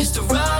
It's 0.00 0.10
the 0.10 0.22
ride 0.22 0.57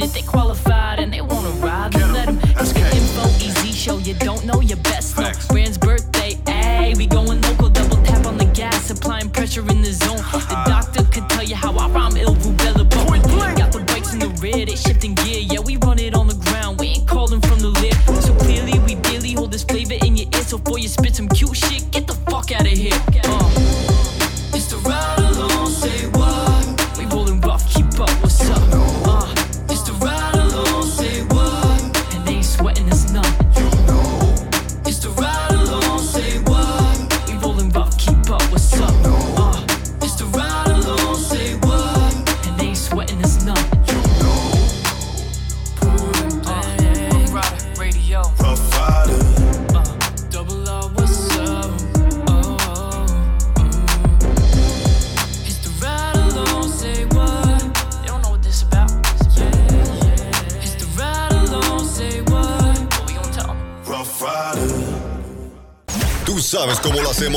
we 0.00 0.06
at 0.06 0.08
11. 0.08 0.08
If 0.08 0.12
they 0.12 0.22
qualified 0.22 0.98
and 0.98 1.12
they 1.12 1.20
wanna 1.20 1.50
ride, 1.66 1.92
then 1.92 2.12
let 2.12 2.26
them. 2.26 2.38
It's 2.58 2.72
the 2.72 2.80
info, 2.80 3.28
easy 3.44 3.72
show. 3.72 3.98
You 3.98 4.14
don't 4.14 4.44
know 4.44 4.60
your 4.60 4.78
best. 4.78 5.18
No, 5.18 5.30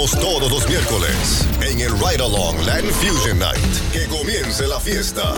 cómo 0.03 0.21
todos 0.21 0.51
los 0.51 0.67
miércoles 0.67 1.47
en 1.61 1.79
el 1.79 1.91
Ryde 1.91 2.23
Along 2.23 2.57
Latin 2.65 2.89
Fusion 2.89 3.39
Night. 3.39 3.57
Que 3.91 4.05
comience 4.07 4.65
la 4.67 4.79
fiesta. 4.79 5.33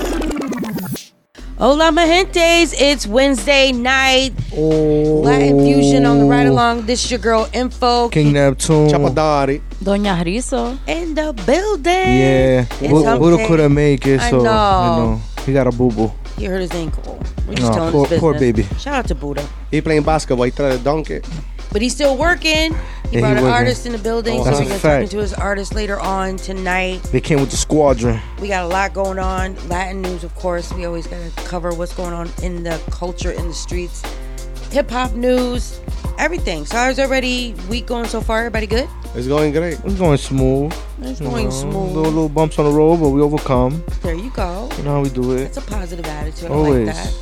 Hola, 1.57 1.91
my 1.91 2.05
gentes. 2.05 2.73
It's 2.79 3.05
Wednesday 3.07 3.71
night. 3.71 4.33
Oh. 4.55 5.21
Latin 5.23 5.59
Fusion 5.59 6.05
on 6.05 6.19
the 6.19 6.25
Ryde 6.25 6.47
Along. 6.47 6.85
This 6.85 7.05
is 7.05 7.11
your 7.11 7.19
girl, 7.19 7.47
Info. 7.53 8.09
King 8.09 8.33
Neptune. 8.33 8.89
Chapadari. 8.89 9.61
Doña 9.83 10.23
Rizo. 10.23 10.77
in 10.87 11.13
the 11.15 11.31
building. 11.45 12.17
Yeah. 12.19 12.65
Buddha 12.89 13.17
hump 13.19 13.47
couldn't 13.47 13.73
make 13.73 14.05
it, 14.07 14.19
I 14.19 14.29
so 14.31 14.37
know. 14.41 14.41
you 14.41 15.03
know 15.03 15.21
he 15.45 15.53
got 15.53 15.67
a 15.67 15.71
boo 15.71 15.91
boo. 15.91 16.11
He 16.37 16.45
hurt 16.45 16.61
his 16.61 16.71
ankle. 16.71 17.19
We're 17.47 17.53
just 17.55 17.71
Aw, 17.71 17.75
telling 17.75 17.91
poor- 17.91 18.07
his 18.07 18.19
poor 18.19 18.33
baby. 18.33 18.63
Shout 18.79 18.95
out 18.95 19.07
to 19.07 19.15
Buddha. 19.15 19.47
He 19.71 19.79
playing 19.81 20.03
basketball. 20.03 20.45
He 20.45 20.51
tried 20.51 20.71
to 20.77 20.83
dunk 20.83 21.09
it. 21.11 21.25
But 21.75 21.81
he's 21.81 21.93
still 21.93 22.15
working. 22.15 22.71
He 23.11 23.17
Yeah, 23.17 23.19
brought 23.19 23.31
he 23.31 23.37
an 23.39 23.43
working. 23.43 23.47
artist 23.47 23.85
in 23.85 23.91
the 23.91 23.97
building, 23.97 24.41
That's 24.41 24.55
so 24.59 24.63
a 24.63 24.65
we're 24.65 24.69
gonna 24.69 24.79
talk 24.79 24.81
fact. 24.81 25.11
to 25.11 25.17
his 25.17 25.33
artist 25.33 25.75
later 25.75 25.99
on 25.99 26.37
tonight. 26.37 27.03
They 27.11 27.19
came 27.19 27.41
with 27.41 27.49
the 27.51 27.57
squadron. 27.57 28.17
We 28.39 28.47
got 28.47 28.63
a 28.63 28.67
lot 28.69 28.93
going 28.93 29.19
on. 29.19 29.57
Latin 29.67 30.01
news, 30.01 30.23
of 30.23 30.33
course. 30.35 30.71
We 30.71 30.85
always 30.85 31.05
gotta 31.05 31.29
cover 31.35 31.73
what's 31.73 31.93
going 31.93 32.13
on 32.13 32.29
in 32.41 32.63
the 32.63 32.79
culture, 32.91 33.31
in 33.31 33.49
the 33.49 33.53
streets. 33.53 34.01
Hip 34.71 34.89
hop 34.89 35.15
news, 35.15 35.81
everything. 36.17 36.65
So 36.65 36.77
how's 36.77 36.97
already 36.97 37.53
week 37.69 37.87
going 37.87 38.05
so 38.07 38.21
far? 38.21 38.37
Everybody 38.37 38.67
good? 38.67 38.87
It's 39.13 39.27
going 39.27 39.51
great. 39.51 39.77
It's 39.83 39.95
going 39.95 40.17
smooth. 40.17 40.73
It's 41.01 41.19
you 41.19 41.27
going 41.27 41.45
know, 41.47 41.51
smooth. 41.51 41.87
Little, 41.91 42.03
little 42.03 42.29
bumps 42.29 42.57
on 42.57 42.63
the 42.63 42.71
road, 42.71 43.01
but 43.01 43.09
we 43.09 43.19
overcome. 43.19 43.83
There 44.01 44.13
you 44.15 44.29
go. 44.29 44.69
You 44.77 44.83
know 44.83 44.91
how 44.93 45.01
we 45.01 45.09
do 45.09 45.33
it. 45.35 45.41
It's 45.41 45.57
a 45.57 45.61
positive 45.61 46.05
attitude. 46.05 46.51
I 46.51 46.53
Always. 46.53 46.87
like 46.87 46.95
that. 46.95 47.13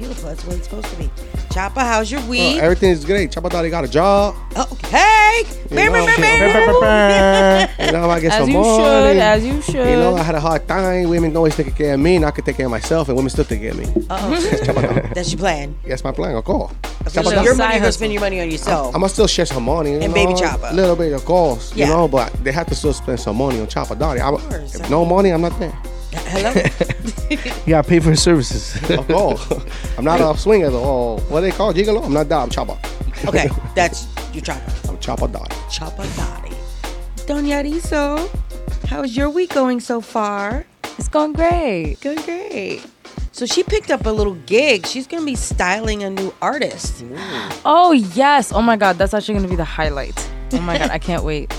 That's 0.00 0.22
beautiful. 0.22 0.28
That's 0.28 0.44
what 0.44 0.56
it's 0.56 0.64
supposed 0.68 0.88
to 0.88 0.96
be. 0.96 1.10
Choppa, 1.50 1.80
how's 1.82 2.10
your 2.10 2.20
Oh, 2.20 2.26
week? 2.28 2.58
everything 2.58 2.90
is 2.90 3.04
great. 3.04 3.30
Chapadari 3.32 3.70
got 3.70 3.84
a 3.84 3.88
job. 3.88 4.34
Oh 4.56 4.68
okay. 4.72 5.44
You 5.70 5.76
know, 5.76 5.82
you 7.86 7.92
know, 7.92 8.10
I 8.10 8.20
get 8.20 8.32
As 8.32 8.38
some 8.40 8.50
you 8.50 8.58
money. 8.58 8.84
should, 8.84 9.16
as 9.18 9.44
you 9.44 9.62
should. 9.62 9.74
You 9.88 9.96
know, 9.96 10.16
I 10.16 10.22
had 10.22 10.34
a 10.34 10.40
hard 10.40 10.66
time. 10.68 11.08
Women 11.08 11.36
always 11.36 11.56
taking 11.56 11.74
care 11.74 11.94
of 11.94 12.00
me, 12.00 12.16
and 12.16 12.24
I 12.24 12.30
could 12.30 12.44
take 12.44 12.56
care 12.56 12.66
of 12.66 12.70
myself, 12.72 13.08
and 13.08 13.16
women 13.16 13.30
still 13.30 13.44
take 13.44 13.60
care 13.60 13.70
of 13.72 13.78
me. 13.78 13.86
Uh-oh. 14.08 15.10
That's 15.14 15.32
your 15.32 15.38
plan. 15.38 15.76
That's 15.86 16.04
my 16.04 16.12
plan, 16.12 16.36
of 16.36 16.44
course. 16.44 16.72
So 17.08 17.22
Chapadari- 17.22 17.44
your 17.44 17.54
money, 17.56 17.74
you're 17.74 17.80
gonna 17.80 17.92
spend 17.92 18.12
your 18.12 18.20
money 18.20 18.40
on 18.40 18.50
yourself. 18.50 18.94
I'm 18.94 19.00
gonna 19.00 19.08
still 19.08 19.26
share 19.26 19.46
some 19.46 19.64
money. 19.64 19.94
And 19.94 20.08
know, 20.08 20.14
Baby 20.14 20.32
Choppa. 20.34 20.72
A 20.72 20.74
little 20.74 20.96
bit, 20.96 21.12
of 21.12 21.24
course. 21.24 21.74
Yeah. 21.74 21.86
You 21.86 21.92
know, 21.94 22.08
but 22.08 22.32
they 22.44 22.52
have 22.52 22.66
to 22.68 22.74
still 22.74 22.92
spend 22.92 23.20
some 23.20 23.36
money 23.36 23.60
on 23.60 23.66
Chapadari. 23.66 24.20
I'm- 24.20 24.36
course. 24.36 24.74
If 24.76 24.90
no 24.90 25.04
money, 25.04 25.30
I'm 25.30 25.40
not 25.42 25.58
there. 25.58 25.72
Hello. 26.12 26.52
You 27.66 27.72
gotta 27.74 27.86
pay 27.86 28.00
for 28.00 28.08
his 28.10 28.22
services. 28.22 28.74
Of 28.90 29.06
course. 29.06 29.52
I'm 29.98 30.04
not 30.04 30.20
a 30.22 30.38
swinger, 30.38 30.70
though. 30.70 30.82
Oh, 30.82 31.16
what 31.28 31.42
they 31.42 31.50
call 31.50 31.74
gigolo? 31.74 32.02
I'm 32.02 32.14
not 32.14 32.26
that. 32.30 32.38
I'm 32.38 32.48
Choppa. 32.48 32.78
okay, 33.28 33.50
that's 33.74 34.06
your 34.32 34.42
Choppa. 34.42 34.88
I'm 34.88 34.96
Chapadari. 34.96 35.48
Choppa 35.68 36.06
Dottie. 36.16 36.56
Doña 37.26 37.62
Rizo, 37.62 38.30
how's 38.88 39.14
your 39.14 39.28
week 39.28 39.52
going 39.52 39.80
so 39.80 40.00
far? 40.00 40.64
It's 40.96 41.08
going 41.08 41.34
great. 41.34 41.98
Good, 42.00 42.24
great. 42.24 42.86
So 43.32 43.44
she 43.44 43.62
picked 43.62 43.90
up 43.90 44.06
a 44.06 44.10
little 44.10 44.34
gig. 44.46 44.86
She's 44.86 45.06
gonna 45.06 45.26
be 45.26 45.34
styling 45.34 46.02
a 46.02 46.10
new 46.10 46.32
artist. 46.40 47.04
Oh 47.66 47.92
yes. 47.92 48.50
Oh 48.52 48.62
my 48.62 48.76
god, 48.76 48.96
that's 48.96 49.12
actually 49.12 49.34
gonna 49.34 49.48
be 49.48 49.56
the 49.56 49.64
highlight. 49.64 50.18
Oh 50.54 50.60
my 50.62 50.78
god, 50.78 50.88
I 50.90 50.98
can't 50.98 51.22
wait. 51.24 51.52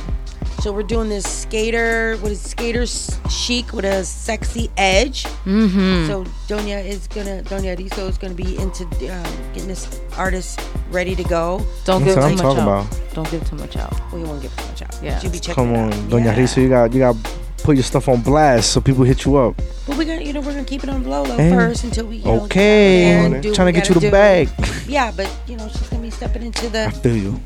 So 0.62 0.74
we're 0.74 0.84
doing 0.84 1.08
this 1.08 1.26
skater, 1.26 2.18
what 2.18 2.32
is 2.34 2.42
skater 2.42 2.86
chic 2.86 3.72
with 3.72 3.86
a 3.86 4.04
sexy 4.04 4.70
edge. 4.78 5.24
Mm-hmm. 5.46 6.08
So 6.08 6.26
Donia 6.48 6.84
is 6.86 7.08
gonna, 7.08 7.44
Donia 7.44 7.78
Rizo 7.78 8.10
is 8.10 8.18
gonna 8.18 8.34
be 8.34 8.58
into 8.58 8.84
um, 8.86 9.24
getting 9.54 9.68
this 9.70 10.02
artist 10.18 10.60
ready 10.92 11.16
to 11.16 11.24
go. 11.24 11.66
Don't 11.86 12.04
That's 12.04 12.16
give 12.16 12.16
too 12.16 12.22
I'm 12.22 12.36
much 12.36 12.46
out. 12.46 12.64
about. 12.88 13.00
Don't 13.14 13.32
give 13.32 13.50
too 13.50 13.56
much 13.56 13.78
out. 13.78 13.94
We 14.14 14.24
won't 14.24 14.42
give 14.42 14.56
too 14.58 14.66
much 14.66 14.82
out. 14.82 15.00
Yeah. 15.02 15.22
you 15.22 15.30
be 15.30 15.40
checking 15.40 15.56
Come 15.56 15.74
on, 15.76 15.94
out. 15.94 16.00
Doña 16.10 16.26
Yeah. 16.26 16.36
Risa, 16.36 16.58
you 16.58 16.70
got 16.70 16.92
you 16.94 17.00
got 17.00 17.16
put 17.64 17.76
your 17.76 17.84
stuff 17.84 18.10
on 18.10 18.22
blast 18.22 18.72
so 18.72 18.82
people 18.82 19.04
hit 19.06 19.24
you 19.26 19.38
up. 19.38 19.56
But 19.88 19.98
we 19.98 20.04
got, 20.06 20.26
you 20.26 20.34
know, 20.34 20.42
we're 20.42 20.52
gonna 20.54 20.66
keep 20.66 20.84
it 20.84 20.90
on 20.90 21.06
low 21.06 21.24
low 21.24 21.38
first 21.38 21.86
until 21.86 22.08
we. 22.08 22.18
You 22.18 22.26
know, 22.26 22.42
Okay, 22.44 23.00
get 23.04 23.16
out 23.16 23.22
there 23.30 23.34
and 23.36 23.44
do 23.44 23.56
trying 23.56 23.68
to 23.68 23.80
get 23.80 23.88
you 23.88 23.96
gotta 23.96 24.06
the 24.08 24.08
do. 24.08 24.12
bag. 24.12 24.50
Yeah, 24.88 25.12
but 25.16 25.34
you 25.48 25.56
know, 25.56 25.70
she's 25.70 25.88
gonna 25.88 26.02
be 26.04 26.10
stepping 26.12 26.44
into 26.44 26.66
I 26.68 26.90
the 26.90 26.92
feel 27.00 27.16
you. 27.16 27.40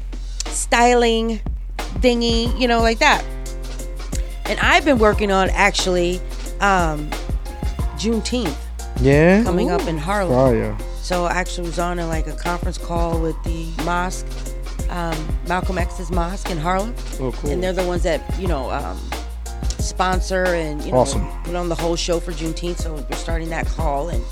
styling 0.48 1.40
thingy, 2.00 2.58
you 2.60 2.68
know, 2.68 2.82
like 2.82 3.00
that. 3.00 3.24
And 4.46 4.60
I've 4.60 4.84
been 4.86 4.98
working 5.00 5.32
on 5.32 5.50
actually 5.52 6.20
um 6.60 7.10
Juneteenth 7.98 8.56
Yeah. 9.00 9.44
coming 9.44 9.70
up 9.72 9.88
in 9.88 9.98
Harlem. 9.98 10.34
Oh, 10.38 10.52
yeah. 10.54 10.78
So 11.02 11.26
I 11.26 11.32
actually 11.34 11.68
was 11.68 11.80
on 11.80 12.00
a, 12.00 12.08
like 12.08 12.28
a 12.28 12.34
conference 12.34 12.78
call 12.78 13.20
with 13.20 13.36
the 13.44 13.66
mosque, 13.84 14.26
um, 14.90 15.16
Malcolm 15.48 15.78
X's 15.78 16.12
mosque 16.12 16.50
in 16.50 16.58
Harlem, 16.58 16.96
Oh, 17.20 17.32
cool. 17.34 17.50
and 17.52 17.62
they're 17.64 17.74
the 17.74 17.84
ones 17.86 18.04
that 18.04 18.22
you 18.40 18.48
know 18.48 18.72
um, 18.72 18.98
sponsor 19.80 20.46
and 20.46 20.82
you 20.84 20.92
know 20.92 21.00
Awesome. 21.00 21.28
put 21.44 21.56
on 21.56 21.68
the 21.70 21.76
whole 21.76 21.96
show 21.96 22.20
for 22.20 22.32
Juneteenth. 22.32 22.78
So 22.80 22.94
we're 23.10 23.18
starting 23.18 23.50
that 23.50 23.68
call, 23.68 24.10
and 24.10 24.24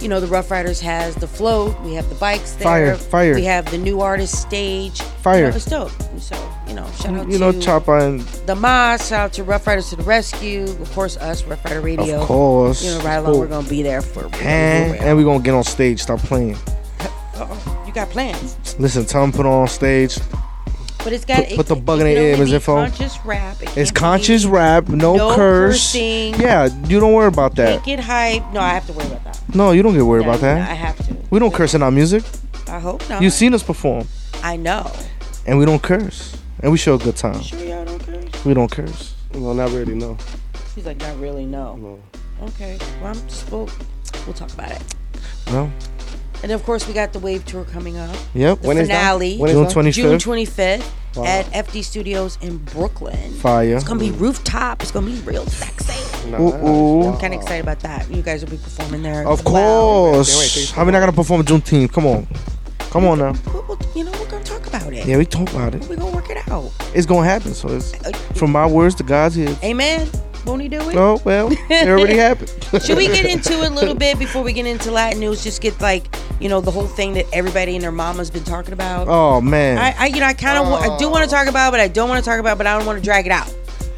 you 0.00 0.08
know 0.08 0.18
the 0.20 0.26
Ruff 0.26 0.50
Ryders 0.50 0.80
has 0.80 1.14
the 1.16 1.26
float, 1.28 1.78
we 1.82 1.92
have 1.94 2.08
the 2.08 2.14
bikes 2.16 2.52
there, 2.52 2.64
Fire, 2.64 2.96
fire. 2.96 3.34
we 3.34 3.44
have 3.44 3.70
the 3.70 3.78
new 3.78 4.00
artist 4.00 4.40
stage, 4.40 5.00
Fire. 5.22 5.36
You 5.44 5.50
know, 5.50 5.56
it's 5.56 5.64
dope. 5.66 5.92
So 6.18 6.36
you 6.74 6.80
know, 6.80 6.90
shout 6.92 7.14
out 7.14 7.30
You 7.30 7.38
know, 7.38 7.52
to 7.52 7.92
and 7.92 8.20
the 8.46 8.54
mosque, 8.56 9.08
shout 9.10 9.20
out 9.20 9.32
to 9.34 9.44
Ruff 9.44 9.66
Ryders 9.66 9.90
to 9.90 9.96
the 9.96 10.02
rescue, 10.02 10.64
of 10.64 10.92
course 10.92 11.16
us 11.18 11.44
Ruff 11.44 11.64
Ryder 11.64 11.80
Radio, 11.80 12.20
of 12.20 12.26
course. 12.26 12.84
You 12.84 12.92
know, 12.98 13.00
right 13.04 13.16
along, 13.16 13.38
we're 13.38 13.46
gonna 13.46 13.68
be 13.68 13.82
there 13.82 14.02
for. 14.02 14.24
and, 14.42 14.96
and 14.96 15.16
we're 15.16 15.24
gonna 15.24 15.42
get 15.42 15.54
on 15.54 15.62
stage. 15.64 16.00
Stop 16.02 16.18
playing. 16.20 16.56
Uh-oh, 17.36 17.84
you 17.86 17.92
got 17.92 18.08
plans. 18.10 18.56
Listen, 18.78 19.04
tell 19.04 19.20
them 19.22 19.32
put 19.32 19.46
on 19.46 19.66
stage. 19.68 20.16
But 21.02 21.12
it's 21.12 21.24
got 21.24 21.44
Put- 21.48 21.56
put 21.56 21.66
the 21.66 21.76
bug 21.76 22.00
it 22.00 22.06
in 22.06 22.14
their 22.14 22.36
ear, 22.38 22.44
be 22.44 22.54
Info. 22.54 22.76
Conscious 22.76 23.18
rap. 23.26 23.60
It 23.62 23.68
It's 23.76 23.90
can't 23.90 23.94
be- 23.94 24.00
conscious 24.00 24.44
rap, 24.46 24.88
no, 24.88 25.16
No 25.16 25.34
curse. 25.36 25.92
cursing. 25.92 26.34
Yeah, 26.40 26.68
you 26.88 26.98
don't 26.98 27.12
worry 27.12 27.26
about 27.28 27.54
that. 27.56 27.72
Can't 27.74 27.84
get 27.84 28.00
hype. 28.00 28.52
No, 28.52 28.60
I 28.60 28.70
have 28.70 28.86
to 28.86 28.92
worry 28.94 29.06
about 29.06 29.24
that. 29.24 29.40
No, 29.54 29.72
you 29.72 29.82
don't 29.82 29.92
get 29.94 30.02
worried 30.02 30.24
No, 30.26 30.30
about 30.32 30.42
no, 30.42 30.48
I 30.54 30.74
have 30.74 30.96
to. 31.06 31.16
We 31.30 31.38
don't 31.40 31.52
curse 31.52 31.74
in 31.74 31.82
our 31.82 31.90
music. 31.90 32.24
I 32.68 32.78
hope 32.80 33.06
not. 33.10 33.20
You've 33.22 33.32
seen 33.34 33.52
us 33.52 33.62
perform, 33.62 34.08
I 34.42 34.56
know. 34.56 34.90
and 35.46 35.58
we 35.58 35.66
don't 35.66 35.82
curse, 35.82 36.36
and 36.64 36.72
we 36.72 36.78
show 36.78 36.94
a 36.94 36.98
good 36.98 37.14
time. 37.16 37.40
Sure, 37.42 37.62
y'all 37.62 37.84
don't 37.84 38.00
curse. 38.00 38.44
We 38.44 38.54
don't 38.54 38.70
curse. 38.70 39.14
Well, 39.34 39.54
not 39.54 39.70
really. 39.70 39.94
No. 39.94 40.16
He's 40.74 40.86
like, 40.86 40.96
not 40.98 41.16
really, 41.20 41.44
no. 41.46 41.76
No. 41.76 42.00
Okay. 42.48 42.78
Well, 43.00 43.12
I'm 43.14 43.28
just, 43.28 43.50
we'll, 43.52 43.68
we'll 44.26 44.34
talk 44.34 44.52
about 44.52 44.72
it. 44.72 44.82
Well, 45.48 45.70
And 46.42 46.50
of 46.52 46.62
course, 46.64 46.88
we 46.88 46.94
got 46.94 47.12
the 47.12 47.18
Wave 47.20 47.44
Tour 47.46 47.64
coming 47.64 47.96
up. 47.98 48.16
yep. 48.34 48.60
The 48.60 48.66
When 48.68 48.78
is 48.78 48.88
that? 48.88 48.98
finale. 48.98 49.36
When 49.38 49.50
is 49.50 49.54
June 49.54 49.64
that? 49.64 49.72
twenty 49.72 49.90
June 49.92 50.18
25th 50.18 50.90
Wow. 51.16 51.24
at 51.26 51.46
FD 51.52 51.84
Studios 51.84 52.38
in 52.40 52.56
Brooklyn. 52.58 53.34
Fire. 53.34 53.76
It's 53.76 53.84
gonna 53.84 54.00
be 54.00 54.10
rooftop. 54.10 54.82
It's 54.82 54.90
gonna 54.90 55.06
be 55.06 55.20
real 55.20 55.46
sexy. 55.46 56.28
Nah, 56.28 56.40
Ooh, 56.40 56.66
ooh. 56.66 57.02
I'm 57.12 57.20
kind 57.20 57.34
of 57.34 57.40
excited 57.40 57.62
about 57.62 57.78
that. 57.80 58.10
You 58.10 58.20
guys 58.20 58.42
will 58.42 58.50
be 58.50 58.56
performing 58.56 59.02
there. 59.04 59.24
Of 59.24 59.38
as 59.38 59.44
well. 59.44 60.14
Can't 60.14 60.14
course. 60.26 60.54
can't 60.54 60.70
How 60.76 60.84
we 60.84 60.90
not 60.90 60.98
gonna 60.98 61.12
perform 61.12 61.44
Juneteenth? 61.44 61.92
Come 61.92 62.06
on. 62.06 62.26
Come 62.94 63.06
on 63.06 63.18
now. 63.18 63.34
Well, 63.52 63.64
well, 63.68 63.78
you 63.96 64.04
know, 64.04 64.12
we're 64.12 64.30
gonna 64.30 64.44
talk 64.44 64.68
about 64.68 64.92
it. 64.92 65.04
Yeah, 65.04 65.18
we 65.18 65.26
talk 65.26 65.50
about 65.50 65.74
it. 65.74 65.84
We're 65.88 65.96
gonna 65.96 66.14
work 66.14 66.30
it 66.30 66.38
out. 66.48 66.70
It's 66.94 67.06
gonna 67.06 67.26
happen. 67.26 67.52
So 67.52 67.66
it's 67.70 67.92
Uh, 67.92 68.12
from 68.36 68.52
my 68.52 68.66
words 68.66 68.94
to 68.94 69.02
God's 69.02 69.36
ears. 69.36 69.56
Amen. 69.64 70.08
Won't 70.46 70.62
he 70.62 70.68
do 70.68 70.78
it? 70.88 70.96
Oh 70.96 71.20
well, 71.24 71.50
it 71.50 71.88
already 71.88 72.16
happened. 72.16 72.54
Should 72.84 72.96
we 72.96 73.08
get 73.08 73.26
into 73.26 73.64
it 73.64 73.72
a 73.72 73.74
little 73.74 73.96
bit 73.96 74.16
before 74.16 74.42
we 74.44 74.52
get 74.52 74.66
into 74.66 74.92
Latin 74.92 75.18
news? 75.18 75.42
Just 75.42 75.60
get 75.60 75.80
like, 75.80 76.06
you 76.38 76.48
know, 76.48 76.60
the 76.60 76.70
whole 76.70 76.86
thing 76.86 77.14
that 77.14 77.26
everybody 77.32 77.74
and 77.74 77.82
their 77.82 77.90
mama's 77.90 78.30
been 78.30 78.44
talking 78.44 78.72
about. 78.72 79.08
Oh 79.08 79.40
man. 79.40 79.76
I, 79.76 79.96
I, 79.98 80.06
you 80.06 80.20
know, 80.20 80.26
I 80.26 80.34
kind 80.34 80.56
of, 80.56 80.72
I 80.72 80.96
do 80.96 81.10
want 81.10 81.24
to 81.24 81.30
talk 81.30 81.48
about, 81.48 81.70
it, 81.70 81.72
but 81.72 81.80
I 81.80 81.88
don't 81.88 82.08
want 82.08 82.22
to 82.24 82.30
talk 82.30 82.38
about, 82.38 82.52
it, 82.52 82.58
but 82.58 82.68
I 82.68 82.76
don't 82.78 82.86
want 82.86 83.00
to 83.00 83.04
drag 83.04 83.26
it 83.26 83.32
out. 83.32 83.52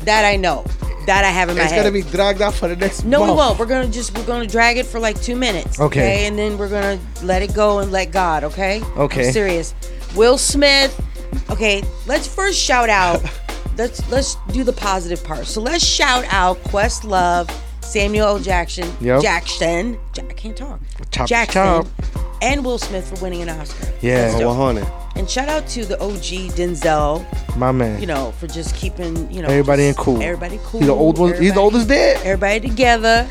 That 0.06 0.24
I 0.24 0.36
know. 0.36 0.64
That 1.06 1.24
I 1.24 1.28
have 1.30 1.48
in 1.48 1.56
my 1.56 1.62
It's 1.62 1.72
head. 1.72 1.78
gonna 1.78 1.92
be 1.92 2.02
dragged 2.02 2.42
out 2.42 2.54
for 2.54 2.66
the 2.68 2.76
next. 2.76 3.04
no, 3.04 3.22
we 3.22 3.30
won't. 3.30 3.58
We're 3.58 3.66
gonna 3.66 3.88
just, 3.88 4.16
we're 4.18 4.26
gonna 4.26 4.46
drag 4.46 4.76
it 4.76 4.86
for 4.86 4.98
like 4.98 5.20
two 5.22 5.36
minutes. 5.36 5.78
Okay. 5.80 6.26
And 6.26 6.36
then 6.38 6.58
we're 6.58 6.68
gonna 6.68 6.98
let 7.22 7.42
it 7.42 7.54
go 7.54 7.78
and 7.78 7.92
let 7.92 8.10
God. 8.10 8.42
Okay. 8.44 8.82
Okay. 8.96 9.26
I'm 9.28 9.32
serious. 9.32 9.74
Will 10.16 10.36
Smith. 10.38 11.00
Okay. 11.50 11.82
Let's 12.06 12.26
first 12.26 12.58
shout 12.58 12.88
out. 12.90 13.22
let's 13.76 14.08
let's 14.10 14.36
do 14.52 14.64
the 14.64 14.72
positive 14.72 15.22
part. 15.22 15.46
So 15.46 15.60
let's 15.60 15.84
shout 15.84 16.24
out 16.30 16.56
Questlove, 16.64 17.50
Samuel 17.82 18.26
L. 18.26 18.38
Jackson, 18.40 18.90
Yep. 19.00 19.22
Jackson. 19.22 19.98
Ja- 20.16 20.24
I 20.28 20.32
can't 20.32 20.56
talk. 20.56 20.80
Chop, 21.12 21.28
Jackson. 21.28 21.52
chop. 21.62 21.86
And 22.42 22.64
Will 22.64 22.78
Smith 22.78 23.08
for 23.08 23.22
winning 23.22 23.42
an 23.42 23.48
Oscar. 23.48 23.92
Yeah. 24.02 24.22
That's 24.22 24.34
Oh, 24.36 24.40
dope. 24.40 24.58
100. 24.58 24.86
And 25.16 25.28
shout 25.28 25.48
out 25.48 25.66
to 25.68 25.84
the 25.86 25.98
OG 26.00 26.52
Denzel, 26.56 27.24
My 27.56 27.72
man. 27.72 28.00
you 28.00 28.06
know, 28.06 28.32
for 28.32 28.46
just 28.46 28.74
keeping, 28.76 29.30
you 29.30 29.40
know, 29.42 29.48
Everybody 29.48 29.86
in 29.86 29.94
cool. 29.94 30.22
Everybody 30.22 30.60
cool. 30.64 30.80
He's 30.80 30.88
the 30.88 30.94
old 30.94 31.18
one. 31.18 31.40
He's 31.40 31.54
the 31.54 31.60
oldest 31.60 31.88
dead. 31.88 32.18
Everybody 32.24 32.68
together. 32.68 33.28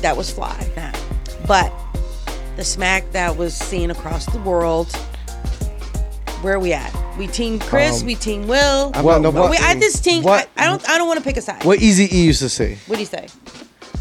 That 0.00 0.16
was 0.16 0.30
fly. 0.30 0.56
Nah. 0.76 0.92
But 1.46 1.72
the 2.56 2.64
smack 2.64 3.10
that 3.12 3.36
was 3.36 3.54
seen 3.54 3.90
across 3.90 4.24
the 4.26 4.38
world. 4.38 4.90
Where 6.40 6.54
are 6.54 6.58
we 6.60 6.72
at? 6.72 6.94
We 7.18 7.26
team 7.26 7.58
Chris. 7.58 8.00
Um, 8.00 8.06
we 8.06 8.14
team 8.14 8.46
Will. 8.46 8.92
I'm 8.94 9.04
not 9.04 9.20
no 9.22 9.30
what- 9.32 9.50
we, 9.50 9.56
I 9.58 9.74
this 9.74 9.98
team. 10.00 10.22
what- 10.22 10.48
I, 10.56 10.64
I 10.64 10.66
don't. 10.66 10.88
I 10.88 10.96
don't 10.98 11.08
want 11.08 11.18
to 11.18 11.24
pick 11.24 11.36
a 11.36 11.42
side. 11.42 11.64
What 11.64 11.80
Easy 11.80 12.04
E 12.16 12.22
used 12.24 12.40
to 12.40 12.48
say: 12.48 12.78
What 12.86 12.94
do 12.96 13.00
you 13.00 13.06
say? 13.06 13.26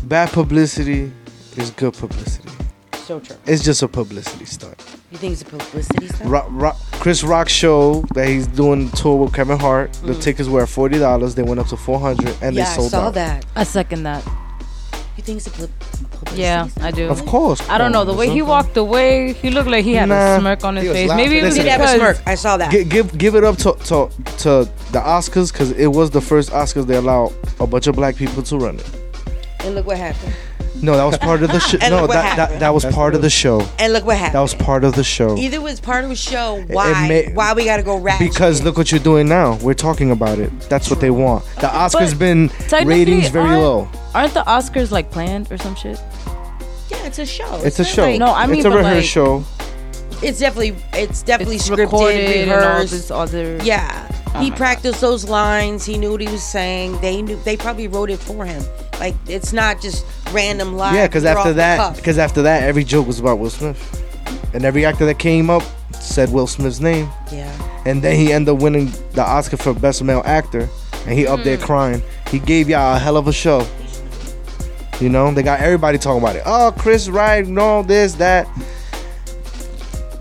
bad 0.03 0.29
publicity 0.31 1.11
is 1.57 1.71
good 1.71 1.93
publicity. 1.95 2.47
So 3.07 3.21
true. 3.21 3.37
It's 3.45 3.63
just 3.63 3.81
a 3.83 3.87
publicity 3.87 4.43
stunt. 4.43 4.75
You 5.11 5.17
think 5.17 5.31
it's 5.31 5.41
a 5.41 5.45
publicity 5.45 6.07
stunt? 6.09 6.29
Rock, 6.29 6.47
Rock, 6.49 6.75
Chris 6.91 7.23
Rock 7.23 7.47
show 7.47 8.01
that 8.15 8.27
he's 8.27 8.47
doing 8.47 8.89
tour 8.91 9.15
with 9.23 9.33
Kevin 9.33 9.57
Hart. 9.57 9.93
The 10.03 10.13
tickets 10.13 10.49
were 10.49 10.65
forty 10.67 10.99
dollars. 10.99 11.33
They 11.33 11.43
went 11.43 11.61
up 11.61 11.67
to 11.67 11.77
four 11.77 12.01
hundred, 12.01 12.35
and 12.41 12.53
Mm. 12.53 12.57
yeah, 12.57 12.65
they 12.69 12.75
sold 12.75 12.87
I 12.87 12.97
saw 12.97 13.07
out. 13.07 13.13
that. 13.13 13.45
I 13.55 13.63
second 13.63 14.03
that. 14.03 14.25
You 15.15 15.23
think 15.23 15.37
it's 15.37 15.47
a 15.47 15.51
pub- 15.51 15.69
publicity 16.11 16.41
Yeah, 16.41 16.67
stunt? 16.67 16.85
I 16.85 16.91
do. 16.91 17.07
Of 17.07 17.25
course. 17.25 17.61
I 17.69 17.77
don't 17.77 17.93
know 17.93 18.03
the 18.03 18.13
way 18.13 18.29
he 18.29 18.41
walked 18.41 18.75
away. 18.75 19.31
He 19.33 19.51
looked 19.51 19.69
like 19.69 19.85
he 19.85 19.93
had 19.93 20.09
Nah. 20.09 20.35
a 20.35 20.39
smirk 20.41 20.65
on 20.65 20.75
his 20.75 20.91
face. 20.91 21.07
laughing. 21.07 21.23
Maybe 21.25 21.37
it 21.37 21.43
He 21.43 21.49
Listen, 21.49 21.63
did 21.63 21.71
have 21.71 21.81
a 21.81 21.95
smirk. 21.95 22.17
I 22.27 22.35
saw 22.35 22.57
that. 22.57 22.71
Give, 22.71 22.89
give 22.89 23.17
give 23.17 23.35
it 23.35 23.45
up 23.45 23.55
to 23.59 23.71
to, 23.89 24.09
to 24.43 24.49
the 24.91 24.99
Oscars 24.99 25.53
because 25.53 25.71
it 25.71 25.87
was 25.87 26.09
the 26.11 26.19
first 26.21 26.49
Oscars 26.51 26.85
they 26.87 26.97
allowed 26.97 27.31
a 27.61 27.65
bunch 27.65 27.87
of 27.87 27.95
black 27.95 28.17
people 28.17 28.43
to 28.43 28.57
run 28.57 28.75
it. 28.75 28.89
And 29.63 29.75
look 29.75 29.87
what 29.87 29.97
happened. 29.97 30.33
No, 30.81 30.95
that 30.95 31.03
was 31.05 31.17
part 31.17 31.41
of 31.43 31.51
the 31.51 31.59
show. 31.69 31.77
And 31.81 31.91
No, 31.91 32.01
look 32.01 32.09
what 32.09 32.13
that, 32.15 32.23
that 32.23 32.39
happened. 32.39 32.61
that 32.61 32.73
was 32.73 32.83
That's 32.83 32.95
part 32.95 33.15
of 33.15 33.21
the- 33.21 33.25
the 33.27 33.29
show. 33.31 33.61
And 33.79 33.93
look 33.93 34.05
what 34.05 34.17
happened. 34.17 34.35
That 34.35 34.41
was 34.41 34.53
part 34.53 34.83
of 34.83 34.93
the 34.95 35.03
show. 35.03 35.35
Either 35.37 35.59
was 35.61 35.79
part 35.79 36.05
of 36.05 36.11
a 36.11 36.15
show. 36.15 36.63
Why? 36.67 37.07
may- 37.07 37.33
why 37.33 37.53
we 37.53 37.65
gotta 37.65 37.83
go 37.83 37.97
ratchet? 37.97 38.29
Because 38.29 38.63
look 38.63 38.77
what 38.77 38.91
you're 38.91 38.99
doing 38.99 39.27
now. 39.27 39.55
We're 39.57 39.73
talking 39.73 40.11
about 40.11 40.39
it. 40.39 40.51
That's 40.69 40.89
what 40.89 41.01
they 41.01 41.09
want. 41.09 41.43
The 41.55 41.67
Oscars 41.67 42.11
But 42.11 42.19
been 42.19 42.49
technically, 42.49 42.85
ratings 43.05 43.29
very 43.29 43.47
aren't- 43.49 43.61
low. 43.61 43.89
Aren't 44.13 44.33
the 44.33 44.43
Oscars 44.43 44.91
like 44.91 45.11
planned 45.11 45.51
or 45.51 45.57
some 45.57 45.75
shit? 45.75 45.99
yeah, 46.89 47.05
it's 47.05 47.19
a 47.19 47.25
show. 47.25 47.59
It's 47.63 47.79
a 47.79 47.83
not 47.83 47.91
show. 47.91 48.01
like- 48.03 48.19
No, 48.19 48.27
I 48.33 48.45
mean, 48.47 48.57
it's 48.57 48.65
a 48.65 48.69
but, 48.69 48.75
like- 48.83 48.85
rehearsed 48.85 49.09
show. 49.09 49.43
it's 50.21 50.39
definitely 50.39 50.75
it's 50.93 51.21
definitely 51.23 51.55
It's 51.57 51.67
scripted, 51.69 51.77
recorded 51.79 52.47
and 52.47 52.51
all 52.51 52.79
this 52.85 53.11
other. 53.11 53.57
Yeah, 53.63 54.07
he 54.39 54.51
practiced 54.51 55.01
those 55.01 55.27
lines. 55.27 55.85
He 55.85 55.97
knew 55.97 56.11
what 56.11 56.21
he 56.21 56.27
was 56.27 56.43
saying. 56.43 56.99
They 57.01 57.21
knew. 57.21 57.35
They 57.43 57.57
probably 57.57 57.87
wrote 57.87 58.09
it 58.09 58.19
for 58.19 58.45
him. 58.45 58.63
Like 58.99 59.15
it's 59.27 59.53
not 59.53 59.81
just 59.81 60.05
random 60.31 60.75
lines. 60.75 60.95
Yeah, 60.95 61.07
because 61.07 61.25
after 61.25 61.53
that, 61.53 61.95
because 61.95 62.17
after 62.17 62.41
that, 62.43 62.63
every 62.63 62.83
joke 62.83 63.07
was 63.07 63.19
about 63.19 63.39
Will 63.39 63.49
Smith, 63.49 63.79
and 64.53 64.65
every 64.65 64.85
actor 64.85 65.05
that 65.05 65.19
came 65.19 65.49
up 65.49 65.63
said 65.93 66.31
Will 66.31 66.47
Smith's 66.47 66.79
name, 66.79 67.09
yeah, 67.31 67.51
and 67.85 68.01
then 68.01 68.15
he 68.15 68.31
ended 68.33 68.55
up 68.55 68.61
winning 68.61 68.91
the 69.13 69.21
Oscar 69.23 69.57
for 69.57 69.73
Best 69.73 70.03
Male 70.03 70.21
Actor, 70.25 70.67
and 71.05 71.17
he 71.17 71.27
up 71.27 71.39
Hmm. 71.39 71.45
there 71.45 71.57
crying. 71.57 72.01
He 72.31 72.39
gave 72.39 72.69
y'all 72.69 72.95
a 72.95 72.99
hell 72.99 73.17
of 73.17 73.27
a 73.27 73.33
show. 73.33 73.65
You 74.99 75.09
know, 75.09 75.31
they 75.31 75.43
got 75.43 75.59
everybody 75.59 75.99
talking 75.99 76.23
about 76.23 76.35
it. 76.35 76.41
Oh, 76.45 76.73
Chris 76.75 77.07
Wright, 77.07 77.45
no, 77.45 77.83
this, 77.83 78.13
that. 78.15 78.47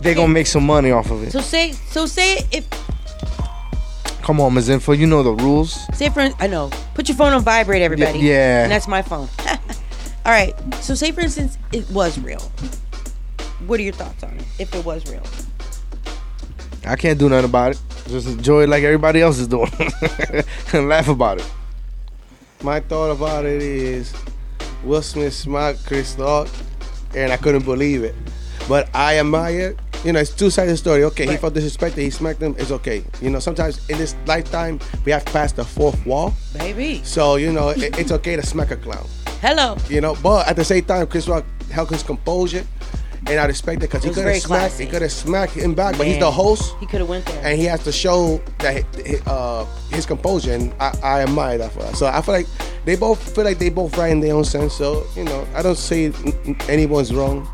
They 0.02 0.14
gonna 0.14 0.28
make 0.32 0.46
some 0.46 0.64
money 0.66 0.90
off 0.90 1.10
of 1.10 1.22
it. 1.22 1.32
so 1.32 1.40
say 1.40 1.72
so 1.72 2.06
say 2.06 2.46
if 2.52 2.64
Come 4.26 4.40
on, 4.40 4.55
Ms. 4.55 4.70
Info, 4.70 4.90
you 4.90 5.06
know 5.06 5.23
the 5.23 5.34
rules. 5.34 5.87
say 5.96 6.11
for 6.11 6.28
I 6.40 6.49
know 6.49 6.69
put 6.94 7.08
your 7.08 7.17
phone 7.17 7.32
on 7.32 7.43
vibrate, 7.43 7.81
everybody. 7.81 8.19
yeah. 8.19 8.64
and 8.64 8.73
that's 8.73 8.88
my 8.88 9.00
phone. 9.00 9.28
All 10.26 10.32
right. 10.32 10.52
So 10.82 10.96
say 10.96 11.12
for 11.12 11.20
instance 11.20 11.58
it 11.70 11.88
was 11.93 12.19
real. 12.19 12.40
What 13.69 13.78
are 13.78 13.84
your 13.84 13.93
thoughts 13.93 14.25
on 14.25 14.37
it? 14.37 14.44
If 14.58 14.75
it 14.75 14.84
was 14.84 15.08
real, 15.08 15.23
I 16.84 16.96
can't 16.96 17.20
do 17.20 17.28
nothing 17.28 17.44
about 17.49 17.76
it. 17.76 17.82
Just 18.08 18.26
enjoy 18.26 18.64
it 18.64 18.69
like 18.69 18.82
everybody 18.82 19.23
else 19.23 19.38
is 19.38 19.46
doing, 19.46 19.70
and 20.73 20.88
laugh 20.88 21.06
about 21.06 21.38
it. 21.38 21.49
My 22.64 22.81
thought 22.81 23.12
about 23.12 23.44
it 23.44 23.62
is 23.62 24.12
Will 24.82 25.02
Smith 25.02 25.34
smacked 25.34 25.87
Chris 25.87 26.17
Rock, 26.19 26.49
and 27.14 27.31
I 27.32 27.37
couldn't 27.37 27.64
believe 27.64 28.02
it. 28.02 28.17
But 28.69 28.88
I 28.93 29.20
admire, 29.20 29.76
you 30.06 30.12
know, 30.12 30.20
it's 30.20 30.30
two 30.32 30.50
sided 30.50 30.76
story. 30.76 31.02
Okay, 31.04 31.26
he 31.26 31.36
felt 31.36 31.52
disrespected, 31.54 31.96
he 31.98 32.10
smacked 32.10 32.40
him, 32.40 32.54
it's 32.58 32.70
okay. 32.70 33.02
You 33.20 33.30
know, 33.30 33.40
sometimes 33.40 33.86
in 33.90 33.98
this 33.98 34.14
lifetime, 34.26 34.78
we 35.04 35.10
have 35.12 35.24
passed 35.26 35.56
the 35.56 35.64
fourth 35.64 36.04
wall. 36.06 36.32
baby. 36.56 37.00
So, 37.02 37.34
you 37.36 37.52
know, 37.52 37.70
it, 37.70 37.98
it's 37.98 38.12
okay 38.12 38.36
to 38.36 38.46
smack 38.46 38.70
a 38.70 38.76
clown. 38.76 39.04
Hello. 39.40 39.76
You 39.88 40.00
know, 40.00 40.14
but 40.22 40.46
at 40.46 40.54
the 40.56 40.64
same 40.64 40.84
time, 40.84 41.06
Chris 41.08 41.26
Rock 41.28 41.44
held 41.72 41.90
his 41.90 42.04
composure, 42.04 42.64
and 43.26 43.40
I 43.40 43.46
respect 43.46 43.78
it 43.82 43.90
because 43.90 44.04
he 44.04 44.10
could 44.10 44.25
have 44.25 44.36
smacked, 44.36 44.46
classy. 44.46 44.84
he 44.84 44.90
could 44.90 45.02
have 45.02 45.10
smacked 45.12 45.52
him 45.54 45.75
back, 45.75 45.98
but 45.98 46.06
he's 46.06 46.20
the 46.20 46.30
host 46.30 46.76
He 46.78 46.86
could 46.86 47.00
have 47.00 47.08
went 47.08 47.26
there. 47.26 47.40
and 47.44 47.58
he 47.58 47.64
has 47.64 47.82
to 47.82 47.90
show 47.90 48.40
that 48.60 48.84
uh, 49.26 49.64
his 49.90 50.06
composure, 50.06 50.52
and 50.52 50.72
I, 50.78 50.96
I 51.02 51.22
admire 51.22 51.58
that 51.58 51.72
for 51.72 51.80
us. 51.80 51.98
So 51.98 52.06
I 52.06 52.22
feel 52.22 52.34
like 52.34 52.46
they 52.84 52.94
both 52.94 53.34
feel 53.34 53.42
like 53.42 53.58
they 53.58 53.70
both 53.70 53.98
right 53.98 54.12
in 54.12 54.20
their 54.20 54.34
own 54.34 54.44
sense. 54.44 54.72
So 54.75 55.04
you 55.16 55.25
know, 55.25 55.44
I 55.56 55.62
don't 55.62 55.76
say 55.76 56.12
anyone's 56.68 57.12
wrong. 57.12 57.48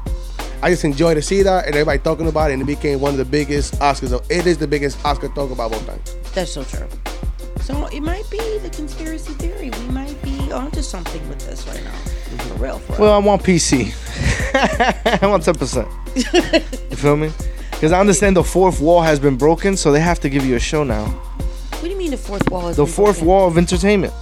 I 0.62 0.70
just 0.70 0.84
enjoy 0.84 1.14
to 1.14 1.22
see 1.22 1.42
that 1.42 1.66
and 1.66 1.74
everybody 1.74 1.98
talking 1.98 2.28
about 2.28 2.50
it, 2.50 2.54
and 2.54 2.62
it 2.62 2.66
became 2.66 3.00
one 3.00 3.10
of 3.10 3.18
the 3.18 3.24
biggest 3.24 3.74
Oscars. 3.80 4.12
Of, 4.12 4.24
it 4.30 4.46
is 4.46 4.58
the 4.58 4.68
biggest 4.68 5.04
Oscar 5.04 5.26
talk 5.28 5.50
about 5.50 5.72
both 5.72 5.84
times. 5.86 6.16
That's 6.34 6.52
so 6.52 6.62
true. 6.62 6.86
So 7.60 7.86
it 7.86 8.00
might 8.00 8.28
be 8.30 8.58
the 8.58 8.70
conspiracy 8.70 9.32
theory. 9.34 9.70
We 9.70 9.86
might 9.88 10.20
be 10.22 10.52
onto 10.52 10.80
something 10.82 11.28
with 11.28 11.40
this 11.40 11.66
right 11.66 11.82
now. 11.82 11.90
For 12.44 12.54
real, 12.54 12.78
for 12.78 12.92
real. 12.92 13.00
Well, 13.00 13.12
I 13.12 13.18
want 13.18 13.42
PC. 13.42 13.92
I 15.22 15.26
want 15.26 15.42
ten 15.42 15.54
percent. 15.54 15.88
You 16.14 16.96
feel 16.96 17.16
me? 17.16 17.32
Because 17.72 17.90
I 17.90 17.98
understand 17.98 18.36
the 18.36 18.44
fourth 18.44 18.80
wall 18.80 19.02
has 19.02 19.18
been 19.18 19.36
broken, 19.36 19.76
so 19.76 19.90
they 19.90 20.00
have 20.00 20.20
to 20.20 20.28
give 20.28 20.46
you 20.46 20.54
a 20.54 20.60
show 20.60 20.84
now. 20.84 21.06
what 21.06 21.82
do 21.82 21.88
you 21.88 21.96
mean 21.96 22.12
the 22.12 22.16
fourth 22.16 22.48
wall 22.48 22.68
is 22.68 22.76
The 22.76 22.86
fourth 22.86 23.20
wall 23.20 23.48
of 23.48 23.58
entertainment. 23.58 24.12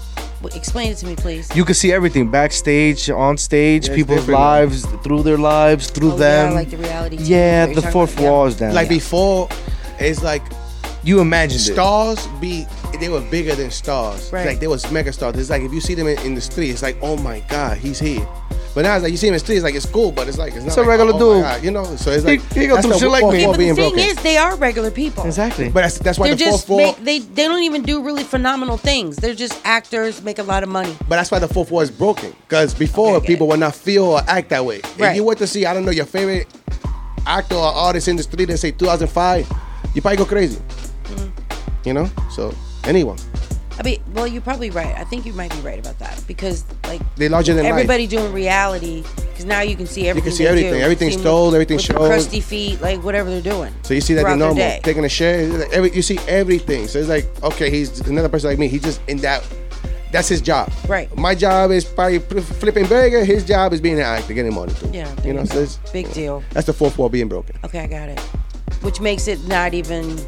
Explain 0.55 0.91
it 0.93 0.97
to 0.99 1.07
me, 1.07 1.17
please. 1.17 1.55
You 1.55 1.65
can 1.65 1.75
see 1.75 1.93
everything 1.93 2.31
backstage, 2.31 3.11
on 3.11 3.37
stage, 3.37 3.89
Yeah, 3.89 3.95
people's 3.95 4.21
different 4.21 4.41
now. 4.41 4.47
lives, 4.47 4.87
through 5.03 5.23
their 5.23 5.39
lives, 5.39 5.91
through 5.91 6.13
Oh, 6.13 6.17
them. 6.17 6.51
yeah, 6.51 6.55
like 6.55 6.71
the 6.71 6.77
reality. 6.79 7.17
Yeah, 7.21 7.67
the 7.67 7.83
fourth 7.83 8.15
about, 8.15 8.25
wall 8.25 8.47
is 8.47 8.57
down. 8.57 8.75
Like 8.75 8.89
before, 8.89 9.49
it's 9.99 10.23
like 10.23 10.43
you 11.03 11.21
imagined 11.21 11.61
it. 11.61 11.73
stars 11.75 12.27
be 12.41 12.67
they 12.99 13.09
were 13.09 13.21
bigger 13.31 13.55
than 13.55 13.71
stars. 13.71 14.31
Right. 14.33 14.47
Like 14.47 14.61
they 14.61 14.67
was 14.67 14.91
mega 14.91 15.13
stars. 15.13 15.37
It's 15.37 15.51
like 15.51 15.63
if 15.63 15.73
you 15.73 15.81
see 15.81 15.95
them 15.95 16.07
in, 16.07 16.19
in 16.21 16.35
the 16.35 16.41
street, 16.41 16.71
it's 16.71 16.83
like, 16.83 16.97
oh 17.03 17.17
my 17.19 17.41
god, 17.49 17.79
he's 17.79 17.99
here. 17.99 18.27
But 18.81 18.87
now 18.87 18.95
it's 18.97 19.03
like 19.03 19.11
you 19.13 19.19
see 19.19 19.27
him 19.27 19.35
in 19.35 19.37
the 19.37 19.41
street, 19.41 19.57
it's 19.57 19.63
like 19.65 19.75
it's 19.75 19.85
cool, 19.85 20.11
but 20.11 20.27
it's 20.27 20.39
like 20.39 20.55
it's 20.55 20.61
not 20.65 20.69
It's 20.69 20.77
a 20.79 20.81
like, 20.81 20.89
regular 20.89 21.13
oh 21.13 21.19
my 21.19 21.21
dude. 21.35 21.43
God, 21.43 21.65
you 21.65 21.71
know. 21.71 21.85
So 21.97 22.11
it's 22.13 22.25
like 22.25 22.41
he 22.55 22.67
got 22.67 22.77
that's 22.77 22.85
some 22.85 22.93
the 22.93 22.99
shit 22.99 23.11
like 23.11 23.21
fourth 23.21 23.35
me. 23.35 23.45
wall 23.45 23.53
Okay, 23.53 23.53
but 23.53 23.53
the 23.53 23.59
being 23.59 23.75
thing 23.75 23.91
broken. 23.95 24.09
is, 24.09 24.23
they 24.23 24.39
are 24.39 24.57
regular 24.57 24.91
people. 24.91 25.27
Exactly. 25.27 25.69
But 25.69 25.83
that's 25.83 25.99
that's 25.99 26.19
why 26.19 26.29
They're 26.29 26.37
the 26.37 26.45
just 26.45 26.67
fourth 26.67 26.79
wall. 26.81 26.93
make, 26.95 27.05
they 27.05 27.19
they 27.19 27.45
don't 27.47 27.63
even 27.63 27.83
do 27.83 28.03
really 28.03 28.25
phenomenal 28.25 28.79
things. 28.79 29.17
They're 29.17 29.35
just 29.35 29.61
actors, 29.67 30.23
make 30.23 30.39
a 30.39 30.43
lot 30.43 30.63
of 30.63 30.71
money. 30.71 30.97
But 31.01 31.17
that's 31.17 31.31
why 31.31 31.41
the 31.41 31.47
fourth 31.49 31.71
wall 31.71 31.83
is 31.83 31.91
broken. 31.91 32.35
Because 32.49 32.73
before 32.73 33.17
Okay, 33.17 33.27
people 33.27 33.47
it. 33.49 33.51
would 33.51 33.61
not 33.61 33.75
feel 33.75 34.05
or 34.05 34.23
act 34.27 34.49
that 34.49 34.65
way. 34.65 34.81
Right. 34.99 35.11
If 35.11 35.17
you 35.17 35.25
went 35.25 35.41
to 35.41 35.47
see, 35.47 35.67
I 35.67 35.75
don't 35.75 35.85
know, 35.85 35.91
your 35.91 36.07
favorite 36.07 36.47
actor 37.27 37.57
or 37.57 37.61
artist 37.75 38.09
in 38.09 38.17
the 38.17 38.23
street 38.23 38.49
and 38.49 38.59
say 38.59 38.71
2005, 38.71 39.47
you 39.95 40.01
probably 40.01 40.17
go 40.17 40.25
crazy. 40.25 40.59
Mm-hmm. 41.05 41.87
You 41.87 41.93
know? 41.93 42.11
So 42.31 42.55
anyone. 42.85 43.19
I 43.81 43.83
mean, 43.83 43.99
well, 44.13 44.27
you're 44.27 44.43
probably 44.43 44.69
right. 44.69 44.95
I 44.99 45.05
think 45.05 45.25
you 45.25 45.33
might 45.33 45.51
be 45.53 45.61
right 45.61 45.79
about 45.79 45.99
that 46.01 46.23
because 46.29 46.67
like 46.85 47.01
They 47.17 47.31
larger 47.31 47.55
than 47.55 47.65
life. 47.65 47.73
everybody 47.73 48.07
doing 48.07 48.31
reality 48.31 49.03
because 49.17 49.47
now 49.47 49.63
you 49.63 49.75
can 49.75 49.87
see 49.87 50.07
everything. 50.07 50.27
You 50.27 50.31
can 50.31 50.37
see 50.37 50.47
everything. 50.47 50.75
do. 50.75 50.81
Everything's 50.81 51.15
See 51.15 51.23
everything's 51.55 51.89
with 51.89 51.97
shown. 51.97 52.09
Crusty 52.09 52.41
feet, 52.41 52.83
like 52.83 53.03
whatever 53.03 53.31
they're 53.31 53.41
doing. 53.41 53.73
So 53.85 53.95
you 53.95 54.03
see 54.03 54.13
that 54.15 54.25
they're 54.25 54.37
normal. 54.37 54.81
Taking 54.83 55.07
a 55.07 55.09
share. 55.09 55.47
like 55.49 55.73
every, 55.73 55.93
you 55.95 56.03
see 56.03 56.19
everything. 56.29 56.89
So 56.89 56.99
it's 56.99 57.09
like, 57.09 57.27
okay, 57.43 57.71
he's 57.71 58.01
another 58.01 58.29
person 58.29 58.51
like 58.51 58.59
me. 58.59 58.69
He's 58.69 58.83
just 58.83 59.01
in 59.09 59.17
that. 59.19 59.43
That's 60.13 60.29
his 60.29 60.43
job. 60.43 60.71
Right. 60.87 61.15
My 61.17 61.35
job 61.35 61.71
is 61.71 61.87
probably 61.87 62.19
flipping 62.19 62.87
burger. 62.87 63.25
His 63.25 63.45
job 63.47 63.73
is 63.73 63.81
being 63.81 63.95
an 63.95 64.03
actor, 64.03 64.35
getting 64.35 64.53
money 64.53 64.75
too. 64.75 64.91
Yeah, 64.93 65.09
You 65.25 65.33
know, 65.33 65.45
so 65.45 65.61
it's, 65.61 65.77
big 65.93 66.13
deal. 66.13 66.43
that's 66.51 66.67
the 66.67 66.73
fourth 66.73 66.99
wall 66.99 67.09
being 67.09 67.29
broken. 67.29 67.57
Okay, 67.65 67.79
I 67.79 67.87
got 67.87 68.09
it. 68.09 68.21
Which 68.83 69.01
makes 69.01 69.27
it 69.29 69.43
not 69.47 69.73
even. 69.73 70.19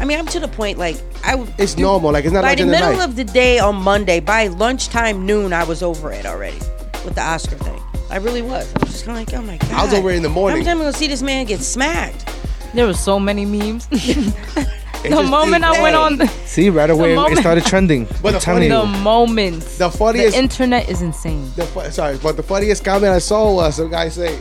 I 0.00 0.06
mean, 0.06 0.18
I'm 0.18 0.26
to 0.28 0.40
the 0.40 0.48
point 0.48 0.78
like 0.78 0.96
I. 1.22 1.46
It's 1.58 1.74
dude, 1.74 1.82
normal. 1.82 2.12
Like 2.12 2.24
it's 2.24 2.32
not 2.32 2.40
a 2.40 2.46
By 2.46 2.54
the 2.54 2.64
middle 2.64 2.94
life. 2.96 3.08
of 3.10 3.16
the 3.16 3.24
day 3.24 3.58
on 3.58 3.76
Monday, 3.76 4.18
by 4.18 4.46
lunchtime 4.46 5.26
noon, 5.26 5.52
I 5.52 5.64
was 5.64 5.82
over 5.82 6.10
it 6.10 6.24
already 6.24 6.58
with 7.04 7.14
the 7.16 7.22
Oscar 7.22 7.56
thing. 7.56 7.80
I 8.08 8.16
really 8.16 8.40
was. 8.40 8.74
I 8.74 8.78
was 8.80 8.92
just 8.92 9.04
kind 9.04 9.20
of 9.20 9.32
like, 9.32 9.38
oh 9.38 9.46
my 9.46 9.58
god. 9.58 9.72
I 9.72 9.84
was 9.84 9.92
over 9.92 10.10
it 10.10 10.16
in 10.16 10.22
the 10.22 10.30
morning. 10.30 10.64
How 10.64 10.64
many 10.64 10.64
times 10.64 10.80
am 10.80 10.80
I 10.80 10.90
gonna 10.90 10.96
see 10.96 11.06
this 11.06 11.20
man 11.22 11.44
get 11.44 11.60
smacked? 11.60 12.34
There 12.72 12.86
were 12.86 12.94
so 12.94 13.20
many 13.20 13.44
memes. 13.44 13.86
The 15.02 15.22
moment 15.22 15.64
I 15.64 15.80
went 15.82 15.96
on, 15.96 16.16
the, 16.18 16.26
See, 16.46 16.68
right 16.70 16.90
away 16.90 17.12
it 17.12 17.16
moment- 17.16 17.38
started 17.40 17.64
trending. 17.64 18.06
But 18.22 18.32
the 18.32 18.40
funny- 18.40 18.68
the 18.68 18.80
you. 18.82 18.86
moments. 18.86 19.78
The 19.78 19.90
funniest- 19.90 20.36
The 20.36 20.42
internet 20.42 20.88
is 20.88 21.00
insane. 21.02 21.50
The 21.56 21.64
fu- 21.66 21.90
sorry, 21.90 22.18
but 22.22 22.36
the 22.36 22.42
funniest 22.42 22.84
comment 22.84 23.12
I 23.12 23.18
saw 23.18 23.52
was 23.54 23.76
some 23.76 23.90
guy 23.90 24.08
say, 24.10 24.38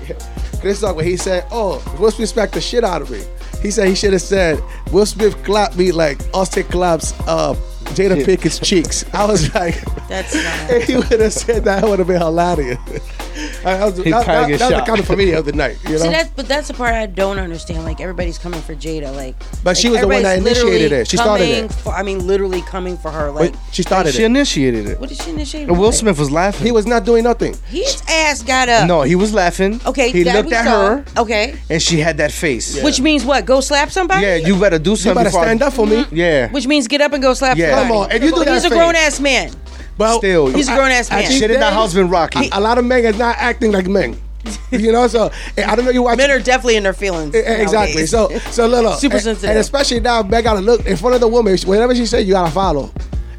Chris 0.60 0.82
Rock, 0.82 0.98
when 0.98 1.06
he 1.06 1.16
said, 1.16 1.46
"Oh, 1.52 1.82
Will 2.00 2.12
Smith 2.12 2.30
smacked 2.30 2.54
the 2.54 2.62
shit 2.62 2.84
out 2.84 3.02
of 3.02 3.10
me." 3.10 3.22
He 3.62 3.72
said 3.72 3.88
he 3.88 3.96
should 3.96 4.12
have 4.14 4.22
said, 4.22 4.62
"Will 4.92 5.06
Smith 5.06 5.42
clapped 5.44 5.78
me 5.78 5.92
like 5.94 6.20
August 6.34 6.70
claps 6.70 7.14
uh, 7.28 7.56
Jada 7.90 8.18
Yeah. 8.18 8.26
Pinkett's 8.26 8.60
cheeks." 8.60 9.06
I 9.14 9.26
was 9.26 9.54
like, 9.56 9.76
That's 10.08 10.34
not. 10.44 10.72
if 10.72 10.84
he 10.88 10.96
would 10.98 11.20
have 11.20 11.34
said 11.34 11.64
that, 11.66 11.84
it 11.84 11.88
would 11.90 12.00
have 12.00 12.08
been 12.08 12.20
hilarious. 12.22 12.78
that 13.64 13.86
was, 13.86 13.98
He'd 14.04 14.12
that, 14.12 14.26
probably 14.26 14.54
that, 14.54 14.60
that 14.60 14.66
was 14.66 14.70
the 14.72 14.78
shot. 14.80 14.88
kind 14.88 15.00
of 15.00 15.06
for 15.08 15.16
me 15.16 15.32
of 15.32 15.46
the 15.46 15.54
night, 15.54 15.78
you 15.86 15.92
know. 15.92 15.98
See, 15.98 16.10
that's 16.10 16.30
but 16.32 16.48
that's 16.48 16.68
the 16.68 16.74
part 16.74 16.94
I 16.94 17.06
don't 17.06 17.40
understand. 17.40 17.84
Like 17.86 18.02
everybody's 18.02 18.38
coming 18.38 18.62
for 18.62 18.76
Jada, 18.76 19.16
like. 19.16 19.36
But 19.64 19.78
she 19.78 19.88
like, 19.90 19.94
was 19.94 20.02
the 20.02 20.08
one 20.08 20.24
that 20.24 20.38
initiated 20.40 20.92
it. 20.92 21.08
She 21.08 21.18
started 21.18 21.46
it. 21.48 21.74
For, 21.74 21.94
I 21.94 22.04
mean, 22.04 22.26
literally 22.28 22.62
coming 22.64 22.98
for 22.98 23.12
her. 23.12 23.32
Like, 23.32 23.52
Wait, 23.54 23.56
she 23.72 23.84
started 23.84 24.12
She 24.14 24.18
it. 24.18 24.20
She 24.20 24.26
initiated 24.26 24.88
it. 24.88 25.00
what 25.00 25.10
did 25.10 25.22
she 25.22 25.30
initiate? 25.32 25.68
Will 25.70 25.88
with? 25.88 25.96
Smith 25.96 26.20
was 26.20 26.30
laughing. 26.32 26.66
He 26.66 26.72
was 26.72 26.86
not 26.86 27.06
doing 27.06 27.24
nothing. 27.24 27.56
His 27.68 28.02
ass 28.10 28.44
got 28.44 28.68
up. 28.70 28.88
No, 28.88 29.04
he 29.04 29.16
was 29.16 29.34
laughing. 29.34 29.80
Okay, 29.86 30.12
He 30.12 30.24
that 30.24 30.36
looked 30.36 30.50
we 30.50 30.56
at 30.56 30.66
saw. 30.66 30.96
her, 30.98 31.06
Okay, 31.18 31.56
and 31.70 31.82
she 31.82 32.00
had 32.00 32.18
that 32.18 32.32
face. 32.32 32.82
which 32.84 33.00
means 33.00 33.24
what? 33.26 33.46
Go 33.46 33.62
slap 33.62 33.90
somebody. 33.92 34.24
Yeah, 34.26 34.36
you 34.36 34.60
better 34.60 34.80
do 34.80 34.96
something. 34.96 34.96
You 34.96 34.96
something. 34.96 35.16
better 35.16 35.30
before 35.30 35.42
I- 35.42 35.46
stand 35.46 35.62
up 35.64 35.74
for 35.74 35.86
me. 35.88 36.04
Mm-hmm. 36.04 36.16
Yeah. 36.16 36.52
Which 36.52 36.68
means 36.68 36.88
get 36.88 37.02
up 37.02 37.14
and 37.14 37.22
go 37.24 37.34
slap 37.34 37.58
Yeah. 37.58 37.79
Somebody. 37.82 37.88
Come 37.90 37.98
on, 37.98 38.12
if 38.12 38.24
you 38.24 38.32
do 38.32 38.46
that 38.46 38.54
he's 38.54 38.66
a 38.66 38.70
face- 38.70 38.78
grown 38.78 38.96
ass 38.96 39.20
man. 39.20 39.52
Well, 39.98 40.18
Still, 40.20 40.48
He's 40.48 40.70
a 40.70 40.76
grown 40.76 40.92
ass 40.92 41.10
man. 41.10 41.30
Shit 41.30 41.52
in 41.52 41.60
that 41.60 41.70
they- 41.72 41.76
house 41.76 41.94
been 41.94 42.10
rocky. 42.10 42.50
A 42.54 42.60
lot 42.62 42.78
of 42.78 42.86
men 42.86 43.04
is 43.06 43.18
not 43.18 43.36
acting 43.38 43.72
like 43.74 43.86
men. 43.88 44.18
you 44.72 44.94
know, 44.94 45.06
so 45.08 45.30
eh, 45.58 45.66
I 45.70 45.76
don't 45.76 45.84
know 45.84 45.92
you 45.92 46.02
watch 46.04 46.18
Men 46.18 46.32
are 46.32 46.40
definitely 46.40 46.78
in 46.78 46.84
their 46.84 46.94
feelings. 46.94 47.36
Eh, 47.36 47.40
eh, 47.40 47.62
Exactly. 47.62 48.04
nowadays. 48.04 48.10
So, 48.10 48.30
so 48.52 48.68
little 48.68 48.94
Super 48.94 49.16
and, 49.16 49.24
sensitive. 49.24 49.50
and 49.50 49.60
especially 49.60 50.00
now, 50.00 50.22
Meg 50.24 50.46
gotta 50.46 50.62
look 50.62 50.86
in 50.86 50.96
front 50.96 51.16
of 51.16 51.22
the 51.22 51.28
woman. 51.28 51.58
Whenever 51.66 51.94
she 51.94 52.06
said, 52.06 52.26
you 52.26 52.32
gotta 52.34 52.50
follow 52.52 52.90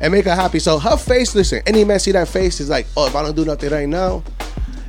and 0.00 0.12
make 0.12 0.26
her 0.26 0.34
happy. 0.34 0.58
So 0.58 0.78
her 0.78 0.98
face, 0.98 1.34
listen, 1.34 1.62
any 1.66 1.84
man 1.84 1.98
see 1.98 2.12
that 2.12 2.28
face 2.28 2.60
is 2.60 2.68
like, 2.68 2.86
oh, 2.98 3.06
if 3.06 3.16
I 3.16 3.22
don't 3.22 3.34
do 3.34 3.46
nothing 3.46 3.70
right 3.70 3.88
now, 3.88 4.22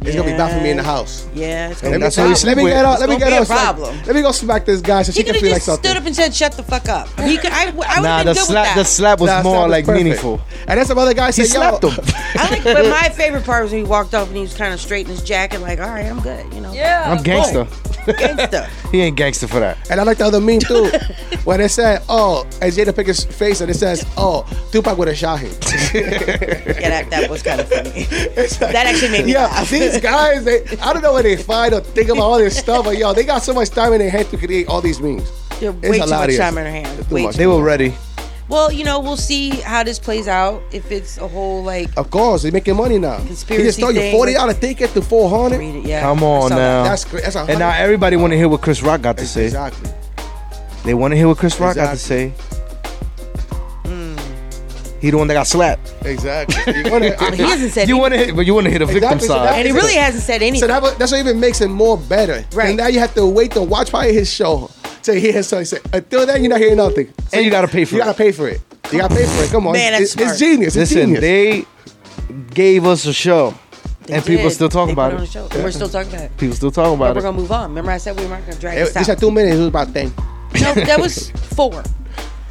it's 0.04 0.16
gonna 0.16 0.32
be 0.32 0.38
bad 0.38 0.52
for 0.58 0.64
me 0.64 0.72
in 0.72 0.78
the 0.78 0.84
house. 0.84 1.28
yeah, 1.34 1.70
it's 1.70 1.82
gonna 1.82 1.98
be 1.98 2.02
that's 2.02 2.18
a 2.18 2.22
how 2.22 2.28
problem. 2.28 2.48
Let 2.48 2.58
me 2.58 2.64
get 2.72 2.86
up. 2.86 3.00
Let 3.00 3.10
me 3.10 3.16
gonna 3.20 3.20
get 3.20 3.30
be 3.30 3.38
a 3.38 3.42
up. 3.42 3.48
Problem. 3.48 3.98
let 4.06 4.16
me 4.16 4.22
go 4.24 4.32
smack 4.32 4.66
this 4.66 4.82
guy 4.82 5.04
so 5.04 5.12
she 5.12 5.20
He 5.20 5.24
can 5.24 5.34
could 5.34 5.36
have 5.36 5.42
feel 5.42 5.52
like 5.52 5.58
just 5.58 5.66
something. 5.68 5.90
stood 5.92 5.98
up 5.98 6.06
and 6.08 6.16
said, 6.16 6.34
"Shut 6.34 6.54
the 6.54 6.64
fuck 6.64 6.90
up." 6.90 7.08
He 7.20 7.38
could. 7.38 7.52
I, 7.52 7.68
I 7.68 7.70
would 7.72 7.86
have 7.86 8.04
Nah, 8.04 8.18
been 8.20 8.28
the 8.28 8.34
good 8.34 8.44
slap, 8.44 8.66
with 8.66 8.76
the 8.76 8.82
that. 8.84 8.88
slap 8.90 9.20
was 9.20 9.30
That 9.30 9.44
more 9.44 9.64
was 9.64 9.72
like 9.72 9.86
perfect. 9.86 10.04
meaningful. 10.04 10.42
And 10.68 10.80
then 10.80 10.86
some 10.86 10.98
other 10.98 11.14
guy 11.14 11.28
He 11.28 11.32
said, 11.34 11.48
slapped 11.48 11.84
Yo, 11.84 11.90
him. 11.90 12.04
I 12.36 12.50
like, 12.50 12.64
but 12.64 12.86
my 13.02 13.10
favorite 13.10 13.44
part 13.46 13.64
was 13.64 13.72
when 13.72 13.82
he 13.84 13.88
walked 13.90 14.14
off 14.16 14.28
and 14.28 14.36
he 14.36 14.42
was 14.42 14.54
kind 14.56 14.74
of 14.74 14.80
straight 14.82 15.06
in 15.06 15.12
his 15.12 15.24
jacket, 15.24 15.62
like, 15.62 15.80
"All 15.80 15.90
right, 15.90 16.06
I'm 16.06 16.20
good," 16.20 16.52
you 16.54 16.62
know. 16.62 16.74
Yeah. 16.74 17.12
I'm 17.16 17.22
gangster. 17.24 17.66
Gangsta. 18.06 18.68
he 18.92 19.02
ain't 19.02 19.16
gangster 19.16 19.48
for 19.48 19.60
that. 19.60 19.78
And 19.92 20.00
I 20.00 20.04
like 20.04 20.18
the 20.18 20.26
other 20.26 20.42
meme 20.42 20.60
too, 20.62 20.90
when 21.44 21.60
they 21.60 21.68
said, 21.68 22.02
"Oh," 22.10 22.44
and 22.62 22.74
Jada 22.74 22.92
Pinkett's 22.94 23.24
face, 23.26 23.62
and 23.62 23.70
it 23.70 23.76
says, 23.76 24.04
"Oh, 24.18 24.44
Tupac 24.72 24.98
would 24.98 25.08
have 25.08 25.18
shot 25.18 25.40
him." 25.40 25.52
Yeah, 25.94 26.90
that, 26.90 27.10
that 27.12 27.30
was 27.30 27.44
kind 27.44 27.62
of 27.62 27.70
funny. 27.70 27.92
Like- 27.92 28.50
That 28.60 28.88
actually 28.88 29.12
made 29.12 29.26
me 29.26 29.34
yeah, 29.34 29.46
laugh. 29.48 29.70
these 29.70 29.91
guys, 30.00 30.46
they, 30.46 30.64
I 30.82 30.94
don't 30.94 31.02
know 31.02 31.14
where 31.14 31.24
they 31.24 31.36
find 31.38 31.74
or 31.74 31.82
think 31.82 32.10
about 32.10 32.22
all 32.22 32.38
this 32.38 32.58
stuff, 32.58 32.86
but 32.86 32.98
yo, 32.98 33.14
they 33.14 33.24
got 33.24 33.44
so 33.44 33.54
much 33.54 33.70
time 33.70 33.94
in 33.94 34.00
their 34.00 34.10
head 34.10 34.28
to 34.30 34.38
create 34.38 34.68
all 34.68 34.82
these 34.82 35.00
memes. 35.00 35.30
They're 35.60 35.72
It's 35.72 35.82
way 35.90 36.00
too 36.00 36.08
much 36.08 36.38
time 36.38 36.58
in 36.58 36.64
their 36.64 36.72
hands. 36.72 37.10
Way 37.10 37.26
too 37.32 37.38
They 37.38 37.48
were 37.48 37.62
ready. 37.64 37.94
Well, 38.48 38.70
you 38.70 38.84
know, 38.84 39.00
we'll 39.00 39.16
see 39.16 39.52
how 39.52 39.82
this 39.84 39.98
plays 39.98 40.28
out. 40.28 40.62
If 40.74 40.92
it's 40.92 41.18
a 41.18 41.28
whole 41.28 41.64
like 41.64 41.90
Of 41.98 42.12
course, 42.12 42.42
they're 42.44 42.52
making 42.52 42.76
money 42.76 43.00
now. 43.00 43.18
he 43.20 43.28
Conspiracy 43.28 43.64
just 43.64 43.80
told 43.80 43.96
you 43.96 44.12
forty 44.12 44.34
dollar 44.34 44.54
ticket 44.54 44.92
to 44.92 45.02
four 45.02 45.30
hundred. 45.30 45.86
yeah. 45.86 46.02
Come 46.02 46.22
on 46.22 46.50
saw 46.50 46.56
now. 46.56 46.84
That's 46.84 47.06
great. 47.06 47.24
That's 47.24 47.36
And 47.38 47.60
now 47.60 47.70
everybody 47.72 48.18
want 48.18 48.32
to 48.34 48.38
hear 48.38 48.50
what 48.50 48.62
Chris 48.62 48.84
Rock 48.84 49.02
got 49.04 49.18
to 49.20 49.26
say. 49.26 49.46
Exactly. 49.46 49.90
They 50.84 50.94
want 50.94 51.14
to 51.14 51.16
hear 51.16 51.30
what 51.30 51.38
Chris 51.38 51.60
Rock 51.62 51.76
got 51.76 51.92
to 51.92 51.98
say. 51.98 52.34
He 55.02 55.10
the 55.10 55.18
one 55.18 55.28
that 55.28 55.34
got 55.34 55.48
slapped. 55.48 55.94
Exactly. 56.06 56.56
You 56.86 56.92
wanna- 56.92 57.16
But 57.20 57.34
he 57.34 57.42
hasn't 57.44 57.72
said. 57.72 57.90
You 57.90 57.98
want 57.98 58.14
to 58.14 58.20
hit, 58.20 58.36
but 58.36 58.46
you 58.46 58.54
want 58.54 58.66
to 58.66 58.72
hit 58.72 58.80
the 58.80 58.86
victim 58.86 59.04
Exactly, 59.14 59.28
so 59.28 59.34
side. 59.34 59.48
that- 59.50 59.56
and 59.58 59.66
he 59.68 59.74
really 59.74 59.96
hasn't 59.96 60.24
said 60.24 60.42
anything. 60.44 60.60
So 60.60 60.68
that, 60.68 61.00
that's 61.00 61.12
what 61.12 61.20
even 61.20 61.40
makes 61.40 61.60
it 61.62 61.70
more 61.70 61.98
better. 61.98 62.46
Right. 62.54 62.70
And 62.70 62.78
now 62.78 62.88
you 62.88 63.00
have 63.00 63.14
to 63.16 63.26
wait 63.26 63.52
to 63.54 63.62
watch 63.64 63.90
probably 63.90 64.14
his 64.14 64.32
show 64.32 64.70
to 65.04 65.20
hear 65.20 65.34
his 65.34 65.48
son 65.48 65.66
say. 65.66 65.80
Until 65.92 66.26
then, 66.28 66.44
you're 66.44 66.52
not 66.52 66.60
hearing 66.60 66.78
nothing. 66.78 67.08
So 67.30 67.38
And 67.38 67.46
you 67.46 67.50
gotta 67.52 67.68
pay 67.68 67.84
for 67.86 67.96
it. 67.96 67.98
You 67.98 68.02
it. 68.04 68.06
gotta 68.06 68.18
pay 68.18 68.32
for 68.32 68.48
it. 68.48 68.62
You 68.92 69.00
gotta 69.00 69.16
pay 69.16 69.26
for 69.26 69.44
it. 69.44 69.50
Come 69.50 69.66
on, 69.68 69.74
Man, 69.74 69.94
it's, 70.00 70.14
that's 70.14 70.32
it's 70.32 70.38
smart. 70.40 70.52
genius. 70.52 70.76
It's 70.76 70.92
Listen, 70.92 71.16
genius. 71.16 71.22
they 71.22 71.66
gave 72.54 72.86
us 72.86 73.06
a 73.06 73.14
show, 73.14 73.54
They 74.06 74.16
and 74.16 74.26
people 74.26 74.50
still 74.52 74.70
talking 74.70 74.94
They 74.96 75.02
put 75.02 75.02
about 75.02 75.12
on 75.14 75.18
the 75.20 75.24
it. 75.24 75.32
show. 75.32 75.48
And 75.52 75.64
We're 75.64 75.72
still 75.72 75.90
talking 75.90 76.12
about 76.14 76.26
it. 76.26 76.38
People 76.38 76.56
still 76.56 76.72
talking 76.72 76.94
about 76.94 77.12
it. 77.12 77.14
But 77.16 77.20
about 77.22 77.24
we're 77.24 77.32
gonna 77.32 77.42
move 77.42 77.52
on. 77.52 77.70
Remember, 77.70 77.92
I 77.92 77.98
said 77.98 78.20
we 78.20 78.26
weren't 78.28 78.46
gonna 78.46 78.60
drag 78.60 78.78
It- 78.78 78.86
this 78.86 78.94
Just 78.94 79.10
out. 79.10 79.14
at 79.14 79.20
two 79.20 79.32
minutes, 79.32 79.56
it 79.56 79.60
was 79.60 79.68
about 79.68 79.94
ten. 79.94 80.14
No, 80.60 80.74
that 80.74 81.00
was 81.00 81.30
four. 81.56 81.82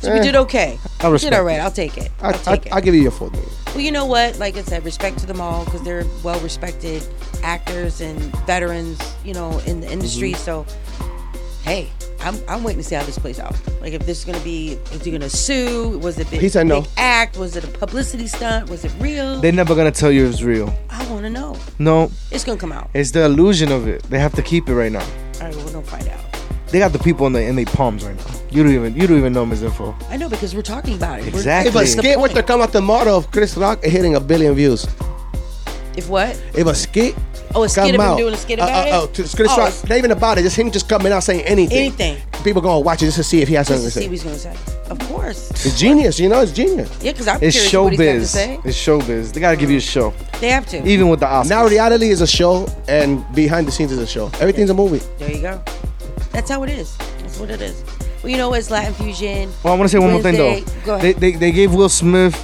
So 0.00 0.12
we 0.12 0.18
Eh. 0.18 0.22
did 0.22 0.36
okay. 0.36 0.78
I 1.00 1.06
We 1.08 1.12
respect 1.14 1.32
did 1.32 1.38
all 1.38 1.44
right. 1.44 1.60
I'll 1.60 1.70
take 1.70 1.96
it. 1.98 2.10
I, 2.20 2.28
I'll 2.28 2.34
I, 2.34 2.56
take 2.56 2.66
it. 2.66 2.72
I'll 2.72 2.80
give 2.80 2.94
you 2.94 3.02
your 3.02 3.10
four 3.10 3.30
minutes. 3.30 3.54
Well, 3.74 3.80
you 3.80 3.92
know 3.92 4.06
what? 4.06 4.38
Like 4.38 4.56
I 4.56 4.62
said, 4.62 4.84
respect 4.84 5.18
to 5.18 5.26
them 5.26 5.40
all 5.40 5.64
because 5.64 5.82
they're 5.82 6.04
well 6.24 6.40
respected 6.40 7.06
actors 7.42 8.00
and 8.00 8.18
veterans, 8.46 8.98
you 9.24 9.34
know, 9.34 9.58
in 9.66 9.80
the 9.80 9.90
industry. 9.90 10.32
Mm-hmm. 10.32 10.42
So, 10.42 10.66
hey, 11.62 11.88
I'm, 12.22 12.36
I'm 12.48 12.64
waiting 12.64 12.82
to 12.82 12.88
see 12.88 12.94
how 12.96 13.04
this 13.04 13.18
plays 13.18 13.38
out. 13.38 13.54
Like, 13.80 13.92
if 13.92 14.04
this 14.06 14.18
is 14.20 14.24
gonna 14.24 14.40
be, 14.44 14.72
if 14.72 14.92
is 14.96 15.04
he 15.04 15.10
gonna 15.12 15.30
sue? 15.30 15.98
Was 16.00 16.18
it 16.18 16.30
big, 16.30 16.40
He 16.40 16.48
said 16.48 16.66
no. 16.66 16.80
big 16.82 16.90
act? 16.96 17.36
Was 17.38 17.56
it 17.56 17.64
a 17.64 17.68
publicity 17.68 18.26
stunt? 18.26 18.68
Was 18.70 18.84
it 18.84 18.92
real? 18.98 19.40
They're 19.40 19.52
never 19.52 19.74
gonna 19.74 19.90
tell 19.92 20.10
you 20.10 20.26
it's 20.26 20.42
real. 20.42 20.74
I 20.90 21.06
want 21.10 21.22
to 21.22 21.30
know. 21.30 21.56
No, 21.78 22.10
It's 22.30 22.44
gonna 22.44 22.58
come 22.58 22.72
out. 22.72 22.90
it's 22.94 23.10
the 23.12 23.24
illusion 23.24 23.70
of 23.72 23.86
it. 23.88 24.02
They 24.04 24.18
have 24.18 24.34
to 24.34 24.42
keep 24.42 24.68
it 24.68 24.74
right 24.74 24.92
now. 24.92 25.00
All 25.00 25.46
right, 25.46 25.54
well, 25.56 25.64
we're 25.66 25.72
gonna 25.72 25.86
find 25.86 26.08
out. 26.08 26.20
They 26.70 26.78
got 26.78 26.92
the 26.92 26.98
people 26.98 27.26
in 27.26 27.32
the 27.32 27.42
in 27.42 27.56
their 27.56 27.64
palms 27.66 28.04
right 28.04 28.16
now. 28.16 28.24
You 28.50 28.62
don't 28.62 28.72
even 28.72 28.94
you 28.94 29.06
don't 29.06 29.18
even 29.18 29.32
know 29.32 29.44
Ms. 29.46 29.62
Info. 29.62 29.94
I 30.08 30.16
know 30.16 30.28
because 30.28 30.54
we're 30.54 30.62
talking 30.62 30.94
about 30.94 31.18
it. 31.18 31.24
We're- 31.26 31.36
Exactly. 31.36 31.68
If 31.70 31.76
a 31.76 31.86
skit 31.86 32.18
were 32.20 32.28
to 32.28 32.42
come 32.42 32.60
out 32.62 32.72
tomorrow 32.72 33.16
of 33.16 33.30
Chris 33.30 33.56
Rock 33.56 33.82
hitting 33.82 34.14
a 34.14 34.20
billion 34.20 34.54
views, 34.54 34.86
If 35.96 36.08
what? 36.08 36.40
if 36.54 36.66
a 36.66 36.74
skit 36.74 37.14
Oh, 37.52 37.64
a 37.64 37.68
skit 37.68 37.82
come 37.82 37.88
of 37.88 37.94
him 37.96 38.00
out, 38.00 38.16
doing 38.16 38.34
a 38.34 38.36
skit 38.36 38.60
uh, 38.60 38.62
about 38.64 38.86
uh, 38.86 38.88
it? 38.88 38.92
Oh, 38.94 39.06
to 39.08 39.22
Chris 39.36 39.50
Oh, 39.50 39.58
Rock, 39.58 39.68
it's- 39.68 39.88
not 39.88 39.98
even 39.98 40.12
about 40.12 40.38
it, 40.38 40.42
just 40.42 40.56
him 40.56 40.70
just 40.70 40.88
coming 40.88 41.12
out 41.12 41.24
saying 41.24 41.40
anything. 41.42 41.78
Anything. 41.78 42.16
People 42.44 42.62
gonna 42.62 42.78
watch 42.80 43.02
it 43.02 43.06
just 43.06 43.16
to 43.16 43.24
see 43.24 43.42
if 43.42 43.48
he 43.48 43.54
has 43.54 43.66
Just 43.66 43.82
something 43.82 43.90
to 43.90 44.08
to 44.08 44.20
see 44.22 44.28
what 44.30 44.38
say. 44.38 44.48
he's 44.48 44.52
gonna 44.52 44.56
say. 44.56 44.90
Of 44.90 44.98
course. 45.08 45.50
It's 45.50 45.78
genius, 45.78 46.18
you 46.20 46.28
know, 46.28 46.40
it's 46.40 46.52
genius. 46.52 46.88
Yeah, 47.02 47.10
because 47.12 47.26
I'm 47.28 47.38
It's 47.42 47.56
curious 47.68 47.74
what 47.74 47.92
he's 47.92 47.98
got 47.98 48.04
to 48.04 48.18
showbiz. 48.20 48.26
say. 48.26 48.60
It's 48.64 48.78
showbiz. 48.78 49.32
They 49.32 49.40
gotta 49.40 49.56
give 49.56 49.70
you 49.70 49.78
a 49.78 49.80
show, 49.80 50.14
They 50.40 50.48
have 50.50 50.64
to. 50.68 50.86
even 50.88 51.08
with 51.08 51.20
the 51.20 51.26
Oscars. 51.26 51.48
Now 51.48 51.66
reality 51.66 52.10
is 52.10 52.20
a 52.20 52.26
show 52.26 52.66
and 52.88 53.24
behind 53.34 53.66
the 53.66 53.72
scenes 53.72 53.90
is 53.92 53.98
a 53.98 54.06
show. 54.06 54.30
Everything's 54.40 54.70
a 54.70 54.74
movie. 54.74 55.02
There 55.18 55.30
you 55.30 55.42
go. 55.42 55.60
That's 56.30 56.50
how 56.50 56.62
it 56.62 56.70
is. 56.70 56.96
That's 56.96 57.38
what 57.38 57.50
it 57.50 57.60
is. 57.60 57.82
Well, 58.22 58.30
you 58.30 58.36
know, 58.36 58.52
it's 58.54 58.70
Latin 58.70 58.94
Fusion. 58.94 59.50
Well, 59.62 59.74
I 59.74 59.76
want 59.76 59.88
to 59.90 59.96
say 59.96 59.98
one 59.98 60.12
more 60.12 60.22
thing 60.22 60.36
though. 60.36 60.60
Go 60.84 60.98
They, 60.98 61.10
ahead. 61.10 61.16
they 61.20 61.30
they 61.32 61.52
gave 61.52 61.72
Will 61.74 61.88
Smith 61.88 62.36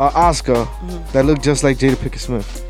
an 0.00 0.10
Oscar 0.14 0.54
Mm-hmm. 0.54 1.12
that 1.12 1.24
looked 1.24 1.42
just 1.42 1.64
like 1.64 1.78
Jada 1.78 1.96
Pinkett 1.96 2.20
Smith. 2.20 2.64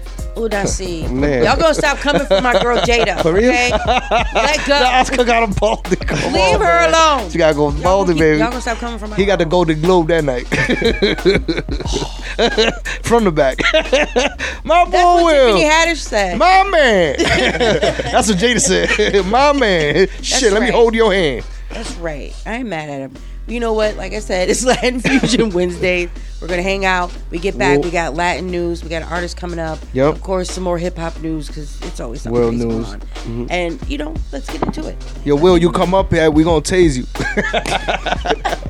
That's 0.47 0.75
see. 0.75 1.07
Man. 1.09 1.43
Y'all 1.43 1.57
gonna 1.57 1.75
stop 1.75 1.99
coming 1.99 2.25
for 2.27 2.41
my 2.41 2.53
girl 2.63 2.79
Jada. 2.79 3.21
For 3.23 3.33
real? 3.33 3.49
Okay? 3.51 3.71
Let 3.73 4.67
go. 4.67 4.75
Oscar 4.75 5.25
got 5.25 5.43
him 5.43 5.53
baldy. 5.59 5.97
Come 5.97 6.33
Leave 6.33 6.57
on, 6.57 6.61
her 6.61 6.91
man. 6.91 6.95
alone. 6.95 7.31
She 7.31 7.39
gotta 7.39 7.55
go 7.55 7.71
Y'all 7.71 7.83
baldy, 7.83 8.13
keep- 8.13 8.21
baby. 8.21 8.39
Y'all 8.39 8.51
gonna 8.51 8.61
stop 8.61 8.79
coming 8.79 8.99
for 8.99 9.09
my 9.09 9.17
He 9.17 9.25
got 9.25 9.39
the. 9.41 9.49
Golden 9.49 9.81
Globe 9.81 10.09
that 10.09 10.25
night. 10.25 10.47
From 13.03 13.25
the 13.25 13.33
back. 13.33 13.59
My 14.65 14.85
boy 14.85 14.91
That's 14.91 14.93
what 14.93 15.25
Will. 15.25 15.59
Tiffany 15.59 15.65
Haddish 15.71 15.97
said. 15.97 16.39
My 16.39 16.65
man. 16.71 17.17
That's 17.19 18.29
what 18.29 18.39
Jada 18.39 18.61
said. 18.61 19.25
My 19.27 19.53
man. 19.53 20.09
Shit, 20.23 20.53
let 20.53 20.63
me 20.63 20.71
hold 20.71 20.95
your 20.95 21.13
hand. 21.13 21.45
That's 21.71 21.95
right. 21.97 22.35
I 22.47 22.57
ain't 22.57 22.69
mad 22.69 22.89
at 22.91 23.01
him. 23.01 23.15
You 23.49 23.61
know 23.61 23.73
what? 23.73 23.97
Like 23.97 24.13
I 24.13 24.19
said, 24.21 24.51
it's 24.51 24.65
Latin 24.73 25.01
Fusion 25.01 25.51
Wednesdays. 25.51 26.11
We're 26.41 26.49
gonna 26.49 26.63
hang 26.63 26.85
out. 26.85 27.11
We 27.31 27.39
get 27.39 27.57
back. 27.59 27.79
Well- 27.79 27.85
we 27.85 27.91
got 27.91 28.15
Latin 28.15 28.51
news. 28.51 28.83
We 28.85 28.91
got 28.91 29.03
an 29.03 29.09
artist 29.09 29.37
coming 29.37 29.59
up. 29.59 29.79
Yep. 29.93 30.15
Of 30.15 30.23
course, 30.23 30.51
some 30.51 30.63
more 30.65 30.79
hip 30.79 30.97
hop 30.97 31.19
news 31.21 31.49
because 31.49 31.81
it's 31.83 31.99
always 31.99 32.23
something 32.23 32.41
World 32.41 32.55
that's 32.55 32.65
going 32.65 32.79
news. 32.79 32.89
Mm-hmm. 32.95 33.41
on. 33.43 33.51
And 33.51 33.91
you 33.91 33.99
know, 33.99 34.15
let's 34.33 34.49
get 34.51 34.63
into 34.63 34.87
it. 34.87 34.97
Yo, 35.25 35.35
Will, 35.35 35.59
you 35.59 35.73
come 35.73 35.95
up 35.95 36.13
here, 36.13 36.31
we 36.31 36.45
gonna 36.45 36.61
tase 36.61 36.97
you. 36.99 37.07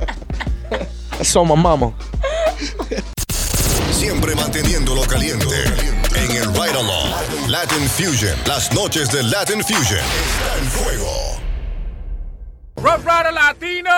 That's 1.19 1.35
on 1.35 1.49
my 1.49 1.55
mama. 1.55 1.93
Siempre 3.91 4.33
manteniéndolo 4.35 5.03
caliente. 5.05 5.45
En 6.15 6.31
el 6.37 6.53
Ryde 6.53 6.77
Along. 6.79 7.49
Latin 7.49 7.85
Fusion. 7.89 8.37
Las 8.47 8.71
noches 8.73 9.09
de 9.11 9.21
Latin 9.23 9.61
Fusion. 9.61 9.99
Está 9.99 10.57
en 10.57 10.65
fuego. 10.65 11.41
Ruff 12.77 13.05
Ryder 13.05 13.33
Latino. 13.33 13.89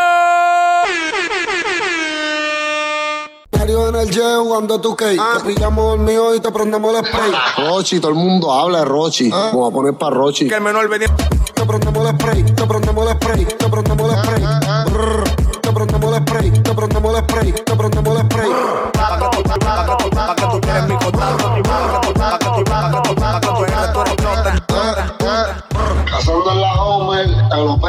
Mario 3.57 3.89
en 3.89 3.95
el 3.95 4.09
jet 4.09 4.39
cuando 4.47 4.81
tú 4.81 4.95
que 4.95 5.15
te 5.15 5.45
pillamos 5.45 5.95
el 5.95 6.01
mío 6.01 6.33
y 6.33 6.39
te 6.39 6.51
prendemos 6.51 6.95
el 6.95 7.05
spray. 7.05 7.31
Rochi, 7.57 7.99
todo 7.99 8.11
el 8.11 8.17
mundo 8.17 8.51
habla 8.51 8.79
de 8.79 8.85
Rochi. 8.85 9.29
Vamos 9.29 9.71
a 9.71 9.73
poner 9.73 9.93
para 9.93 10.15
Rochi. 10.15 10.47
Que 10.47 10.55
el 10.55 10.61
menor 10.61 10.89
venía. 10.89 11.07
Te 11.53 11.65
prendemos 11.65 12.09
el 12.09 12.15
spray, 12.15 12.43
te 12.43 12.65
prendemos 12.65 13.07
el 13.07 13.13
spray, 13.13 13.45
te 13.45 13.69
prendemos 13.69 14.11
el 14.11 14.17
spray. 14.23 14.43
Brrr. 14.91 15.23
Te 15.61 15.71
prendemos 15.71 16.17
el 16.17 16.21
spray, 16.23 16.51
te 16.51 16.73
prendemos 16.73 17.15
el 17.15 17.23
spray, 17.23 17.51
te 17.53 17.75
prendemos 17.75 18.19
el 18.19 18.25
spray. 18.25 18.49
Pa' 18.93 19.19
que 19.19 19.37
tú, 19.37 19.43
pa' 19.43 19.85
que 19.85 20.03
tú, 20.03 20.09
pa' 20.09 20.35
que 20.35 20.41
tú 20.41 20.61
quieres 20.61 20.87
mi 20.87 20.95
contacto. 20.95 21.53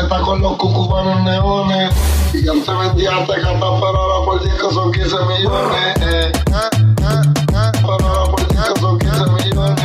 con 0.09 0.41
los 0.41 0.57
cucubanos 0.57 1.23
neones. 1.23 1.93
Y 2.33 2.45
ya 2.45 2.53
se 2.53 2.73
vendía 2.73 3.17
hasta 3.17 3.35
pero 3.35 4.25
por 4.25 4.41
son 4.73 4.93
15 4.93 5.17
millones. 5.27 5.97
Eh. 6.01 6.33
Son 8.81 8.95
millones. 9.31 9.83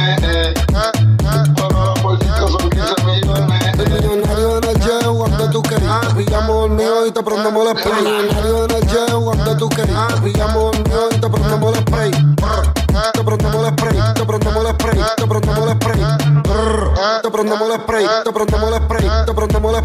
Millones. 3.08 3.64
El 3.80 3.90
y 7.08 7.12
te 7.12 7.24
prendemos 7.24 7.66
la 7.66 7.74
play. 7.74 8.04
De 8.04 8.70
y 11.16 11.20
te 11.20 11.30
prendemos 11.30 11.76
la 11.76 11.82
play. 11.86 12.12
Te 13.14 13.24
prendemos 13.24 13.62
la 13.62 13.70
spray, 13.70 14.14
te 14.16 14.26
prendemos 14.26 14.64
la 14.64 14.72
spray, 14.72 15.00
te 15.18 15.28
prendemos 15.28 15.66
la 15.66 15.74
spray. 15.74 16.02
Te 17.22 17.30
prendemos 17.30 17.70
la 17.70 17.76
spray, 17.78 19.08
te 19.26 19.34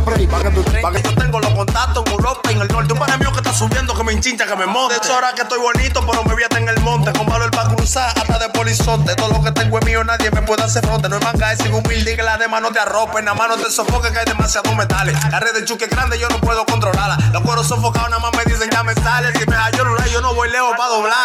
spray. 0.02 0.26
Pa' 0.26 0.42
que 0.42 0.50
tú, 0.50 0.62
pa' 0.82 0.92
que 0.92 1.02
yo 1.02 1.14
tengo 1.14 1.40
los 1.40 1.50
contactos 1.50 2.04
en 2.06 2.12
Europa 2.12 2.50
y 2.50 2.54
en 2.54 2.62
el 2.62 2.68
norte. 2.68 2.92
Un 2.92 2.98
pana 2.98 3.16
mío 3.16 3.32
que 3.32 3.41
subiendo, 3.52 3.94
que 3.94 4.04
me 4.04 4.12
enchincha, 4.12 4.46
que 4.46 4.56
me 4.56 4.66
monte. 4.66 4.96
Hecho, 4.96 5.14
ahora 5.14 5.32
que 5.34 5.42
estoy 5.42 5.58
bonito, 5.58 6.04
pero 6.06 6.24
me 6.24 6.34
voy 6.34 6.42
en 6.56 6.68
el 6.68 6.80
monte. 6.80 7.12
Con 7.12 7.26
valor 7.26 7.50
para 7.50 7.74
cruzar, 7.74 8.08
hasta 8.08 8.38
de 8.38 8.48
polizonte. 8.50 9.14
Todo 9.14 9.28
lo 9.28 9.42
que 9.42 9.52
tengo 9.52 9.78
es 9.78 9.84
mío, 9.84 10.04
nadie 10.04 10.30
me 10.30 10.42
puede 10.42 10.62
hacer 10.62 10.84
fronte. 10.84 11.08
No 11.08 11.16
es 11.16 11.24
manga, 11.24 11.52
es 11.52 11.60
humilde 11.60 12.16
que 12.16 12.22
la 12.22 12.36
demás 12.38 12.62
no 12.62 12.70
te 12.70 12.80
arropen. 12.80 13.24
Nada 13.24 13.36
más 13.36 13.48
no 13.48 13.56
te 13.56 13.70
sofoque, 13.70 14.10
que 14.12 14.18
hay 14.18 14.24
demasiados 14.24 14.74
metales. 14.76 15.16
La 15.30 15.40
red 15.40 15.54
de 15.54 15.64
chuque 15.64 15.86
grande, 15.86 16.18
yo 16.18 16.28
no 16.28 16.38
puedo 16.38 16.64
controlarla. 16.66 17.18
Los 17.32 17.42
cueros 17.42 17.66
sofocados, 17.66 18.10
nada 18.10 18.22
más 18.22 18.32
me 18.36 18.44
dicen, 18.50 18.70
ya 18.70 18.82
me 18.82 18.94
sale. 18.94 19.32
Si 19.38 19.46
me 19.46 19.56
hallo 19.56 19.82
un 19.84 20.04
yo 20.06 20.20
no 20.20 20.34
voy 20.34 20.50
lejos 20.50 20.74
para 20.76 20.90
doblar. 20.90 21.16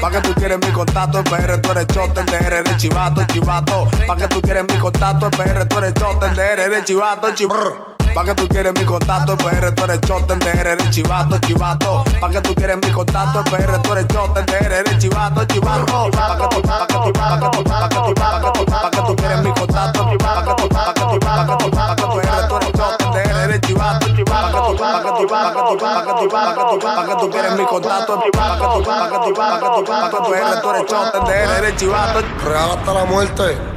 Pa' 0.00 0.10
que 0.10 0.20
tú 0.20 0.34
quieres 0.34 0.58
mi 0.58 0.72
contacto, 0.72 1.18
el 1.18 1.24
PR, 1.24 1.60
tú 1.60 1.70
eres 1.72 1.86
chote, 1.88 2.20
el 2.20 2.26
DR 2.26 2.62
de 2.62 2.76
chivato, 2.76 3.24
chivato. 3.26 3.88
Pa' 4.06 4.16
que 4.16 4.28
tú 4.28 4.40
quieres 4.42 4.64
mi 4.68 4.78
contacto, 4.78 5.26
el 5.26 5.36
PR, 5.36 5.66
tú 5.66 5.78
eres 5.78 5.94
chote, 5.94 6.26
el 6.26 6.36
DR 6.36 6.68
de 6.68 6.84
chivato, 6.84 7.34
chivato. 7.34 7.95
Pa' 8.16 8.24
que 8.24 8.34
tú 8.34 8.48
quieres 8.48 8.72
mi 8.72 8.82
contacto, 8.82 9.32
el 9.32 9.36
PR, 9.36 9.74
tú 9.74 9.84
eres 9.84 10.00
chote, 10.00 10.32
el 10.32 10.38
DR 10.38 10.74
de 10.74 10.88
chivato, 10.88 11.36
chivato. 11.40 12.02
Pa' 12.18 12.30
que 12.30 12.40
tú 12.40 12.54
quieres 12.54 12.78
mi 12.78 12.90
contacto, 12.90 13.40
el 13.40 13.44
PR, 13.44 13.82
tú 13.82 13.92
eres 13.92 14.06
chote, 14.08 14.40
el 14.40 14.46
DR 14.46 14.84
de 14.84 14.98
chivato, 14.98 15.44
chivato. 15.44 16.10
Pa' 16.12 16.38
que 16.38 16.48
tú, 16.48 16.62
pa' 16.62 16.86
que 16.86 16.94
tú, 16.94 17.12
pa' 17.12 17.38
que 17.38 17.48
tú, 17.50 17.62
pa' 17.62 17.88
que 17.90 18.00
tú, 18.00 18.14
pa' 18.14 18.40
que 18.40 18.58
tú, 18.58 18.64
pa' 18.64 18.90
que 18.90 19.00
tú 19.02 19.16
quieres 19.16 19.42
mi 19.42 19.52
contacto, 19.52 20.16
pa' 20.18 20.44
que 20.44 20.62
tú, 20.62 20.68
pa' 20.70 20.94
que 20.94 21.00
tú, 21.02 21.20
pa' 21.20 21.46
que 21.46 21.56
tú, 21.62 21.70
pa' 21.70 21.94
que 21.94 22.02
tú, 22.06 22.20
eres 22.20 22.72
chote, 22.72 23.04
el 23.04 23.12
DR 23.12 23.48
de 23.48 23.60
chivato, 23.60 24.06
chivato. 24.16 24.76
Pa' 24.78 25.02
que 25.02 25.08
tú, 25.12 25.28
pa' 25.28 25.52
que 25.52 25.58
tú, 25.68 25.76
pa' 25.76 26.02
que 26.06 26.12
tú, 26.16 26.28
pa' 26.30 26.54
que 26.56 26.62
tú, 26.64 26.78
pa' 26.80 27.04
que 27.04 27.14
tú, 27.20 27.30
quieres 27.30 27.52
mi 27.52 27.64
contacto, 27.66 28.18
pa' 28.32 28.56
que 28.56 28.64
tú, 28.64 28.82
pa' 28.82 29.10
que 29.10 29.18
tú, 29.26 29.34
pa' 29.34 29.60
que 29.60 29.66
tú, 29.76 29.84
pa' 29.84 30.08
que 30.08 30.16
tú, 30.24 30.34
eres 30.34 30.86
chote, 30.86 31.18
el 31.18 31.24
DR 31.26 31.60
de 31.66 31.76
chivato. 31.76 32.20
Real 32.46 32.70
hasta 32.78 32.94
la 32.94 33.04
muerte. 33.04 33.75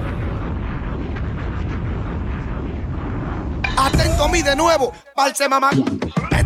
Atento 3.79 4.25
a 4.25 4.27
mí 4.27 4.41
de 4.41 4.55
nuevo, 4.57 4.91
false 5.15 5.47
mamá. 5.47 5.71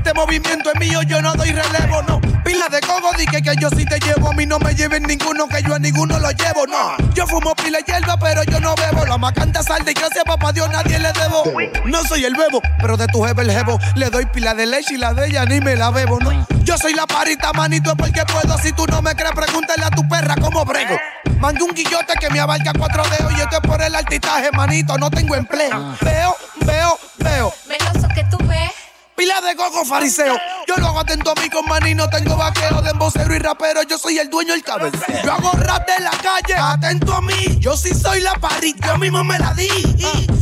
Este 0.05 0.19
movimiento 0.19 0.69
es 0.69 0.79
mío, 0.81 1.01
yo 1.03 1.21
no 1.21 1.33
doy 1.33 1.53
relevo, 1.53 2.01
no. 2.01 2.19
Pila 2.43 2.67
de 2.67 2.81
cogo, 2.81 3.11
dije 3.17 3.41
que 3.41 3.55
yo 3.57 3.69
sí 3.69 3.85
te 3.85 3.97
llevo. 4.01 4.31
A 4.31 4.33
mí 4.33 4.45
no 4.45 4.59
me 4.59 4.75
lleven 4.75 5.03
ninguno, 5.03 5.47
que 5.47 5.63
yo 5.63 5.75
a 5.75 5.79
ninguno 5.79 6.19
lo 6.19 6.29
llevo, 6.31 6.67
no. 6.67 6.97
Yo 7.13 7.25
fumo 7.25 7.55
pila 7.55 7.77
de 7.77 7.85
hierba, 7.85 8.17
pero 8.17 8.43
yo 8.43 8.59
no 8.59 8.75
bebo. 8.75 9.05
La 9.05 9.17
macanta 9.17 9.63
sal 9.63 9.85
de 9.85 9.93
gracias, 9.93 10.25
papá 10.25 10.51
Dios, 10.51 10.69
nadie 10.69 10.99
le 10.99 11.13
debo. 11.13 11.45
No 11.85 12.03
soy 12.03 12.25
el 12.25 12.35
bebo, 12.35 12.61
pero 12.81 12.97
de 12.97 13.07
tu 13.07 13.23
jefe 13.23 13.43
el 13.43 13.51
jevo. 13.51 13.79
Le 13.95 14.09
doy 14.09 14.25
pila 14.25 14.53
de 14.53 14.65
leche 14.65 14.95
y 14.95 14.97
la 14.97 15.13
de 15.13 15.27
ella 15.27 15.45
ni 15.45 15.61
me 15.61 15.77
la 15.77 15.89
bebo, 15.89 16.19
no. 16.19 16.45
Yo 16.65 16.77
soy 16.77 16.93
la 16.95 17.07
parita, 17.07 17.53
manito, 17.53 17.91
es 17.91 17.95
porque 17.95 18.23
puedo. 18.25 18.57
Si 18.57 18.73
tú 18.73 18.85
no 18.87 19.01
me 19.01 19.15
crees, 19.15 19.31
pregúntale 19.31 19.85
a 19.85 19.89
tu 19.89 20.05
perra 20.09 20.35
cómo 20.35 20.65
brego. 20.65 20.97
Mande 21.39 21.63
un 21.63 21.73
guillote 21.73 22.15
que 22.19 22.29
me 22.29 22.41
abarca 22.41 22.73
cuatro 22.77 23.03
dedos 23.03 23.31
y 23.37 23.39
esto 23.39 23.55
es 23.55 23.61
por 23.61 23.81
el 23.81 23.95
altitaje, 23.95 24.51
manito, 24.51 24.97
no 24.97 25.09
tengo 25.09 25.33
empleo. 25.35 25.95
Veo, 26.01 26.35
veo, 26.65 26.99
veo. 27.19 27.53
Meloso 27.69 28.09
que 28.13 28.25
tú 28.25 28.37
ves. 28.45 28.82
Pila 29.15 29.41
de 29.41 29.55
coco 29.55 29.85
fariseo. 29.85 30.35
Yo 30.67 30.75
lo 30.77 30.87
hago 30.87 30.99
atento 30.99 31.31
a 31.31 31.41
mí 31.41 31.49
con 31.49 31.65
maní, 31.67 31.93
no 31.93 32.09
tengo 32.09 32.35
vaqueo 32.35 32.81
de 32.81 32.89
embocero 32.89 33.35
y 33.35 33.39
rapero. 33.39 33.83
Yo 33.83 33.97
soy 33.97 34.17
el 34.17 34.29
dueño 34.29 34.53
del 34.53 34.63
cabeceo. 34.63 35.21
Yo 35.23 35.33
hago 35.33 35.51
rap 35.51 35.87
de 35.87 36.03
la 36.03 36.11
calle, 36.11 36.55
atento 36.55 37.13
a 37.13 37.21
mí. 37.21 37.59
Yo 37.59 37.77
sí 37.77 37.93
soy 37.93 38.21
la 38.21 38.33
parita, 38.35 38.87
yo 38.87 38.97
mismo 38.97 39.23
me 39.23 39.37
la 39.37 39.53
di. 39.53 39.67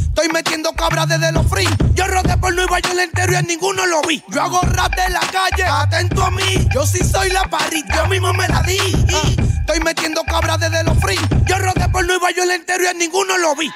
Estoy 0.07 0.29
metiendo 0.29 0.71
cabras 0.73 1.07
desde 1.07 1.31
los 1.31 1.47
free. 1.47 1.67
Yo 1.95 2.07
rodé 2.07 2.37
por 2.37 2.53
Nueva 2.53 2.79
York 2.79 2.97
entero 3.01 3.33
y 3.33 3.35
a 3.35 3.41
ninguno 3.41 3.85
lo 3.85 4.01
vi. 4.03 4.23
Yo 4.29 4.41
hago 4.41 4.61
rap 4.61 4.95
de 4.95 5.09
la 5.09 5.21
calle, 5.21 5.63
atento 5.65 6.23
a 6.23 6.31
mí. 6.31 6.67
Yo 6.73 6.85
sí 6.85 6.99
soy 7.03 7.29
la 7.29 7.43
parita, 7.49 7.95
yo 7.97 8.07
mismo 8.07 8.33
me 8.33 8.47
la 8.47 8.61
di. 8.63 8.77
Estoy 9.71 9.85
metiendo 9.85 10.21
cabras 10.25 10.59
desde 10.59 10.83
los 10.83 10.97
free. 10.99 11.17
Yo 11.45 11.57
rodé 11.57 11.87
por 11.87 12.05
Nueva 12.05 12.29
York 12.31 12.49
entero 12.53 12.83
y 12.83 12.87
a 12.87 12.93
ninguno 12.93 13.37
lo 13.37 13.55
vi. 13.55 13.69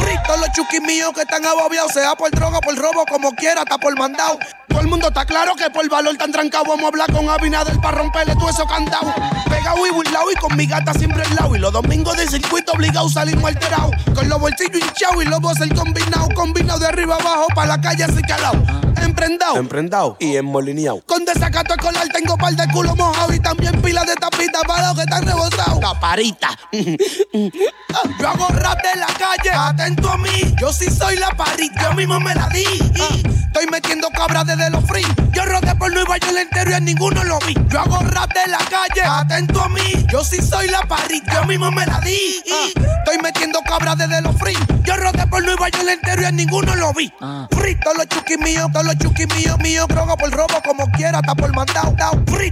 Free, 0.00 0.16
todos 0.26 0.40
los 0.40 0.50
chuquis 0.52 0.80
míos 0.80 1.10
que 1.14 1.20
están 1.20 1.44
ababiados, 1.44 1.92
sea 1.92 2.14
por 2.14 2.30
droga, 2.30 2.58
por 2.62 2.74
robo, 2.74 3.04
como 3.04 3.32
quiera, 3.32 3.60
hasta 3.60 3.76
por 3.76 3.94
mandado. 3.98 4.38
Todo 4.66 4.80
el 4.80 4.86
mundo 4.86 5.08
está 5.08 5.26
claro 5.26 5.54
que 5.54 5.68
por 5.68 5.86
valor 5.90 6.16
tan 6.16 6.32
trancado 6.32 6.64
vamos 6.66 6.84
a 6.84 6.88
hablar 6.88 7.12
con 7.12 7.28
Abinader 7.28 7.78
para 7.82 7.98
romperle 7.98 8.34
todo 8.34 8.48
eso 8.48 8.66
cantado. 8.66 9.12
Pegado 9.50 9.86
y 9.86 9.90
burlado 9.90 10.32
y 10.32 10.34
con 10.36 10.56
mi 10.56 10.64
gata 10.64 10.94
siempre 10.94 11.22
al 11.22 11.34
lado. 11.36 11.54
Y 11.54 11.58
los 11.58 11.70
domingos 11.70 12.16
de 12.16 12.26
circuito 12.28 12.72
obligado 12.72 13.10
salimos 13.10 13.44
alterados. 13.44 13.90
Con 14.14 14.30
los 14.30 14.40
bolsillos 14.40 14.80
hinchados 14.80 15.22
y 15.22 15.28
los 15.28 15.38
voces 15.38 15.68
combinado, 15.74 16.28
combinado 16.34 16.78
de 16.78 16.86
arriba 16.86 17.16
abajo 17.16 17.48
para 17.54 17.76
la 17.76 17.80
calle 17.82 18.04
así 18.04 18.22
calado. 18.22 18.62
Emprendado. 19.02 19.56
Emprendado 19.56 20.16
y 20.18 20.36
enmolineado. 20.36 21.02
Con 21.06 21.24
desacato 21.24 21.74
escolar 21.74 22.08
tengo 22.08 22.36
par 22.38 22.54
de 22.54 22.66
culo 22.72 22.96
mojado 22.96 23.34
y 23.34 23.40
también 23.40 23.82
pila 23.82 24.04
de 24.04 24.14
tapitas 24.14 24.62
para 24.66 24.88
los 24.88 24.96
que 24.96 25.02
están 25.02 25.26
La 25.50 25.98
parita. 25.98 26.50
Yo 26.72 28.28
hago 28.28 28.48
rap 28.48 28.78
de 28.80 29.00
la 29.00 29.06
calle, 29.06 29.50
atento 29.50 30.10
a 30.10 30.16
mí. 30.16 30.54
Yo 30.60 30.72
sí 30.72 30.88
soy 30.88 31.16
la 31.16 31.30
parita, 31.30 31.90
yo 31.90 31.96
mismo 31.96 32.20
me 32.20 32.32
la 32.34 32.48
di. 32.48 32.64
Estoy 32.64 33.66
metiendo 33.70 34.08
cabras 34.10 34.46
desde 34.46 34.70
los 34.70 34.84
free. 34.84 35.04
Yo 35.32 35.44
rodé 35.44 35.74
por 35.74 35.92
Nueva 35.92 36.16
York 36.18 36.36
entero 36.38 36.70
y 36.70 36.74
a 36.74 36.80
ninguno 36.80 37.24
lo 37.24 37.38
vi. 37.40 37.54
Yo 37.68 37.80
hago 37.80 37.98
rap 37.98 38.32
de 38.32 38.50
la 38.50 38.58
calle, 38.58 39.02
atento 39.02 39.60
a 39.60 39.68
mí. 39.68 40.06
Yo 40.12 40.22
sí 40.22 40.40
soy 40.40 40.68
la 40.68 40.82
parita, 40.82 41.40
yo 41.40 41.44
mismo 41.46 41.70
me 41.72 41.84
la 41.86 42.00
di. 42.00 42.40
Estoy 42.76 43.18
metiendo 43.20 43.60
cabras 43.62 43.98
desde 43.98 44.20
los 44.22 44.36
free. 44.38 44.56
Yo 44.84 44.96
rodé 44.96 45.26
por 45.26 45.41
York 45.68 45.88
entero 45.88 46.22
y 46.22 46.24
a 46.24 46.32
ninguno 46.32 46.74
lo 46.76 46.92
vi. 46.92 47.12
Free, 47.50 47.74
todos 47.76 47.96
los 47.96 48.06
chuquis 48.08 48.38
míos, 48.38 48.68
todos 48.72 48.86
los 48.86 48.96
chuquis 48.98 49.26
míos, 49.34 49.58
míos, 49.58 49.86
droga 49.88 50.16
por 50.16 50.30
robo 50.30 50.62
como 50.64 50.90
quiera, 50.92 51.18
hasta 51.18 51.34
por 51.34 51.54
mandado. 51.54 51.94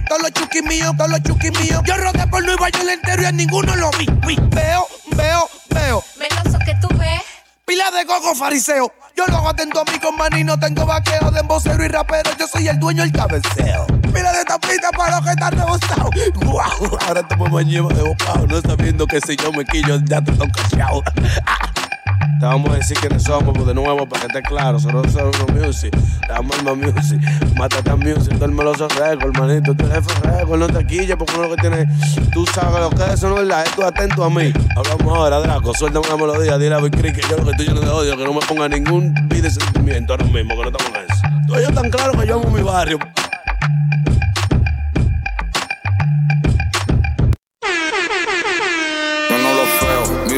Todos 0.07 0.21
los 0.21 0.31
chuquis 0.31 0.63
míos, 0.63 0.93
todos 0.97 1.09
los 1.09 1.23
chuquis 1.23 1.51
míos. 1.59 1.81
Yo 1.85 1.95
rodé 1.97 2.27
por 2.27 2.43
Nueva 2.43 2.69
York 2.69 2.89
entero 2.91 3.21
y 3.21 3.25
a 3.25 3.31
ninguno 3.31 3.75
lo 3.75 3.91
vi. 3.91 4.05
vi. 4.27 4.35
Veo, 4.49 4.87
veo, 5.15 5.49
veo. 5.69 6.03
Meloso 6.17 6.59
que 6.65 6.75
tú 6.75 6.87
ves. 6.97 7.21
Pila 7.65 7.89
de 7.91 8.05
coco 8.05 8.35
fariseo. 8.35 8.91
Yo 9.15 9.25
lo 9.27 9.37
hago 9.37 9.49
atento 9.49 9.81
a 9.81 9.91
mí 9.91 9.99
con 9.99 10.15
maní, 10.17 10.43
no 10.43 10.57
tengo 10.57 10.85
vaqueo 10.85 11.31
de 11.31 11.41
embocero 11.41 11.83
y 11.83 11.87
rapero. 11.87 12.31
Yo 12.39 12.47
soy 12.47 12.67
el 12.67 12.79
dueño 12.79 13.03
del 13.03 13.11
cabeceo. 13.11 13.85
Pila 14.13 14.31
de 14.33 14.45
tapita 14.45 14.89
para 14.91 15.17
los 15.17 15.25
que 15.25 15.31
están 15.31 15.51
rebosados. 15.51 16.09
Guau, 16.35 16.97
ahora 17.07 17.21
estamos 17.21 17.51
mañana 17.51 17.87
de 17.89 18.01
bocado, 18.03 18.47
no 18.47 18.61
sabiendo 18.61 19.05
que 19.07 19.21
si 19.21 19.35
yo 19.35 19.51
me 19.51 19.65
quillo 19.65 19.99
ya 20.05 20.21
te 20.21 20.31
están 20.31 20.49
cachado. 20.49 21.03
Te 22.41 22.47
vamos 22.47 22.71
a 22.71 22.77
decir 22.77 22.97
quiénes 22.97 23.21
somos 23.21 23.67
de 23.67 23.73
nuevo 23.73 24.07
para 24.07 24.21
que 24.21 24.27
esté 24.27 24.41
claro. 24.41 24.73
Nosotros 24.73 25.13
somos 25.13 25.53
music. 25.53 25.95
Damos 26.27 26.57
el 26.57 26.75
music. 26.75 27.21
Matata 27.55 27.95
music. 27.95 28.33
Todo 28.33 28.45
el 28.45 28.51
meloso 28.51 28.87
récord, 28.87 29.35
hermanito. 29.35 29.75
Tú 29.75 29.85
eres 29.85 30.05
récord. 30.23 30.59
No 30.59 30.67
te 30.67 30.85
quilles 30.87 31.15
porque 31.15 31.35
uno 31.35 31.49
lo 31.49 31.55
que 31.55 31.61
tiene. 31.61 31.87
Tú 32.33 32.45
sabes 32.47 32.81
lo 32.81 32.89
que 32.89 33.03
es 33.03 33.13
eso, 33.13 33.29
no 33.29 33.37
es 33.37 33.47
verdad. 33.47 33.65
Tú 33.75 33.83
atento 33.83 34.23
a 34.23 34.29
mí. 34.29 34.51
Hablamos 34.75 35.17
ahora, 35.17 35.39
Draco. 35.39 35.73
Suéltame 35.75 36.07
una 36.07 36.17
melodía. 36.17 36.57
Dile 36.57 36.75
a 36.75 36.79
Big 36.79 36.91
que 36.91 37.21
yo 37.29 37.37
lo 37.37 37.43
que 37.43 37.51
estoy 37.51 37.67
lleno 37.67 37.81
de 37.81 37.89
odio. 37.89 38.17
Que 38.17 38.23
no 38.23 38.33
me 38.33 38.41
ponga 38.41 38.67
ningún 38.67 39.13
beat 39.27 39.43
de 39.43 39.51
sentimiento 39.51 40.13
ahora 40.13 40.25
mismo. 40.25 40.55
Que 40.55 40.71
no 40.71 40.77
estamos 40.77 40.97
en 40.97 41.11
eso. 41.11 41.21
Tú 41.47 41.59
yo 41.59 41.71
tan 41.73 41.91
claro 41.91 42.19
que 42.19 42.25
yo 42.25 42.39
amo 42.39 42.49
mi 42.49 42.63
barrio. 42.63 42.97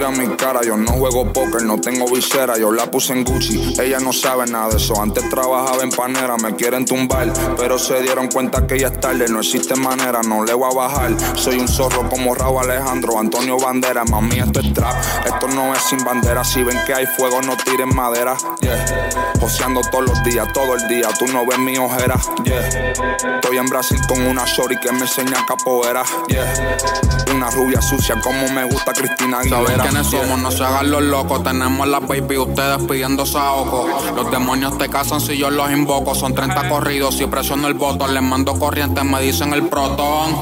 Mira 0.03 0.17
mi 0.17 0.35
cara, 0.35 0.59
yo 0.65 0.75
no 0.75 0.91
juego 0.91 1.31
póker, 1.31 1.63
no 1.63 1.79
tengo 1.79 2.05
visera, 2.11 2.57
yo 2.57 2.73
la 2.73 2.91
puse 2.91 3.13
en 3.13 3.23
Gucci. 3.23 3.73
Ella 3.79 3.99
no 4.01 4.11
sabe 4.11 4.45
nada 4.47 4.67
de 4.67 4.75
eso, 4.75 5.01
antes 5.01 5.29
trabajaba 5.29 5.81
en 5.81 5.91
panera, 5.91 6.35
me 6.35 6.53
quieren 6.57 6.83
tumbar, 6.83 7.31
pero 7.55 7.79
se 7.79 8.01
dieron 8.01 8.27
cuenta 8.27 8.67
que 8.67 8.77
ya 8.77 8.87
es 8.87 8.99
tarde, 8.99 9.29
no 9.29 9.39
existe 9.39 9.75
manera, 9.75 10.21
no 10.21 10.43
le 10.43 10.53
voy 10.55 10.69
a 10.69 10.75
bajar. 10.75 11.15
Soy 11.37 11.57
un 11.57 11.69
zorro 11.69 12.09
como 12.09 12.35
Raúl 12.35 12.69
Alejandro, 12.69 13.17
Antonio 13.17 13.57
Bandera, 13.57 14.03
mami, 14.03 14.39
esto 14.39 14.59
es 14.59 14.73
trap, 14.73 14.93
esto 15.25 15.47
no 15.47 15.73
es 15.73 15.81
sin 15.83 16.03
bandera. 16.03 16.43
Si 16.43 16.61
ven 16.63 16.79
que 16.85 16.93
hay 16.93 17.05
fuego, 17.05 17.41
no 17.41 17.55
tiren 17.55 17.95
madera, 17.95 18.35
yeah. 18.59 18.85
Joseando 19.39 19.79
todos 19.89 20.03
los 20.03 20.23
días, 20.25 20.51
todo 20.51 20.75
el 20.75 20.85
día, 20.89 21.07
tú 21.17 21.27
no 21.27 21.45
ves 21.45 21.59
mi 21.59 21.77
ojera, 21.77 22.19
yeah. 22.43 22.91
Estoy 23.35 23.57
en 23.57 23.67
Brasil 23.67 24.01
con 24.09 24.21
una 24.21 24.43
shorty 24.43 24.75
que 24.75 24.91
me 24.91 25.03
enseña 25.03 25.45
capoeira, 25.47 26.03
yeah. 26.27 26.77
Una 27.33 27.49
rubia 27.51 27.81
sucia 27.81 28.19
como 28.21 28.49
me 28.49 28.65
gusta 28.65 28.91
Cristina 28.91 29.41
¿Saben 29.43 29.53
Aguilera. 29.53 29.92
Somos? 30.01 30.39
No 30.39 30.49
se 30.49 30.63
hagan 30.63 30.89
los 30.89 31.03
locos. 31.03 31.43
Tenemos 31.43 31.87
la 31.87 31.99
baby, 31.99 32.37
ustedes 32.37 32.81
pidiendo 32.87 33.25
saoco. 33.25 33.87
Los 34.15 34.31
demonios 34.31 34.77
te 34.77 34.89
casan 34.89 35.19
si 35.19 35.37
yo 35.37 35.49
los 35.49 35.69
invoco. 35.71 36.15
Son 36.15 36.33
30 36.33 36.69
corridos, 36.69 37.15
si 37.15 37.27
presiono 37.27 37.67
el 37.67 37.73
botón. 37.73 38.13
Les 38.13 38.23
mando 38.23 38.57
corriente, 38.57 39.03
me 39.03 39.21
dicen 39.21 39.53
el 39.53 39.67
protón. 39.67 40.39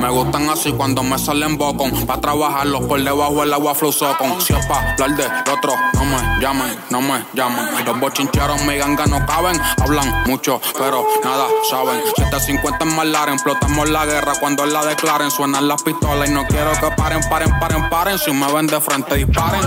Me 0.00 0.10
gustan 0.10 0.50
así 0.50 0.72
cuando 0.72 1.02
me 1.02 1.18
salen 1.18 1.56
bocón. 1.56 1.92
Pa' 2.06 2.20
trabajarlos 2.20 2.82
por 2.82 3.02
debajo 3.02 3.40
del 3.40 3.54
agua 3.54 3.74
fluzocon. 3.74 4.40
Si 4.40 4.52
es 4.52 4.66
pa' 4.66 4.92
hablar 4.92 5.16
de 5.16 5.28
lo 5.28 5.54
otro, 5.54 5.74
no 5.94 6.04
me 6.04 6.40
llamen, 6.40 6.76
no 6.90 7.00
me 7.00 7.24
llamen. 7.32 7.84
Los 7.86 8.00
bochincheros 8.00 8.64
mi 8.64 8.76
ganga 8.76 9.06
no 9.06 9.24
caben. 9.26 9.60
Hablan 9.80 10.24
mucho, 10.26 10.60
pero 10.76 11.06
nada 11.22 11.46
saben. 11.70 12.00
750 12.16 12.84
en 12.84 12.96
Malaren, 12.96 13.34
explotamos 13.34 13.88
la 13.88 14.04
guerra 14.06 14.32
cuando 14.40 14.66
la 14.66 14.84
declaren. 14.84 15.30
Suenan 15.30 15.68
las 15.68 15.82
pistolas 15.82 16.28
y 16.28 16.32
no 16.32 16.44
quiero 16.46 16.72
que 16.72 16.90
paren, 16.96 17.20
paren, 17.30 17.50
paren, 17.60 17.88
paren. 17.88 18.18
Si 18.18 18.32
me 18.32 18.52
ven 18.52 18.66
de 18.66 18.80
frente, 18.82 19.14
disparen. 19.14 19.62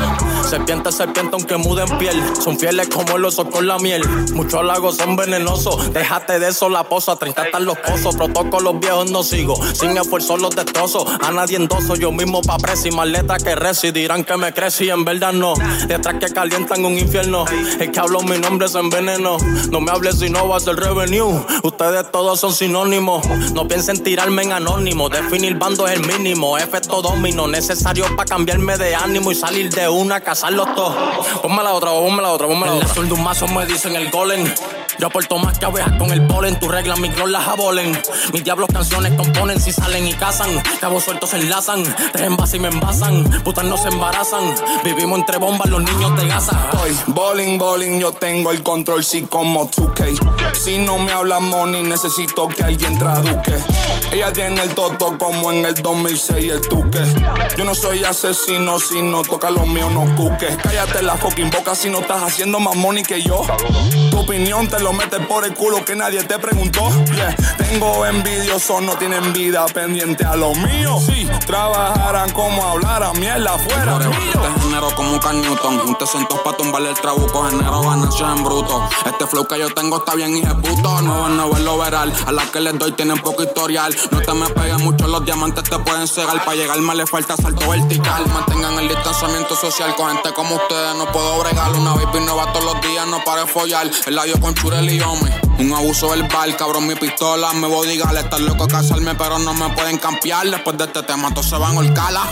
Serpiente, 0.48 0.92
serpiente, 0.92 1.32
aunque 1.34 1.58
muden 1.58 1.98
piel. 1.98 2.22
Son 2.40 2.60
fieles 2.60 2.88
como 2.90 3.18
el 3.18 3.26
oso 3.26 3.50
con 3.50 3.68
la 3.68 3.80
miel. 3.80 4.04
Muchos 4.34 4.64
lagos 4.64 4.98
son 4.98 5.16
venenosos. 5.16 5.92
Déjate 5.94 6.40
de 6.40 6.50
eso, 6.50 6.70
la 6.70 6.84
posa. 6.84 7.16
30 7.16 7.46
están 7.46 7.66
los 7.66 7.78
pozos. 7.80 8.16
Protocolos 8.16 8.80
viejos 8.80 9.10
no 9.10 9.24
sigo. 9.24 9.56
Sin 9.74 9.98
esfuerzo 9.98 10.38
los 10.38 10.56
destrozo. 10.56 11.06
A 11.22 11.32
nadie 11.32 11.58
endoso. 11.58 11.96
Yo 11.96 12.12
mismo 12.12 12.42
pa' 12.42 12.58
presi. 12.58 12.92
Más 12.92 13.08
letras 13.08 13.44
que 13.44 13.56
resi. 13.56 13.92
Dirán 13.92 14.24
que 14.24 14.38
me 14.38 14.54
crecí. 14.54 14.90
En 14.90 15.04
verdad 15.04 15.34
no. 15.34 15.56
Detrás 15.88 16.16
que 16.20 16.30
calientan 16.32 16.86
un 16.86 17.00
infierno. 17.00 17.46
El 17.80 17.92
que 17.92 18.00
hablo 18.00 18.22
mi 18.22 18.38
nombre 18.38 18.68
es 18.68 18.76
enveneno. 18.76 19.38
No 19.72 19.82
me 19.82 19.92
hables 19.92 20.20
si 20.20 20.30
no 20.30 20.48
va 20.48 20.58
a 20.58 20.60
ser 20.60 20.76
revenue. 20.76 21.44
Ustedes 21.64 22.12
todos 22.12 22.40
son 22.40 22.54
sinónimos. 22.54 23.26
No 23.54 23.68
piensen 23.68 24.04
tirarme 24.04 24.44
en 24.44 24.52
anónimo. 24.52 25.10
Definir 25.10 25.56
bando 25.56 25.88
es 25.88 26.00
el 26.00 26.06
mínimo. 26.06 26.58
Efecto 26.58 27.02
domino. 27.02 27.48
Necesario 27.48 28.06
para 28.16 28.26
cambiarme 28.26 28.78
de 28.78 28.94
ánimo 28.94 29.05
y 29.08 29.36
salir 29.36 29.70
de 29.70 29.88
una, 29.88 30.20
cazarlos 30.20 30.74
todos. 30.74 30.96
Ponme 31.42 31.62
la 31.62 31.74
otra, 31.74 31.92
ponme 31.92 32.24
la 32.24 32.32
otra, 32.32 32.48
ponme 32.48 32.66
la 32.66 32.74
otra. 32.74 32.90
En 33.02 33.08
de 33.08 33.14
un 33.14 33.24
mazo 33.24 33.48
me 33.48 33.66
dicen 33.66 33.96
el 33.96 34.10
golem. 34.10 34.52
Yo 34.98 35.08
aporto 35.08 35.38
más 35.38 35.60
que 35.60 35.66
abejas 35.66 35.94
con 35.98 36.12
el 36.12 36.26
polen. 36.26 36.58
Tu 36.60 36.68
regla, 36.68 36.96
mis 36.96 37.14
glow 37.14 37.28
las 37.28 37.48
abolen. 37.48 38.00
Mis 38.34 38.44
diablos 38.44 38.68
canciones 38.74 39.14
componen 39.14 39.60
si 39.62 39.72
salen 39.72 40.08
y 40.08 40.14
cazan. 40.14 40.50
Cabos 40.80 41.04
sueltos 41.04 41.30
se 41.30 41.38
enlazan. 41.38 41.84
Te 42.14 42.26
envasan 42.26 42.56
y 42.56 42.60
me 42.60 42.68
envasan. 42.70 43.24
Putas 43.44 43.66
no 43.66 43.78
se 43.78 43.90
embarazan. 43.90 44.56
Vivimos 44.84 45.20
entre 45.20 45.38
bombas, 45.38 45.70
los 45.70 45.84
niños 45.84 46.16
de 46.18 46.28
Gaza. 46.28 46.70
Estoy 46.72 47.14
bowling, 47.14 47.58
bowling, 47.58 48.00
yo 48.00 48.12
tengo 48.12 48.52
el 48.52 48.64
control, 48.64 49.04
sí, 49.04 49.24
como 49.24 49.70
2K. 49.70 50.54
Si 50.54 50.78
no 50.80 50.98
me 50.98 51.12
habla 51.12 51.40
money, 51.40 51.84
necesito 51.84 52.48
que 52.48 52.64
alguien 52.64 52.98
traduzca. 52.98 53.54
Ella 54.12 54.32
tiene 54.32 54.64
el 54.64 54.74
toto 54.74 55.18
como 55.18 55.52
en 55.52 55.66
el 55.66 55.76
2006 55.76 56.52
el 56.52 56.62
tuque. 56.62 57.00
Yo 57.58 57.66
no 57.66 57.76
soy 57.76 58.04
asesino, 58.04 58.80
si 58.80 58.95
no 59.02 59.22
toca 59.22 59.50
lo 59.50 59.66
mío, 59.66 59.90
no 59.90 60.16
cuques. 60.16 60.58
Cállate 60.58 61.02
la 61.02 61.16
fucking 61.16 61.50
boca 61.50 61.76
si 61.76 61.90
no 61.90 62.00
estás 62.00 62.24
haciendo 62.24 62.60
más 62.60 62.76
money 62.76 63.04
que 63.04 63.22
yo. 63.22 63.42
Tu 64.10 64.20
opinión 64.20 64.68
te 64.68 64.80
lo 64.80 64.94
metes 64.94 65.26
por 65.28 65.46
el 65.46 65.54
culo 65.54 65.84
que 65.84 65.96
nadie 65.96 66.24
te 66.24 66.40
preguntó. 66.40 66.90
Yeah. 67.14 67.36
Tengo 67.58 68.06
envidiosos, 68.06 68.82
no 68.82 68.96
tienen 68.98 69.34
vida 69.34 69.66
pendiente 69.68 70.26
a 70.26 70.36
lo 70.36 70.54
mío. 70.56 71.00
Sí, 71.06 71.28
trabajarán 71.46 72.32
como 72.32 72.64
hablaran, 72.64 73.20
mierda 73.20 73.56
afuera. 73.56 74.00
Este 74.34 74.62
género 74.62 74.94
como 74.96 75.14
un 75.14 75.42
Newton. 75.42 75.82
Un 75.82 75.98
centos 76.08 76.40
pa' 76.40 76.56
tumbarle 76.56 76.90
el 76.90 76.96
trabuco. 76.96 77.44
Genero 77.50 77.82
ganancias 77.82 78.38
en 78.38 78.44
bruto. 78.44 78.88
Este 79.06 79.28
flow 79.28 79.48
que 79.48 79.60
yo 79.60 79.70
tengo 79.74 79.98
está 79.98 80.16
bien, 80.16 80.42
puto. 80.62 81.02
No 81.02 81.22
van 81.22 81.40
a 81.40 81.46
verlo 81.48 81.78
veral. 81.78 82.14
A 82.26 82.32
las 82.32 82.50
que 82.50 82.60
les 82.60 82.78
doy 82.78 82.92
tienen 82.94 83.18
poco 83.20 83.44
historial. 83.44 83.96
No 84.12 84.22
te 84.22 84.34
me 84.34 84.50
pegues 84.50 84.80
mucho, 84.80 85.08
los 85.08 85.26
diamantes 85.26 85.64
te 85.64 85.78
pueden 85.80 86.08
cegar. 86.08 86.44
Para 86.46 86.56
llegar 86.56 86.80
más 86.80 86.96
le 86.96 87.06
falta 87.06 87.36
salto 87.36 87.70
vertical. 87.70 88.26
Mantengan 88.28 88.75
el 88.80 88.88
distanciamiento 88.88 89.56
social 89.56 89.96
con 89.96 90.10
gente 90.12 90.32
como 90.34 90.56
ustedes. 90.56 90.96
No 90.96 91.12
puedo 91.12 91.40
bregar. 91.40 91.72
Una 91.74 91.94
baby 91.94 92.20
nueva 92.22 92.52
todos 92.54 92.66
los 92.66 92.82
días, 92.82 93.08
no 93.08 93.24
pare 93.24 93.42
de 93.42 93.48
follar. 93.48 93.90
El 94.06 94.16
labio 94.16 94.40
con 94.40 94.54
churel 94.54 94.90
y 94.90 95.02
hombre. 95.02 95.34
Un 95.60 95.74
abuso 95.74 96.10
verbal, 96.10 96.56
cabrón, 96.58 96.88
mi 96.88 96.96
pistola. 96.96 97.54
Me 97.54 97.68
voy 97.68 97.88
a 97.88 97.92
digar, 97.92 98.16
estar 98.16 98.40
loco 98.40 98.68
casarme, 98.68 99.16
pero 99.16 99.40
no 99.40 99.54
me 99.54 99.70
pueden 99.70 99.98
campear. 99.98 100.50
Después 100.50 100.78
de 100.78 100.86
este 100.86 101.04
tema, 101.04 101.30
todos 101.30 101.50
se 101.50 101.58
van 101.58 101.76
a 101.76 101.80
holcala. 101.80 102.28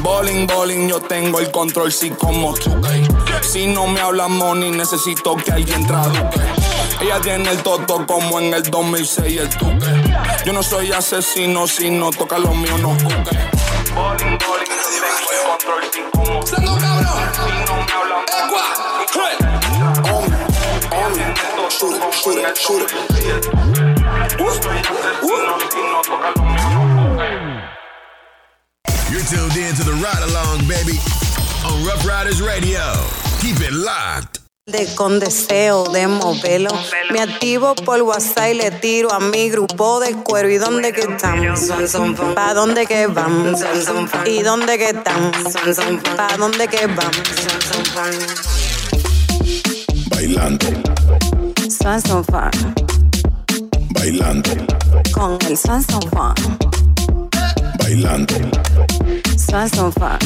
Bowling, 0.00 0.46
bowling, 0.46 0.88
yo 0.88 1.00
tengo 1.00 1.40
el 1.40 1.50
control, 1.50 1.92
sí, 1.92 2.10
como 2.10 2.54
2K. 2.54 3.42
Si 3.42 3.66
no 3.66 3.86
me 3.86 4.00
habla 4.00 4.28
money, 4.28 4.70
necesito 4.70 5.36
que 5.36 5.52
alguien 5.52 5.86
traduzca. 5.86 6.54
Ella 7.00 7.20
tiene 7.20 7.50
el 7.50 7.62
toto 7.62 8.06
como 8.06 8.40
en 8.40 8.54
el 8.54 8.62
2006 8.62 9.40
el 9.40 9.48
tuque. 9.50 9.86
Yo 10.44 10.52
no 10.52 10.62
soy 10.62 10.92
asesino, 10.92 11.66
si 11.66 11.90
no 11.90 12.10
toca 12.10 12.38
lo 12.38 12.52
mío, 12.54 12.76
no. 12.78 12.96
Bowling, 13.98 14.38
bowling, 14.38 14.70
tengo 15.18 15.58
control, 15.58 15.82
sí, 15.92 16.00
como 16.12 16.40
2K. 16.40 16.54
Si 16.54 16.62
no 16.62 16.76
me 16.76 16.86
habla 16.86 18.18
money, 21.02 21.24
Shoot 21.68 21.94
it, 21.96 22.14
shoot 22.14 22.38
it, 22.38 22.56
shoot 22.56 22.82
it. 22.82 23.44
You're 29.10 29.26
tuned 29.26 29.56
in 29.56 29.74
to 29.74 29.82
the 29.82 29.94
Ryde 30.00 30.22
Along, 30.30 30.58
baby, 30.68 30.98
on 31.66 31.84
Ruff 31.84 32.06
Ryders 32.06 32.40
Radio. 32.40 32.80
Keep 33.40 33.60
it 33.60 33.72
locked. 33.72 34.47
De 34.68 34.86
con 34.94 35.18
deseo 35.18 35.84
de 35.84 36.06
moverlo. 36.06 36.70
Me 37.10 37.20
activo 37.20 37.74
por 37.74 38.02
WhatsApp 38.02 38.50
y 38.52 38.54
le 38.54 38.70
tiro 38.70 39.10
a 39.10 39.18
mi 39.18 39.48
grupo 39.48 39.98
de 39.98 40.12
cuero. 40.14 40.50
¿Y 40.50 40.58
dónde 40.58 40.92
que 40.92 41.00
estamos? 41.00 41.60
¿Pa' 42.34 42.52
dónde 42.52 42.86
que 42.86 43.06
vamos? 43.06 43.60
¿Y 44.26 44.42
dónde 44.42 44.76
que 44.76 44.90
estamos? 44.90 45.32
¿Pa' 46.16 46.36
dónde 46.36 46.68
que 46.68 46.86
vamos? 46.86 47.22
Bailando, 50.10 50.66
Swan 51.70 52.02
son 52.02 52.24
fan. 52.24 52.50
bailando, 53.90 54.50
Con 55.12 55.38
el 55.48 55.56
Swan 55.56 55.82
son 55.82 56.02
fan. 56.10 56.34
bailando, 57.78 58.34
Swan 59.36 59.70
son 59.70 59.92
fan. 59.92 60.18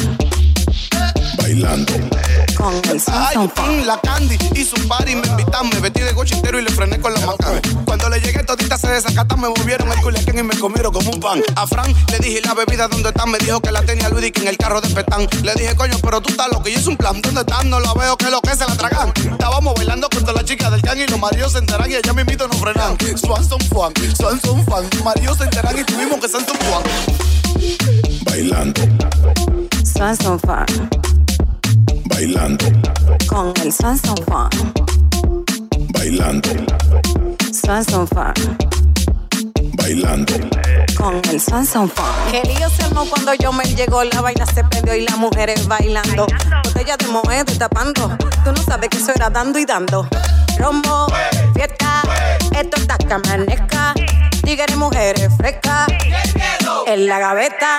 bailando. 1.37 1.93
El 2.63 3.01
Ay, 3.11 3.33
son 3.33 3.49
fan. 3.49 3.85
la 3.85 3.99
Candy 3.99 4.37
hizo 4.55 4.77
un 4.77 4.87
party, 4.87 5.17
me 5.17 5.27
invitan, 5.27 5.67
me 5.67 5.79
vestí 5.81 5.99
de 5.99 6.13
cochintero 6.13 6.57
y 6.57 6.63
le 6.63 6.71
frené 6.71 6.97
con 6.97 7.13
la 7.13 7.19
macana. 7.19 7.59
Cuando 7.83 8.07
le 8.07 8.21
llegué 8.21 8.41
todita 8.43 8.77
se 8.77 8.87
desacatan, 8.87 9.41
me 9.41 9.49
volvieron 9.49 9.91
el 9.91 9.99
culiacán 10.01 10.37
y 10.37 10.43
me 10.43 10.57
comieron 10.57 10.93
como 10.93 11.11
un 11.11 11.19
pan. 11.19 11.41
A 11.57 11.67
Fran 11.67 11.93
le 12.09 12.19
dije, 12.19 12.39
¿y 12.39 12.47
la 12.47 12.53
bebida 12.53 12.87
dónde 12.87 13.09
está? 13.09 13.25
Me 13.25 13.37
dijo 13.39 13.59
que 13.59 13.69
la 13.69 13.81
tenía 13.81 14.07
Luis 14.07 14.27
y 14.27 14.31
que 14.31 14.41
en 14.43 14.47
el 14.47 14.57
carro 14.57 14.79
de 14.79 14.87
Petán. 14.89 15.27
Le 15.43 15.53
dije, 15.55 15.75
coño, 15.75 15.97
pero 16.01 16.21
tú 16.21 16.29
estás 16.29 16.47
loco, 16.53 16.69
y 16.69 16.73
es 16.75 16.87
un 16.87 16.95
plan, 16.95 17.21
¿dónde 17.21 17.41
están? 17.41 17.69
No 17.69 17.81
la 17.81 17.93
veo, 17.95 18.15
que 18.15 18.29
lo 18.29 18.39
que 18.39 18.51
se 18.51 18.65
la 18.65 18.77
tragan. 18.77 19.11
Estábamos 19.29 19.73
bailando 19.75 20.07
con 20.09 20.21
toda 20.21 20.33
la 20.33 20.45
chica 20.45 20.69
del 20.69 20.79
gang 20.79 20.99
y 20.99 21.07
los 21.07 21.19
maridos 21.19 21.51
se 21.51 21.57
enteran 21.57 21.91
y 21.91 21.95
allá 21.95 22.13
mismito 22.13 22.47
nos 22.47 22.57
frenan. 22.57 22.97
Swan 23.17 23.43
son 23.43 23.59
fan, 23.59 23.91
swan 24.15 24.39
son 24.39 24.63
fan, 24.65 24.89
maridos 25.03 25.37
se 25.37 25.43
enteran 25.43 25.77
y 25.77 25.83
tuvimos 25.83 26.17
que 26.21 26.29
ser 26.29 26.41
Juan. 26.43 26.83
Bailando, 28.23 28.81
Swan 29.83 30.15
son 30.15 30.39
fan. 30.39 30.65
Bailando, 32.13 32.65
Con 33.27 33.53
el 33.63 33.71
Swan 33.71 33.97
son 33.97 34.17
fan. 34.27 34.49
bailando, 35.93 36.49
Swan 37.51 37.83
son 37.85 38.07
fan. 38.07 38.33
bailando. 39.77 40.33
Con 40.97 41.21
el 41.31 41.39
Swan 41.41 41.65
son 41.65 41.89
fan. 41.89 42.05
Que 42.31 42.41
lío 42.43 42.69
se 42.69 42.83
armó 42.83 43.05
cuando 43.05 43.33
yo 43.33 43.51
me 43.51 43.63
llegó, 43.75 44.03
la 44.03 44.21
vaina 44.21 44.45
se 44.45 44.63
prendió 44.63 44.95
y 44.95 45.01
las 45.01 45.17
mujeres 45.17 45.67
bailando. 45.67 46.27
Botella 46.63 46.97
de 46.97 47.07
moed 47.07 47.45
y 47.51 47.57
tapando. 47.57 48.17
Tú 48.43 48.51
no 48.51 48.63
sabes 48.63 48.89
que 48.89 48.97
eso 48.97 49.11
era 49.15 49.29
dando 49.29 49.59
y 49.59 49.65
dando. 49.65 50.07
Romo, 50.57 51.07
fiesta, 51.55 52.03
esto 52.55 52.77
está 52.77 52.97
que 52.97 53.13
amanezca. 53.13 53.93
Tigres 54.43 54.75
mujeres 54.77 55.29
frescas. 55.37 55.87
En 56.85 57.07
la 57.07 57.19
gaveta. 57.19 57.77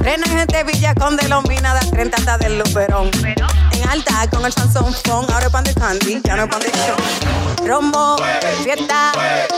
Plena 0.00 0.26
gente 0.28 0.62
Villa 0.64 0.94
con 0.94 1.16
de 1.16 1.28
los 1.28 1.44
minas 1.48 1.80
de 1.80 1.90
30 1.90 2.16
hasta 2.16 2.38
del 2.38 2.58
Luperón. 2.58 3.10
Alta 3.88 4.28
con 4.30 4.44
el 4.44 4.52
Sansón 4.52 4.94
Ahora 5.32 5.46
es 5.46 5.50
pan 5.50 5.64
de 5.64 5.74
candy, 5.74 6.20
ya 6.24 6.36
no 6.36 6.44
es 6.44 6.48
pan 6.50 6.60
de 6.60 6.70
show. 6.70 7.66
Romo, 7.66 8.16
fiesta, 8.62 9.12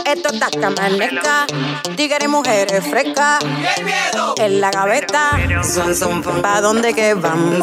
esto 0.05 0.33
está 0.33 0.49
camaneca. 0.49 1.45
Tigres 1.95 2.23
y 2.23 2.27
mujeres 2.27 2.83
frescas. 2.89 3.39
En 4.37 4.61
la 4.61 4.71
gaveta. 4.71 5.31
Son, 5.63 5.93
son, 5.95 6.21
¿Pa' 6.23 6.61
dónde 6.61 6.93
que 6.93 7.13
van? 7.13 7.59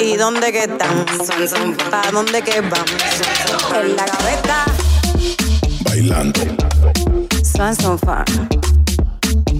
¿Y 0.00 0.16
dónde 0.16 0.52
que 0.52 0.64
están? 0.64 1.04
¿Pa' 1.90 2.10
dónde 2.12 2.42
que 2.42 2.60
van? 2.60 2.84
En 3.74 3.96
la 3.96 4.06
gaveta. 4.06 4.64
Bailando, 5.80 6.40
Son, 7.56 7.74
son, 7.74 7.98
fan. 7.98 8.24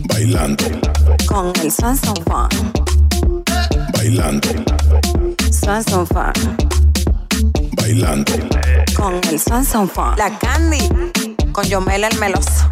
bailando, 0.09 0.65
Con 1.27 1.53
el 1.63 1.71
son, 1.73 1.97
son, 1.97 2.15
fan. 2.27 2.49
bailando, 3.93 4.49
Son, 5.65 5.83
son, 5.83 6.07
fan. 6.07 6.33
bailando. 7.77 8.33
Con 8.95 9.15
el 9.29 9.41
son, 9.41 9.65
son, 9.65 9.89
fan. 9.89 10.17
La 10.17 10.39
Candy. 10.39 10.89
Con 11.51 11.65
Yomel 11.65 12.05
el 12.05 12.19
meloso. 12.19 12.69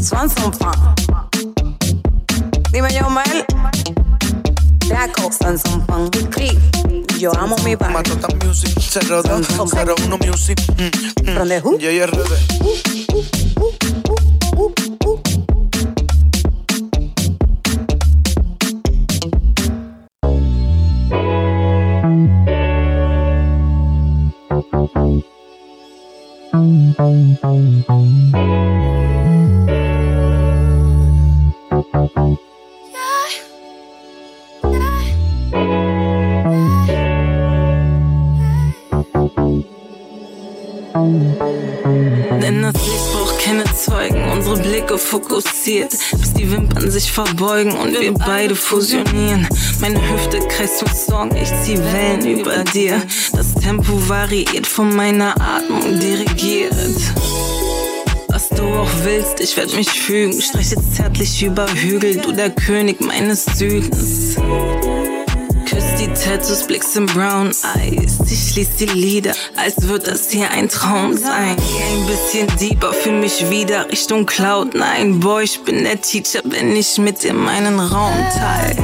Son, 0.00 0.30
son, 0.30 0.52
fan. 0.52 0.94
Dime, 2.72 2.92
Yomel. 2.94 3.44
Draco. 4.88 5.30
Son, 5.32 5.58
son, 5.58 5.84
fan. 5.86 6.08
Cri. 6.30 6.58
Yo 7.18 7.32
amo 7.38 7.56
mi 7.64 7.74
bar. 7.74 7.90
Matota 7.90 8.28
Music, 8.44 8.72
02, 8.78 9.48
01 9.58 10.18
Music. 10.26 10.58
Mm, 10.76 10.84
mm. 10.84 11.34
¿From 11.34 11.48
the 11.48 11.60
who? 11.60 11.78
Yo 11.78 11.90
y 11.90 12.00
RD. 26.52 26.90
Denn 41.84 42.19
das 42.50 42.74
Licht 42.74 43.12
braucht 43.12 43.38
keine 43.38 43.64
Zeugen, 43.74 44.30
unsere 44.30 44.58
Blicke 44.58 44.98
fokussiert, 44.98 45.92
bis 46.18 46.32
die 46.32 46.50
Wimpern 46.50 46.90
sich 46.90 47.12
verbeugen 47.12 47.72
und 47.72 47.98
wir 47.98 48.12
beide 48.14 48.56
fusionieren. 48.56 49.46
Meine 49.80 50.00
Hüfte 50.10 50.40
kreist 50.48 50.78
zum 50.78 50.88
Song, 50.88 51.36
ich 51.36 51.50
zieh 51.62 51.78
Wellen 51.78 52.38
über 52.40 52.64
dir. 52.64 53.00
Das 53.32 53.54
Tempo 53.54 54.08
variiert 54.08 54.66
von 54.66 54.94
meiner 54.94 55.34
Atmung 55.40 56.00
dirigiert. 56.00 56.74
Was 58.28 58.48
du 58.48 58.62
auch 58.62 58.90
willst, 59.04 59.40
ich 59.40 59.56
werd 59.56 59.74
mich 59.76 59.90
fügen. 59.90 60.40
Streich 60.40 60.70
jetzt 60.70 60.94
zärtlich 60.94 61.42
über 61.42 61.66
Hügel, 61.72 62.16
du 62.16 62.32
der 62.32 62.50
König 62.50 63.00
meines 63.00 63.44
Südens. 63.44 64.36
Küss 65.70 65.84
die 66.00 66.08
Tattoos, 66.08 66.66
blickst 66.66 66.96
im 66.96 67.06
Brown 67.06 67.52
Eyes. 67.76 68.18
Ich 68.28 68.50
schließ 68.50 68.70
die 68.80 68.86
Lieder, 68.86 69.34
als 69.54 69.86
wird 69.86 70.08
das 70.08 70.28
hier 70.28 70.50
ein 70.50 70.68
Traum 70.68 71.16
sein. 71.16 71.56
Ein 71.56 72.06
bisschen 72.08 72.48
deeper 72.58 72.92
für 72.92 73.12
mich 73.12 73.48
wieder 73.50 73.88
Richtung 73.88 74.26
Cloud. 74.26 74.74
Nein, 74.74 75.20
Boy, 75.20 75.44
ich 75.44 75.62
bin 75.62 75.84
der 75.84 76.00
Teacher, 76.00 76.40
wenn 76.42 76.74
ich 76.74 76.98
mit 76.98 77.22
dir 77.22 77.34
meinen 77.34 77.78
Raum 77.78 78.16
teil. 78.36 78.76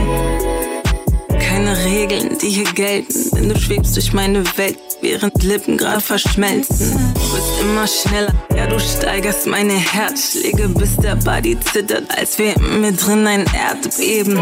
Keine 1.40 1.76
Regeln, 1.84 2.38
die 2.38 2.50
hier 2.50 2.72
gelten, 2.72 3.30
denn 3.34 3.48
du 3.48 3.58
schwebst 3.58 3.96
durch 3.96 4.12
meine 4.12 4.44
Welt, 4.56 4.78
während 5.00 5.42
Lippen 5.42 5.78
gerade 5.78 6.00
verschmelzen. 6.00 6.92
Du 7.14 7.34
bist 7.34 7.60
immer 7.62 7.88
schneller, 7.88 8.32
ja, 8.56 8.68
du 8.68 8.78
steigerst 8.78 9.48
meine 9.48 9.74
Herzschläge, 9.74 10.68
bis 10.68 10.96
der 10.98 11.16
Body 11.16 11.58
zittert, 11.58 12.16
als 12.16 12.38
wir 12.38 12.56
mit 12.60 13.04
drin 13.04 13.26
ein 13.26 13.44
Erdbeben. 13.46 14.38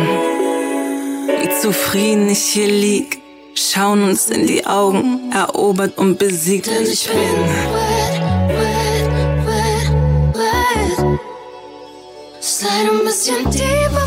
Wie 1.27 1.61
zufrieden 1.61 2.29
ich 2.29 2.45
hier 2.45 2.69
lieg, 2.69 3.21
schauen 3.55 4.03
uns 4.03 4.31
in 4.31 4.47
die 4.47 4.67
Augen, 4.67 5.33
erobert 5.33 5.97
und 5.99 6.19
besiegt, 6.19 6.67
denn 6.67 6.85
ich 6.85 7.09
bin. 7.09 7.19
Slide 12.41 12.91
un 12.91 13.05
bisschen 13.05 13.45
deeper, 13.51 14.07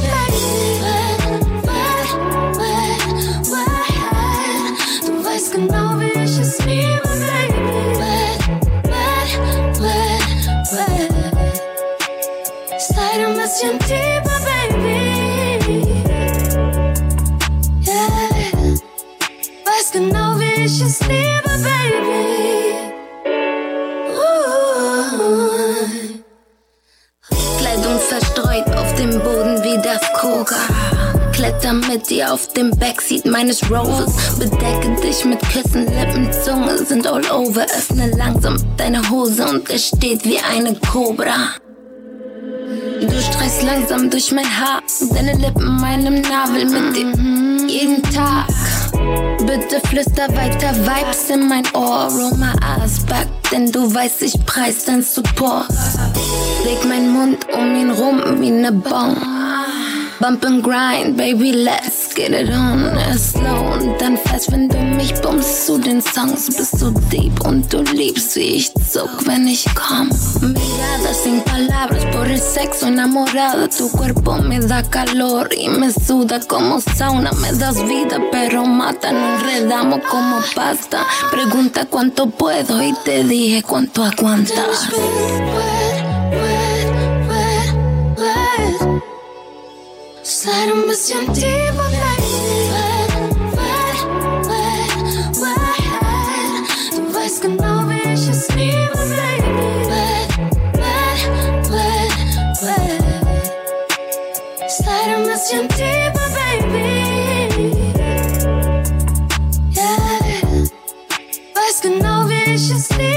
Koga. 30.37 31.31
Kletter 31.33 31.73
mit 31.73 32.09
dir 32.11 32.31
auf 32.31 32.47
dem 32.49 32.69
Backseat 32.71 33.25
meines 33.25 33.63
Rovers. 33.71 34.37
Bedecke 34.37 34.95
dich 35.01 35.25
mit 35.25 35.39
Küssen, 35.49 35.85
Lippen, 35.85 36.29
Zunge 36.31 36.77
sind 36.85 37.07
all 37.07 37.25
over. 37.31 37.63
Öffne 37.63 38.11
langsam 38.15 38.57
deine 38.77 39.09
Hose 39.09 39.47
und 39.47 39.67
es 39.71 39.87
steht 39.87 40.23
wie 40.25 40.39
eine 40.39 40.75
Cobra. 40.75 41.55
Du 43.01 43.21
streichst 43.21 43.63
langsam 43.63 44.11
durch 44.11 44.31
mein 44.31 44.45
Haar, 44.45 44.81
deine 45.13 45.33
Lippen 45.33 45.79
meinem 45.81 46.21
Nabel 46.21 46.65
mit 46.65 46.95
dir 46.95 47.67
jeden 47.67 48.03
Tag. 48.03 48.47
Bitte 49.39 49.79
flüster 49.87 50.27
weiter 50.35 50.75
Vibes 50.75 51.29
in 51.31 51.47
mein 51.47 51.63
Ohr, 51.73 52.09
roll 52.11 52.37
my 52.37 52.53
ass 52.61 53.03
back, 53.05 53.27
denn 53.51 53.71
du 53.71 53.91
weißt, 53.93 54.21
ich 54.21 54.45
preis 54.45 54.85
dein 54.85 55.01
Support. 55.01 55.67
Leg 56.63 56.85
meinen 56.87 57.11
Mund 57.11 57.45
um 57.53 57.75
ihn 57.75 57.89
rum 57.89 58.21
wie 58.39 58.51
ne 58.51 58.71
Bon. 58.71 59.15
Bump 60.19 60.43
and 60.45 60.63
grind, 60.63 61.15
baby, 61.15 61.53
let's 61.53 62.11
get 62.15 62.31
it 62.31 62.49
on. 62.49 62.97
Slow 63.17 63.73
und 63.73 64.01
dann 64.01 64.17
fest, 64.17 64.51
wenn 64.51 64.67
du 64.67 64.77
mich 64.77 65.13
bummst 65.21 65.67
zu 65.67 65.77
den 65.77 66.01
Songs. 66.01 66.47
Bist 66.57 66.79
so 66.79 66.89
deep 67.11 67.45
und 67.45 67.71
du 67.71 67.83
liebst, 67.83 68.35
wie 68.35 68.57
ich 68.57 68.73
zuck, 68.73 69.27
wenn 69.27 69.47
ich 69.47 69.65
komm. 69.75 70.09
Mirada 70.41 71.13
sin 71.13 71.41
palabras 71.41 72.03
por 72.05 72.25
el 72.25 72.41
sexo 72.41 72.87
enamorada. 72.87 73.67
Tu 73.69 73.91
cuerpo 73.91 74.37
me 74.41 74.59
da 74.59 74.81
calor 74.81 75.49
y 75.53 75.69
me 75.69 75.91
suda 75.91 76.39
como 76.47 76.81
sauna. 76.81 77.31
Me 77.33 77.51
das 77.53 77.75
vida, 77.87 78.19
pero 78.31 78.65
mata, 78.65 79.11
nos 79.11 79.43
enredamos 79.43 79.99
como 80.09 80.37
pasta. 80.55 81.05
Pregunta 81.29 81.85
cuánto 81.85 82.27
puedo 82.27 82.81
y 82.81 82.91
te 83.05 83.23
dije 83.23 83.61
cuánto 83.61 84.03
aguantas. 84.03 84.89
Slide 84.89 85.86
wet, 101.69 102.61
wet. 102.61 103.07
Slide 104.69 105.15
ein 105.15 105.23
bisschen 105.23 105.67
deeper, 105.69 106.27
baby. 106.35 107.71
Yeah. 109.73 110.67
Weiß 111.55 111.81
genau, 111.81 112.27
wie 112.27 112.53
ich 112.53 112.69
es 112.69 112.89
liebe, 112.97 113.16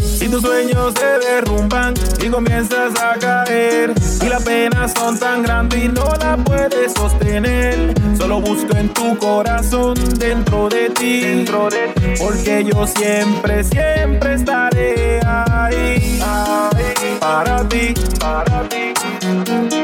Si 0.00 0.28
tus 0.28 0.42
sueños 0.42 0.94
se 0.94 1.18
derrumban 1.26 1.94
y 2.24 2.28
comienzas 2.28 2.92
a 3.00 3.18
caer. 3.18 3.92
Y 4.22 4.28
las 4.28 4.42
penas 4.44 4.92
son 4.96 5.18
tan 5.18 5.42
grandes 5.42 5.84
y 5.84 5.88
no 5.88 6.06
la 6.20 6.36
puedes 6.36 6.92
sostener, 6.92 7.92
solo 8.16 8.40
busco 8.40 8.76
en 8.76 8.88
tu 8.90 9.16
corazón 9.18 9.94
dentro 10.18 10.68
de 10.68 10.90
ti, 10.90 11.20
dentro 11.20 11.68
de 11.68 11.88
ti, 11.88 12.14
porque 12.20 12.64
yo 12.64 12.86
siempre, 12.86 13.64
siempre 13.64 14.34
estaré 14.34 15.20
ahí, 15.26 16.20
ahí. 16.24 17.18
Para 17.20 17.68
ti, 17.68 17.94
para 18.20 18.68
ti. 18.68 19.81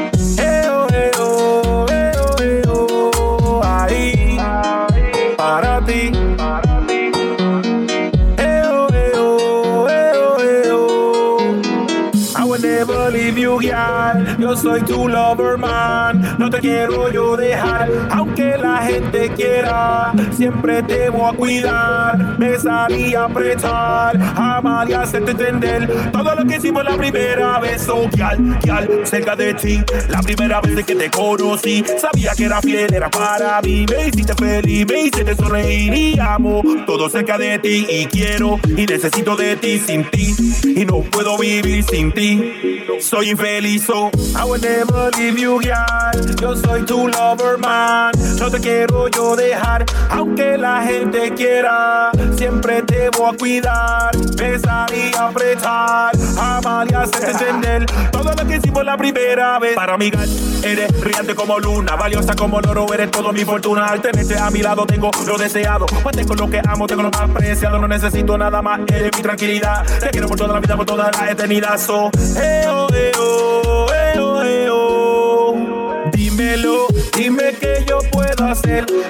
Girl. 13.61 14.18
Yo 14.39 14.55
soy 14.55 14.81
tu 14.83 15.07
lover, 15.07 15.57
man. 15.57 16.37
No 16.39 16.49
te 16.49 16.59
quiero 16.59 17.11
yo 17.11 17.35
dejar, 17.35 17.89
aunque 18.09 18.57
la 18.57 18.77
gente 18.77 19.29
quiera. 19.35 20.13
Siempre 20.31 20.81
te 20.83 21.09
voy 21.09 21.29
a 21.29 21.35
cuidar, 21.35 22.37
besar 22.37 22.89
y 22.91 23.13
apretar, 23.15 24.17
amar 24.37 24.89
y 24.89 24.93
hacerte 24.93 25.31
entender 25.31 26.11
todo 26.11 26.35
lo 26.35 26.45
que 26.45 26.55
hicimos 26.55 26.85
la 26.85 26.95
primera 26.95 27.59
vez. 27.59 27.87
Oh, 27.89 28.09
girl, 28.13 28.57
girl, 28.63 29.05
cerca 29.05 29.35
de 29.35 29.53
ti, 29.55 29.83
la 30.07 30.21
primera 30.21 30.61
vez 30.61 30.85
que 30.85 30.95
te 30.95 31.09
conocí, 31.09 31.83
sabía 31.97 32.31
que 32.33 32.45
era 32.45 32.61
fiel, 32.61 32.93
era 32.93 33.09
para 33.09 33.61
mí. 33.61 33.85
Me 33.89 34.07
hiciste 34.07 34.33
feliz, 34.35 34.87
me 34.87 35.01
hiciste 35.01 35.35
sonreír 35.35 35.93
y 35.93 36.19
amo 36.19 36.63
todo 36.85 37.09
cerca 37.09 37.37
de 37.37 37.59
ti 37.59 37.85
y 37.89 38.05
quiero 38.05 38.57
y 38.65 38.85
necesito 38.85 39.35
de 39.35 39.57
ti 39.57 39.79
sin 39.79 40.09
ti 40.09 40.33
y 40.63 40.85
no 40.85 41.01
puedo 41.01 41.37
vivir 41.37 41.83
sin 41.83 42.13
ti. 42.13 42.53
Soy 43.01 43.29
infeliz, 43.29 43.83
so 43.83 44.11
I 44.35 44.45
will 44.45 44.59
never 44.59 45.11
leave 45.17 45.37
you, 45.39 45.59
girl. 45.61 46.35
Yo 46.39 46.55
soy 46.55 46.85
tu 46.85 47.07
lover, 47.07 47.57
man. 47.57 48.11
No 48.39 48.49
te 48.49 48.59
quiero 48.59 49.07
yo 49.09 49.35
dejar, 49.35 49.85
aunque 50.09 50.57
la 50.57 50.83
gente 50.83 51.33
quiera. 51.33 52.11
Siempre 52.37 52.81
te 52.83 53.09
voy 53.09 53.33
a 53.33 53.37
cuidar, 53.37 54.11
besar 54.35 54.89
y 54.93 55.15
apretar, 55.15 56.11
amar 56.37 56.87
y 56.89 56.93
hacerte 56.93 57.31
entender 57.31 57.85
todo 58.11 58.31
lo 58.33 58.47
que 58.47 58.57
hicimos 58.57 58.85
la 58.85 58.97
primera 58.97 59.59
vez. 59.59 59.75
Para 59.75 59.97
mí, 59.97 60.09
girl, 60.09 60.29
eres 60.63 60.99
brillante 60.99 61.35
como 61.35 61.59
luna, 61.59 61.95
valiosa 61.95 62.35
como 62.35 62.59
el 62.59 62.67
oro, 62.67 62.93
eres 62.93 63.11
todo 63.11 63.31
mi 63.31 63.45
fortuna. 63.45 63.85
Al 63.87 64.01
tenerte 64.01 64.37
a 64.37 64.49
mi 64.49 64.61
lado 64.61 64.85
tengo 64.85 65.11
lo 65.25 65.37
deseado. 65.37 65.85
Pues 65.85 66.15
tengo 66.15 66.35
lo 66.35 66.49
que 66.49 66.61
amo, 66.65 66.87
tengo 66.87 67.03
lo 67.03 67.11
más 67.11 67.29
preciado. 67.31 67.79
No 67.79 67.87
necesito 67.87 68.37
nada 68.37 68.61
más, 68.61 68.81
eres 68.87 69.11
mi 69.15 69.21
tranquilidad. 69.21 69.85
Te 69.99 70.09
quiero 70.09 70.27
por 70.27 70.37
toda 70.37 70.53
la 70.53 70.59
vida, 70.59 70.75
por 70.75 70.85
toda 70.85 71.11
la 71.11 71.31
eternidad. 71.31 71.77
So, 71.77 72.11
eo, 72.35 72.87
eo, 72.93 73.87
eo, 74.13 74.43
eo. 74.43 76.11
Dímelo, 76.11 76.87
dime 77.15 77.53
que 77.59 77.85
yo 77.87 77.99
puedo 78.11 78.18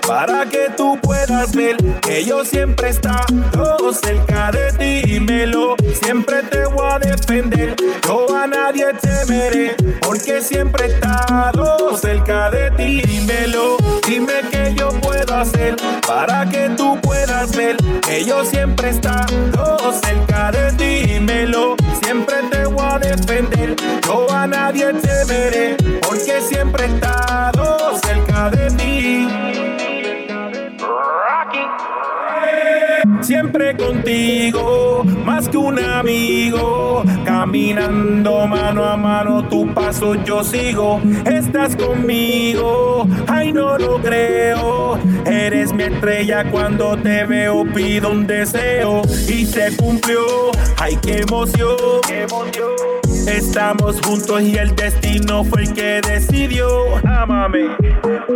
para 0.08 0.46
que 0.46 0.70
tú 0.76 0.98
puedas 1.02 1.52
ver 1.54 1.78
que 2.02 2.24
yo 2.26 2.44
siempre 2.44 2.88
he 2.88 2.92
estado 2.92 3.94
cerca 3.94 4.52
de 4.52 4.72
ti. 4.74 5.12
Dímelo, 5.12 5.76
siempre 6.02 6.44
te 6.44 6.66
voy 6.66 6.86
a 6.90 7.00
defender. 7.00 7.76
Yo 8.06 8.36
a 8.36 8.48
nadie 8.48 8.86
temeré 9.02 9.76
porque 10.02 10.42
siempre 10.42 10.86
he 10.86 10.94
estado 10.94 11.98
cerca 11.98 12.50
de 12.50 12.72
ti. 12.72 13.02
Dímelo, 13.02 13.78
dime 14.08 14.34
que 14.52 14.74
yo 14.76 14.90
puedo 15.02 15.36
hacer 15.36 15.76
para 16.08 16.46
que 16.50 16.70
tú 16.78 17.00
puedas 17.02 17.56
ver 17.56 17.78
que 18.06 18.26
yo 18.26 18.44
siempre 18.46 18.88
he 18.88 18.92
estado 18.92 19.94
cerca 20.04 20.52
de 20.52 20.72
ti. 20.74 21.14
Dímelo, 21.14 21.76
siempre 22.04 22.36
te 22.52 22.66
voy 22.66 22.86
a 22.86 23.00
defender. 23.00 23.76
Yo 24.06 24.32
a 24.32 24.48
nadie 24.48 24.94
temeré 24.94 25.78
porque 26.02 26.42
siempre 26.42 26.86
he 26.86 26.88
Siempre 33.30 33.78
contigo, 33.78 35.04
más 35.24 35.48
que 35.48 35.56
un 35.56 35.78
amigo. 35.78 37.04
Caminando 37.24 38.48
mano 38.48 38.84
a 38.84 38.98
mano, 38.98 39.48
tu 39.48 39.72
paso 39.72 40.16
yo 40.24 40.44
sigo. 40.44 41.00
Estás 41.32 41.76
conmigo, 41.76 43.08
ay, 43.28 43.54
no 43.54 43.78
lo 43.78 44.02
creo. 44.02 44.98
Eres 45.28 45.72
mi 45.74 45.84
estrella 45.84 46.50
cuando 46.50 46.98
te 46.98 47.24
veo, 47.26 47.66
pido 47.72 48.10
un 48.10 48.26
deseo. 48.26 49.04
Y 49.28 49.46
se 49.46 49.78
cumplió, 49.78 50.22
ay, 50.80 50.98
qué 51.00 51.20
emoción. 51.20 51.78
Estamos 53.28 54.02
juntos 54.02 54.42
y 54.42 54.56
el 54.56 54.76
destino 54.76 55.44
fue 55.44 55.66
el 55.66 55.74
que 55.76 56.02
decidió. 56.02 56.68
Ámame, 57.06 57.78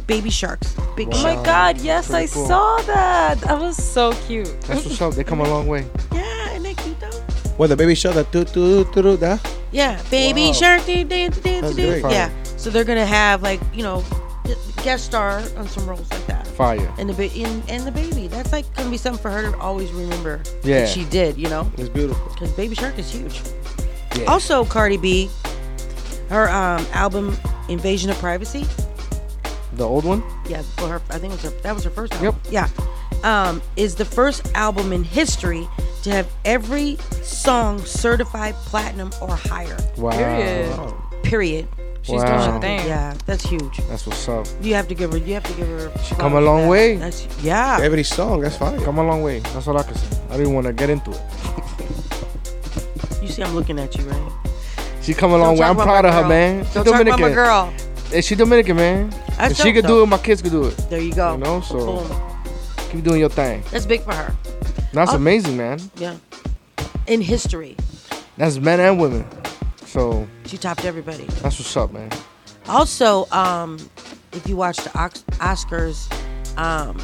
Baby 0.06 0.30
Sharks. 0.30 0.74
Big 0.96 1.10
Oh 1.12 1.24
my 1.24 1.36
god, 1.44 1.82
yes, 1.82 2.12
I 2.12 2.28
cool. 2.28 2.48
saw 2.48 2.78
that. 2.84 3.42
That 3.42 3.60
was 3.60 3.76
so 3.76 4.14
cute. 4.28 4.46
That's 4.62 4.86
what's 4.86 5.02
up. 5.02 5.14
They 5.16 5.26
come 5.26 5.42
a 5.42 5.50
long 5.50 5.68
way. 5.68 5.86
Yeah, 6.14 6.52
isn't 6.52 6.64
that 6.64 6.78
cute 6.78 7.00
though? 7.02 7.56
Well, 7.58 7.68
the 7.68 7.76
baby 7.76 7.96
shark, 7.96 8.16
that 8.16 8.32
do 8.32 8.46
do 8.46 8.86
do 8.94 9.02
do 9.02 9.18
that. 9.18 9.46
Yeah, 9.74 10.02
Baby 10.10 10.48
Wow. 10.48 10.54
Shark, 10.54 10.86
dance, 10.86 11.10
dance, 11.10 11.38
dance, 11.40 11.62
That's 11.62 11.76
dance. 11.76 12.02
great. 12.02 12.12
Yeah, 12.14 12.32
so 12.56 12.70
they're 12.70 12.86
gonna 12.86 13.06
have 13.06 13.42
like 13.42 13.60
you 13.74 13.84
know, 13.84 14.02
guest 14.84 15.06
star 15.06 15.42
on 15.58 15.68
some 15.68 15.88
roles 15.88 16.10
like 16.12 16.26
that. 16.28 16.48
Fire. 16.48 16.92
And 16.98 17.10
the 17.10 17.13
ba- 17.13 17.34
in 17.34 17.62
and 17.70 17.84
the 17.86 17.92
baby. 17.92 18.28
That's 18.28 18.52
like 18.52 18.72
gonna 18.76 18.90
be 18.90 18.98
something 18.98 19.22
for 19.22 19.30
her 19.32 19.52
to 19.52 19.58
always 19.60 19.92
remember. 19.92 20.42
Yeah. 20.63 20.82
that 20.82 20.90
she 20.90 21.06
did. 21.06 21.38
You 21.38 21.50
know, 21.50 21.72
It's 21.78 21.90
beautiful. 21.90 22.28
because 22.34 22.52
Baby 22.54 22.76
Shark 22.76 22.98
is 22.98 23.12
huge. 23.12 23.42
Yeah. 24.16 24.26
Also, 24.26 24.66
Cardi 24.66 24.98
B, 24.98 25.30
her 26.30 26.50
um, 26.50 26.86
album 26.94 27.38
Invasion 27.70 28.10
of 28.10 28.18
Privacy. 28.18 28.66
The 29.74 29.84
old 29.88 30.06
one? 30.06 30.24
Yeah, 30.50 30.63
well, 30.80 30.88
her 30.88 31.02
I 31.12 31.20
think 31.20 31.34
it 31.34 31.44
was 31.44 31.54
her, 31.54 31.60
that 31.62 31.76
was 31.76 31.84
her 31.84 31.90
first 31.92 32.13
album. 32.16 32.36
Yep. 32.52 32.70
Yeah, 33.24 33.50
um, 33.50 33.62
is 33.76 33.94
the 33.96 34.06
first 34.06 34.50
album 34.56 34.92
in 34.92 35.04
history 35.04 35.68
to 36.04 36.10
have 36.12 36.28
every 36.46 36.98
song 37.22 37.80
certified 37.80 38.56
platinum 38.56 39.12
or 39.22 39.36
higher. 39.36 39.78
Wow. 39.98 40.12
Period. 40.12 41.24
Period. 41.24 41.68
She's 42.08 42.24
doing 42.24 42.41
her 42.41 42.60
thing. 42.62 42.88
Yeah, 42.88 43.13
that's 43.26 43.43
huge. 43.43 43.78
That's 43.89 44.08
what's 44.08 44.28
up. 44.30 44.48
You 44.62 44.74
have 44.76 44.88
to 44.88 44.96
give 44.96 45.12
her. 45.12 45.17
You 45.17 45.34
have 45.36 45.43
to 45.43 45.54
give 45.54 45.67
her. 45.67 45.91
She 46.04 46.15
come 46.15 46.34
a 46.36 46.41
long 46.41 46.67
way. 46.67 46.96
That's 46.96 47.28
yeah. 47.43 47.80
Every 47.82 48.04
song, 48.04 48.39
that's 48.41 48.56
fine. 48.56 48.80
Come 48.82 48.98
a 48.98 49.04
long 49.06 49.22
way. 49.24 49.39
That's 49.39 49.67
all 49.67 49.78
I 49.78 49.84
can 49.84 49.96
say. 49.96 50.17
I 50.30 50.38
didn't 50.38 50.54
want 50.54 50.67
to 50.67 50.74
get 50.74 50.89
into 50.89 51.12
it. 51.12 51.22
You 53.22 53.28
see, 53.28 53.43
I'm 53.43 53.54
looking 53.56 53.78
at 53.80 53.96
you, 53.98 54.04
right? 54.06 54.32
She 55.02 55.13
come 55.13 55.32
a 55.32 55.38
long 55.38 55.56
Don't 55.56 55.60
way. 55.60 55.65
I'm 55.70 55.76
proud 55.76 56.06
of 56.06 56.13
her, 56.13 56.21
girl. 56.21 56.29
man. 56.29 56.63
She's 56.65 56.73
Don't 56.75 56.86
talk 56.86 56.94
about 57.02 57.06
Dominican. 57.17 57.29
my 57.29 57.34
girl. 57.34 57.73
Hey, 58.10 58.21
she 58.21 58.36
Dominican, 58.36 58.75
man. 58.77 59.10
That's 59.38 59.52
if 59.52 59.58
she 59.58 59.63
dope, 59.65 59.75
could 59.75 59.84
though. 59.86 59.88
do 60.00 60.04
it, 60.04 60.08
my 60.08 60.17
kids 60.17 60.42
could 60.42 60.52
do 60.52 60.63
it. 60.65 60.77
There 60.90 61.02
you 61.02 61.13
go. 61.13 61.34
You 61.34 61.38
know, 61.40 61.62
so 61.62 61.77
Boom. 62.08 62.21
keep 62.90 63.04
doing 63.04 63.19
your 63.19 63.29
thing. 63.29 63.63
That's 63.71 63.86
big 63.86 64.02
for 64.02 64.13
her. 64.13 64.34
That's 64.94 65.12
Oh. 65.12 65.15
amazing, 65.17 65.58
man. 65.58 65.79
Yeah. 65.98 66.15
In 67.08 67.19
history. 67.21 67.75
That's 68.38 68.58
men 68.60 68.79
and 68.79 69.00
women. 69.00 69.25
So 69.88 70.27
She 70.46 70.58
topped 70.58 70.85
everybody. 70.85 71.23
that's 71.42 71.58
what's 71.60 71.75
up, 71.77 71.92
man. 71.94 72.12
Also, 72.67 73.25
um, 73.31 73.77
if 74.33 74.48
you 74.48 74.56
watch 74.58 74.77
the 74.77 74.92
Ox- 74.98 75.23
Oscars, 75.40 76.12
um, 76.58 76.98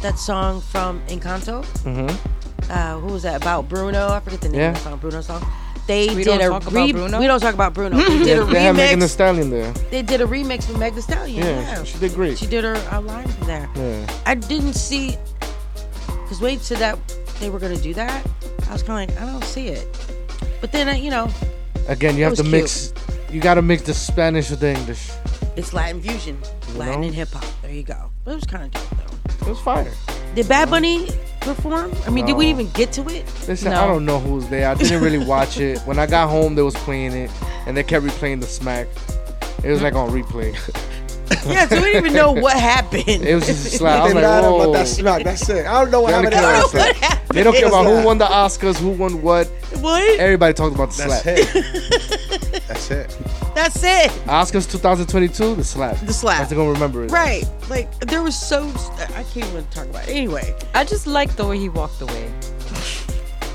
that 0.00 0.18
song 0.18 0.60
from 0.62 1.00
Encanto, 1.08 1.62
Mm-hmm. 1.84 2.70
uh, 2.72 2.98
who 3.00 3.12
was 3.12 3.22
that 3.24 3.36
about 3.42 3.68
Bruno? 3.68 4.08
I 4.08 4.20
forget 4.20 4.40
the 4.40 4.48
name 4.48 4.68
of 4.70 4.74
the 4.74 4.80
song. 4.80 4.98
Bruno 4.98 5.20
song. 5.20 5.46
They 5.86 6.08
We 6.14 6.24
did 6.24 6.40
a 6.40 6.48
talk 6.48 6.62
about 6.62 6.72
re- 6.72 6.92
Bruno? 6.92 7.20
We 7.20 7.26
don't 7.26 7.40
talk 7.40 7.52
about 7.52 7.74
Bruno. 7.74 7.98
They 8.08 8.24
did 8.24 8.38
a 8.38 8.44
they 8.46 8.62
had 8.62 8.74
Megan 8.76 8.98
Thee 9.00 9.04
remix. 9.04 9.08
Stallion 9.10 9.50
there. 9.50 9.70
They 9.90 10.00
did 10.00 10.22
a 10.22 10.24
remix 10.26 10.66
with 10.66 10.78
Meg 10.78 10.94
Thee 10.94 11.02
Stallion. 11.02 11.44
Yeah, 11.44 11.60
Yeah, 11.60 11.84
she 11.84 11.98
did 11.98 12.14
great. 12.14 12.38
She 12.38 12.46
did 12.46 12.64
her 12.64 12.74
a 12.90 13.00
line 13.02 13.28
from 13.28 13.46
there. 13.46 13.68
Yeah. 13.76 14.06
I 14.24 14.34
didn't 14.34 14.72
see 14.72 15.18
because 16.22 16.40
wait 16.40 16.62
till 16.62 16.78
that 16.78 16.98
they 17.40 17.50
were 17.50 17.58
gonna 17.58 17.76
do 17.76 17.92
that. 17.92 18.26
I 18.70 18.72
was 18.72 18.82
kind 18.82 19.10
of 19.10 19.14
like, 19.14 19.22
I 19.28 19.30
don't 19.30 19.44
see 19.44 19.68
it. 19.68 19.86
But 20.62 20.72
then 20.72 20.88
I, 20.88 20.96
you 20.96 21.10
know, 21.10 21.28
Again, 21.88 22.16
you 22.16 22.24
have 22.24 22.34
to 22.34 22.42
cute. 22.42 22.52
mix. 22.52 22.92
You 23.30 23.40
got 23.40 23.54
to 23.54 23.62
mix 23.62 23.82
the 23.82 23.94
Spanish 23.94 24.50
with 24.50 24.60
the 24.60 24.70
English. 24.76 25.10
it's 25.56 25.72
Latin 25.72 26.00
fusion, 26.00 26.38
You 26.68 26.74
Latin 26.78 27.00
know? 27.00 27.06
and 27.08 27.14
hip 27.14 27.28
hop. 27.30 27.44
There 27.62 27.70
you 27.72 27.82
go. 27.82 28.10
It 28.26 28.30
was 28.34 28.44
kind 28.44 28.64
of 28.64 28.70
dope 28.72 28.98
though. 28.98 29.46
It 29.46 29.50
was 29.50 29.60
fire. 29.60 29.92
Did 30.34 30.48
Bad 30.48 30.70
Bunny 30.70 31.08
perform? 31.40 31.92
I 32.06 32.10
mean, 32.10 32.26
did 32.26 32.36
we 32.36 32.46
even 32.46 32.68
get 32.70 32.92
to 32.92 33.02
it? 33.08 33.24
Listen, 33.46 33.72
I 33.72 33.86
don't 33.86 34.04
know 34.04 34.18
who 34.18 34.34
was 34.36 34.48
there. 34.48 34.68
I 34.68 34.74
didn't 34.74 35.02
really 35.02 35.24
watch 35.24 35.58
it. 35.60 35.78
When 35.80 35.98
I 35.98 36.06
got 36.06 36.28
home, 36.28 36.54
they 36.54 36.62
was 36.62 36.74
playing 36.74 37.12
it, 37.12 37.30
and 37.66 37.76
they 37.76 37.82
kept 37.82 38.04
replaying 38.04 38.40
the 38.40 38.46
smack. 38.46 38.88
It 39.62 39.70
was 39.70 39.82
like 39.82 39.94
on 39.94 40.10
replay. 40.10 40.54
yeah, 41.46 41.66
so 41.68 41.76
we 41.76 41.82
didn't 41.82 42.04
even 42.06 42.12
know 42.12 42.32
what 42.32 42.54
happened. 42.58 43.08
It 43.08 43.34
was 43.34 43.46
just 43.46 43.66
a 43.66 43.70
slap. 43.70 44.02
They 44.04 44.10
I'm 44.10 44.14
like, 44.16 44.24
mad 44.24 44.44
about 44.44 44.72
that 44.72 44.86
smack. 44.88 45.24
That's 45.24 45.48
it. 45.48 45.66
I 45.66 45.80
don't 45.82 45.90
know 45.90 46.00
what 46.02 46.08
They 46.08 46.14
happened. 46.14 46.32
don't 46.32 46.42
care 46.42 46.52
to 46.52 46.58
about 46.58 46.72
that 46.72 47.00
that. 47.00 47.08
slap. 47.18 47.28
They 47.28 47.42
don't 47.42 47.54
care 47.56 47.68
about 47.68 47.86
who 47.86 48.04
won 48.04 48.18
the 48.18 48.26
Oscars, 48.26 48.76
who 48.76 48.90
won 48.90 49.22
what. 49.22 49.46
What? 49.80 50.20
Everybody 50.20 50.52
talked 50.54 50.74
about 50.74 50.90
the 50.90 51.04
That's 51.08 51.22
slap. 51.22 51.36
it. 51.38 52.62
That's 52.68 52.90
it. 52.90 53.18
That's 53.54 53.82
it. 53.84 54.10
Oscars 54.26 54.70
2022, 54.70 55.54
the 55.54 55.64
slap. 55.64 55.96
The 56.00 56.12
slap. 56.12 56.38
That's 56.40 56.52
gonna 56.52 56.70
remember 56.70 57.04
it. 57.04 57.10
Right. 57.10 57.44
Like 57.70 57.90
there 58.00 58.22
was 58.22 58.36
so 58.38 58.68
I 59.16 59.22
can't 59.32 59.46
even 59.50 59.64
talk 59.68 59.86
about 59.86 60.08
it. 60.08 60.10
Anyway, 60.12 60.54
I 60.74 60.84
just 60.84 61.06
like 61.06 61.34
the 61.36 61.46
way 61.46 61.58
he 61.58 61.68
walked 61.68 62.00
away. 62.02 62.30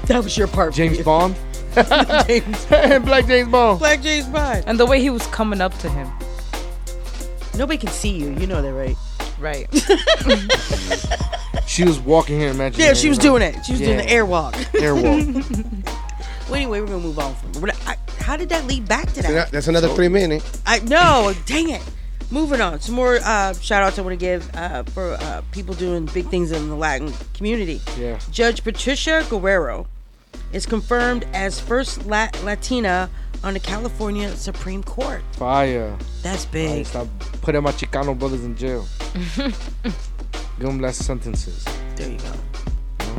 that 0.06 0.24
was 0.24 0.38
your 0.38 0.48
part. 0.48 0.74
James 0.74 1.00
Bond. 1.02 1.36
James. 2.28 2.68
And 2.72 3.06
Black 3.06 3.28
James 3.28 3.50
Bond. 3.50 3.80
Black 3.80 4.02
James 4.02 4.26
Bond. 4.28 4.64
And 4.68 4.80
the 4.80 4.86
way 4.86 5.00
he 5.02 5.10
was 5.10 5.26
coming 5.28 5.62
up 5.62 5.78
to 5.80 5.90
him. 5.90 6.10
Nobody 7.60 7.78
can 7.78 7.90
see 7.90 8.10
you. 8.10 8.32
You 8.32 8.48
know 8.48 8.62
that, 8.62 8.74
right? 8.74 8.96
Right. 9.40 9.68
She 11.68 11.84
was 11.84 12.00
walking 12.00 12.40
here, 12.40 12.50
imagine. 12.50 12.82
Yeah, 12.82 12.94
she 12.96 13.10
was 13.10 13.20
doing 13.20 13.44
it. 13.44 13.64
She 13.64 13.74
was 13.74 13.82
doing 13.82 13.98
the 13.98 14.04
airwalk. 14.04 14.54
Airwalk. 14.74 15.86
Well, 16.50 16.56
anyway, 16.56 16.80
we're 16.82 16.88
gonna 16.88 16.98
move 17.00 17.20
on 17.20 17.36
from. 17.36 17.62
But 17.62 17.76
I, 17.88 17.96
how 18.24 18.36
did 18.36 18.50
that 18.50 18.66
lead 18.66 18.88
back 18.88 19.06
to 19.14 19.22
that? 19.22 19.32
that- 19.32 19.52
That's 19.52 19.68
another 19.68 19.88
three 19.90 20.08
minutes. 20.08 20.64
I 20.66 20.80
no, 20.80 21.32
dang 21.46 21.70
it. 21.70 21.84
Moving 22.32 22.60
on. 22.60 22.80
Some 22.80 22.96
more 22.96 23.20
uh, 23.24 23.54
shout 23.54 23.84
outs 23.84 24.00
I 24.00 24.02
want 24.02 24.20
to 24.20 24.26
give 24.26 24.50
uh, 24.56 24.82
for 24.84 25.14
uh, 25.14 25.42
people 25.52 25.76
doing 25.76 26.06
big 26.08 26.28
things 26.30 26.52
in 26.52 26.68
the 26.70 26.76
Latin 26.76 27.14
community. 27.36 27.80
Yeah. 28.00 28.18
Judge 28.32 28.64
Patricia 28.64 29.24
Guerrero 29.30 29.86
is 30.54 30.66
confirmed 30.66 31.26
as 31.34 31.60
first 31.60 32.06
La- 32.06 32.30
Latina 32.44 33.10
on 33.44 33.54
the 33.54 33.60
California 33.60 34.36
Supreme 34.36 34.84
Court. 34.84 35.22
Fire. 35.34 35.96
That's 36.22 36.46
Fire. 36.46 36.52
big. 36.54 36.86
Stop 36.86 37.08
putting 37.42 37.64
my 37.64 37.72
Chicano 37.72 38.18
brothers 38.18 38.44
in 38.44 38.56
jail. 38.56 38.86
Give 39.36 39.54
them 40.68 40.80
less 40.80 40.98
sentences. 40.98 41.66
There 41.96 42.10
you 42.12 42.18
go. 42.18 42.34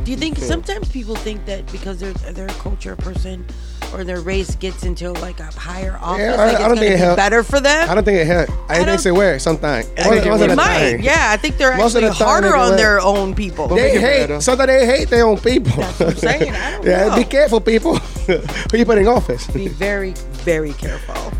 Do 0.03 0.11
you 0.11 0.17
think 0.17 0.37
Fair. 0.37 0.47
sometimes 0.47 0.89
people 0.89 1.15
think 1.15 1.45
that 1.45 1.69
because 1.71 1.99
they're 1.99 2.13
they're 2.33 2.47
a 2.47 2.53
culture 2.53 2.95
person 2.95 3.45
or 3.93 4.03
their 4.03 4.21
race 4.21 4.55
gets 4.55 4.83
into 4.83 5.11
like 5.11 5.39
a 5.39 5.45
higher 5.45 5.97
office, 6.01 6.19
Yeah, 6.19 6.31
like 6.31 6.39
I, 6.39 6.51
it's 6.51 6.59
I 6.59 6.67
don't 6.67 6.77
think 6.77 6.99
it 6.99 7.09
be 7.09 7.15
better 7.15 7.43
for 7.43 7.59
them? 7.59 7.89
I 7.89 7.95
don't 7.95 8.03
think 8.03 8.17
it 8.19 8.27
helped. 8.27 8.51
I, 8.69 8.75
think 8.77 8.87
it's 8.89 9.05
where 9.05 9.39
sometimes. 9.39 9.89
I 9.97 10.19
think 10.19 10.25
it 10.25 10.55
might. 10.55 10.99
Yeah, 11.01 11.31
I 11.31 11.37
think 11.37 11.57
they're 11.57 11.75
Most 11.77 11.95
actually 11.95 12.09
the 12.09 12.13
harder 12.13 12.51
they 12.51 12.57
on 12.57 12.75
their 12.77 12.99
own 12.99 13.35
people. 13.35 13.67
They 13.67 13.99
hate. 13.99 14.41
Sometimes 14.41 14.67
they 14.67 14.85
hate 14.85 15.09
their 15.09 15.25
own 15.25 15.37
people. 15.37 15.71
That's 15.77 15.99
what 15.99 16.09
I'm 16.09 16.15
saying. 16.15 16.53
I 16.53 16.71
don't 16.71 16.85
yeah, 16.85 17.07
know. 17.07 17.15
be 17.15 17.23
careful, 17.23 17.59
people. 17.61 17.95
Who 18.27 18.77
you 18.77 18.85
put 18.85 18.97
in 18.97 19.07
office? 19.07 19.47
Be 19.47 19.67
very, 19.67 20.11
very 20.43 20.73
careful. 20.73 21.31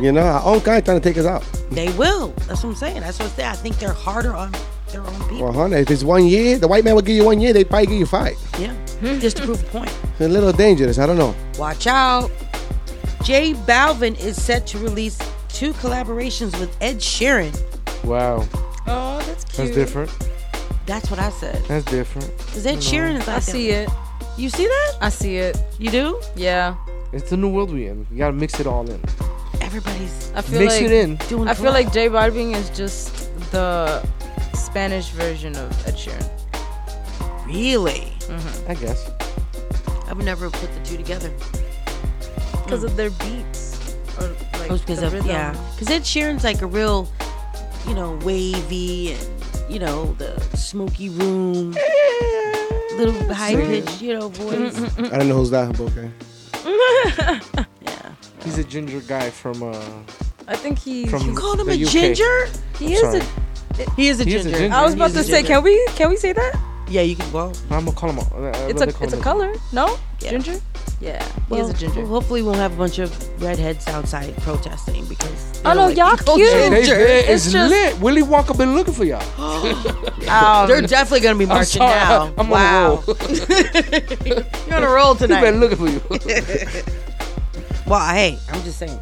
you 0.00 0.12
know, 0.12 0.22
our 0.22 0.44
own 0.44 0.60
kind 0.60 0.84
trying 0.84 1.00
to 1.00 1.08
take 1.08 1.18
us 1.18 1.26
out. 1.26 1.42
They 1.70 1.90
will. 1.92 2.28
That's 2.46 2.62
what 2.62 2.70
I'm 2.70 2.74
saying. 2.76 3.00
That's 3.00 3.18
what 3.18 3.30
I'm 3.30 3.34
saying. 3.36 3.48
I 3.48 3.54
think 3.54 3.78
they're 3.78 3.92
harder 3.92 4.34
on 4.34 4.52
their 4.92 5.02
own 5.02 5.20
people. 5.28 5.44
Well, 5.44 5.52
honey, 5.52 5.76
if 5.76 5.90
it's 5.90 6.04
one 6.04 6.26
year, 6.26 6.58
the 6.58 6.68
white 6.68 6.84
man 6.84 6.94
will 6.94 7.02
give 7.02 7.16
you 7.16 7.24
one 7.24 7.40
year. 7.40 7.52
They 7.52 7.64
probably 7.64 7.86
give 7.86 7.98
you 7.98 8.06
five. 8.06 8.36
Yeah, 8.58 8.72
hmm, 9.00 9.18
just 9.18 9.36
to 9.38 9.44
prove 9.44 9.62
a 9.62 9.66
point. 9.66 9.90
It's 10.12 10.20
a 10.20 10.28
little 10.28 10.52
dangerous. 10.52 10.98
I 10.98 11.06
don't 11.06 11.18
know. 11.18 11.34
Watch 11.58 11.86
out. 11.86 12.30
J 13.22 13.54
Balvin 13.54 14.18
is 14.20 14.40
set 14.40 14.66
to 14.68 14.78
release 14.78 15.18
two 15.48 15.72
collaborations 15.74 16.58
with 16.60 16.76
Ed 16.80 16.98
Sheeran. 16.98 17.52
Wow. 18.04 18.46
Oh, 18.86 19.18
that's 19.26 19.44
cute. 19.44 19.56
That's 19.56 19.70
different. 19.76 20.28
That's 20.86 21.10
what 21.10 21.18
I 21.18 21.30
said. 21.30 21.64
That's 21.64 21.84
different. 21.86 22.36
Because 22.38 22.64
Ed 22.66 22.70
You 22.70 22.76
know. 22.76 22.80
Sheeran 22.82 23.20
is 23.20 23.26
like 23.26 23.36
I 23.36 23.40
see 23.40 23.70
it. 23.70 23.88
You 24.36 24.48
see 24.50 24.66
that? 24.66 24.92
I 25.00 25.08
see 25.08 25.38
it. 25.38 25.58
You 25.78 25.90
do? 25.90 26.20
Yeah. 26.36 26.76
It's 27.12 27.30
the 27.30 27.36
new 27.36 27.48
world 27.48 27.72
we 27.72 27.86
in. 27.86 28.06
You 28.12 28.18
gotta 28.18 28.34
mix 28.34 28.60
it 28.60 28.66
all 28.66 28.88
in. 28.88 29.00
Everybody's 29.60 30.30
I 30.34 30.42
feel 30.42 30.60
Mix 30.60 30.74
like 30.74 30.82
it 30.84 30.92
in. 30.92 31.16
doing 31.28 31.48
I 31.48 31.54
feel 31.54 31.72
like 31.72 31.88
collab. 31.88 31.92
J 31.94 32.08
Balvin 32.10 32.54
is 32.54 32.70
just 32.70 33.34
the 33.50 34.06
Spanish 34.56 35.10
version 35.10 35.54
of 35.56 35.70
Ed 35.86 35.94
Sheeran. 35.94 36.28
Really? 37.46 38.12
I 38.68 38.74
guess. 38.74 39.10
I 40.08 40.12
would 40.12 40.24
never 40.24 40.50
put 40.50 40.72
the 40.72 40.80
two 40.84 40.96
together. 40.96 41.30
Because 42.64 42.82
of 42.84 42.96
their 42.96 43.10
beats. 43.10 43.94
Or 44.18 44.28
like 44.58 44.70
Oh, 44.70 44.78
because 44.78 45.00
the 45.00 45.06
of 45.06 45.12
rhythm. 45.12 45.28
yeah. 45.28 45.52
Because 45.74 45.90
Ed 45.90 46.02
Sheeran's 46.02 46.42
like 46.44 46.62
a 46.62 46.66
real, 46.66 47.08
you 47.86 47.94
know, 47.94 48.18
wavy 48.24 49.12
and 49.12 49.28
you 49.68 49.78
know 49.78 50.14
the 50.14 50.40
smoky 50.56 51.08
room, 51.10 51.72
little 52.96 53.12
high 53.34 53.54
pitched, 53.54 54.00
you 54.00 54.14
know, 54.18 54.28
voice. 54.28 54.76
I 54.98 55.18
don't 55.18 55.28
know 55.28 55.36
who's 55.36 55.50
that, 55.50 55.76
but 55.76 55.92
okay. 55.92 56.10
Yeah. 57.82 58.12
He's 58.44 58.58
a 58.58 58.64
ginger 58.64 59.00
guy 59.00 59.30
from 59.30 59.62
uh 59.62 59.82
I 60.48 60.54
think 60.56 60.78
he. 60.78 61.06
From 61.06 61.20
he 61.22 61.30
You 61.30 61.34
called 61.36 61.60
him 61.60 61.68
a 61.68 61.72
UK. 61.74 61.88
ginger? 61.90 62.46
He 62.78 62.86
I'm 62.86 62.92
is 62.92 63.00
sorry. 63.00 63.18
a. 63.20 63.26
He 63.96 64.08
is 64.08 64.20
a 64.20 64.24
He 64.24 64.34
is 64.34 64.46
a 64.46 64.48
ginger. 64.50 64.58
ginger. 64.58 64.74
I 64.76 64.84
was 64.84 64.94
about 64.94 65.12
to 65.12 65.22
say, 65.24 65.42
ginger. 65.42 65.48
can 65.54 65.62
we 65.64 65.86
can 65.96 66.08
we 66.10 66.16
say 66.16 66.32
that? 66.32 66.54
Yeah, 66.88 67.02
you 67.02 67.16
can. 67.16 67.30
Well, 67.32 67.52
I'm 67.70 67.84
gonna 67.84 67.92
call 67.96 68.10
him. 68.12 68.18
A, 68.18 68.68
It's 68.68 68.80
a 68.80 68.88
it's 69.02 69.12
a 69.12 69.20
color. 69.20 69.52
No, 69.72 69.98
ginger. 70.18 70.54
Yeah, 71.00 71.22
he 71.24 71.40
well, 71.50 71.66
is 71.66 71.70
a 71.70 71.74
ginger. 71.74 72.00
well, 72.02 72.08
hopefully, 72.08 72.40
we 72.42 72.46
won't 72.48 72.58
have 72.60 72.72
a 72.72 72.76
bunch 72.76 72.98
of 73.00 73.10
redheads 73.42 73.86
outside 73.88 74.34
protesting 74.38 75.04
because. 75.06 75.60
Oh, 75.64 75.74
no, 75.74 75.88
y'all 75.88 76.16
"Go 76.16 76.36
cute." 76.36 76.48
They, 76.48 76.70
ginger." 76.84 76.94
they, 76.96 77.18
It's 77.26 77.44
it's 77.46 77.52
just- 77.52 77.70
lit. 77.70 77.98
Willy 78.00 78.22
Wonka 78.22 78.56
been 78.56 78.74
looking 78.74 78.94
for 78.94 79.04
y'all. 79.04 79.20
Um, 80.26 80.66
They're 80.66 80.80
definitely 80.82 81.20
gonna 81.20 81.38
be 81.38 81.46
marching 81.46 81.80
sorry, 81.80 81.90
now. 81.94 82.32
I'm 82.38 82.40
on 82.40 82.46
a 82.46 82.50
wow, 82.50 83.04
roll. 83.06 83.16
you're 84.66 84.76
on 84.76 84.82
a 84.82 84.88
roll 84.88 85.14
He 85.14 85.20
tonight. 85.26 85.40
been 85.42 85.60
looking 85.60 85.76
for 85.78 85.88
you. 85.88 86.00
Well, 87.86 88.04
hey, 88.12 88.36
I'm 88.50 88.62
just 88.64 88.78
saying. 88.80 88.98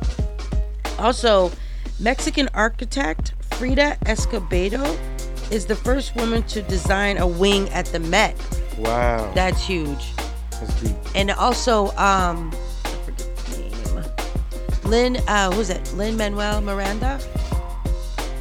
Also, 0.98 1.50
Mexican 1.98 2.50
architect 2.52 3.32
Frida 3.55 3.96
Escobedo 4.07 4.82
is 5.50 5.66
the 5.66 5.76
first 5.76 6.16
woman 6.16 6.42
to 6.44 6.62
design 6.62 7.18
a 7.18 7.26
wing 7.26 7.68
at 7.70 7.86
the 7.86 8.00
Met. 8.00 8.36
wow. 8.78 9.30
That's 9.34 9.64
huge. 9.64 10.14
That's 10.50 10.80
deep. 10.82 10.96
And 11.14 11.30
also, 11.30 11.88
um, 11.96 12.52
I 12.84 12.88
forget 13.05 13.36
the 13.36 13.59
name. 13.61 14.90
Lin, 14.90 15.16
uh, 15.28 15.52
who's 15.52 15.70
it? 15.70 15.92
Lin-Manuel 15.94 16.61
Miranda 16.62 17.20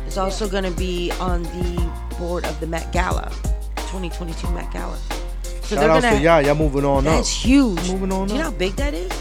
is 0.07 0.17
also 0.17 0.47
going 0.47 0.63
to 0.63 0.71
be 0.71 1.11
on 1.19 1.43
the 1.43 1.91
board 2.17 2.45
of 2.45 2.59
the 2.59 2.67
Met 2.67 2.91
Gala, 2.91 3.29
2022 3.75 4.49
Met 4.51 4.71
Gala. 4.71 4.97
So 5.61 5.75
Shout 5.75 5.89
out 5.89 6.01
to 6.01 6.21
y'all. 6.21 6.41
Y'all 6.41 6.55
moving 6.55 6.85
on 6.85 7.07
up. 7.07 7.15
That's 7.15 7.29
huge. 7.29 7.89
Moving 7.89 8.11
on 8.11 8.27
Do 8.27 8.33
you 8.33 8.39
know 8.39 8.45
how 8.45 8.51
big 8.51 8.75
that 8.77 8.93
is? 8.93 9.11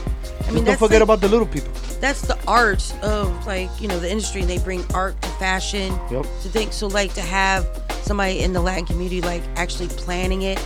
I 0.47 0.51
mean, 0.51 0.65
don't 0.65 0.79
forget 0.79 1.01
like- 1.01 1.03
about 1.03 1.21
the 1.21 1.29
little 1.29 1.47
people. 1.47 1.71
that's 2.01 2.23
the 2.23 2.37
art 2.49 2.83
of 3.03 3.47
like 3.47 3.71
you 3.81 3.89
know 3.89 3.99
the 3.99 4.11
industry 4.11 4.41
and 4.43 4.51
they 4.51 4.59
bring 4.59 4.85
art 4.95 5.21
to 5.23 5.29
fashion 5.39 5.93
Yep. 6.11 6.23
to 6.43 6.49
think 6.49 6.73
so 6.73 6.87
like 6.89 7.15
to 7.15 7.21
have 7.23 7.67
somebody 8.03 8.41
in 8.41 8.53
the 8.53 8.61
latin 8.61 8.85
community 8.85 9.21
like 9.21 9.43
actually 9.57 9.89
planning 9.89 10.43
it 10.43 10.59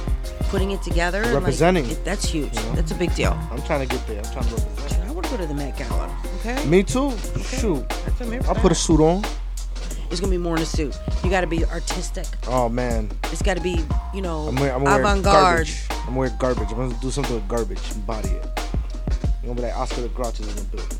putting 0.48 0.70
it 0.70 0.80
together 0.82 1.22
and, 1.22 1.34
like, 1.34 1.42
Representing. 1.42 1.84
it, 1.90 2.02
that's 2.04 2.24
huge 2.24 2.54
You 2.56 2.62
know? 2.62 2.72
that's 2.76 2.90
a 2.92 2.94
big 2.94 3.14
deal 3.14 3.32
I'm 3.52 3.60
trying 3.62 3.86
to 3.86 3.94
get 3.94 4.06
there. 4.06 4.18
I'm 4.24 4.32
trying 4.32 4.48
to 4.48 4.54
represent. 4.54 5.04
i 5.08 5.12
want 5.12 5.24
to 5.26 5.30
go 5.32 5.36
to 5.38 5.46
the 5.46 5.54
met 5.54 5.76
gala 5.76 6.08
okay 6.40 6.64
Me 6.66 6.82
too. 6.82 7.12
Shoot. 7.58 7.84
Here 7.92 8.40
for 8.42 8.48
I'll 8.48 8.54
put 8.54 8.72
a 8.72 8.74
suit 8.74 9.00
on. 9.00 9.22
it's 10.10 10.20
gonna 10.20 10.30
be 10.30 10.38
more 10.38 10.56
in 10.56 10.62
a 10.62 10.66
suit 10.66 10.96
you 11.22 11.28
got 11.30 11.42
to 11.42 11.46
be 11.46 11.64
artistic 11.66 12.26
Oh 12.48 12.68
man. 12.70 13.10
it's 13.24 13.42
got 13.42 13.56
to 13.58 13.62
be 13.62 13.84
you 14.14 14.22
know 14.22 14.48
I'm, 14.48 14.56
wear, 14.56 14.72
I'm 14.74 14.82
avant-garde 14.86 15.22
garbage. 15.24 15.82
I'm 16.08 16.14
wearing 16.14 16.36
garbage. 16.38 16.70
I'm 16.70 16.76
gonna 16.78 16.94
do 17.02 17.10
something 17.10 17.34
with 17.34 17.46
garbage 17.48 17.82
and 17.92 18.06
body 18.06 18.30
it. 18.30 18.46
I'm 19.46 19.54
gonna 19.54 19.60
be 19.60 19.62
like 19.68 19.78
Oscar 19.78 20.00
the 20.02 20.08
Grouch 20.08 20.40
is 20.40 20.48
in 20.48 20.56
the 20.56 20.62
building. 20.76 20.98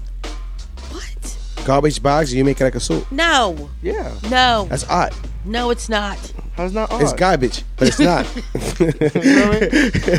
What? 0.93 1.65
Garbage 1.67 2.01
bags, 2.01 2.33
you 2.33 2.45
make 2.45 2.61
it 2.61 2.65
like 2.65 2.77
a 2.77 2.81
suit. 2.81 3.05
no 3.11 3.69
Yeah. 3.83 4.15
no 4.31 4.67
That's 4.71 4.89
odd. 4.89 5.13
no 5.45 5.71
it's 5.71 5.89
not 5.89 6.17
How's 6.57 6.73
not 6.73 6.91
odd? 6.93 7.03
It's 7.03 7.13
garbage, 7.13 7.65
but 7.77 7.89
it's 7.89 7.99
not. 7.99 8.25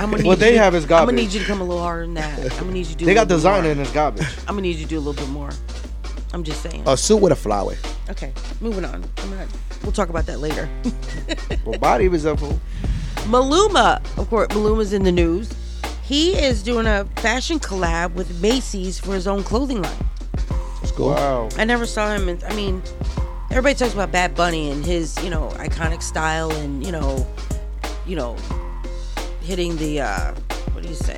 I'm 0.01 0.11
gonna 0.11 0.17
need 0.17 0.25
What 0.25 0.39
they 0.39 0.53
you- 0.53 0.59
have 0.59 0.75
is 0.75 0.85
garbage. 0.85 0.85
I'm 0.85 0.87
garbage. 0.87 1.15
gonna 1.15 1.21
need 1.23 1.33
you 1.33 1.39
to 1.39 1.45
come 1.45 1.61
a 1.61 1.63
little 1.63 1.81
harder 1.81 2.03
than 2.03 2.13
that. 2.15 2.39
I'm 2.53 2.59
gonna 2.59 2.71
need 2.73 2.79
you 2.87 2.91
to 2.93 2.95
do. 2.95 3.05
They 3.05 3.11
a 3.13 3.15
got 3.15 3.21
little 3.21 3.37
bit 3.37 3.37
designer 3.37 3.61
more. 3.63 3.71
and 3.71 3.81
it's 3.81 3.91
garbage. 3.91 4.27
I'm 4.41 4.45
gonna 4.47 4.61
need 4.61 4.75
you 4.75 4.83
to 4.83 4.89
do 4.89 4.97
a 4.97 4.99
little 4.99 5.13
bit 5.25 5.29
more. 5.31 5.49
I'm 6.33 6.43
just 6.43 6.61
saying. 6.61 6.83
a 6.85 6.95
suit 6.97 7.17
with 7.17 7.31
a 7.31 7.35
flower. 7.35 7.73
Okay, 8.09 8.33
moving 8.61 8.83
on. 8.85 9.03
I'm 9.17 9.29
not, 9.37 9.47
we'll 9.83 9.93
talk 9.93 10.09
about 10.09 10.25
that 10.27 10.39
later. 10.39 10.69
Well, 11.65 11.79
body 11.79 12.07
was 12.09 12.25
up. 12.25 12.39
fool. 12.39 12.59
Maluma, 13.29 13.97
of 14.17 14.29
course, 14.29 14.47
Maluma's 14.49 14.93
in 14.93 15.03
the 15.03 15.11
news. 15.11 15.51
He 16.07 16.33
is 16.35 16.63
doing 16.63 16.87
a 16.87 17.05
fashion 17.17 17.59
collab 17.59 18.13
with 18.13 18.41
Macy's 18.41 18.97
for 18.97 19.13
his 19.13 19.27
own 19.27 19.43
clothing 19.43 19.81
line. 19.81 20.05
That's 20.79 20.91
cool. 20.91 21.09
Wow. 21.09 21.49
I 21.57 21.65
never 21.65 21.85
saw 21.85 22.13
him. 22.15 22.29
In, 22.29 22.41
I 22.47 22.55
mean, 22.55 22.81
everybody 23.51 23.75
talks 23.75 23.93
about 23.93 24.11
Bad 24.11 24.33
Bunny 24.33 24.71
and 24.71 24.85
his, 24.85 25.21
you 25.21 25.29
know, 25.29 25.49
iconic 25.55 26.01
style 26.01 26.49
and 26.51 26.85
you 26.85 26.93
know, 26.93 27.27
you 28.05 28.15
know, 28.15 28.37
hitting 29.41 29.75
the 29.77 29.99
uh, 30.01 30.33
what 30.71 30.83
do 30.83 30.87
you 30.89 30.95
say? 30.95 31.17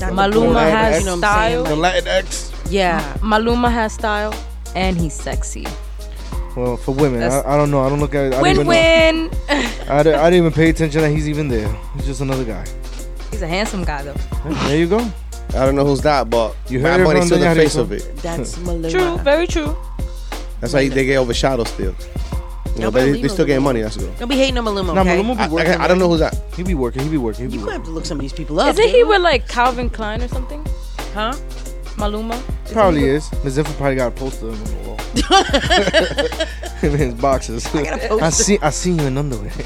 Not 0.00 0.10
the 0.10 0.16
Maluma 0.16 0.32
border, 0.54 0.58
has 0.60 0.98
you 1.00 1.06
know 1.06 1.14
what 1.16 1.24
I'm 1.24 1.50
saying? 1.52 1.64
style. 1.66 1.76
Like- 1.76 2.04
Latinx. 2.04 2.66
yeah. 2.72 3.14
Maluma 3.20 3.70
has 3.70 3.92
style, 3.92 4.34
and 4.74 4.96
he's 4.96 5.14
sexy. 5.14 5.64
Well, 6.56 6.76
for 6.76 6.92
women, 6.92 7.22
I, 7.22 7.54
I 7.54 7.56
don't 7.56 7.70
know. 7.70 7.82
I 7.84 7.88
don't 7.88 8.00
look 8.00 8.16
at. 8.16 8.34
I 8.34 8.42
Win 8.42 8.56
didn't 8.56 8.72
even 8.72 9.22
know- 9.22 9.30
win. 9.30 9.88
I, 9.88 10.00
I 10.00 10.02
didn't 10.02 10.34
even 10.34 10.52
pay 10.52 10.70
attention 10.70 11.02
that 11.02 11.10
he's 11.10 11.28
even 11.28 11.46
there. 11.46 11.68
He's 11.94 12.06
just 12.06 12.20
another 12.20 12.44
guy. 12.44 12.66
He's 13.32 13.42
a 13.42 13.48
handsome 13.48 13.82
guy 13.84 14.02
though. 14.02 14.14
There 14.44 14.76
you 14.78 14.86
go. 14.88 14.98
I 15.50 15.66
don't 15.66 15.74
know 15.74 15.84
who's 15.84 16.00
that, 16.02 16.30
but 16.30 16.54
You 16.68 16.80
Bad 16.80 17.00
heard 17.00 17.00
it 17.00 17.04
Bunny's 17.04 17.26
still 17.26 17.38
the 17.38 17.54
face 17.54 17.74
of 17.76 17.92
it. 17.92 18.16
That's 18.18 18.56
Maluma. 18.58 18.90
True, 18.90 19.18
very 19.18 19.46
true. 19.46 19.76
That's 20.60 20.72
why 20.72 20.88
they 20.88 21.04
get 21.04 21.18
overshadowed 21.18 21.66
still. 21.68 21.94
You 22.74 22.80
know, 22.82 22.90
but 22.90 23.00
they, 23.00 23.20
they 23.20 23.28
still 23.28 23.44
getting 23.44 23.62
money. 23.62 23.82
That's 23.82 23.98
good. 23.98 24.16
Don't 24.18 24.28
be 24.28 24.36
hating 24.36 24.56
on 24.56 24.64
Maluma, 24.64 24.94
Nah, 24.94 25.00
okay? 25.02 25.20
Maluma 25.22 25.36
be 25.36 25.42
I, 25.42 25.48
working. 25.48 25.72
I, 25.72 25.84
I 25.84 25.88
don't 25.88 25.98
know 25.98 26.08
who's 26.08 26.20
that. 26.20 26.40
He 26.56 26.62
be 26.62 26.74
working. 26.74 27.02
He 27.02 27.08
be 27.10 27.18
working. 27.18 27.44
He 27.44 27.48
be 27.48 27.54
You 27.54 27.58
gonna 27.60 27.66
working. 27.72 27.80
have 27.80 27.86
to 27.88 27.92
look 27.92 28.06
some 28.06 28.16
of 28.18 28.22
these 28.22 28.32
people 28.32 28.58
up. 28.60 28.68
Isn't 28.70 28.86
he 28.86 28.92
dude. 29.00 29.08
with 29.08 29.20
like 29.20 29.46
Calvin 29.48 29.90
Klein 29.90 30.22
or 30.22 30.28
something? 30.28 30.64
Huh? 31.12 31.34
Maluma. 31.96 32.40
Probably 32.72 33.04
is. 33.04 33.30
Ms. 33.44 33.58
Info 33.58 33.72
probably 33.74 33.96
got 33.96 34.08
a 34.08 34.10
poster 34.14 34.48
of 34.48 34.54
him 34.58 34.66
on 34.66 34.82
the 34.82 34.88
wall. 34.88 34.98
in 36.92 36.98
his 36.98 37.14
boxes. 37.14 37.66
I 37.74 37.84
got. 37.84 38.22
I 38.22 38.30
see. 38.30 38.58
I 38.62 38.70
seen 38.70 38.98
you 38.98 39.06
in 39.06 39.18
underwear. 39.18 39.50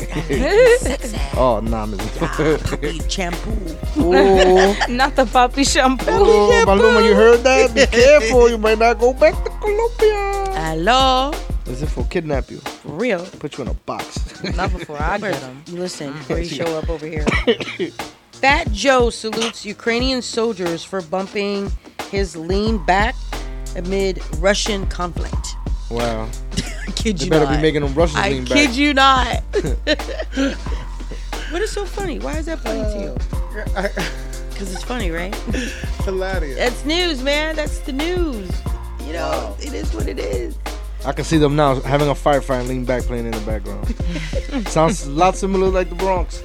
Oh 1.38 1.60
nah, 1.60 1.84
Ms. 1.86 2.00
Info. 2.00 2.26
Ah, 2.26 2.58
puppy 2.64 2.98
shampoo. 3.08 3.76
oh, 3.98 4.76
Not 4.88 5.14
the 5.16 5.26
puppy 5.26 5.64
shampoo. 5.64 6.06
oh, 6.08 6.64
Maluma, 6.66 7.06
you 7.06 7.14
heard 7.14 7.40
that? 7.40 7.74
Be 7.74 7.86
careful. 7.86 8.48
You 8.48 8.56
might 8.58 8.78
not 8.78 8.98
go 8.98 9.12
back 9.12 9.34
to 9.44 9.50
Colombia. 9.50 10.52
Hello. 10.58 11.32
Ms. 11.66 11.82
Info 11.82 12.04
kidnap 12.04 12.50
you. 12.50 12.58
For 12.58 12.88
real. 12.92 13.24
Put 13.38 13.58
you 13.58 13.64
in 13.64 13.68
a 13.70 13.74
box. 13.74 14.42
Not 14.56 14.72
before 14.72 15.00
I 15.00 15.18
get 15.18 15.36
him. 15.42 15.62
Listen 15.68 16.12
before 16.14 16.38
you 16.38 16.46
show 16.46 16.78
up 16.78 16.88
over 16.88 17.06
here. 17.06 17.26
Fat 18.32 18.70
Joe 18.72 19.10
salutes 19.10 19.64
Ukrainian 19.66 20.22
soldiers 20.22 20.84
for 20.84 21.00
bumping 21.02 21.70
his 22.10 22.36
lean 22.36 22.78
back 22.84 23.14
amid 23.76 24.22
Russian 24.38 24.86
conflict. 24.86 25.56
wow. 25.90 26.28
I 26.86 26.90
kid 26.96 27.18
They 27.18 27.24
you 27.26 27.30
better 27.30 27.44
not. 27.46 27.56
be 27.56 27.62
making 27.62 27.82
them 27.82 27.94
Russians 27.94 28.20
I 28.24 28.30
lean 28.30 28.44
back. 28.44 28.52
I 28.52 28.54
kid 28.66 28.76
you 28.76 28.94
not. 28.94 29.42
what 31.50 31.62
is 31.62 31.70
so 31.70 31.84
funny? 31.84 32.18
Why 32.18 32.36
is 32.38 32.46
that 32.46 32.60
funny 32.60 32.80
to 32.82 32.98
you? 33.00 33.16
Uh, 33.76 33.88
because 34.50 34.72
it's 34.72 34.82
funny, 34.84 35.10
right? 35.10 35.34
Hilarious. 36.04 36.56
That's 36.58 36.84
news, 36.84 37.22
man. 37.22 37.56
That's 37.56 37.78
the 37.80 37.92
news. 37.92 38.50
You 39.06 39.12
know, 39.12 39.56
it 39.60 39.72
is 39.74 39.92
what 39.94 40.08
it 40.08 40.18
is. 40.18 40.56
I 41.04 41.12
can 41.12 41.24
see 41.24 41.38
them 41.38 41.54
now 41.56 41.80
having 41.80 42.08
a 42.08 42.14
firefight 42.14 42.60
and 42.60 42.68
lean 42.68 42.84
back 42.84 43.02
playing 43.02 43.26
in 43.26 43.30
the 43.32 43.40
background. 43.40 44.68
Sounds 44.68 45.06
a 45.06 45.10
lot 45.10 45.36
similar 45.36 45.68
like 45.68 45.88
the 45.88 45.94
Bronx. 45.94 46.42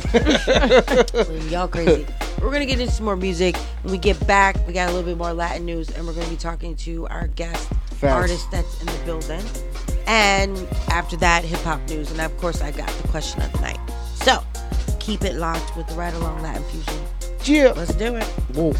Y'all 1.52 1.68
crazy. 1.68 2.06
We're 2.41 2.52
gonna 2.52 2.66
get 2.66 2.80
into 2.80 2.91
some 2.91 3.06
more 3.06 3.16
music. 3.16 3.56
When 3.84 3.91
we 3.91 3.97
get 3.97 4.26
back, 4.28 4.56
we 4.68 4.74
got 4.74 4.89
a 4.89 4.91
little 4.91 5.08
bit 5.08 5.18
more 5.18 5.34
Latin 5.34 5.66
news, 5.66 5.89
and 5.89 6.06
we're 6.06 6.14
gonna 6.14 6.28
be 6.30 6.36
talking 6.36 6.76
to 6.78 7.08
our 7.08 7.28
guest 7.28 7.70
Facts. 7.91 8.14
artist 8.14 8.52
that's 8.52 8.80
in 8.82 8.88
the 8.88 8.99
building. 9.06 9.43
And 10.08 10.58
after 10.89 11.16
that, 11.18 11.43
hip 11.43 11.60
hop 11.62 11.80
news, 11.89 12.12
and 12.12 12.20
of 12.20 12.36
course, 12.38 12.62
I 12.62 12.72
got 12.72 12.89
the 12.89 13.08
question 13.08 13.41
of 13.41 13.52
the 13.54 13.62
night. 13.62 13.80
So 14.16 14.43
keep 14.99 15.24
it 15.24 15.36
locked 15.36 15.76
with 15.76 15.88
the 15.88 15.95
Ryde 15.95 16.14
Along 16.16 16.41
Latin 16.41 16.64
Fusion. 16.64 17.02
Yeah. 17.43 17.74
Let's 17.76 17.93
do 17.95 18.16
it. 18.16 18.24
Whoa. 18.54 18.72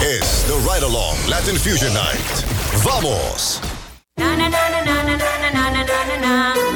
Es 0.00 0.44
the 0.44 0.54
Ryde 0.66 0.82
Along 0.84 1.16
Latin 1.28 1.56
Fusion 1.56 1.92
Night. 1.92 2.44
Vamos. 2.82 3.77
You 5.50 6.67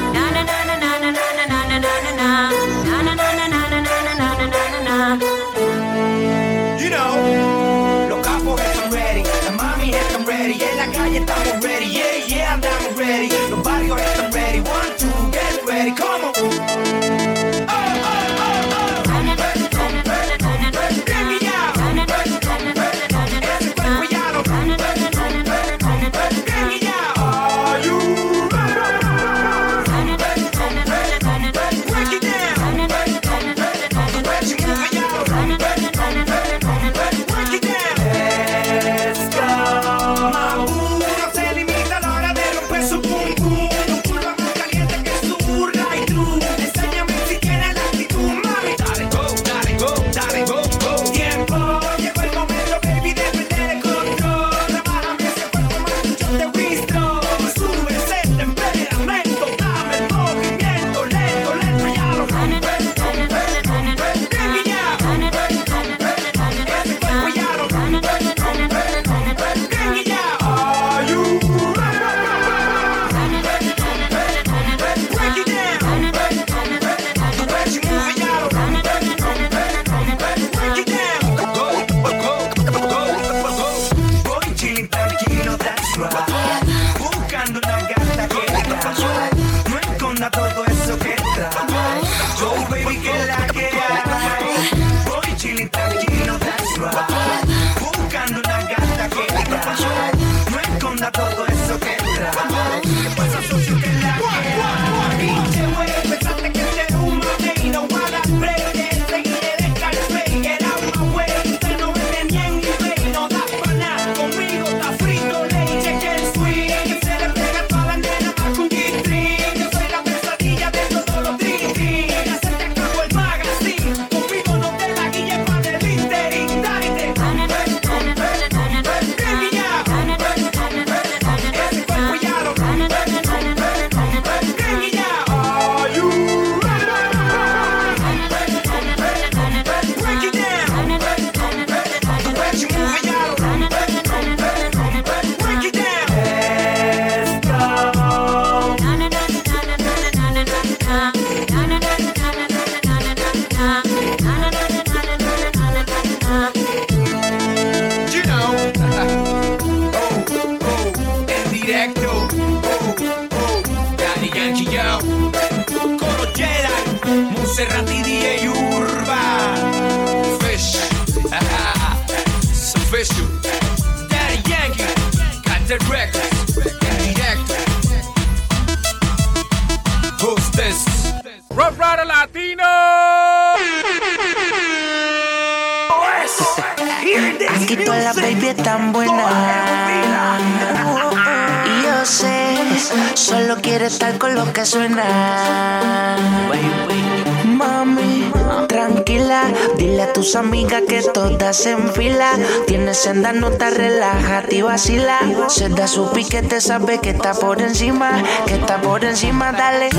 Senda 203.03 203.33
nota, 203.33 203.69
relájate 203.69 204.55
y 204.55 204.61
vacila. 204.61 205.19
Se 205.49 205.67
da 205.67 205.89
su 205.89 206.09
piquete, 206.13 206.61
sabe 206.61 207.01
que 207.01 207.09
está 207.09 207.33
por 207.33 207.61
encima, 207.61 208.23
que 208.47 208.53
está 208.53 208.79
por 208.79 209.03
encima, 209.03 209.51
dale. 209.51 209.89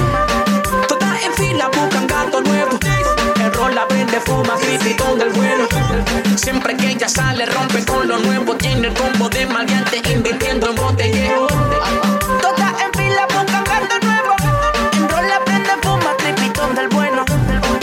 Todas 0.88 1.22
en 1.22 1.34
fila 1.34 1.68
buscan 1.68 2.07
gato 2.07 2.40
nuevo. 2.40 2.78
El 3.44 3.52
rol 3.52 3.74
la 3.74 3.86
prende, 3.86 4.18
fuma, 4.20 4.55
criticón 4.55 5.18
del 5.18 5.28
bueno. 5.34 5.66
Siempre 6.36 6.78
que 6.78 6.92
ella 6.92 7.07
sale, 7.07 7.44
rompe 7.44 7.84
con 7.84 8.09
lo 8.09 8.18
nuevo. 8.20 8.55
Tiene 8.55 8.88
el 8.88 8.94
combo 8.94 9.28
de 9.28 9.44
maleante, 9.48 10.00
invirtiendo 10.11 10.70
en 10.70 10.74
botellero. 10.74 11.46
Todas 12.40 12.72
en 12.80 12.92
fila 12.94 13.26
buscan 13.26 13.64
gato 13.64 13.98
nuevo. 14.00 14.34
En 14.94 15.09
rol 15.11 15.28
la 15.28 15.44
prende, 15.44 15.72
fuma, 15.82 16.16
crepitón 16.16 16.74
del 16.74 16.88
bueno. 16.88 17.26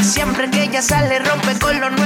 Siempre 0.02 0.50
que 0.50 0.64
ella 0.64 0.82
sale, 0.82 1.20
rompe 1.20 1.60
con 1.60 1.80
lo 1.80 1.92
nuevo. 1.92 2.01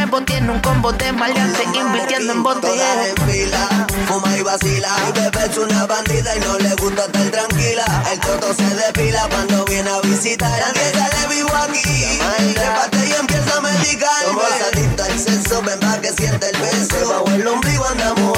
Tiene 0.45 0.57
un 0.57 0.61
combo 0.61 0.91
de 0.91 1.11
maleante, 1.11 1.63
invirtiendo 1.73 2.33
en 2.33 2.43
en 2.45 3.27
fila, 3.27 3.87
fuma 4.05 4.37
y 4.37 4.43
vacila. 4.43 4.89
Mi 5.03 5.19
bebé 5.19 5.45
es 5.49 5.57
una 5.57 5.87
bandida 5.87 6.35
y 6.35 6.39
no 6.41 6.59
le 6.59 6.75
gusta 6.75 7.05
estar 7.05 7.31
tranquila. 7.31 8.03
El 8.11 8.19
toto 8.19 8.53
se 8.53 8.75
depila 8.75 9.27
cuando 9.31 9.65
viene 9.65 9.89
a 9.89 10.01
visitar. 10.01 10.51
Nadie 10.51 10.91
sale 10.91 11.35
vivo 11.35 11.49
aquí. 11.55 12.19
Trépate 12.53 13.07
y 13.07 13.13
empieza 13.13 13.57
a 13.57 13.61
medicarme. 13.61 14.27
Somos 14.27 14.51
adictos 14.71 15.09
al 15.09 15.19
sexo, 15.19 15.61
ven 15.63 15.79
pa' 15.79 15.99
que 16.01 16.13
siente 16.13 16.47
el 16.51 16.61
beso. 16.61 17.09
Bajo 17.09 17.31
el 17.31 17.47
ombligo 17.47 17.85
andamos, 17.87 18.34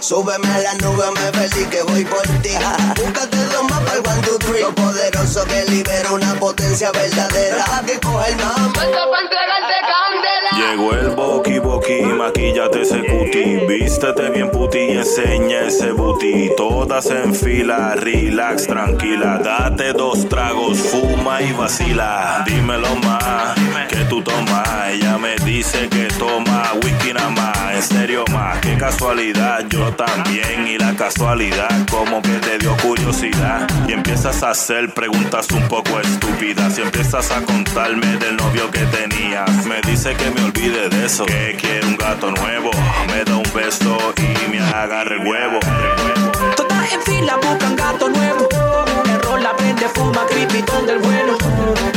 súbeme 0.00 0.48
a 0.48 0.58
la 0.58 0.74
nube, 0.74 1.04
me 1.12 1.32
perdí 1.32 1.64
que 1.66 1.82
voy 1.82 2.04
por 2.04 2.22
ti. 2.42 2.50
Búscate 2.96 3.36
dos 3.36 3.64
más 3.64 3.80
para 3.80 3.98
el 3.98 4.06
one, 4.06 4.22
two, 4.22 4.38
three. 4.38 4.62
Lo 4.62 4.74
poderoso 4.74 5.44
que 5.44 5.64
libera 5.70 6.12
una 6.12 6.34
potencia 6.34 6.90
verdadera. 6.92 7.64
Que 7.86 7.98
coge 8.00 8.30
el 8.30 8.36
mambo. 8.36 8.80
Llegó 10.56 10.92
el 10.92 11.10
boqui 11.10 11.49
boqui, 11.90 12.02
maquillate 12.16 12.82
ese 12.82 13.04
cuti, 13.04 13.56
vístete 13.66 14.30
bien 14.30 14.50
puti 14.50 14.78
y 14.78 14.98
enseña 14.98 15.66
ese 15.66 15.92
booty. 15.92 16.50
Todas 16.56 17.06
en 17.10 17.34
fila, 17.34 17.94
relax, 17.96 18.66
tranquila, 18.66 19.38
date 19.42 19.92
dos 19.92 20.28
tragos, 20.28 20.78
fuma 20.78 21.42
y 21.42 21.52
vacila. 21.52 22.44
Dímelo 22.46 22.94
más, 22.96 23.54
que 23.88 24.04
tú 24.08 24.22
tomas. 24.22 24.68
Ella 24.90 25.18
me 25.18 25.36
dice 25.44 25.88
que 25.88 26.08
toma 26.18 26.72
whisky 26.82 27.12
nada 27.12 27.30
más, 27.30 27.74
en 27.74 27.82
serio 27.82 28.24
más. 28.32 28.58
Qué 28.60 28.76
casualidad, 28.76 29.64
yo 29.68 29.92
también 29.94 30.66
y 30.66 30.78
la 30.78 30.94
casualidad 30.94 31.68
como 31.90 32.20
que 32.22 32.34
te 32.38 32.58
dio 32.58 32.76
curiosidad 32.78 33.68
y 33.88 33.92
empiezas 33.92 34.42
a 34.42 34.50
hacer 34.50 34.92
preguntas 34.92 35.48
un 35.52 35.66
poco 35.68 36.00
estúpidas 36.00 36.78
y 36.78 36.82
empiezas 36.82 37.30
a 37.30 37.42
contarme 37.42 38.16
del 38.16 38.36
novio 38.36 38.70
que 38.70 38.80
tenías. 38.86 39.64
Me 39.66 39.80
dice 39.82 40.14
que 40.14 40.30
me 40.30 40.44
olvide 40.44 40.88
de 40.88 41.06
eso, 41.06 41.24
que 41.24 41.79
un 41.86 41.96
gato 41.96 42.30
nuevo, 42.30 42.70
me 43.08 43.24
da 43.24 43.36
un 43.36 43.50
beso 43.54 43.96
y 44.16 44.50
me 44.50 44.60
agarra 44.60 45.14
el 45.14 45.26
huevo. 45.26 45.60
Todas 46.56 46.92
en 46.92 47.02
fila 47.02 47.36
buscan 47.36 47.76
gato 47.76 48.08
nuevo. 48.08 48.48
La 49.40 49.56
prende, 49.56 49.88
fuma, 49.88 50.26
cripitón 50.26 50.86
del 50.86 50.98
bueno. 50.98 51.38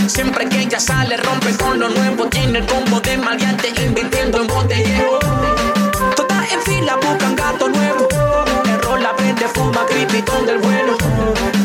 Siempre 0.07 0.47
que 0.47 0.61
ella 0.61 0.79
sale, 0.79 1.17
rompe 1.17 1.53
con 1.57 1.77
lo 1.77 1.89
nuevo. 1.89 2.27
Tiene 2.27 2.59
el 2.59 2.65
combo 2.65 3.01
de 3.01 3.17
maleante, 3.17 3.73
invirtiendo 3.83 4.39
en 4.39 4.47
botellero. 4.47 5.19
Todas 6.15 6.53
en 6.53 6.61
fila 6.61 6.95
buscan 6.95 7.35
gato 7.35 7.67
nuevo. 7.67 8.07
El 8.65 8.81
rol 8.81 9.03
la 9.03 9.13
prende, 9.15 9.45
fuma, 9.49 9.85
cripitón 9.87 10.45
del 10.45 10.59
bueno. 10.59 10.95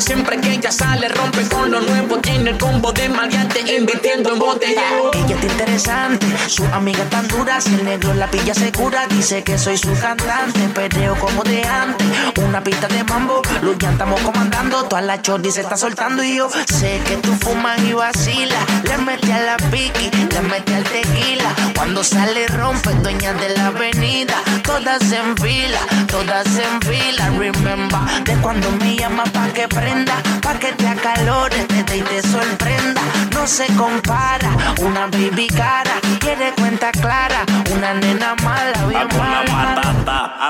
Siempre 0.01 0.41
que 0.41 0.53
ella 0.53 0.71
sale, 0.71 1.09
rompe 1.09 1.47
con 1.49 1.71
lo 1.71 1.81
nuevo. 1.81 2.19
Tiene 2.19 2.51
el 2.51 2.59
combo 2.59 2.93
de 2.93 3.09
maleante, 3.09 3.61
invirtiendo 3.77 4.33
en 4.33 4.39
botellero. 4.39 5.11
Ella 5.13 5.35
está 5.35 5.47
interesante, 5.47 6.27
su 6.49 6.65
amiga 6.67 7.05
tan 7.11 7.27
dura, 7.29 7.61
si 7.61 7.75
el 7.75 7.85
negro 7.85 8.15
la 8.15 8.31
pilla 8.31 8.55
segura, 8.55 9.07
dice 9.09 9.43
que 9.43 9.59
soy 9.59 9.77
su 9.77 9.93
cantante, 9.99 10.61
perreo 10.75 11.17
como 11.19 11.43
de 11.43 11.63
antes, 11.65 12.07
una 12.37 12.63
pista 12.63 12.89
de 12.89 13.05
mambo, 13.05 13.43
los 13.63 13.77
ya 13.79 13.91
estamos 13.91 14.21
comandando, 14.21 14.85
toda 14.85 15.03
la 15.03 15.21
chordi 15.21 15.51
se 15.51 15.63
está 15.63 15.77
soltando. 15.77 16.23
Y 16.23 16.37
yo 16.37 16.49
sé 16.51 17.01
que 17.07 17.17
tú 17.17 17.35
fumas 17.35 17.81
y 17.83 17.93
vacilas, 17.93 18.65
le 18.85 18.99
mete 18.99 19.33
a 19.33 19.41
la 19.41 19.57
piqui, 19.57 20.11
le 20.11 20.41
mete 20.43 20.75
al 20.75 20.85
tequila, 20.85 21.55
cuando 21.77 22.05
sale 22.05 22.47
rompe, 22.49 22.91
dueña 23.03 23.33
de 23.35 23.51
la 23.51 23.67
avenida, 23.67 24.35
todas 24.63 25.03
en 25.13 25.37
fila, 25.37 25.81
todas 26.07 26.47
en 26.47 26.81
fila, 26.83 27.31
remember, 27.31 28.25
de 28.25 28.35
cuando 28.37 28.71
me 28.73 28.97
llama 28.97 29.25
pa' 29.25 29.49
que 29.49 29.69
prenda, 29.89 30.23
pa' 30.43 30.59
que 30.59 30.73
te 30.73 30.87
acalores, 30.87 31.67
te 31.69 31.97
y 31.97 32.03
te 32.03 32.23
sorprenda, 32.23 33.01
no 33.39 33.47
se 33.47 33.67
compara, 33.77 34.51
una 34.81 35.07
baby 35.07 35.47
cara, 35.47 36.01
quiere 36.19 36.53
cuenta 36.57 36.91
clara, 36.91 37.45
una 37.73 37.95
nena 37.95 38.35
mala, 38.43 38.85
bien 38.87 39.09
mala. 39.17 39.89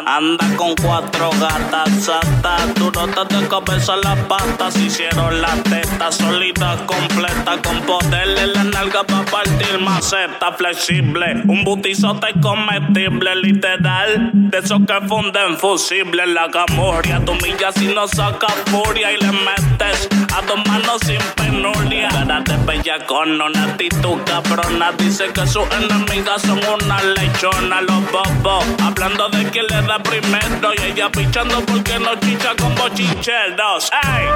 anda 0.07 0.57
con 0.57 0.75
cuatro 0.77 1.31
gatas 1.39 1.91
sata 2.05 2.57
Tú 2.75 2.91
no 2.93 3.07
te 3.09 3.37
de 3.37 3.49
cabeza 3.49 3.97
las 3.97 4.19
patas 4.27 4.77
Hicieron 4.77 5.41
la 5.41 5.55
teta 5.65 6.11
solita, 6.11 6.77
completa 6.87 7.61
Con 7.63 7.81
poder 7.83 8.39
en 8.39 8.53
la 8.53 8.65
nalga 8.65 9.05
para 9.05 9.25
partir 9.25 9.79
maceta. 9.81 10.53
Flexible 10.53 11.43
Un 11.47 11.65
butizote 11.65 12.29
comestible, 12.41 13.35
literal. 13.37 14.31
De 14.33 14.59
esos 14.59 14.81
que 14.87 15.07
funden 15.07 15.57
fusible 15.59 16.27
La 16.27 16.49
gamorria, 16.49 17.25
tu 17.25 17.35
milla 17.35 17.73
si 17.73 17.89
no 17.89 18.07
saca 18.09 18.49
furia 18.67 19.13
Y 19.13 19.19
le 19.19 19.33
metes 19.33 20.09
a 20.37 20.43
dos 20.43 20.59
manos 20.67 21.01
sin 21.05 21.21
penuria. 21.37 22.09
Cara 22.09 22.41
de 22.41 22.57
bellacona, 22.79 23.45
una 23.45 23.65
actitud 23.65 24.19
cabrona 24.25 24.93
Dice 24.99 25.33
que 25.33 25.47
sus 25.47 25.65
enemigas 25.73 26.43
son 26.43 26.59
una 26.59 27.03
lechona 27.03 27.81
Los 27.83 28.11
bobos, 28.11 28.65
hablando 28.83 29.29
de 29.31 29.45
quién 29.51 29.67
le 29.67 29.83
da 29.83 29.99
primero 29.99 30.73
Y 30.77 30.93
ella 30.93 31.11
pichando 31.11 31.61
porque 31.67 31.99
no 31.99 32.15
chicha 32.21 32.55
con 32.57 32.75
bochincheros 32.75 33.91
¡Ey! 33.93 34.29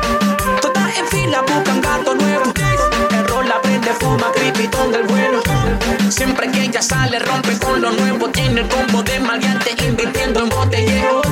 Todas 0.61 0.99
en 0.99 1.07
fila 1.09 1.43
buscan 1.43 1.81
gato 1.81 2.15
nuevo. 2.15 2.53
El 2.55 3.49
la 3.49 3.61
prende, 3.63 3.91
fuma, 4.01 4.31
cripitón 4.33 4.93
del 4.93 5.05
bueno. 5.05 5.41
Siempre 6.09 6.51
que 6.51 6.65
ella 6.65 6.83
sale, 6.83 7.19
rompe 7.19 7.59
con 7.59 7.81
lo 7.81 7.91
nuevo. 7.91 8.29
Tiene 8.29 8.61
el 8.61 8.69
combo 8.69 9.03
de 9.03 9.19
maleante, 9.21 9.75
invirtiendo 9.85 10.41
en 10.41 10.49
botellero. 10.49 11.23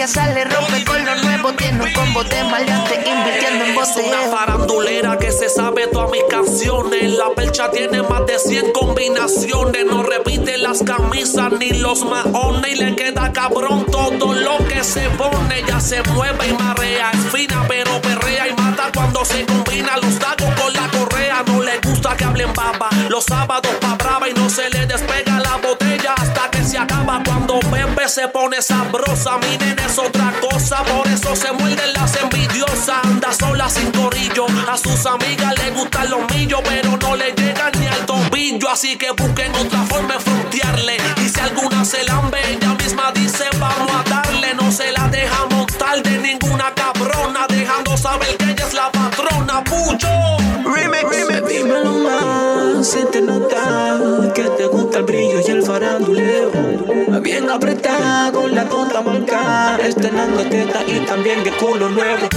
Que 0.00 0.08
sale, 0.08 0.44
rompe 0.44 0.82
con 0.86 1.04
lo 1.04 1.14
nuevo. 1.16 1.52
Tiene 1.52 1.84
un 1.84 1.92
combo 1.92 2.24
de 2.24 2.42
maleante, 2.44 2.94
invirtiendo 3.04 3.66
en 3.66 3.78
Es 3.78 3.96
una 3.96 4.34
farandulera 4.34 5.18
que 5.18 5.30
se 5.30 5.50
sabe 5.50 5.88
todas 5.88 6.10
mis 6.10 6.24
canciones. 6.24 7.12
La 7.18 7.28
percha 7.36 7.70
tiene 7.70 8.02
más 8.02 8.24
de 8.24 8.38
100 8.38 8.72
combinaciones. 8.72 9.84
No 9.84 10.02
repite 10.02 10.56
las 10.56 10.82
camisas 10.82 11.52
ni 11.58 11.72
los 11.72 12.02
maones. 12.06 12.72
Y 12.72 12.76
le 12.76 12.96
queda 12.96 13.30
cabrón 13.32 13.84
todo 13.92 14.32
lo 14.32 14.56
que 14.68 14.82
se 14.82 15.02
pone. 15.10 15.64
Ya 15.68 15.78
se 15.80 16.02
mueve 16.14 16.48
y 16.48 16.52
marea. 16.54 17.10
Es 17.12 17.30
fina, 17.30 17.66
pero 17.68 18.00
perrea 18.00 18.48
y 18.48 18.54
mata 18.54 18.90
cuando 18.94 19.22
se 19.26 19.44
combina 19.44 19.98
los 19.98 20.18
tacos 20.18 20.48
con 20.58 20.72
la 20.72 20.88
correa. 20.88 21.44
No 21.46 21.60
le 21.62 21.78
gusta 21.80 22.16
que 22.16 22.24
hablen 22.24 22.54
baba. 22.54 22.88
Los 23.10 23.24
sábados 23.24 23.72
pa' 23.78 23.96
brava 23.96 24.30
y 24.30 24.32
no 24.32 24.48
se 24.48 24.70
le 24.70 24.86
despega 24.86 25.40
la 25.40 25.58
se 28.10 28.26
pone 28.26 28.60
sabrosa. 28.60 29.38
Mi 29.38 29.56
nena 29.56 29.86
es 29.86 29.96
otra 29.96 30.32
cosa. 30.40 30.82
Por 30.84 31.06
eso 31.06 31.36
se 31.36 31.52
muerden 31.52 31.92
las 31.92 32.16
envidiosas. 32.16 33.04
Anda 33.04 33.32
sola 33.32 33.70
sin 33.70 33.90
corillo. 33.92 34.46
A 34.68 34.76
sus 34.76 35.06
amigas 35.06 35.54
le 35.58 35.70
gustan 35.70 36.10
los 36.10 36.20
millos, 36.34 36.60
pero 36.64 36.96
no 36.96 37.14
le 37.14 37.32
llegan 37.32 37.72
ni 37.78 37.86
al 37.86 38.04
tobillo. 38.06 38.68
Así 38.68 38.98
que 38.98 39.12
busquen 39.12 39.54
otra 39.54 39.84
forma 39.84 40.14
de 40.14 40.20
frontearle. 40.20 40.96
Y 41.24 41.28
si 41.28 41.40
alguna 41.40 41.84
se 41.84 42.02
lambe, 42.04 42.38
ella 42.50 42.74
misma 42.74 43.12
dice: 43.12 43.44
Vamos 43.58 43.90
a 43.92 44.02
darle. 44.08 44.54
No 44.54 44.72
se 44.72 44.90
la 44.90 45.06
deja 45.08 45.46
montar 45.46 46.02
de 46.02 46.18
ninguna 46.18 46.74
cabrona. 46.74 47.46
Dejando 47.48 47.96
saber 47.96 48.36
que 48.38 48.50
ella 48.50 48.66
es 48.66 48.74
la 48.74 48.90
patrona. 48.90 49.62
Pucho. 49.62 50.08
Remix, 50.64 51.04
remix. 51.04 51.48
Dímelo 51.48 51.92
más. 51.92 52.88
se 52.88 53.04
te 53.06 53.20
nota 53.20 53.89
Bien 57.22 57.50
apretada 57.50 58.32
con 58.32 58.54
la 58.54 58.64
contra 58.66 59.02
marcada, 59.02 59.76
estrenando 59.78 60.42
teta 60.44 60.82
y 60.86 61.00
también 61.00 61.44
de 61.44 61.50
culo 61.52 61.88
nuevo. 61.90 62.28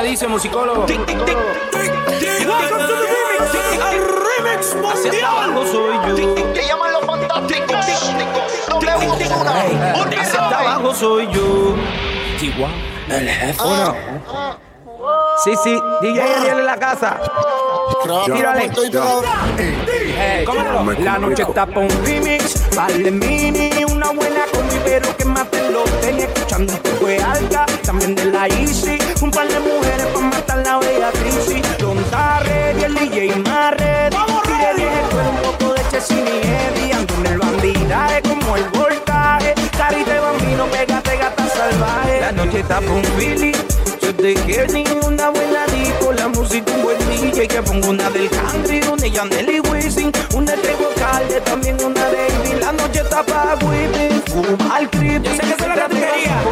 Me 0.00 0.06
dice 0.08 0.26
musicólogo. 0.26 0.86
Algo 5.26 5.66
soy 5.66 5.94
yo. 6.06 6.34
Te 6.54 6.66
llaman 6.66 6.92
los 6.92 7.04
fantásticos. 7.04 7.76
Hasta 10.18 10.58
abajo 10.58 10.94
soy 10.94 11.28
yo. 11.30 11.74
Chihuahua. 12.38 12.70
El 13.10 13.28
jefe. 13.28 13.62
Uno. 13.62 13.94
Sí, 15.44 15.52
sí. 15.62 15.78
DJ 16.00 16.22
Ariel 16.22 16.58
en 16.60 16.66
la 16.66 16.78
casa. 16.78 17.20
Tírale. 18.24 18.70
La 21.00 21.18
noche 21.18 21.42
está 21.42 21.66
pa' 21.66 21.80
un 21.80 21.90
remix. 22.06 22.74
Vale 22.74 23.10
mini, 23.10 23.84
una 23.84 24.12
buena 24.12 24.46
combi, 24.50 24.80
pero 24.82 25.14
que 25.14 25.24
maten 25.26 25.59
Escuchando 26.18 26.72
poco 26.82 27.06
de 27.06 27.18
alga, 27.18 27.66
también 27.84 28.14
de 28.14 28.24
la 28.26 28.48
Easy. 28.48 28.98
Un 29.22 29.30
par 29.30 29.46
de 29.46 29.60
mujeres 29.60 30.06
pa' 30.12 30.20
matar 30.20 30.58
la 30.58 31.12
crisis. 31.12 31.62
Don 31.78 32.02
Tarre 32.10 32.74
y 32.78 32.82
el 32.84 32.94
DJ 32.94 33.36
Marre. 33.36 34.10
Tire 34.10 34.74
vieje, 34.76 35.00
tú 35.10 35.18
eres 35.18 35.30
un 35.30 35.42
poco 35.42 35.74
de 35.74 35.82
Chesini 35.90 36.40
Eddie. 36.42 36.92
Ando 36.94 37.14
en 37.14 37.26
el 37.26 37.38
bandidaje 37.38 38.22
como 38.22 38.56
el 38.56 38.64
voltaje. 38.64 38.89
De 40.60 40.66
bambino, 40.66 40.66
pégate 40.66 41.16
gata 41.16 41.48
salvaje. 41.48 42.20
La 42.20 42.32
noche 42.32 42.60
está 42.60 42.80
pa' 42.80 42.92
un 42.92 43.04
feeling. 43.16 43.54
Yo 44.02 44.14
te 44.14 44.34
quiero 44.34 44.72
ni 44.72 44.84
una 45.06 45.30
buena 45.30 45.64
disco, 45.66 46.12
la 46.12 46.28
música 46.28 46.72
un 46.72 46.82
buen 46.82 46.98
DJ 47.08 47.48
que 47.48 47.62
pongo 47.62 47.88
una 47.88 48.10
del 48.10 48.28
country, 48.28 48.82
una 48.82 48.96
de 48.96 49.10
Yandel 49.10 49.50
y 49.50 49.60
Wisin, 49.60 50.12
una 50.34 50.52
de 50.52 50.76
Calde, 50.96 51.40
también 51.42 51.82
una 51.82 52.04
de 52.08 52.26
Ivy. 52.28 52.60
La 52.60 52.72
noche 52.72 53.00
está 53.00 53.22
pa' 53.22 53.56
whipping, 53.62 54.22
fumar 54.26 54.90
creepy. 54.90 55.28
Yo 55.28 55.34
sé 55.34 55.40
que 55.40 55.52
es 55.52 55.68
la 55.68 55.74
categoría. 55.76 56.42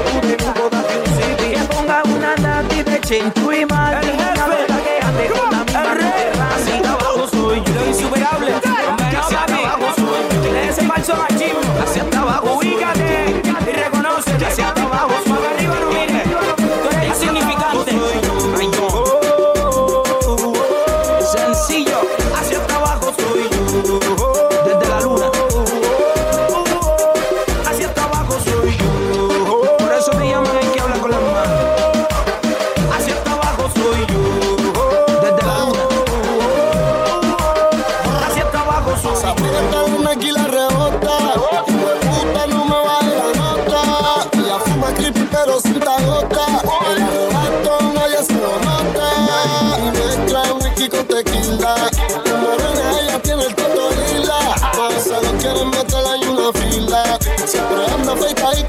Que 1.39 1.59
ponga 1.75 2.03
una 2.05 2.35
nati 2.37 2.83
de 2.83 3.01
Chenchu 3.01 3.53
y 3.53 3.67
Martin, 3.67 4.15
una 4.15 4.47
bella 4.47 4.79
que 4.85 5.05
ande 5.05 5.27
con 5.27 5.51
la 5.51 5.65
misma 5.65 5.95
tierra. 5.95 6.49
Así 6.57 6.87
abajo 6.87 7.29
soy 7.31 7.63
yo, 7.63 7.87
insuperable. 7.87 8.53
Hacia 8.55 9.43
abajo 9.43 9.95
soy 9.97 10.45
yo. 10.45 10.57
Ese 10.57 10.83
falso 10.83 11.15
machismo, 11.17 11.61
hacia 11.83 12.03
hasta 12.03 12.21
abajo, 12.21 12.55
ubícate 12.55 12.97
ya 14.41 14.51
se. 14.51 14.88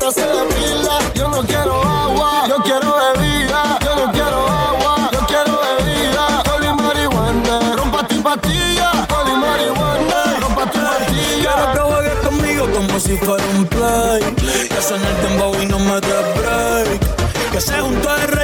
Yo 0.09 1.27
no 1.27 1.43
quiero 1.43 1.83
agua, 1.83 2.47
yo 2.47 2.55
quiero 2.63 2.95
bebida. 2.95 3.77
Yo 3.85 3.95
no 3.95 4.11
quiero 4.11 4.47
agua, 4.47 5.07
yo 5.11 5.19
quiero 5.27 5.59
bebida. 5.61 6.41
Oli 6.55 6.73
marihuana, 6.81 7.75
rompa 7.75 8.07
tu 8.07 8.19
patilla. 8.23 9.05
Oli 9.21 9.35
marihuana, 9.35 10.39
rompa 10.41 10.65
tu 10.71 10.79
patilla. 10.79 11.53
Quiero 11.53 11.73
que 11.73 11.79
juegues 11.79 12.27
conmigo 12.27 12.71
como 12.71 12.99
si 12.99 13.17
fuera 13.17 13.43
un 13.55 13.67
play. 13.67 14.35
Que 14.67 14.81
suene 14.81 15.07
el 15.07 15.21
dembow 15.21 15.53
y 15.61 15.67
no 15.67 15.77
me 15.77 16.01
dé 16.01 16.33
break. 16.37 17.51
Que 17.51 17.61
se 17.61 17.77
con 17.77 17.93
el 17.93 18.38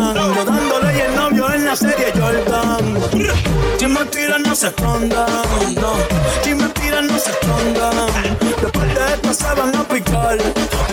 dándole 0.00 0.96
y 0.96 1.00
el 1.00 1.14
novio 1.14 1.52
en 1.52 1.64
la 1.64 1.76
serie 1.76 2.12
Jordan. 2.12 2.98
Si 3.78 3.86
me 3.86 4.04
tiran, 4.06 4.42
no 4.42 4.54
se 4.54 4.68
escondan. 4.68 5.26
No. 5.80 5.94
Si 6.42 6.54
me 6.54 6.68
tiran, 6.70 7.06
no 7.06 7.18
se 7.18 7.30
escondan. 7.30 8.93
De 9.06 9.54
van 9.56 9.76
a 9.76 9.84
picar. 9.84 10.38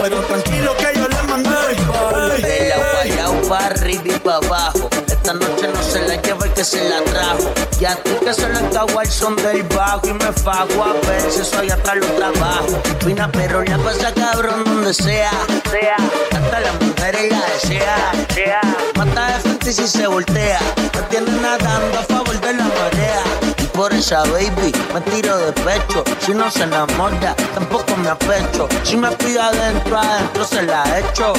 Pero 0.01 0.17
tranquilo 0.21 0.75
que 0.77 0.99
yo 0.99 1.07
les 1.07 1.23
mandé 1.25 1.49
el 1.69 2.41
De 2.41 2.69
la 2.69 2.77
guayao 2.77 3.41
pa' 3.47 3.65
arriba 3.65 4.03
y 4.05 4.19
pa' 4.19 4.35
abajo. 4.35 4.89
Esta 5.07 5.33
noche 5.33 5.67
no 5.73 5.83
se 5.83 6.07
la 6.07 6.21
lleva 6.21 6.45
el 6.45 6.53
que 6.53 6.63
se 6.63 6.89
la 6.89 7.01
trajo. 7.03 7.51
Y 7.79 7.85
a 7.85 7.95
ti 7.95 8.11
que 8.23 8.33
se 8.33 8.49
le 8.49 8.59
acabó 8.59 9.01
el 9.01 9.09
son 9.09 9.35
del 9.35 9.63
bajo. 9.63 10.07
Y 10.07 10.13
me 10.13 10.31
fago 10.31 10.83
a 10.83 10.93
ver 11.07 11.31
si 11.31 11.43
soy 11.43 11.69
atrás 11.69 11.97
lo 11.97 12.07
trabajo. 12.07 12.81
Fina 13.03 13.29
pero 13.31 13.63
la 13.63 13.77
pasa 13.77 14.13
cabrón 14.13 14.63
donde 14.65 14.93
sea. 14.93 15.31
Sea. 15.69 15.97
Hasta 16.31 16.59
las 16.59 16.81
mujeres 16.81 17.31
la 17.31 17.41
desea. 17.53 18.11
Sea. 18.33 18.61
Mata 18.95 19.27
de 19.27 19.39
frente 19.39 19.69
y 19.69 19.73
si 19.73 19.87
se 19.87 20.07
voltea. 20.07 20.59
Me 20.93 21.01
tiene 21.09 21.31
nadando 21.41 21.99
a 21.99 22.03
favor 22.03 22.39
de 22.41 22.53
la 22.53 22.63
marea. 22.63 23.50
Por 23.81 23.95
esa 23.95 24.21
baby 24.25 24.71
me 24.93 25.01
tiro 25.09 25.35
de 25.39 25.51
pecho. 25.53 26.03
Si 26.19 26.35
no 26.35 26.51
se 26.51 26.65
enamora, 26.65 27.35
tampoco 27.55 27.97
me 27.97 28.09
apecho. 28.09 28.67
Si 28.83 28.95
me 28.95 29.09
pide 29.13 29.39
adentro, 29.39 29.97
adentro 29.97 30.45
se 30.45 30.61
la 30.61 30.83
echo. 30.99 31.33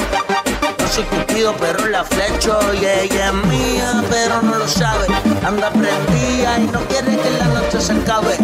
No 0.77 0.87
soy 0.89 1.05
cupido, 1.05 1.55
pero 1.57 1.87
la 1.87 2.03
flecho. 2.03 2.59
Y 2.73 2.79
ella 2.79 3.27
es 3.27 3.33
mía, 3.47 4.03
pero 4.09 4.41
no 4.41 4.57
lo 4.57 4.67
sabe. 4.67 5.07
Anda 5.41 5.69
prendida 5.69 6.59
y 6.59 6.67
no 6.67 6.81
quiere 6.87 7.15
que 7.15 7.29
la 7.39 7.45
noche 7.45 7.79
se 7.79 7.93
acabe. 7.93 8.35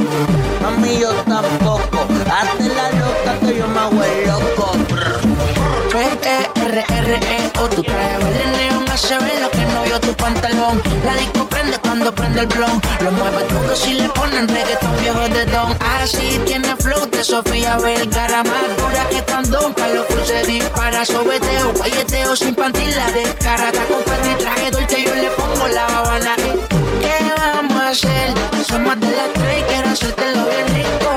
Mami, 0.61 0.99
yo 0.99 1.11
tampoco. 1.27 2.07
Hazte 2.31 2.69
la 2.69 2.91
loca 2.91 3.37
que 3.41 3.57
yo 3.57 3.67
me 3.67 3.79
hago 3.81 4.01
el 4.01 4.27
loco. 4.27 5.68
P-E-R-R-E-O 6.17 7.69
Tu 7.69 7.83
traje 7.83 8.17
verde 8.17 8.45
neón 8.57 8.89
hace 8.89 9.17
ver 9.17 9.41
lo 9.41 9.49
que 9.51 9.65
no 9.73 9.83
vio 9.83 9.99
tu 9.99 10.13
pantalón. 10.15 10.81
La 11.05 11.13
disco 11.15 11.47
prende 11.47 11.77
cuando 11.79 12.13
prende 12.13 12.41
el 12.41 12.47
blon. 12.47 12.81
Lo 13.01 13.11
mueve 13.11 13.43
todo 13.43 13.75
si 13.75 13.93
le 13.93 14.09
ponen 14.09 14.47
reggaetón 14.47 14.97
viejo 15.01 15.27
de 15.29 15.45
don. 15.45 15.75
Así 16.01 16.39
tiene 16.45 16.75
flow 16.77 17.05
de 17.09 17.23
Sofía 17.23 17.77
Vergara. 17.77 18.43
Más 18.43 18.77
dura 18.77 19.07
que 19.09 19.21
tandón 19.21 19.73
Carlos 19.73 20.05
Cruz 20.09 20.27
se 20.27 20.43
dispara. 20.43 21.05
Sobeteo, 21.05 21.73
guayeteo 21.73 22.35
sin 22.35 22.55
panty 22.55 22.85
La 22.91 23.11
descara, 23.11 23.69
está 23.69 23.83
con 23.85 24.03
panty 24.03 24.43
traje 24.43 24.71
dulce 24.71 25.03
Yo 25.03 25.15
le 25.15 25.29
pongo 25.31 25.67
la 25.69 25.87
babana 25.87 26.35
¿Qué 26.35 27.15
vamos 27.37 27.81
a 27.81 27.89
hacer? 27.89 28.33
Somos 28.67 28.99
de 28.99 29.07
las 29.11 29.33
tres 29.33 29.59
y 29.59 29.63
quiero 29.63 29.89
hacértelo 29.89 30.45
bien 30.45 30.67
rico. 30.75 31.09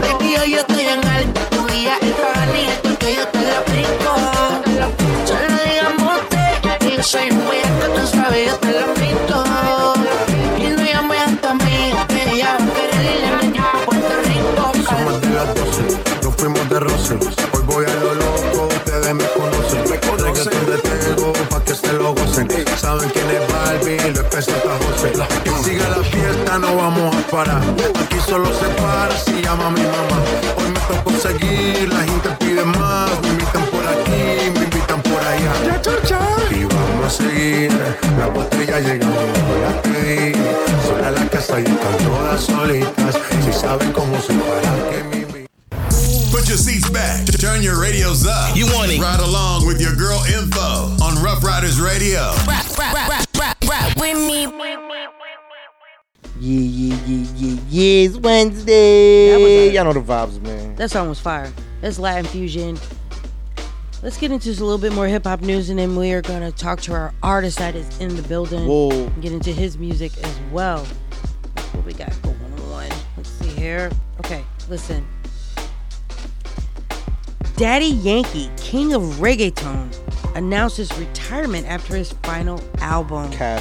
Baby, 0.00 0.36
hoy 0.36 0.52
yo 0.52 0.60
estoy 0.60 0.86
en 0.86 1.06
alto 1.06 1.40
Tu 1.50 1.66
día 1.66 1.98
el 2.00 2.12
paganito 2.12 2.99
Soy 7.02 7.30
muy 7.32 7.56
que 7.56 8.00
tú 8.00 8.06
sabes, 8.06 8.46
yo 8.46 8.56
te 8.58 8.72
lo 8.72 8.94
pinto. 8.94 9.44
Y 10.58 10.68
no 10.68 10.82
llamo 10.82 11.14
a 11.14 11.54
mí, 11.54 11.92
que 12.08 12.30
ella 12.30 12.58
va 12.60 12.64
a 12.64 12.74
querer 12.74 13.44
ir 13.44 13.60
a 13.60 13.72
Puerto 13.86 14.14
Rico. 14.24 14.72
Somos 14.84 15.20
de 15.20 15.30
las 15.30 15.54
12, 15.54 15.98
nos 16.22 16.34
fuimos 16.36 16.68
de 16.68 16.80
roce. 16.80 17.14
Hoy 17.14 17.62
voy 17.64 17.86
a 17.86 17.94
lo 17.94 18.14
loco, 18.14 18.68
ustedes 18.68 19.14
me 19.14 19.24
conocen. 19.24 19.90
Me 19.90 19.98
conocen 19.98 20.50
que 20.50 20.76
te 20.76 20.88
tengo 20.88 21.32
pa' 21.48 21.64
que 21.64 21.74
se 21.74 21.92
lo 21.94 22.14
gocen. 22.14 22.48
Saben 22.76 23.08
quién 23.10 23.30
es 23.30 23.52
Barbie, 23.52 24.12
lo 24.14 24.20
empezó 24.20 24.52
hasta 24.52 24.78
José. 24.84 25.12
Que 25.42 25.50
siga 25.64 25.88
la 25.88 26.04
fiesta, 26.04 26.58
no 26.58 26.76
vamos 26.76 27.16
a 27.16 27.30
parar. 27.30 27.62
Aquí 28.04 28.18
solo 28.28 28.52
se 28.52 28.66
para 28.80 29.16
si 29.16 29.42
llama 29.42 29.68
a 29.68 29.70
mi 29.70 29.82
mamá. 29.82 30.20
Hoy 30.58 30.68
me 30.68 30.80
tocó 30.80 31.10
seguir, 31.18 31.92
la 31.92 32.00
gente 32.00 32.28
pide 32.38 32.64
más. 32.64 33.10
Me 33.22 33.28
invitan 33.28 33.64
por 33.64 33.86
aquí, 33.86 34.50
me 34.54 34.64
invitan 34.64 35.02
por 35.02 35.20
allá. 35.24 35.52
Ya, 36.04 36.18
seguir, 37.10 37.70
la 38.18 38.26
botella 38.28 38.80
llegando, 38.80 39.20
voy 39.48 39.62
a 39.68 39.82
pedir. 39.82 40.36
Sola 40.86 41.10
la 41.10 41.26
casa 41.28 41.60
y 41.60 41.64
están 41.64 41.98
todas 41.98 42.40
solitas. 42.42 43.18
Si 43.44 43.52
saben 43.52 43.92
cómo 43.92 44.20
se 44.20 44.32
para, 44.34 44.90
que 44.90 45.04
me 45.04 45.20
Put 46.30 46.48
your 46.48 46.58
seats 46.58 46.88
back. 46.90 47.26
Turn 47.38 47.62
your 47.62 47.80
radios 47.80 48.26
up. 48.26 48.56
You 48.56 48.66
want 48.66 48.92
it? 48.92 49.00
Ride 49.00 49.20
along 49.20 49.66
with 49.66 49.80
your 49.80 49.94
girl 49.96 50.22
info 50.26 50.94
on 51.02 51.22
Ruff 51.22 51.42
Ryders 51.42 51.80
Radio. 51.80 52.32
Rap, 52.46 52.66
rap, 52.78 52.94
rap, 52.94 53.26
rap, 53.38 53.56
rap 53.68 53.96
with 53.96 54.16
me. 54.16 54.46
Yeah, 56.38 56.60
yeah, 56.60 56.96
yeah, 57.06 57.26
yeah, 57.36 57.60
yeah. 57.68 58.06
It's 58.06 58.16
Wednesday. 58.16 59.72
Y'all 59.72 59.84
know 59.84 59.92
the 59.92 60.00
vibes, 60.00 60.40
man. 60.40 60.76
That 60.76 60.90
song 60.90 61.08
was 61.08 61.20
fire. 61.20 61.52
That's 61.80 61.98
Latin 61.98 62.24
fusion. 62.24 62.78
Let's 64.02 64.16
get 64.16 64.32
into 64.32 64.46
just 64.46 64.60
a 64.60 64.64
little 64.64 64.78
bit 64.78 64.94
more 64.94 65.06
hip 65.06 65.24
hop 65.24 65.42
news, 65.42 65.68
and 65.68 65.78
then 65.78 65.94
we 65.94 66.12
are 66.12 66.22
gonna 66.22 66.50
talk 66.50 66.80
to 66.82 66.94
our 66.94 67.12
artist 67.22 67.58
that 67.58 67.74
is 67.74 68.00
in 68.00 68.16
the 68.16 68.22
building. 68.22 68.66
Whoa. 68.66 68.90
and 68.90 69.22
Get 69.22 69.32
into 69.32 69.52
his 69.52 69.76
music 69.76 70.16
as 70.24 70.40
well. 70.50 70.86
What 71.72 71.84
we 71.84 71.92
got 71.92 72.10
going 72.22 72.36
on. 72.72 72.88
Let's 73.18 73.28
see 73.28 73.48
here. 73.48 73.90
Okay, 74.20 74.42
listen. 74.70 75.06
Daddy 77.56 77.88
Yankee, 77.88 78.50
king 78.56 78.94
of 78.94 79.02
reggaeton, 79.02 79.94
announced 80.34 80.78
his 80.78 80.90
retirement 80.98 81.66
after 81.66 81.94
his 81.94 82.12
final 82.22 82.58
album. 82.78 83.30
Cap. 83.32 83.60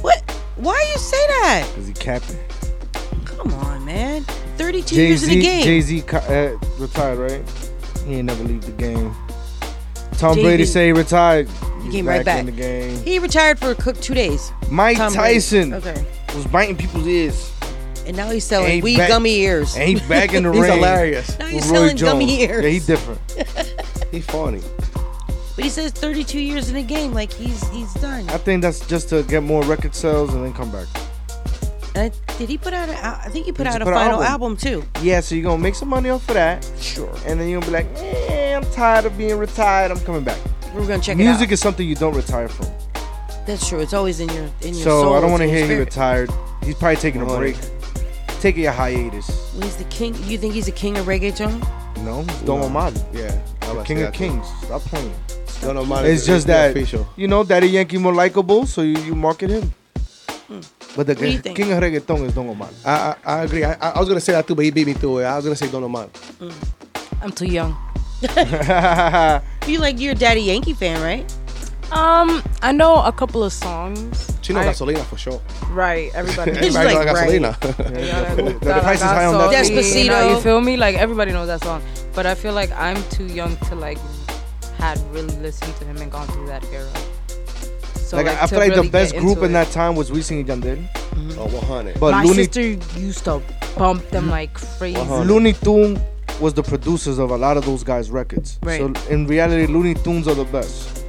What? 0.00 0.20
Why 0.56 0.84
you 0.92 0.98
say 0.98 1.26
that? 1.28 1.70
Is 1.78 1.86
he 1.86 1.92
capping? 1.92 2.40
Come 3.24 3.54
on, 3.54 3.84
man. 3.84 4.24
32 4.56 4.96
Jay 4.96 5.06
years 5.06 5.22
in 5.22 5.28
the 5.28 5.40
game. 5.40 5.62
Jay 5.62 5.80
Z 5.80 6.02
uh, 6.10 6.56
retired, 6.76 7.18
right? 7.18 7.44
He 8.04 8.16
ain't 8.16 8.24
never 8.26 8.42
leave 8.42 8.66
the 8.66 8.72
game. 8.72 9.14
Tom 10.18 10.34
Jay-Z. 10.34 10.42
Brady 10.46 10.64
say 10.66 10.86
he 10.86 10.92
retired. 10.92 11.48
He 11.48 11.84
He's 11.84 11.92
came 11.92 12.08
right 12.08 12.24
back. 12.24 12.40
in 12.40 12.46
the 12.46 12.52
game. 12.52 13.02
He 13.04 13.18
retired 13.18 13.58
for 13.58 13.70
a 13.70 13.74
cook 13.74 13.98
two 14.00 14.14
days. 14.14 14.52
Mike 14.70 14.96
Tom 14.98 15.12
Tyson 15.14 15.72
Okay. 15.74 16.04
was 16.34 16.44
biting 16.46 16.76
people's 16.76 17.06
ears. 17.06 17.52
And 18.06 18.16
now 18.16 18.30
he's 18.30 18.44
selling 18.44 18.72
he 18.72 18.80
weed 18.82 18.96
back- 18.98 19.08
gummy 19.08 19.36
ears. 19.40 19.76
And 19.76 19.88
he's 19.88 20.02
back 20.02 20.32
in 20.34 20.42
the 20.42 20.50
He's 20.52 20.62
ring. 20.62 20.72
hilarious. 20.72 21.38
Now 21.38 21.46
he's 21.46 21.64
selling 21.64 21.96
gummy 21.96 22.42
ears. 22.42 22.64
Yeah, 22.64 22.70
he's 22.70 22.86
different. 22.94 23.20
He's 24.10 24.24
funny. 24.26 24.60
But 25.54 25.64
he 25.64 25.70
says 25.70 25.90
32 25.92 26.38
years 26.40 26.68
in 26.68 26.74
the 26.76 26.82
game, 26.82 27.12
like 27.12 27.32
he's 27.32 27.66
he's 27.70 27.92
done. 27.94 28.28
I 28.30 28.38
think 28.38 28.62
that's 28.62 28.80
just 28.86 29.08
to 29.10 29.22
get 29.24 29.42
more 29.42 29.62
record 29.64 29.94
sales 29.94 30.32
and 30.34 30.44
then 30.44 30.52
come 30.54 30.70
back. 30.70 30.86
And 31.98 32.12
did 32.38 32.48
he 32.48 32.56
put 32.58 32.72
out 32.72 32.88
a? 32.88 33.06
I 33.06 33.28
think 33.30 33.46
he 33.46 33.52
put 33.52 33.66
He 33.66 33.72
out 33.74 33.82
a 33.82 33.84
put 33.84 33.94
final 33.94 34.22
album. 34.22 34.52
album. 34.52 34.56
too. 34.56 34.84
Yeah, 35.02 35.20
so 35.20 35.34
you're 35.34 35.44
gonna 35.44 35.62
make 35.62 35.74
some 35.74 35.88
money 35.88 36.10
off 36.10 36.28
of 36.28 36.34
that. 36.34 36.64
Sure. 36.80 37.12
And 37.26 37.40
then 37.40 37.48
you're 37.48 37.60
gonna 37.60 37.72
be 37.72 37.84
like, 37.84 37.88
eh, 37.96 38.54
I'm 38.56 38.64
tired 38.72 39.04
of 39.04 39.16
being 39.18 39.36
retired. 39.38 39.90
I'm 39.90 40.00
coming 40.00 40.22
back. 40.24 40.38
We're 40.74 40.86
gonna 40.86 41.02
check 41.02 41.14
out. 41.16 41.18
Music 41.18 41.50
is 41.50 41.60
something 41.60 41.86
you 41.88 41.94
don't 41.96 42.14
retire 42.14 42.48
from. 42.48 42.66
That's 43.46 43.66
true. 43.68 43.80
It's 43.80 43.94
always 43.94 44.20
in 44.20 44.28
your 44.28 44.44
in 44.62 44.74
your 44.74 44.84
So 44.84 45.02
soul. 45.02 45.14
I 45.14 45.20
don't 45.20 45.30
want 45.30 45.42
to 45.42 45.48
hear 45.48 45.58
your 45.58 45.66
he 45.66 45.72
spirit. 45.72 45.84
retired. 45.86 46.30
He's 46.62 46.74
probably 46.76 46.96
taking 46.96 47.22
a 47.22 47.26
break. 47.26 47.56
Taking 48.40 48.66
a 48.66 48.72
hiatus. 48.72 49.26
Well, 49.54 49.62
he's 49.64 49.76
the 49.76 49.84
king. 49.84 50.14
You 50.24 50.38
think 50.38 50.54
he's 50.54 50.66
the 50.66 50.72
king 50.72 50.96
of 50.98 51.06
reggaeton? 51.06 51.52
No, 52.04 52.20
it's 52.20 52.42
Don 52.42 52.60
Omar. 52.62 52.92
Yeah. 53.12 53.36
The 53.62 53.82
king 53.84 53.98
of 53.98 54.04
that 54.04 54.14
too. 54.14 54.18
kings. 54.30 54.46
Stop 54.62 54.82
playing. 54.82 55.12
Don't 55.62 55.74
know 55.74 55.84
mine 55.84 56.04
It's 56.06 56.24
just 56.24 56.46
that 56.46 56.70
official. 56.70 57.08
you 57.16 57.26
know 57.26 57.42
Daddy 57.42 57.66
Yankee 57.66 57.98
more 57.98 58.14
likable, 58.14 58.64
so 58.66 58.82
you, 58.82 58.96
you 59.00 59.14
market 59.16 59.50
him. 59.50 59.72
But 60.96 61.06
the 61.06 61.14
do 61.14 61.26
you 61.28 61.38
think? 61.38 61.56
king 61.56 61.72
of 61.72 61.82
reggaeton 61.82 62.26
is 62.26 62.34
Don 62.34 62.48
Omar. 62.48 62.68
I, 62.84 63.14
I, 63.24 63.34
I 63.38 63.44
agree. 63.44 63.64
I, 63.64 63.74
I 63.74 63.98
was 63.98 64.08
gonna 64.08 64.20
say 64.20 64.32
that 64.32 64.46
too, 64.46 64.54
but 64.54 64.64
he 64.64 64.70
beat 64.70 64.86
me 64.86 64.94
to 64.94 65.18
it. 65.18 65.24
I 65.24 65.36
was 65.36 65.44
gonna 65.44 65.56
say 65.56 65.70
Don 65.70 65.84
Omar. 65.84 66.08
I'm 67.22 67.32
too 67.32 67.46
young. 67.46 67.76
You 69.68 69.78
like 69.80 70.00
you're 70.00 70.12
a 70.12 70.14
Daddy 70.14 70.40
Yankee 70.40 70.72
fan, 70.72 71.02
right? 71.02 71.30
Um, 71.92 72.42
I 72.62 72.72
know 72.72 73.02
a 73.02 73.12
couple 73.12 73.44
of 73.44 73.52
songs. 73.52 74.36
She 74.40 74.52
know 74.54 74.60
I- 74.60 74.66
Gasolina 74.66 75.04
for 75.04 75.18
sure. 75.18 75.42
Right, 75.70 76.10
everybody. 76.14 76.50
Everybody 76.56 76.94
know 76.94 77.00
like, 77.00 77.08
Gasolina. 77.08 78.60
The 78.60 78.80
price 78.80 78.98
is 78.98 79.02
high 79.04 79.26
on 79.26 79.34
that. 79.34 79.50
Despacito. 79.50 80.08
Despacito. 80.08 80.30
You 80.34 80.40
feel 80.40 80.60
me? 80.62 80.76
Like 80.78 80.96
everybody 80.96 81.32
knows 81.32 81.48
that 81.48 81.62
song, 81.62 81.82
but 82.14 82.24
I 82.24 82.34
feel 82.34 82.54
like 82.54 82.72
I'm 82.72 83.02
too 83.10 83.26
young 83.26 83.56
to 83.68 83.74
like 83.74 83.98
had 84.78 84.98
really 85.12 85.36
listened 85.36 85.74
to 85.76 85.84
him 85.84 85.98
and 85.98 86.10
gone 86.10 86.26
through 86.28 86.46
that 86.46 86.64
era. 86.72 86.88
So 88.08 88.16
like, 88.16 88.26
I 88.26 88.46
feel 88.46 88.58
like 88.58 88.70
really 88.70 88.86
the 88.86 88.90
best 88.90 89.14
group 89.18 89.42
in 89.42 89.52
that 89.52 89.70
time 89.70 89.94
was 89.94 90.10
Wisin 90.10 90.40
and 90.40 90.64
Yandel. 90.64 90.88
Oh, 91.36 91.44
100. 91.44 92.00
But 92.00 92.12
My 92.12 92.22
Luny, 92.22 92.44
sister 92.44 92.62
used 92.98 93.22
to 93.24 93.42
bump 93.76 94.08
them 94.08 94.22
mm-hmm. 94.22 94.30
like 94.30 94.54
crazy. 94.54 94.98
Luny 94.98 95.52
Tune 95.52 96.00
was 96.40 96.54
the 96.54 96.62
producers 96.62 97.18
of 97.18 97.30
a 97.30 97.36
lot 97.36 97.58
of 97.58 97.66
those 97.66 97.84
guys' 97.84 98.10
records. 98.10 98.58
Right. 98.62 98.80
So 98.80 98.94
in 99.10 99.26
reality, 99.26 99.70
Luny 99.70 99.92
Tunes 99.92 100.26
are 100.26 100.34
the 100.34 100.46
best. 100.46 101.04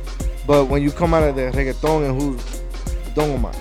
But 0.46 0.66
when 0.66 0.82
you 0.82 0.92
come 0.92 1.14
out 1.14 1.24
of 1.24 1.38
the 1.38 1.44
reggaeton 1.52 2.10
and 2.10 2.22
who's 2.22 2.62
Don 3.16 3.30
Omar, 3.30 3.54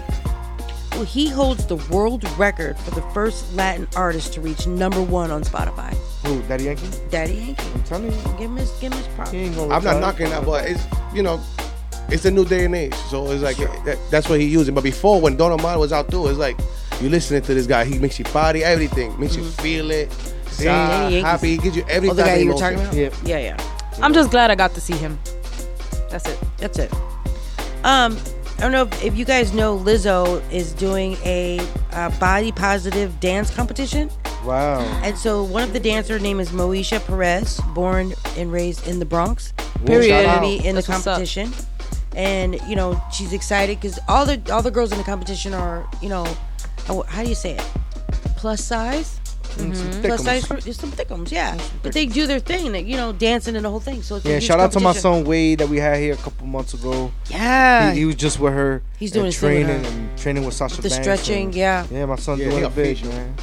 Well, 0.92 1.04
he 1.04 1.28
holds 1.28 1.64
the 1.64 1.76
world 1.76 2.28
record 2.38 2.76
for 2.76 2.90
the 2.90 3.02
first 3.12 3.54
Latin 3.54 3.86
artist 3.94 4.32
to 4.32 4.40
reach 4.40 4.66
number 4.66 5.00
one 5.00 5.30
on 5.30 5.44
Spotify. 5.44 5.94
who 6.26 6.42
Daddy 6.48 6.64
Yankee? 6.64 6.88
Daddy 7.08 7.34
Yankee. 7.34 7.66
I'm 7.72 7.84
telling 7.84 8.10
you, 8.10 8.18
Give 8.36 8.50
him 8.50 8.56
his, 8.56 8.70
give 8.80 8.92
him 8.92 8.98
his 8.98 9.06
props. 9.14 9.30
he 9.30 9.38
ain't 9.38 9.54
gonna. 9.54 9.72
I'm 9.72 9.84
not 9.84 10.00
knocking 10.00 10.28
that, 10.30 10.44
but 10.44 10.68
it's 10.68 10.82
you 11.14 11.22
know, 11.22 11.40
it's 12.10 12.24
a 12.24 12.30
new 12.30 12.44
day 12.44 12.64
and 12.64 12.74
age. 12.74 12.94
So 13.10 13.30
it's 13.30 13.42
like 13.42 13.56
that, 13.84 13.98
that's 14.10 14.28
what 14.28 14.40
he 14.40 14.46
using. 14.46 14.74
But 14.74 14.84
before, 14.84 15.20
when 15.20 15.36
Don 15.36 15.52
Omar 15.52 15.78
was 15.78 15.92
out 15.92 16.10
too, 16.10 16.26
it's 16.28 16.38
like 16.38 16.58
you 17.00 17.08
listening 17.08 17.42
to 17.42 17.54
this 17.54 17.66
guy. 17.66 17.84
He 17.84 17.98
makes 17.98 18.18
you 18.18 18.24
party, 18.24 18.64
everything, 18.64 19.18
makes 19.20 19.36
you 19.36 19.44
feel 19.44 19.90
it, 19.90 20.08
Daddy 20.10 20.50
sad, 20.50 21.12
Yankees. 21.12 21.22
happy. 21.22 21.48
He 21.50 21.58
gives 21.58 21.76
you 21.76 21.84
everything. 21.88 22.10
Oh, 22.10 22.14
the 22.14 22.22
guy 22.22 22.36
you 22.36 22.48
were 22.52 22.58
talking 22.58 22.80
about? 22.80 22.94
Yeah. 22.94 23.10
Yeah, 23.24 23.38
yeah. 23.38 23.74
I'm 24.02 24.12
just 24.14 24.30
glad 24.30 24.50
I 24.50 24.54
got 24.54 24.74
to 24.74 24.80
see 24.80 24.94
him. 24.94 25.18
That's 26.10 26.26
it. 26.28 26.38
That's 26.58 26.78
it. 26.78 26.92
Um, 27.84 28.16
I 28.56 28.60
don't 28.62 28.72
know 28.72 28.82
if, 28.82 29.04
if 29.04 29.16
you 29.16 29.24
guys 29.24 29.52
know 29.52 29.78
Lizzo 29.78 30.42
is 30.52 30.72
doing 30.72 31.16
a, 31.24 31.60
uh 31.92 32.10
body 32.18 32.50
positive 32.52 33.18
dance 33.20 33.54
competition. 33.54 34.10
Wow. 34.44 34.80
And 35.04 35.16
so 35.18 35.42
one 35.44 35.62
of 35.62 35.72
the 35.72 35.80
dancers' 35.80 36.22
name 36.22 36.40
is 36.40 36.50
Moesha 36.50 37.04
Perez, 37.06 37.60
born 37.74 38.14
and 38.36 38.50
raised 38.52 38.86
in 38.88 38.98
the 38.98 39.04
Bronx. 39.04 39.52
Period. 39.84 40.02
She's 40.04 40.10
Shout 40.10 40.24
gonna 40.24 40.40
be 40.40 40.56
in 40.56 40.74
the 40.74 40.80
That's 40.82 40.88
what's 40.88 41.06
up. 41.06 41.14
competition. 41.18 41.52
And 42.18 42.60
you 42.68 42.74
know 42.76 43.00
she's 43.12 43.32
excited 43.32 43.78
because 43.80 43.98
all 44.08 44.26
the 44.26 44.36
all 44.52 44.60
the 44.60 44.70
girls 44.72 44.90
in 44.92 44.98
the 44.98 45.04
competition 45.04 45.54
are 45.54 45.86
you 46.02 46.08
know 46.10 46.26
uh, 46.88 47.02
how 47.02 47.22
do 47.22 47.28
you 47.28 47.34
say 47.36 47.52
it 47.52 47.64
plus 48.36 48.62
size 48.62 49.20
Mm-hmm. 49.56 50.02
plus 50.02 50.22
size 50.22 50.44
for 50.46 50.58
just 50.60 50.78
some 50.80 50.92
thickums 50.92 51.32
yeah 51.32 51.58
but 51.82 51.92
they 51.92 52.04
do 52.06 52.26
their 52.26 52.38
thing 52.38 52.70
like, 52.70 52.86
you 52.86 52.96
know 52.96 53.12
dancing 53.12 53.56
and 53.56 53.64
the 53.64 53.70
whole 53.70 53.80
thing 53.80 54.02
so 54.02 54.16
it's 54.16 54.24
Yeah, 54.26 54.38
shout 54.40 54.60
out 54.60 54.70
to 54.72 54.78
my 54.80 54.92
son 54.92 55.24
Wade 55.24 55.58
that 55.60 55.68
we 55.68 55.78
had 55.78 55.96
here 55.98 56.12
a 56.14 56.16
couple 56.18 56.46
months 56.46 56.74
ago. 56.74 57.10
yeah 57.30 57.92
He, 57.92 58.00
he 58.00 58.04
was 58.04 58.14
just 58.16 58.38
with 58.38 58.52
her. 58.52 58.82
He's 58.98 59.10
doing 59.10 59.24
and 59.26 59.32
his 59.34 59.40
thing 59.40 59.56
with 59.56 59.66
training 59.66 59.84
her. 59.84 59.90
and 59.90 60.18
training 60.18 60.44
with 60.44 60.54
Sasha 60.54 60.76
the 60.82 60.88
Banks 60.90 61.02
stretching 61.02 61.46
and- 61.46 61.54
yeah 61.56 61.86
Yeah, 61.90 62.04
my 62.06 62.16
son 62.16 62.38
Yeah, 62.38 62.50
doing 62.50 62.64
a 62.64 62.70
big, 62.70 63.02
man. 63.06 63.34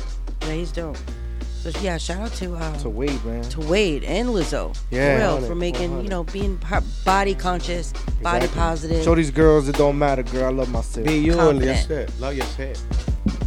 yeah 0.43 0.53
he's 0.53 0.71
dope 0.71 0.97
so 1.72 1.80
yeah 1.82 1.97
shout 1.97 2.20
out 2.22 2.32
to 2.34 2.53
uh, 2.55 2.78
To 2.80 2.89
Wade, 2.89 3.24
man. 3.26 3.43
to 3.43 3.59
Wade 3.61 4.03
and 4.03 4.30
Lizzo. 4.30 4.78
Yeah. 4.91 5.18
for, 5.18 5.39
real, 5.39 5.47
for 5.49 5.55
making 5.55 5.91
100. 5.91 6.03
you 6.03 6.09
know 6.09 6.24
being 6.26 6.59
body 7.03 7.34
conscious, 7.36 7.91
body 8.22 8.45
Exactly. 8.45 8.47
positive. 8.59 9.03
Show 9.03 9.16
these 9.16 9.32
girls 9.32 9.68
it 9.68 9.76
don't 9.76 9.97
matter, 9.97 10.24
girl. 10.24 10.45
I 10.45 10.49
love 10.51 10.70
myself. 10.70 11.05
Be 11.07 11.18
you 11.18 11.32
and 11.34 11.39
Confident. 11.61 11.89
your 11.89 11.99
shit. 12.07 12.20
Love 12.20 12.36
your 12.36 12.45
shit. 12.45 12.82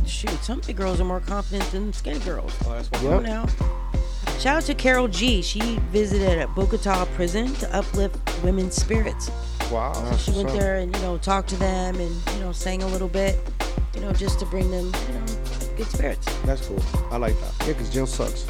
Shoot, 0.06 0.30
some 0.42 0.58
of 0.58 0.66
big 0.66 0.76
girls 0.76 1.00
are 1.00 1.04
more 1.04 1.20
confident 1.20 1.70
than 1.70 1.92
skinny 1.92 2.18
girls. 2.20 2.52
Oh, 2.66 2.70
that's 2.72 2.90
what 2.90 3.00
Come 3.02 3.12
on 3.14 3.22
now. 3.24 3.46
Shout 4.38 4.56
out 4.58 4.62
to 4.64 4.74
Karol 4.74 5.08
G. 5.08 5.42
She 5.42 5.78
visited 5.90 6.38
at 6.38 6.52
Bogota 6.54 7.04
prison 7.14 7.52
to 7.56 7.76
uplift 7.76 8.16
women's 8.42 8.74
spirits. 8.74 9.30
Wow. 9.70 9.92
So 9.92 10.16
she 10.16 10.30
went 10.32 10.48
there 10.58 10.76
and 10.76 10.94
you 10.94 11.02
know 11.02 11.18
talked 11.18 11.48
to 11.50 11.56
them 11.56 11.96
and 12.00 12.14
you 12.34 12.40
know 12.40 12.52
sang 12.52 12.82
a 12.82 12.86
little 12.88 13.08
bit, 13.08 13.36
you 13.94 14.00
know 14.00 14.12
just 14.12 14.38
to 14.40 14.46
bring 14.46 14.70
them 14.70 14.86
you 14.86 15.14
know 15.14 15.26
good 15.78 15.86
spirits. 15.86 16.26
That's 16.44 16.66
cool. 16.66 16.82
I 17.10 17.16
like 17.16 17.34
that. 17.40 17.54
Yeah, 17.66 17.72
because 17.72 17.90
jail 17.90 18.06
sucks. 18.06 18.44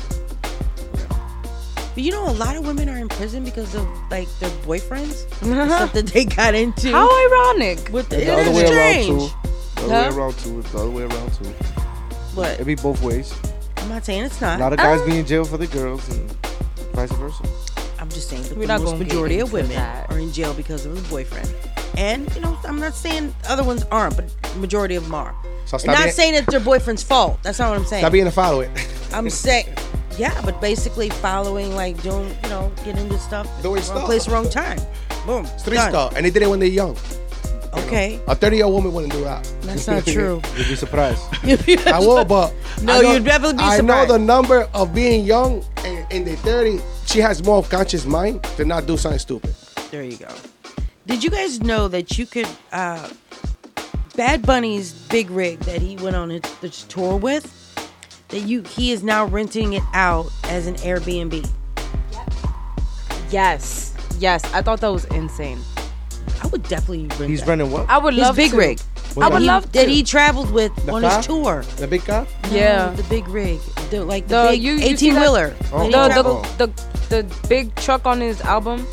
But 1.94 2.04
you 2.04 2.10
know 2.12 2.28
a 2.28 2.32
lot 2.32 2.56
of 2.56 2.66
women 2.66 2.88
are 2.88 2.96
in 2.96 3.08
prison 3.08 3.44
because 3.44 3.74
of 3.74 3.86
like 4.10 4.28
their 4.38 4.50
boyfriends, 4.66 5.26
and 5.42 5.70
stuff 5.70 5.92
that 5.92 6.06
they 6.08 6.24
got 6.24 6.54
into. 6.54 6.90
How 6.90 7.08
ironic. 7.28 7.90
With 7.92 8.08
the, 8.08 8.16
It's 8.18 8.26
the 8.26 8.32
other 8.32 8.52
way 8.52 8.66
strange. 8.66 9.08
around 9.08 9.28
too. 9.28 9.34
The 9.74 9.82
other 9.82 9.92
Huh? 9.94 10.10
way 10.10 10.16
around 10.16 10.38
too. 10.38 10.58
It's 10.60 10.72
the 10.72 10.78
other 10.78 10.90
way 10.90 11.02
around 11.04 11.34
too. 11.34 11.54
But 12.34 12.60
It 12.60 12.64
be 12.66 12.74
both 12.76 13.02
ways. 13.02 13.34
I'm 13.78 13.88
not 13.88 14.04
saying 14.04 14.24
it's 14.24 14.40
not. 14.40 14.56
A 14.56 14.58
not. 14.58 14.64
lot 14.66 14.72
of 14.74 14.78
guys 14.78 15.02
be 15.06 15.12
oh. 15.12 15.20
in 15.20 15.26
jail 15.26 15.44
for 15.44 15.56
the 15.56 15.66
girls 15.66 16.08
and 16.08 16.30
vice 16.94 17.12
versa. 17.12 17.42
I'm 17.98 18.08
just 18.10 18.28
saying 18.28 18.42
that 18.44 18.54
We're 18.56 18.62
the 18.62 18.66
not 18.68 18.80
most 18.82 18.92
gonna 18.92 19.04
get 19.04 19.08
majority 19.08 19.38
of 19.40 19.48
into 19.48 19.54
women 19.54 19.70
that. 19.72 20.10
are 20.10 20.18
in 20.18 20.32
jail 20.32 20.54
because 20.54 20.86
of 20.86 20.94
the 20.94 21.08
boyfriend. 21.08 21.52
And 21.96 22.32
you 22.34 22.40
know, 22.40 22.56
I'm 22.64 22.78
not 22.78 22.94
saying 22.94 23.34
other 23.48 23.64
ones 23.64 23.84
aren't, 23.90 24.14
but 24.16 24.28
the 24.42 24.58
majority 24.60 24.94
of 24.94 25.02
them 25.04 25.14
are. 25.14 25.34
So 25.68 25.76
stop 25.76 25.94
not 25.96 26.04
being, 26.04 26.12
saying 26.12 26.34
it's 26.34 26.46
their 26.46 26.60
boyfriend's 26.60 27.02
fault. 27.02 27.42
That's 27.42 27.58
not 27.58 27.68
what 27.68 27.78
I'm 27.78 27.84
saying. 27.84 28.00
stop 28.00 28.12
being 28.12 28.26
a 28.26 28.30
follower. 28.30 28.70
I'm 29.12 29.28
saying, 29.28 29.66
yeah, 30.16 30.40
but 30.42 30.58
basically 30.62 31.10
following, 31.10 31.74
like 31.76 32.00
doing, 32.02 32.34
you 32.42 32.48
know, 32.48 32.72
getting 32.86 33.02
into 33.04 33.18
stuff. 33.18 33.46
Doing 33.60 33.74
wrong 33.74 33.82
stuff. 33.82 34.04
place, 34.06 34.28
wrong 34.28 34.48
time. 34.48 34.78
Boom. 35.26 35.44
Street 35.58 35.74
done. 35.76 35.90
star. 35.90 36.10
And 36.16 36.24
they 36.24 36.30
did 36.30 36.42
it 36.42 36.48
when 36.48 36.58
they're 36.58 36.70
young. 36.70 36.94
know. 36.94 37.82
Okay. 37.86 38.18
A 38.28 38.34
30 38.34 38.56
year 38.56 38.64
old 38.64 38.76
woman 38.76 38.94
wouldn't 38.94 39.12
do 39.12 39.22
that. 39.24 39.44
That's 39.60 39.86
not 39.86 40.06
true. 40.06 40.40
You'd 40.56 40.68
be 40.68 40.74
surprised. 40.74 41.22
I 41.86 41.98
will, 41.98 42.24
but 42.24 42.54
No, 42.80 43.02
know- 43.02 43.12
you'd 43.12 43.26
definitely 43.26 43.58
be 43.58 43.70
surprised. 43.70 43.82
I 43.82 43.86
know 43.86 44.06
the 44.06 44.18
number 44.18 44.66
of 44.72 44.94
being 44.94 45.26
young 45.26 45.62
and 45.84 46.10
in 46.10 46.24
their 46.24 46.36
30. 46.36 46.80
She 47.04 47.18
has 47.18 47.44
more 47.44 47.58
of 47.58 47.68
conscious 47.68 48.06
mind 48.06 48.42
to 48.56 48.64
not 48.64 48.86
do 48.86 48.96
something 48.96 49.18
stupid. 49.18 49.54
There 49.90 50.02
you 50.02 50.16
go. 50.16 50.34
Did 51.06 51.22
you 51.22 51.28
guys 51.28 51.60
know 51.60 51.88
that 51.88 52.16
you 52.16 52.24
could 52.24 52.48
uh 52.72 53.08
Bad 54.18 54.42
Bunny's 54.42 54.90
big 54.92 55.30
rig 55.30 55.60
that 55.60 55.80
he 55.80 55.94
went 55.94 56.16
on 56.16 56.30
his, 56.30 56.42
this 56.60 56.82
tour 56.82 57.16
with 57.16 57.54
that 58.30 58.40
you 58.40 58.62
he 58.62 58.90
is 58.90 59.04
now 59.04 59.24
renting 59.26 59.74
it 59.74 59.82
out 59.94 60.26
as 60.48 60.66
an 60.66 60.74
Airbnb. 60.78 61.48
Yes. 63.30 63.94
Yes. 64.18 64.42
I 64.52 64.60
thought 64.60 64.80
that 64.80 64.88
was 64.88 65.04
insane. 65.06 65.60
I 66.42 66.48
would 66.48 66.64
definitely 66.64 67.06
rent 67.16 67.30
He's 67.30 67.40
that. 67.42 67.48
renting 67.48 67.70
what? 67.70 67.88
I 67.88 67.98
would 67.98 68.14
His 68.14 68.22
love 68.24 68.34
big 68.34 68.50
to. 68.50 68.56
rig. 68.56 68.80
I 69.20 69.28
would 69.28 69.40
He- 69.42 69.46
love 69.46 69.66
to. 69.66 69.72
that 69.78 69.88
he 69.88 70.02
traveled 70.02 70.50
with 70.50 70.74
The 70.84 70.92
on 70.94 71.02
car? 71.02 71.16
his 71.18 71.26
tour. 71.26 71.64
The 71.76 71.86
big 71.86 72.04
car? 72.04 72.26
Yeah. 72.50 72.86
No, 72.86 72.94
the 72.96 73.02
big 73.04 73.28
rig, 73.28 73.60
the 73.90 74.04
like 74.04 74.26
the, 74.26 74.42
The 74.42 74.48
big 74.50 74.62
you, 74.64 74.72
you 74.72 74.78
see 74.80 74.84
eighteen 74.88 75.14
wheeler. 75.20 75.54
Oh. 75.72 75.88
The, 75.88 76.22
the, 76.58 76.66
the 76.66 77.16
the 77.22 77.48
big 77.48 77.72
truck 77.76 78.04
on 78.04 78.20
his 78.20 78.40
album. 78.40 78.84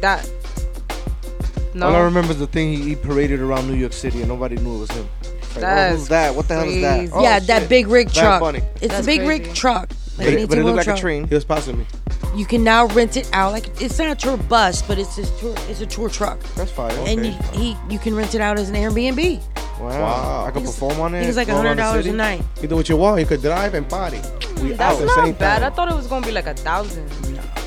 That. 0.00 0.26
No. 1.74 1.88
All 1.88 1.96
I 1.96 2.00
remember 2.00 2.30
is 2.32 2.38
the 2.38 2.46
thing 2.46 2.72
he, 2.72 2.82
he 2.82 2.96
paraded 2.96 3.40
around 3.40 3.66
New 3.68 3.74
York 3.74 3.92
City 3.92 4.20
and 4.20 4.28
nobody 4.28 4.56
knew 4.56 4.76
it 4.76 4.80
was 4.80 4.90
him. 4.92 5.08
Like, 5.22 5.34
oh, 5.56 5.60
That's 5.60 5.96
who's 5.98 6.08
that? 6.08 6.34
What 6.34 6.48
the 6.48 6.54
hell 6.54 6.68
is 6.68 6.80
that? 6.82 6.96
crazy. 6.98 7.12
Oh, 7.14 7.22
yeah, 7.22 7.38
that 7.40 7.60
shit. 7.62 7.68
big 7.68 7.86
rig 7.88 8.06
Bad 8.08 8.14
truck. 8.14 8.40
Bunny. 8.40 8.58
It's 8.76 8.88
That's 8.88 9.00
a 9.00 9.06
big 9.06 9.20
crazy. 9.24 9.44
rig 9.44 9.54
truck. 9.54 9.90
Like 10.16 10.26
But 10.26 10.26
an 10.28 10.38
it, 10.38 10.48
but 10.48 10.58
it 10.58 10.60
18 10.60 10.64
looked 10.64 10.64
wheeler 10.64 10.76
like 10.76 10.84
truck. 10.84 10.96
a 10.98 11.00
train. 11.00 11.26
He 11.28 11.34
was 11.34 11.44
passing 11.44 11.78
me. 11.78 11.86
You 12.36 12.46
can 12.46 12.62
now 12.64 12.86
rent 12.86 13.16
it 13.16 13.28
out. 13.32 13.50
Like 13.52 13.80
it's 13.80 13.98
not 13.98 14.08
a 14.10 14.14
tour 14.14 14.36
bus, 14.36 14.82
but 14.82 14.98
it's 14.98 15.16
his 15.16 15.30
tour. 15.40 15.54
It's 15.68 15.80
a 15.80 15.86
tour 15.86 16.08
truck. 16.08 16.40
That's 16.54 16.70
fire. 16.70 16.92
And 17.06 17.26
you, 17.26 17.32
he, 17.52 17.76
you 17.90 17.98
can 17.98 18.14
rent 18.14 18.34
it 18.36 18.40
out 18.40 18.58
as 18.58 18.68
an 18.68 18.76
Airbnb. 18.76 19.42
Wow. 19.80 19.88
Wow. 19.88 20.44
I 20.46 20.50
could 20.52 20.62
perform 20.64 21.00
on 21.00 21.14
it. 21.16 21.24
He's 21.26 21.36
like 21.36 21.48
go 21.48 21.54
around 21.54 21.64
hundred 21.66 21.76
the 21.78 21.82
dollars 21.82 22.00
a 22.00 22.02
city? 22.04 22.16
night. 22.16 22.42
You 22.62 22.68
do 22.68 22.76
what 22.76 22.88
you 22.88 22.96
want. 22.96 23.18
You 23.20 23.26
could 23.26 23.42
drive 23.42 23.74
and 23.74 23.88
party. 23.88 24.20
We 24.62 24.72
That's 24.72 24.80
out 24.80 24.92
at 24.94 24.98
the 25.00 25.06
not 25.06 25.24
same 25.24 25.34
bad. 25.34 25.62
I 25.62 25.66
time. 25.66 25.72
thought 25.74 25.90
it 25.90 25.96
was 25.96 26.06
gonna 26.06 26.24
be 26.24 26.30
like 26.32 26.46
a 26.46 26.54
thousand. 26.54 27.08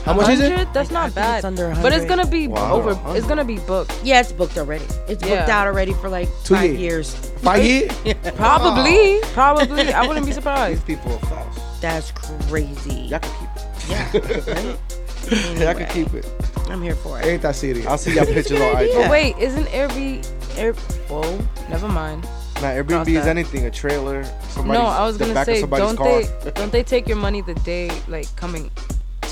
How 0.07 0.13
much 0.13 0.29
is 0.29 0.39
it? 0.41 0.73
That's 0.73 0.89
not 0.91 1.13
bad. 1.13 1.37
it's 1.37 1.45
under 1.45 1.75
but 1.81 1.91
it's 1.93 2.05
gonna 2.05 2.25
be 2.25 2.47
Wow. 2.47 2.73
over. 2.75 2.97
It's 3.17 3.27
gonna 3.27 3.43
be 3.43 3.57
booked. 3.59 3.93
Yeah, 4.03 4.21
it's 4.21 4.31
booked 4.31 4.57
already. 4.57 4.85
It's 5.07 5.21
booked 5.21 5.25
Yeah. 5.27 5.59
out 5.59 5.67
already 5.67 5.93
for 5.93 6.09
like 6.09 6.29
Two 6.43 6.55
five 6.55 6.75
years. 6.75 7.13
years. 7.13 7.31
Five 7.41 7.63
years? 7.63 7.91
Probably. 8.35 9.19
Probably. 9.33 9.91
I 9.93 10.07
wouldn't 10.07 10.25
be 10.25 10.31
surprised. 10.39 10.85
These 10.87 10.97
surprised. 10.97 11.05
people 11.05 11.13
are 11.13 11.19
fast. 11.51 11.81
That's 11.81 12.11
crazy. 12.11 12.93
Y'all 13.11 13.19
can 13.19 13.31
keep 13.39 13.49
it. 13.55 13.65
Yeah. 13.89 14.53
right? 14.53 15.59
Y'all 15.59 15.73
can 15.75 15.87
keep 15.89 16.13
it. 16.13 16.25
I'm 16.69 16.81
here 16.81 16.95
for 16.95 17.19
it. 17.19 17.25
Ain't 17.25 17.41
that 17.43 17.55
serious? 17.55 17.85
I'll 17.85 17.97
see 17.97 18.13
y'all 18.15 18.25
pictures 18.25 18.59
on 18.59 18.77
IG. 18.81 18.93
But 18.93 19.09
wait, 19.11 19.37
isn't 19.37 19.65
Airbnb? 19.67 20.25
Air, 20.57 20.73
whoa, 20.73 21.37
never 21.69 21.87
mind. 21.87 22.23
Now 22.55 22.71
Airbnb 22.73 23.07
is 23.09 23.25
that. 23.25 23.27
anything, 23.27 23.65
a 23.65 23.71
trailer, 23.71 24.23
somebody's, 24.49 24.81
no, 24.81 24.87
I 24.87 25.05
was 25.05 25.17
the 25.17 25.25
gonna 25.25 25.33
back 25.35 25.47
of 25.47 25.53
say, 25.53 25.61
somebody's 25.61 25.85
don't 25.87 25.97
car. 25.97 26.23
they? 26.43 26.51
Don't 26.51 26.71
they 26.71 26.81
take 26.83 27.07
your 27.07 27.17
money 27.17 27.41
the 27.41 27.53
day 27.55 27.91
like 28.07 28.33
coming 28.35 28.71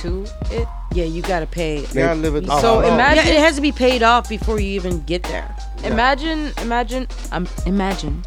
to 0.06 0.32
it? 0.51 0.68
Yeah, 0.93 1.06
you 1.06 1.22
gotta 1.22 1.45
pay. 1.45 1.86
Gotta 1.93 2.16
live 2.20 2.36
it. 2.36 2.45
So 2.47 2.53
oh, 2.53 2.80
imagine- 2.82 3.26
Yeah, 3.28 3.34
it 3.34 3.39
has 3.39 3.56
to 3.56 3.62
be 3.62 3.72
paid 3.72 4.03
off 4.03 4.30
before 4.30 4.60
you 4.60 4.70
even 4.72 5.03
get 5.03 5.24
there. 5.24 5.53
Imagine, 5.84 6.51
imagine, 6.62 7.08
um, 7.32 7.47
imagine. 7.66 8.24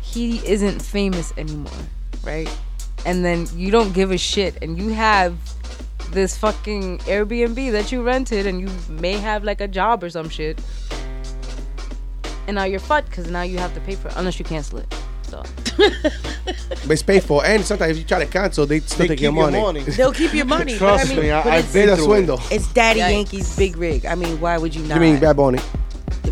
He 0.00 0.44
isn't 0.46 0.80
famous 0.80 1.32
anymore, 1.36 1.72
right? 2.24 2.48
And 3.06 3.24
then 3.24 3.46
you 3.54 3.70
don't 3.70 3.92
give 3.92 4.10
a 4.10 4.18
shit, 4.18 4.62
and 4.62 4.78
you 4.78 4.90
have 4.90 5.36
this 6.12 6.36
fucking 6.36 6.98
Airbnb 7.00 7.70
that 7.72 7.92
you 7.92 8.02
rented, 8.02 8.46
and 8.46 8.60
you 8.60 8.68
may 8.88 9.12
have 9.12 9.44
like 9.44 9.60
a 9.60 9.68
job 9.68 10.02
or 10.02 10.10
some 10.10 10.28
shit. 10.28 10.58
And 12.46 12.56
now 12.56 12.64
you're 12.64 12.80
fucked 12.80 13.10
because 13.10 13.30
now 13.30 13.42
you 13.42 13.58
have 13.58 13.72
to 13.74 13.80
pay 13.80 13.94
for 13.94 14.08
it 14.08 14.14
unless 14.16 14.38
you 14.38 14.44
cancel 14.44 14.78
it. 14.78 14.92
So 15.30 15.42
But 16.82 16.90
it's 16.90 17.02
paid 17.02 17.22
for. 17.22 17.44
And 17.44 17.64
sometimes 17.64 17.92
if 17.92 17.98
you 17.98 18.04
try 18.04 18.18
to 18.24 18.26
cancel, 18.30 18.66
they 18.66 18.80
still 18.80 18.98
They 18.98 19.08
take 19.08 19.18
keep 19.18 19.22
your 19.24 19.32
your 19.32 19.50
money. 19.50 19.60
money. 19.60 19.80
They'll 19.96 20.12
keep 20.12 20.34
your 20.34 20.44
money. 20.46 20.72
but 20.72 20.78
Trust 20.78 21.06
I 21.12 21.14
mean, 21.14 21.22
me, 21.24 21.30
I, 21.30 21.40
I've 21.56 21.64
it's, 21.64 21.72
been 21.72 21.88
a 21.88 21.96
through 21.96 22.04
swindle. 22.04 22.40
it's 22.50 22.72
Daddy 22.72 23.00
Yikes. 23.00 23.10
Yankee's 23.12 23.56
big 23.56 23.76
rig. 23.76 24.06
I 24.06 24.14
mean, 24.14 24.40
why 24.40 24.58
would 24.58 24.74
you 24.74 24.82
not? 24.84 24.96
You 24.96 25.00
mean 25.00 25.20
Bad 25.20 25.36
Bunny? 25.36 25.58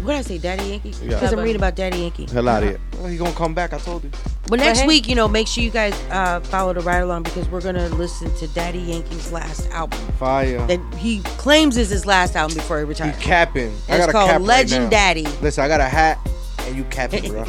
What 0.03 0.13
did 0.13 0.19
I 0.19 0.23
say, 0.23 0.39
Daddy 0.39 0.65
Yankee? 0.65 0.91
Yeah. 1.03 1.09
Because 1.15 1.33
I'm 1.33 1.41
reading 1.41 1.57
about 1.57 1.75
Daddy 1.75 1.99
Yankee. 1.99 2.27
Hell 2.27 2.49
out 2.49 2.63
of 2.63 2.71
it. 2.71 2.81
Well, 2.99 3.07
he 3.09 3.17
gonna 3.19 3.33
come 3.33 3.53
back. 3.55 3.73
I 3.73 3.79
told 3.79 4.05
you. 4.05 4.11
But 4.47 4.59
next 4.61 4.81
hey. 4.81 4.87
week, 4.87 5.09
you 5.09 5.15
know, 5.15 5.29
make 5.29 5.47
sure 5.49 5.63
you 5.63 5.71
guys 5.71 5.93
uh, 6.11 6.41
follow 6.41 6.73
the 6.73 6.81
Ryde 6.81 7.03
Along 7.03 7.23
because 7.25 7.49
we're 7.49 7.61
gonna 7.61 7.89
listen 7.91 8.33
to 8.37 8.47
Daddy 8.49 8.79
Yankee's 8.79 9.33
last 9.33 9.69
album 9.71 9.99
Fire. 10.19 10.65
that 10.67 10.81
he 10.97 11.21
claims 11.37 11.77
is 11.77 11.91
his 11.91 12.07
last 12.07 12.37
album 12.37 12.57
before 12.57 12.79
he 12.79 12.85
He 12.85 12.89
retires. 12.89 13.17
capping. 13.19 13.69
I 13.89 13.97
It's 13.97 13.99
got 13.99 14.09
a 14.09 14.13
called 14.13 14.31
cap 14.31 14.41
Legend 14.43 14.85
right 14.85 14.85
now. 14.85 14.91
Daddy. 14.91 15.27
Listen, 15.43 15.65
I 15.65 15.69
got 15.69 15.81
a 15.81 15.85
hat, 15.89 16.19
and 16.61 16.77
you 16.77 16.85
capping, 16.85 17.31
bro. 17.33 17.45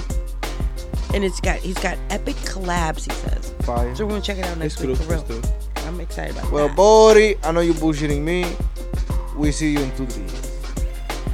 And 1.14 1.24
it's 1.24 1.40
got 1.40 1.58
he's 1.60 1.78
got 1.78 1.98
epic 2.10 2.36
collabs. 2.38 3.06
He 3.06 3.12
says. 3.28 3.54
Fire. 3.62 3.96
So 3.96 4.06
we're 4.06 4.12
gonna 4.12 4.22
check 4.22 4.38
it 4.38 4.46
out 4.46 4.58
next 4.58 4.76
It's 4.82 4.84
week 4.86 5.08
true. 5.08 5.18
for 5.18 5.34
real. 5.34 5.42
I'm 5.88 6.00
excited 6.00 6.38
about 6.38 6.52
Well, 6.52 6.68
that. 6.68 6.78
Well, 6.78 7.10
Bori, 7.14 7.36
I 7.44 7.52
know 7.52 7.62
you're 7.62 7.74
bullshitting 7.76 8.22
me. 8.22 8.46
We 9.36 9.52
see 9.52 9.72
you 9.74 9.80
in 9.80 9.96
two 9.96 10.06
days. 10.06 10.52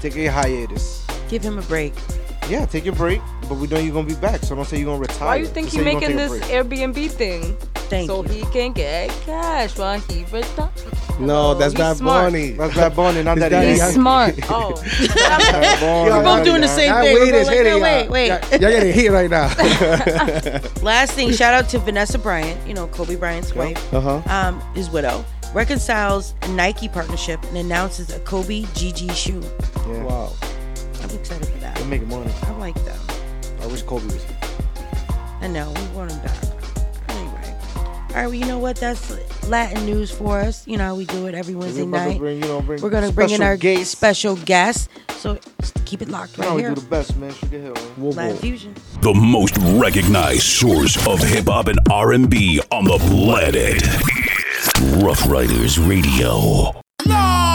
Take 0.01 0.15
a 0.17 0.27
hiatus. 0.27 1.05
Give 1.29 1.41
him 1.43 1.57
a 1.57 1.61
break. 1.63 1.93
Yeah, 2.47 2.65
take 2.65 2.85
your 2.85 2.93
break, 2.95 3.21
but 3.47 3.55
we 3.57 3.67
know 3.67 3.77
you're 3.79 3.93
gonna 3.93 4.07
be 4.07 4.15
back. 4.15 4.41
So 4.43 4.55
don't 4.55 4.65
say 4.65 4.77
you're 4.77 4.85
gonna 4.87 4.99
retire. 4.99 5.27
why 5.27 5.35
you 5.37 5.45
think 5.47 5.67
Just 5.67 5.77
he 5.77 5.83
you're 5.83 5.93
making 5.93 6.15
this 6.17 6.31
take 6.31 6.51
a 6.51 6.63
break. 6.63 6.79
Airbnb 6.93 7.11
thing? 7.11 7.57
Thank 7.87 8.07
so 8.09 8.23
you. 8.23 8.29
he 8.29 8.41
can 8.51 8.73
get 8.73 9.09
cash 9.25 9.77
while 9.77 9.99
he 9.99 10.23
retires. 10.31 10.71
No, 11.19 11.53
that's 11.53 11.71
he's 11.73 11.79
Bad 11.79 11.97
smart. 11.97 12.25
Bunny. 12.33 12.51
That's 12.51 12.73
Bad 12.75 12.95
Bunny, 12.95 13.23
not 13.23 13.37
that 13.37 13.51
He's 13.63 13.77
Yankee. 13.77 13.93
smart. 13.93 14.35
Oh, 14.49 14.73
Bad 15.15 15.79
Bunny, 15.79 16.11
We're 16.11 16.23
both 16.23 16.43
doing 16.43 16.61
the 16.61 16.67
same 16.67 16.93
thing. 16.95 17.03
Wait, 17.15 17.31
We're 17.31 17.31
both 17.43 17.47
like, 17.47 17.63
no, 17.65 17.79
wait, 17.79 18.09
wait. 18.09 18.27
Y'all 18.27 18.39
y'all 18.51 18.59
getting 18.71 18.93
hit 18.93 19.11
right 19.11 19.29
now. 19.29 19.47
Last 20.81 21.13
thing, 21.13 21.31
shout 21.31 21.53
out 21.53 21.69
to 21.69 21.79
Vanessa 21.79 22.17
Bryant, 22.17 22.59
you 22.67 22.73
know, 22.73 22.87
Kobe 22.87 23.15
Bryant's 23.15 23.53
wife, 23.55 23.93
Uh-huh. 23.93 24.21
um, 24.27 24.59
his 24.73 24.89
widow, 24.89 25.23
reconciles 25.53 26.33
Nike 26.49 26.89
partnership 26.89 27.41
and 27.43 27.57
announces 27.57 28.11
a 28.13 28.19
Kobe 28.21 28.63
GG 28.73 29.13
shoe. 29.15 29.41
Yeah, 29.87 30.03
Wow. 30.03 30.33
I'm 31.03 31.09
excited 31.11 31.47
for 31.47 31.57
that. 31.59 31.75
they're 31.75 31.85
making 31.85 32.09
money. 32.09 32.31
I 32.43 32.51
like 32.57 32.75
them. 32.83 32.97
I 33.75 33.77
wish 33.77 33.83
Kobe 33.87 34.05
was 34.05 34.23
here. 34.23 34.37
I 35.41 35.47
know, 35.47 35.67
we 35.75 35.97
want 35.97 36.09
him 36.09 36.19
back. 36.21 36.43
Anyway. 37.09 37.55
All 37.75 37.83
right, 38.15 38.25
well, 38.27 38.33
you 38.33 38.45
know 38.45 38.57
what? 38.57 38.77
That's 38.77 39.11
Latin 39.49 39.85
news 39.85 40.09
for 40.11 40.39
us. 40.39 40.65
You 40.65 40.77
know 40.77 40.85
how 40.85 40.95
we 40.95 41.03
do 41.03 41.27
it 41.27 41.35
every 41.35 41.55
Wednesday 41.55 41.83
We're 41.83 41.89
night. 41.89 42.17
bring, 42.17 42.41
you 42.41 42.47
know, 42.47 42.61
bring 42.61 42.81
We're 42.81 42.89
going 42.89 43.05
to 43.05 43.11
bring 43.13 43.31
in 43.31 43.41
our 43.41 43.57
guests. 43.57 43.89
special 43.89 44.37
guest. 44.37 44.89
So 45.17 45.37
keep 45.83 46.01
it 46.01 46.07
locked 46.07 46.37
You 46.37 46.43
right 46.43 46.49
know 46.51 46.55
we 46.55 46.61
here. 46.61 46.73
do 46.73 46.79
the 46.79 46.87
best, 46.87 47.17
man. 47.17 47.33
Shoot 47.33 47.51
the 47.51 47.59
hill, 47.59 47.73
man. 47.97 48.11
Latin 48.11 48.37
Fusion. 48.37 48.75
The 49.01 49.13
most 49.13 49.57
recognized 49.57 50.43
source 50.43 50.95
of 51.05 51.19
hip 51.19 51.47
hop 51.47 51.67
and 51.67 51.79
R&B 51.91 52.61
on 52.71 52.85
the 52.85 52.97
planet. 52.97 53.83
Ruff 55.03 55.29
Ryders 55.29 55.77
Radio. 55.79 56.71
No, 57.05 57.13
el 57.13 57.54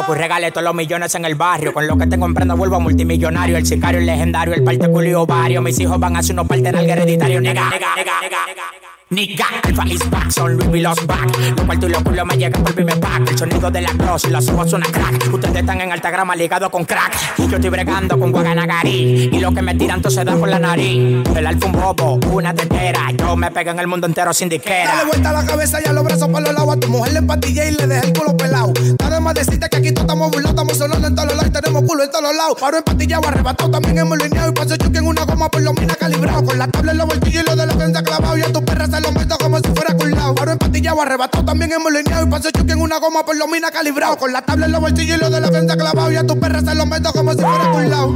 loco 0.00 0.14
y 0.14 0.18
regale 0.18 0.50
todos 0.50 0.64
los 0.64 0.74
millones 0.74 1.14
en 1.14 1.24
el 1.24 1.34
barrio. 1.34 1.72
Con 1.72 1.86
lo 1.86 1.96
que 1.96 2.06
tengo 2.06 2.26
en 2.26 2.34
vuelvo 2.56 2.80
multimillonario. 2.80 3.56
El 3.56 3.66
sicario, 3.66 4.00
el 4.00 4.06
legendario, 4.06 4.54
el 4.54 4.62
parte 4.62 4.88
culo 4.88 5.08
y 5.08 5.14
ovario. 5.14 5.62
Mis 5.62 5.78
hijos 5.80 5.98
van 5.98 6.16
a 6.16 6.20
hacer 6.20 6.34
unos 6.34 6.48
parte 6.48 6.72
de 6.72 6.92
hereditario. 6.92 7.40
Nega, 7.40 7.70
nega, 7.70 7.94
nega, 7.96 8.20
nega. 8.20 8.99
Nigga, 9.12 9.44
Alpha 9.64 9.82
is 9.88 10.08
back, 10.08 10.30
son 10.30 10.56
Louis 10.56 10.68
V 10.68 10.80
los 10.82 11.04
back. 11.04 11.36
Lo 11.58 11.66
cual 11.66 11.80
tú 11.80 11.88
y 11.88 11.90
lo 11.90 12.04
culo 12.04 12.24
me 12.24 12.36
llega 12.36 12.56
por 12.60 12.72
primer 12.72 13.00
pack. 13.00 13.28
El 13.28 13.36
sonido 13.36 13.68
de 13.68 13.80
la 13.80 13.90
cross 13.90 14.22
y 14.26 14.30
los 14.30 14.48
ojos 14.48 14.70
suena 14.70 14.86
crack. 14.86 15.34
Ustedes 15.34 15.56
están 15.56 15.80
en 15.80 15.90
alta 15.90 16.12
grama 16.12 16.36
ligado 16.36 16.70
con 16.70 16.84
crack. 16.84 17.36
Yo 17.36 17.56
estoy 17.56 17.70
bregando 17.70 18.16
con 18.16 18.30
Guaganagari. 18.30 19.30
Y 19.32 19.40
lo 19.40 19.50
que 19.52 19.62
me 19.62 19.74
tiran 19.74 20.00
todo 20.00 20.12
se 20.12 20.22
da 20.22 20.36
por 20.36 20.48
la 20.48 20.60
nariz. 20.60 21.26
El 21.34 21.44
alfa 21.44 21.66
un 21.66 21.72
bobo, 21.72 22.20
una 22.30 22.54
tetera. 22.54 23.10
Yo 23.18 23.34
me 23.34 23.50
pego 23.50 23.72
en 23.72 23.80
el 23.80 23.88
mundo 23.88 24.06
entero 24.06 24.32
sin 24.32 24.48
disquera. 24.48 24.94
Dale 24.94 25.06
vuelta 25.08 25.32
la 25.32 25.44
cabeza 25.44 25.80
y 25.84 25.88
a 25.88 25.92
los 25.92 26.04
brazos 26.04 26.28
por 26.28 26.42
los 26.42 26.54
lados. 26.54 26.76
A 26.76 26.78
tu 26.78 26.86
mujer 26.86 27.12
le 27.12 27.18
empatillé 27.18 27.68
y 27.68 27.72
le 27.72 27.88
dejé 27.88 28.06
el 28.06 28.12
culo 28.12 28.36
pelado. 28.36 28.72
Nada 29.00 29.18
más 29.18 29.34
decirte 29.34 29.68
que 29.68 29.76
aquí 29.76 29.90
todos 29.90 30.04
estamos 30.04 30.30
burlados, 30.30 30.50
estamos 30.50 30.78
sonando 30.78 31.08
en 31.08 31.16
todos 31.16 31.26
los 31.30 31.36
lados 31.36 31.50
y 31.50 31.60
tenemos 31.60 31.82
culo 31.82 32.04
en 32.04 32.10
todos 32.12 32.22
los 32.22 32.36
lados. 32.36 32.56
Paro 32.60 32.76
empatillado, 32.76 33.26
arrebatado, 33.26 33.72
también 33.72 33.98
hemos 33.98 34.18
lineado. 34.18 34.50
Y 34.50 34.52
paso 34.52 34.76
chuque 34.76 34.98
en 34.98 35.06
una 35.08 35.24
goma 35.24 35.48
por 35.48 35.62
lo 35.62 35.72
mina 35.72 35.96
calibrado. 35.96 36.44
Con 36.44 36.56
la 36.60 36.68
tabla 36.68 36.92
en 36.92 36.98
los 36.98 37.08
bolsillos 37.08 37.42
y 37.42 37.46
lo 37.50 37.56
de 37.56 37.66
la 37.66 37.74
prensa 37.74 38.04
clavado. 38.04 38.38
Y 38.38 38.42
a 38.42 38.52
tu 38.52 38.64
perra 38.64 38.86
se 38.86 38.99
lo 39.00 39.12
meto 39.12 39.36
como 39.38 39.58
si 39.58 39.68
fuera 39.74 39.94
culado. 39.96 40.34
Paro 40.34 40.52
empatillado, 40.52 41.00
arrebatado, 41.02 41.44
también 41.44 41.72
hemos 41.72 41.92
lineado. 41.92 42.26
Y 42.26 42.30
paso 42.30 42.50
chuque 42.50 42.72
en 42.72 42.80
una 42.80 42.98
goma 42.98 43.24
por 43.24 43.36
lo 43.36 43.46
mina 43.48 43.70
calibrado. 43.70 44.16
Con 44.16 44.32
la 44.32 44.42
tabla 44.42 44.66
en 44.66 44.72
los 44.72 44.80
bolsillos 44.80 45.16
y 45.16 45.20
lo 45.20 45.30
de 45.30 45.40
la 45.40 45.48
prensa 45.48 45.76
clavado. 45.76 46.10
Y 46.12 46.16
a 46.16 46.26
tu 46.26 46.38
perra 46.38 46.60
se 46.60 46.74
lo 46.74 46.86
meto 46.86 47.12
como 47.12 47.32
si 47.32 47.40
fuera 47.40 47.70
culado. 47.72 48.14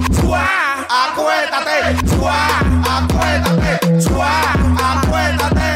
Acuérdate, 0.88 2.08
suá, 2.16 2.60
acuérdate, 2.98 4.00
suá, 4.00 4.52
acuérdate. 4.52 5.74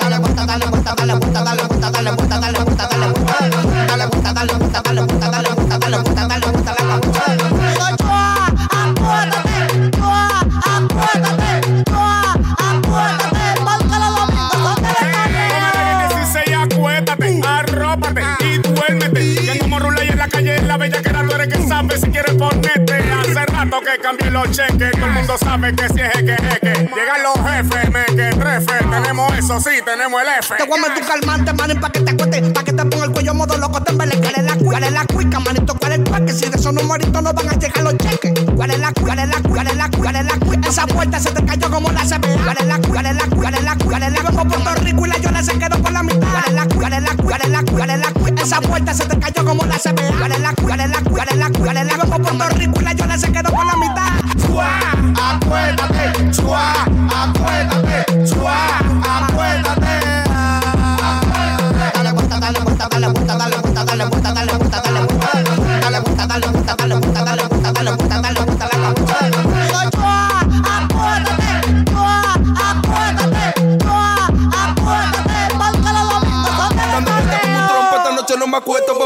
Dale 0.00 0.18
vuelta, 0.18 0.18
dale 0.18 0.18
vuelta, 0.18 0.46
dale 0.46 0.66
vuelta, 0.66 0.94
dale 0.94 1.14
vuelta, 1.14 1.35
si 21.98 22.10
quieres 22.10 22.34
ponerte. 22.34 22.94
Hace 22.94 23.46
rato 23.46 23.80
que 23.80 23.98
cambié 24.00 24.30
los 24.30 24.50
cheques, 24.50 24.92
todo 24.92 25.06
el 25.06 25.12
mundo 25.12 25.38
sabe 25.38 25.74
que 25.74 25.88
si 25.88 26.00
es 26.00 26.12
jeque, 26.12 26.36
jeque. 26.36 26.90
Llegan 26.94 27.22
los 27.22 27.34
jefes, 27.48 27.90
me 27.90 28.04
que 28.04 28.36
trefe. 28.36 28.84
Tenemos 28.90 29.38
eso, 29.38 29.60
sí, 29.60 29.70
tenemos 29.84 30.20
el 30.22 30.28
F. 30.40 30.54
Te 30.56 30.64
voy 30.64 30.78
a 30.78 30.88
meter 30.88 31.04
calmante, 31.06 31.52
manín, 31.52 31.80
pa' 31.80 31.90
que 31.90 32.00
te 32.00 32.10
acuestes, 32.10 32.52
pa' 32.52 32.64
que 32.64 32.72
te 32.72 32.84
ponga 32.84 33.04
el 33.04 33.12
cuello 33.12 33.34
modo 33.34 33.56
loco, 33.58 33.82
te 33.82 33.92
embele. 33.92 34.16
¿Cuál 34.18 34.34
es 34.36 34.44
la 34.44 34.56
cuica? 34.56 34.70
¿Cuál 34.72 34.84
es 34.84 34.92
la 34.92 35.06
cuica? 35.06 35.85
¿Cuál 35.96 35.96
es 35.96 35.96
el 35.96 36.04
cueque? 36.04 36.32
Si 36.32 36.50
de 36.50 36.56
esos 36.56 36.72
numeritos 36.72 37.22
no 37.22 37.32
van 37.32 37.48
a 37.48 37.52
llegar 37.52 37.84
los 37.84 37.96
cheques. 37.96 38.32
¿Cuál 38.54 38.70
es 38.70 38.78
la? 38.78 38.92
¿Cuál 38.92 39.18
es 39.18 39.28
la? 39.28 39.42
¿Cuál 39.48 39.66
es 39.66 39.76
la? 39.76 39.90
¿Cuál 39.90 40.16
es 40.16 40.24
la? 40.24 40.68
Esa 40.68 40.86
puerta 40.86 41.18
se 41.18 41.30
te 41.30 41.44
cayó 41.44 41.70
como 41.70 41.90
la 41.90 42.02
CBA. 42.02 42.44
¿Cuál 42.44 42.56
es 42.58 42.66
la? 42.66 42.78
¿Cuál 42.80 43.06
es 43.06 43.16
la? 43.16 43.26
¿Cuál 43.28 43.54
es 43.54 43.62
la? 43.62 43.76
¿Cuál 43.76 44.02
es 44.02 44.12
la? 44.12 44.22
Vengo 44.22 44.48
Puerto 44.48 44.74
Rico 44.82 45.06
y 45.06 45.08
la 45.08 45.18
Yona 45.18 45.42
se 45.42 45.58
quedó 45.58 45.78
por 45.82 45.92
la 45.92 46.02
mitad. 46.02 46.26
¿Cuál 46.26 46.44
es 46.46 46.54
la? 46.54 46.66
¿Cuál 46.66 46.92
es 46.92 47.02
la? 47.02 47.16
¿Cuál 47.16 47.40
es 47.42 47.48
la? 47.48 47.62
¿Cuál 47.62 47.90
es 47.90 47.98
la? 47.98 48.42
Esa 48.42 48.60
puerta 48.60 48.94
se 48.94 49.04
te 49.06 49.18
cayó 49.18 49.44
como 49.44 49.64
la 49.64 49.76
CBA. 49.78 50.18
¿Cuál 50.18 50.32
es 50.32 50.40
la? 50.40 50.52
¿Cuál 50.54 50.80
es 50.80 50.90
la? 50.90 51.00
¿Cuál 51.02 51.28
es 51.30 51.36
la? 51.36 51.50
¿Cuál 51.50 51.76
es 51.76 51.86
la? 51.86 51.96
Vengo 51.96 52.18
Puerto 52.18 52.48
Rico 52.56 52.80
y 52.80 52.84
la 52.84 52.92
Yona 52.92 53.18
se 53.18 53.32
quedó 53.32 53.50
por 53.50 53.64
la 53.64 53.76
mitad. 53.76 54.46
Chua, 54.46 54.68
acuérdate, 55.32 56.30
chua, 56.30 56.72
acuérdate, 57.10 58.24
chua, 58.28 58.78
acuérdate. 59.18 59.85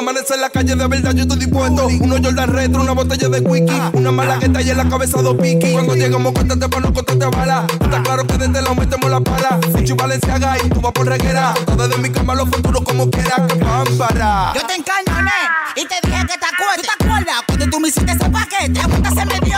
Amanecer 0.01 0.37
en 0.37 0.41
la 0.41 0.51
calle, 0.51 0.75
de 0.75 0.87
verdad 0.87 1.13
yo 1.13 1.23
estoy 1.23 1.39
dispuesto. 1.39 1.87
Uno 2.01 2.17
Jordan 2.23 2.53
retro, 2.53 2.83
una 2.83 2.93
botella 2.93 3.29
de 3.29 3.41
whisky. 3.41 3.81
Una 3.93 4.11
malagueta 4.11 4.61
y 4.63 4.71
en 4.71 4.77
la 4.77 4.89
cabeza 4.89 5.23
dos 5.23 5.37
piqui. 5.37 5.73
Cuando 5.73 5.95
llegamos, 5.95 6.33
cuéntate 6.33 6.69
pa' 6.69 6.81
no 6.81 6.93
contarte 6.93 7.27
bala. 7.27 7.67
Está 7.69 8.03
claro 8.03 8.27
que 8.27 8.39
desde 8.39 8.63
la 8.63 8.75
metemos 8.75 9.11
la 9.11 9.21
pala. 9.21 9.61
Fuchi 9.73 9.93
Valenciaga 9.93 10.57
y 10.65 10.69
tú 10.69 10.81
vas 10.81 10.93
por 10.93 11.07
reguera. 11.07 11.55
Todo 11.67 11.87
desde 11.87 12.03
mi 12.03 12.11
cama, 12.11 12.35
los 12.35 12.49
futuros 12.49 12.83
como 12.83 13.11
quiera. 13.11 13.47
Que. 13.47 13.59
Yo 13.59 14.67
te 14.67 14.75
encañoné 14.75 15.41
y 15.77 15.85
te 15.85 15.95
dije 16.03 16.21
que 16.27 16.39
te 16.39 16.47
acuerdas. 16.47 16.77
¿Tú 16.77 16.83
te 16.83 17.05
acuerdas? 17.05 17.43
Cuando 17.47 17.67
tú 17.71 17.81
me 17.81 17.89
hiciste 17.89 18.13
ese 18.13 18.31
paquete. 18.31 18.81
Aguanta 18.81 19.11
se 19.11 19.27
me 19.27 19.41
dio 19.41 19.57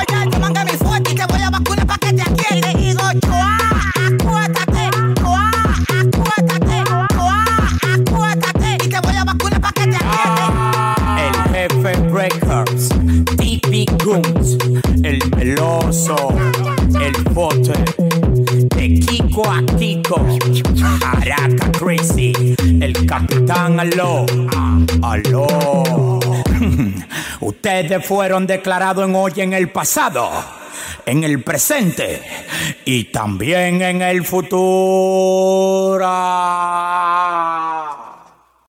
bote, 17.43 17.72
de 18.76 19.01
Kiko 19.01 19.43
a 19.51 19.62
Kiko, 19.76 20.16
Araca 21.03 21.72
Crazy, 21.72 22.55
el 22.80 23.05
capitán 23.05 23.80
Aló, 23.80 24.24
Aló. 25.03 26.20
Ustedes 27.40 28.07
fueron 28.07 28.47
declarados 28.47 29.09
en 29.09 29.16
hoy 29.16 29.32
en 29.38 29.55
el 29.55 29.70
pasado, 29.70 30.30
en 31.05 31.24
el 31.24 31.43
presente 31.43 32.22
y 32.84 33.05
también 33.05 33.82
en 33.82 34.03
el 34.03 34.24
futuro. 34.24 36.07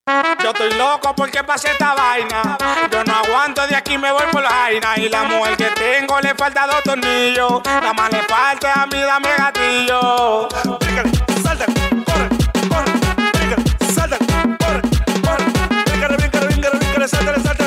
Yo 0.05 0.49
estoy 0.49 0.73
loco 0.73 1.15
porque 1.15 1.41
pasé 1.45 1.71
esta 1.71 1.93
vaina. 1.93 2.57
Yo 2.91 3.05
no 3.05 3.15
aguanto 3.15 3.65
de 3.67 3.75
aquí, 3.75 3.97
me 3.97 4.11
voy 4.11 4.23
por 4.33 4.43
la 4.43 4.49
vaina. 4.49 4.97
Y 4.97 5.07
la 5.07 5.23
mujer 5.23 5.55
que 5.55 5.67
tengo 5.67 6.19
le 6.19 6.35
falta 6.35 6.67
dos 6.67 6.83
tornillos. 6.83 7.61
Nada 7.63 7.93
más 7.93 8.11
le 8.11 8.21
falta 8.23 8.81
a 8.81 8.85
mí, 8.85 8.99
dame 8.99 9.29
gatillo. 9.37 10.49
Bríncale, 10.79 11.09
salta, 11.41 11.65
corre, 12.05 12.29
corre. 12.67 12.91
Bríncale, 13.31 13.63
salta, 13.93 14.17
corre, 14.59 14.81
corre. 15.21 15.45
Bríncale, 15.85 16.17
bríncale, 16.17 16.45
bríncale, 16.47 16.77
bríncale, 16.79 17.07
sáltale, 17.07 17.41
sáltale, 17.41 17.62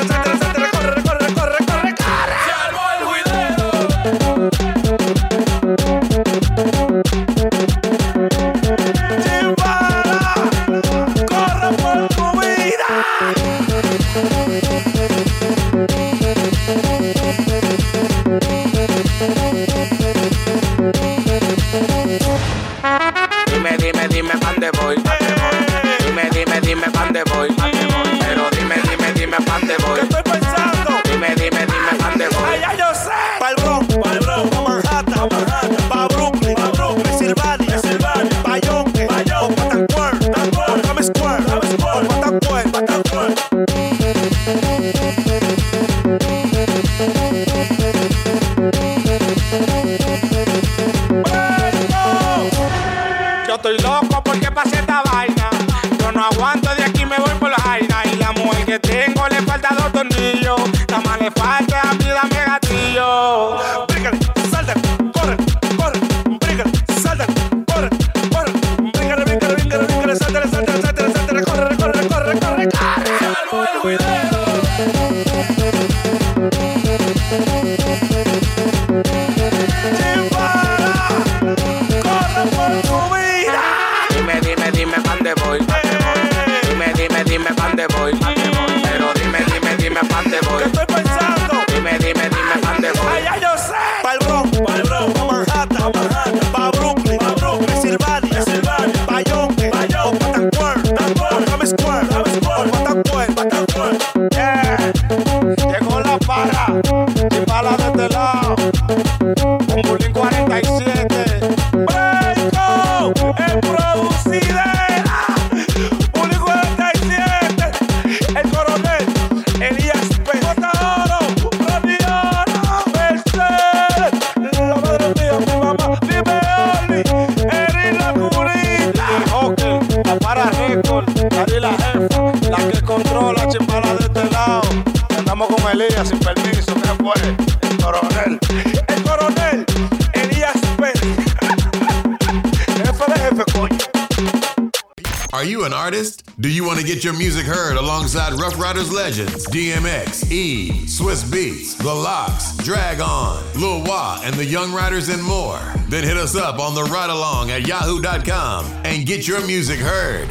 and 154.27 154.35
the 154.35 154.43
Young 154.43 154.73
Riders 154.73 155.07
and 155.07 155.23
more? 155.23 155.57
Then 155.87 156.03
hit 156.03 156.17
us 156.17 156.35
up 156.35 156.59
on 156.59 156.75
the 156.75 156.83
Ryde 156.83 157.09
Along 157.09 157.49
at 157.49 157.65
yahoo.com 157.65 158.65
and 158.83 159.05
get 159.05 159.25
your 159.25 159.39
music 159.47 159.79
heard. 159.79 160.29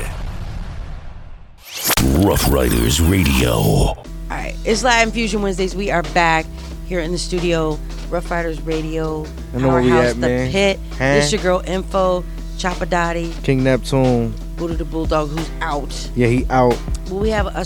Ruff 2.23 2.52
Ryders 2.52 3.01
Radio. 3.01 3.55
All 3.55 4.05
right, 4.28 4.55
it's 4.66 4.85
Latin 4.85 5.10
Fusion 5.12 5.40
Wednesdays. 5.40 5.74
We 5.74 5.90
are 5.90 6.02
back 6.02 6.44
here 6.86 7.01
in 7.01 7.10
the 7.10 7.16
studio, 7.16 7.78
Ruff 8.10 8.31
Ryders 8.31 8.60
Radio, 8.60 9.24
I 9.55 9.59
know 9.59 9.68
where 9.68 9.81
we 9.81 9.89
Powerhouse, 9.89 10.10
at, 10.10 10.20
The 10.20 10.28
man. 10.28 10.52
Pit. 10.52 10.81
Huh? 10.90 11.05
It's 11.05 11.32
your 11.32 11.40
girl 11.40 11.62
Info, 11.66 12.23
Chapadati, 12.59 13.43
King 13.44 13.64
Neptune. 13.64 14.35
Buddha 14.56 14.74
the 14.74 14.85
Bulldog, 14.85 15.31
who's 15.31 15.51
out. 15.62 16.10
Yeah, 16.14 16.27
he 16.27 16.44
out. 16.51 16.78
Well, 17.09 17.20
we 17.20 17.31
have 17.31 17.47
a 17.47 17.64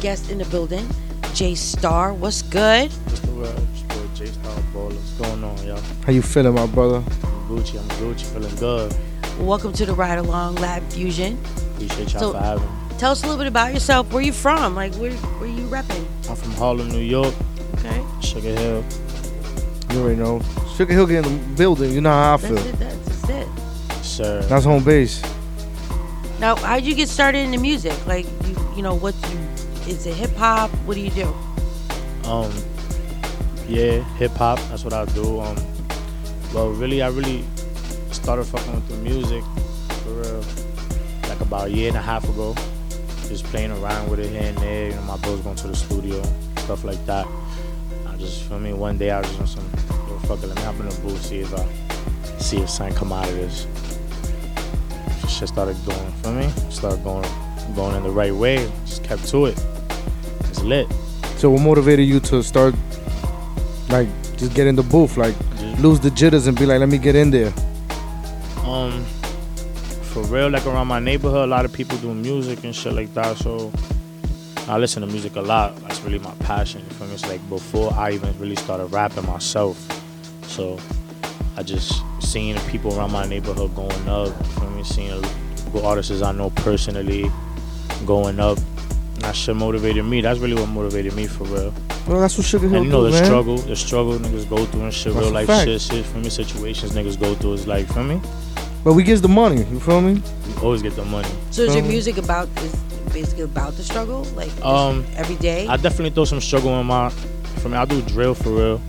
guest 0.00 0.30
in 0.30 0.38
the 0.38 0.44
building, 0.44 0.88
Jay 1.34 1.56
Star. 1.56 2.14
What's 2.14 2.42
good? 2.42 2.92
How 6.04 6.12
you 6.12 6.22
feeling, 6.22 6.54
my 6.54 6.66
brother? 6.66 6.96
I'm 6.96 7.48
Gucci. 7.48 7.78
I'm 7.78 7.88
Gucci. 8.00 8.24
Feeling 8.32 8.54
good. 8.56 8.94
Welcome 9.38 9.72
to 9.74 9.86
the 9.86 9.94
Ryde 9.94 10.18
Along 10.18 10.56
Lab 10.56 10.82
Fusion. 10.92 11.38
Appreciate 11.74 12.12
y'all 12.12 12.20
So- 12.20 12.32
for 12.32 12.38
having 12.38 12.64
me. 12.64 12.70
Tell 12.98 13.12
us 13.12 13.22
a 13.22 13.26
little 13.26 13.38
bit 13.38 13.46
about 13.48 13.72
yourself. 13.74 14.12
Where 14.12 14.22
you 14.22 14.32
from? 14.32 14.74
Like, 14.76 14.94
where 14.94 15.10
where 15.12 15.48
you 15.48 15.66
repping? 15.66 16.04
I'm 16.28 16.36
from 16.36 16.52
Harlem, 16.52 16.88
New 16.90 16.98
York. 17.00 17.34
Okay. 17.78 18.00
Sugar 18.20 18.50
Hill. 18.54 18.84
You 19.90 20.00
already 20.00 20.16
know. 20.20 20.40
Sugar 20.76 20.92
Hill 20.92 21.06
get 21.06 21.24
in 21.26 21.32
the 21.32 21.56
building. 21.56 21.92
You 21.92 22.00
know 22.00 22.10
how 22.10 22.34
I 22.34 22.36
feel. 22.36 22.54
That's 22.54 22.66
it. 22.68 22.78
That's, 22.78 23.22
that's 23.22 23.28
it. 23.30 24.04
Sir. 24.04 24.42
That's 24.42 24.64
home 24.64 24.84
base. 24.84 25.20
Now, 26.38 26.54
how'd 26.56 26.84
you 26.84 26.94
get 26.94 27.08
started 27.08 27.38
in 27.38 27.50
the 27.50 27.58
music? 27.58 27.94
Like, 28.06 28.26
you 28.46 28.56
you 28.76 28.82
know, 28.82 28.94
what 28.94 29.14
you 29.30 29.38
is 29.92 30.06
it 30.06 30.14
hip 30.14 30.34
hop? 30.36 30.70
What 30.86 30.94
do 30.94 31.00
you 31.00 31.10
do? 31.10 31.34
Um, 32.28 32.52
yeah, 33.68 34.02
hip 34.16 34.32
hop. 34.32 34.58
That's 34.68 34.84
what 34.84 34.92
I 34.92 35.06
do. 35.06 35.40
Um, 35.40 35.56
well, 36.54 36.70
really, 36.70 37.02
I 37.02 37.08
really 37.08 37.44
started 38.10 38.44
fucking 38.44 38.74
with 38.74 38.88
the 38.88 38.96
music 38.96 39.42
for 40.02 40.10
real, 40.10 40.44
like 41.28 41.40
about 41.40 41.68
a 41.68 41.70
year 41.70 41.88
and 41.88 41.96
a 41.96 42.02
half 42.02 42.24
ago. 42.24 42.54
Just 43.28 43.44
playing 43.44 43.70
around 43.72 44.10
with 44.10 44.20
it 44.20 44.28
here 44.28 44.42
and 44.42 44.58
there. 44.58 44.88
You 44.90 44.94
know, 44.94 45.02
my 45.02 45.16
bro's 45.18 45.40
going 45.40 45.56
to 45.56 45.68
the 45.68 45.76
studio, 45.76 46.22
stuff 46.58 46.84
like 46.84 47.04
that. 47.06 47.26
I 48.06 48.16
just, 48.18 48.42
feel 48.44 48.58
me, 48.58 48.74
one 48.74 48.98
day 48.98 49.10
I 49.10 49.20
was 49.20 49.28
just 49.28 49.40
on 49.40 49.46
some, 49.46 49.70
yo, 50.08 50.18
fuck 50.20 50.42
it, 50.42 50.48
let 50.48 50.56
me 50.56 50.62
hop 50.62 50.78
in 50.80 50.88
the 50.88 51.00
booth, 51.00 51.22
see 51.22 51.38
if 51.38 51.54
I, 51.54 51.66
see 52.38 52.58
if 52.58 52.68
something 52.68 52.94
come 52.94 53.12
out 53.12 53.26
of 53.26 53.34
this. 53.34 53.66
Shit 55.28 55.48
started 55.48 55.76
going, 55.86 56.12
feel 56.22 56.32
me? 56.34 56.48
Started 56.68 57.02
going, 57.02 57.24
going 57.74 57.96
in 57.96 58.02
the 58.02 58.10
right 58.10 58.34
way. 58.34 58.70
Just 58.84 59.02
kept 59.02 59.26
to 59.28 59.46
it. 59.46 59.64
It's 60.40 60.60
lit. 60.60 60.86
So 61.38 61.48
what 61.50 61.62
motivated 61.62 62.06
you 62.06 62.20
to 62.20 62.42
start, 62.42 62.74
like, 63.88 64.08
just 64.36 64.54
get 64.54 64.66
in 64.66 64.76
the 64.76 64.82
booth, 64.82 65.16
like, 65.16 65.34
lose 65.82 65.98
the 65.98 66.10
jitters 66.10 66.46
and 66.46 66.56
be 66.56 66.64
like, 66.64 66.78
let 66.78 66.88
me 66.88 66.96
get 66.96 67.16
in 67.16 67.32
there. 67.32 67.52
Um, 68.64 69.04
for 70.12 70.22
real, 70.22 70.48
like 70.48 70.64
around 70.64 70.86
my 70.86 71.00
neighborhood, 71.00 71.44
a 71.44 71.46
lot 71.46 71.64
of 71.64 71.72
people 71.72 71.98
do 71.98 72.14
music 72.14 72.62
and 72.62 72.74
shit 72.74 72.92
like 72.92 73.12
that. 73.14 73.36
So 73.38 73.72
I 74.68 74.78
listen 74.78 75.00
to 75.02 75.08
music 75.08 75.34
a 75.34 75.40
lot. 75.40 75.76
That's 75.82 76.00
really 76.02 76.20
my 76.20 76.34
passion. 76.36 76.82
You 76.88 76.94
feel 76.96 77.08
me? 77.08 77.14
It's 77.14 77.26
like 77.26 77.46
before 77.48 77.92
I 77.94 78.12
even 78.12 78.38
really 78.38 78.54
started 78.54 78.86
rapping 78.86 79.26
myself. 79.26 79.76
So 80.46 80.78
I 81.56 81.64
just 81.64 82.00
seeing 82.20 82.56
people 82.68 82.96
around 82.96 83.10
my 83.10 83.26
neighborhood 83.26 83.74
going 83.74 84.08
up. 84.08 84.28
You 84.28 84.44
feel 84.52 84.70
me? 84.70 84.84
Seeing 84.84 85.24
artists 85.82 86.22
I 86.22 86.30
know 86.30 86.50
personally 86.50 87.30
going 88.06 88.38
up. 88.38 88.58
That 89.16 89.34
shit 89.34 89.56
motivated 89.56 90.04
me. 90.04 90.20
That's 90.20 90.38
really 90.38 90.54
what 90.54 90.68
motivated 90.68 91.14
me 91.14 91.26
for 91.26 91.44
real. 91.44 91.74
Well, 92.06 92.20
that's 92.20 92.36
what 92.36 92.46
Sugar 92.46 92.68
Hill 92.68 92.78
And 92.78 92.86
you 92.86 92.92
know 92.92 93.04
do, 93.06 93.12
the 93.12 93.20
man. 93.20 93.24
struggle, 93.24 93.56
the 93.58 93.76
struggle 93.76 94.18
niggas 94.18 94.48
go 94.48 94.64
through 94.66 94.82
and 94.82 94.92
shit, 94.94 95.14
That's 95.14 95.24
real 95.26 95.34
life 95.34 95.46
fact. 95.46 95.66
shit, 95.68 95.80
shit. 95.80 96.04
For 96.06 96.18
me, 96.18 96.28
situations 96.30 96.92
niggas 96.92 97.18
go 97.18 97.34
through 97.34 97.52
is 97.54 97.66
like, 97.66 97.86
for 97.86 98.02
me, 98.02 98.20
But 98.82 98.94
we 98.94 99.04
gets 99.04 99.20
the 99.20 99.28
money. 99.28 99.62
You 99.64 99.78
feel 99.78 100.00
me? 100.00 100.20
we 100.48 100.54
always 100.62 100.82
get 100.82 100.96
the 100.96 101.04
money. 101.04 101.28
So 101.52 101.62
is 101.62 101.74
your 101.76 101.84
music 101.84 102.18
about 102.18 102.48
is 102.58 102.74
basically 103.12 103.44
about 103.44 103.74
the 103.76 103.84
struggle, 103.84 104.24
like 104.34 104.50
Um, 104.64 105.04
every 105.16 105.36
day? 105.36 105.66
I 105.68 105.76
definitely 105.76 106.10
throw 106.10 106.24
some 106.24 106.40
struggle 106.40 106.78
in 106.80 106.86
my. 106.86 107.08
For 107.60 107.68
me, 107.68 107.76
I 107.76 107.84
do 107.84 108.02
drill 108.02 108.34
for 108.34 108.50
real, 108.50 108.80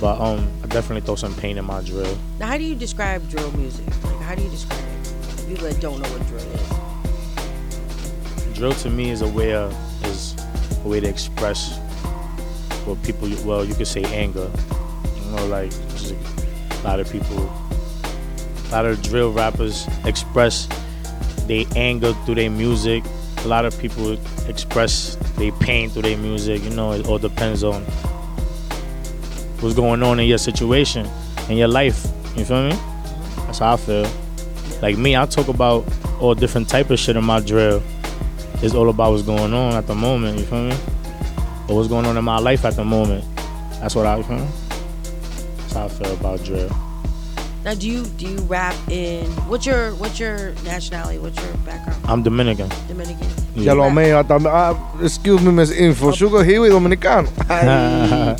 but 0.00 0.18
um, 0.18 0.48
I 0.64 0.68
definitely 0.68 1.02
throw 1.02 1.16
some 1.16 1.34
pain 1.34 1.58
in 1.58 1.66
my 1.66 1.82
drill. 1.82 2.16
now, 2.38 2.46
how 2.46 2.56
do 2.56 2.64
you 2.64 2.74
describe 2.74 3.28
drill 3.28 3.52
music? 3.52 3.84
Like, 4.04 4.20
how 4.22 4.34
do 4.34 4.42
you 4.42 4.48
describe 4.48 4.80
it? 4.80 5.46
People 5.48 5.68
that 5.68 5.78
don't 5.82 6.00
know 6.00 6.08
what 6.08 6.26
drill 6.28 6.40
is. 6.40 6.68
Drill 8.56 8.72
to 8.72 8.88
me 8.88 9.10
is 9.10 9.20
a 9.20 9.28
way 9.28 9.52
of, 9.54 9.74
is 10.06 10.34
a 10.84 10.88
way 10.88 11.00
to 11.00 11.06
express 11.08 11.78
what 12.86 13.02
people. 13.02 13.28
Well, 13.44 13.64
you 13.64 13.74
could 13.74 13.86
say 13.86 14.02
anger. 14.04 14.50
You 15.16 15.30
know, 15.32 15.46
like 15.46 15.72
a 15.72 16.82
lot 16.84 17.00
of 17.00 17.10
people, 17.10 17.38
a 17.38 18.68
lot 18.70 18.86
of 18.86 19.02
drill 19.02 19.32
rappers 19.32 19.86
express 20.04 20.68
their 21.46 21.64
anger 21.74 22.12
through 22.24 22.36
their 22.36 22.50
music. 22.50 23.04
A 23.38 23.48
lot 23.48 23.64
of 23.64 23.78
people 23.78 24.16
express 24.48 25.16
their 25.36 25.52
pain 25.52 25.90
through 25.90 26.02
their 26.02 26.16
music. 26.16 26.62
You 26.62 26.70
know, 26.70 26.92
it 26.92 27.06
all 27.06 27.18
depends 27.18 27.62
on 27.64 27.82
what's 29.60 29.74
going 29.74 30.02
on 30.02 30.20
in 30.20 30.26
your 30.26 30.38
situation, 30.38 31.08
in 31.48 31.56
your 31.56 31.68
life. 31.68 32.06
You 32.36 32.44
feel 32.44 32.68
me? 32.68 32.76
That's 33.46 33.58
how 33.58 33.74
I 33.74 33.76
feel. 33.76 34.06
Like 34.82 34.98
me, 34.98 35.16
I 35.16 35.26
talk 35.26 35.48
about 35.48 35.84
all 36.20 36.34
different 36.34 36.68
type 36.68 36.90
of 36.90 36.98
shit 36.98 37.16
in 37.16 37.24
my 37.24 37.40
drill. 37.40 37.82
It's 38.62 38.74
all 38.74 38.88
about 38.88 39.12
what's 39.12 39.22
going 39.22 39.52
on 39.52 39.74
at 39.74 39.86
the 39.86 39.94
moment. 39.94 40.38
You 40.38 40.44
feel 40.44 40.68
me? 40.68 40.76
Or 41.68 41.76
what's 41.76 41.88
going 41.88 42.06
on 42.06 42.16
in 42.16 42.24
my 42.24 42.38
life 42.38 42.64
at 42.64 42.76
the 42.76 42.84
moment. 42.84 43.24
That's 43.80 43.94
what 43.94 44.06
I 44.06 44.18
you 44.18 44.22
feel. 44.24 44.38
That's 44.38 45.72
how 45.72 45.84
I 45.86 45.88
feel 45.88 46.12
about 46.14 46.44
drill. 46.44 46.70
Now, 47.64 47.74
do 47.74 47.88
you 47.90 48.04
do 48.16 48.28
you 48.28 48.38
rap 48.42 48.76
in 48.88 49.26
what's 49.50 49.66
your 49.66 49.90
what's 49.96 50.20
your 50.20 50.54
nationality? 50.62 51.18
What's 51.18 51.36
your 51.42 51.52
background? 51.66 52.00
I'm 52.06 52.22
Dominican. 52.22 52.68
Dominican. 52.86 53.26
Ya 53.56 53.72
lo 53.72 53.90
mío, 53.90 54.24
ah, 54.46 54.76
excuse 55.02 55.42
me, 55.42 55.50
Miss 55.50 55.72
Info. 55.72 56.12
Sugar 56.12 56.44
Hill 56.44 56.62
y 56.62 56.68
Dominicano. 56.68 57.26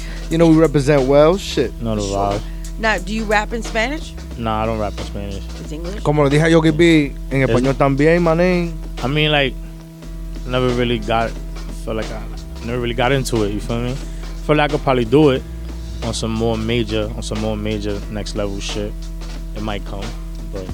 You 0.30 0.38
know 0.38 0.46
we 0.48 0.56
represent 0.56 1.08
well. 1.08 1.36
Shit. 1.36 1.72
No, 1.80 1.94
the 1.96 2.02
vibe. 2.02 2.40
Now, 2.78 2.98
do 2.98 3.14
you 3.14 3.24
rap 3.24 3.52
in 3.52 3.62
Spanish? 3.62 4.12
Nah, 4.38 4.62
I 4.62 4.66
don't 4.66 4.78
rap 4.78 4.92
in 4.98 5.04
Spanish. 5.04 5.42
It's 5.60 5.72
English. 5.72 6.02
Como 6.02 6.24
le 6.24 6.30
dije 6.30 6.44
a 6.44 6.48
Yogi 6.48 6.70
B, 6.70 7.12
en 7.30 7.42
español 7.42 7.74
también, 7.74 8.22
manín. 8.22 8.74
I 9.02 9.06
mean, 9.06 9.30
like, 9.30 9.54
never 10.46 10.68
really 10.70 10.98
got, 10.98 11.30
feel 11.84 11.94
like 11.94 12.10
I 12.10 12.35
never 12.66 12.80
really 12.80 12.94
got 12.94 13.12
into 13.12 13.44
it. 13.44 13.52
You 13.52 13.60
feel 13.60 13.80
me? 13.80 13.94
Feel 14.44 14.56
like 14.56 14.70
I 14.70 14.74
could 14.74 14.82
probably 14.82 15.04
do 15.04 15.30
it 15.30 15.42
on 16.04 16.14
some 16.14 16.32
more 16.32 16.56
major, 16.56 17.10
on 17.16 17.22
some 17.22 17.40
more 17.40 17.56
major 17.56 18.00
next 18.10 18.36
level 18.36 18.60
shit. 18.60 18.92
It 19.54 19.62
might 19.62 19.84
come, 19.86 20.04
but 20.52 20.68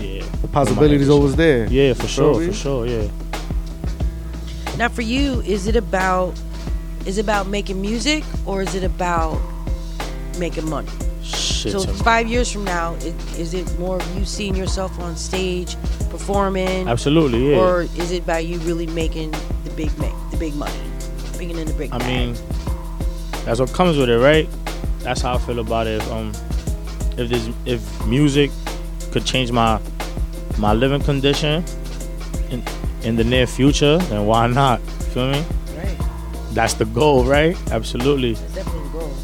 yeah. 0.00 0.24
The 0.42 0.48
possibilities 0.48 1.08
always 1.08 1.36
there. 1.36 1.66
Yeah, 1.66 1.94
for 1.94 2.08
sure, 2.08 2.40
me? 2.40 2.48
for 2.48 2.52
sure, 2.52 2.86
yeah. 2.86 3.08
Now, 4.76 4.88
for 4.88 5.02
you, 5.02 5.40
is 5.42 5.66
it 5.66 5.76
about 5.76 6.34
is 7.06 7.18
it 7.18 7.22
about 7.22 7.46
making 7.46 7.80
music 7.80 8.24
or 8.46 8.62
is 8.62 8.74
it 8.74 8.82
about 8.82 9.40
making 10.38 10.68
money? 10.68 10.88
Shit. 11.22 11.72
so 11.72 11.80
five 11.80 12.26
years 12.26 12.50
from 12.50 12.64
now, 12.64 12.94
it, 12.96 13.14
is 13.38 13.54
it 13.54 13.78
more 13.78 13.96
of 13.96 14.16
you 14.16 14.24
seeing 14.24 14.54
yourself 14.54 14.98
on 15.00 15.16
stage 15.16 15.76
performing? 16.10 16.88
Absolutely, 16.88 17.50
yeah. 17.50 17.58
Or 17.58 17.82
is 17.82 18.10
it 18.10 18.22
about 18.22 18.44
you 18.46 18.58
really 18.60 18.86
making 18.88 19.30
the 19.30 19.53
big 19.74 19.96
make 19.98 20.12
the 20.30 20.36
big 20.36 20.54
money, 20.54 20.72
bringing 21.34 21.58
in 21.58 21.66
the 21.66 21.74
big? 21.74 21.92
I 21.92 21.98
bag? 21.98 22.08
mean, 22.08 22.36
that's 23.44 23.60
what 23.60 23.72
comes 23.72 23.96
with 23.96 24.08
it, 24.08 24.18
right? 24.18 24.48
That's 25.00 25.20
how 25.20 25.34
I 25.34 25.38
feel 25.38 25.58
about 25.58 25.86
it. 25.86 26.02
If, 26.02 26.10
um, 26.10 26.32
if 27.18 27.28
this, 27.28 27.50
if 27.66 28.06
music 28.06 28.50
could 29.12 29.24
change 29.24 29.52
my 29.52 29.80
my 30.58 30.72
living 30.72 31.02
condition 31.02 31.64
in 32.50 32.62
in 33.02 33.16
the 33.16 33.24
near 33.24 33.46
future, 33.46 33.98
then 33.98 34.26
why 34.26 34.46
not? 34.46 34.80
Feel 35.12 35.30
me? 35.30 35.44
Right. 35.76 35.96
That's 36.52 36.74
the 36.74 36.86
goal, 36.86 37.24
right? 37.24 37.56
Absolutely. 37.70 38.34
That's 38.34 38.54
definitely 38.54 38.82
the 38.88 38.98
goal. 38.98 39.14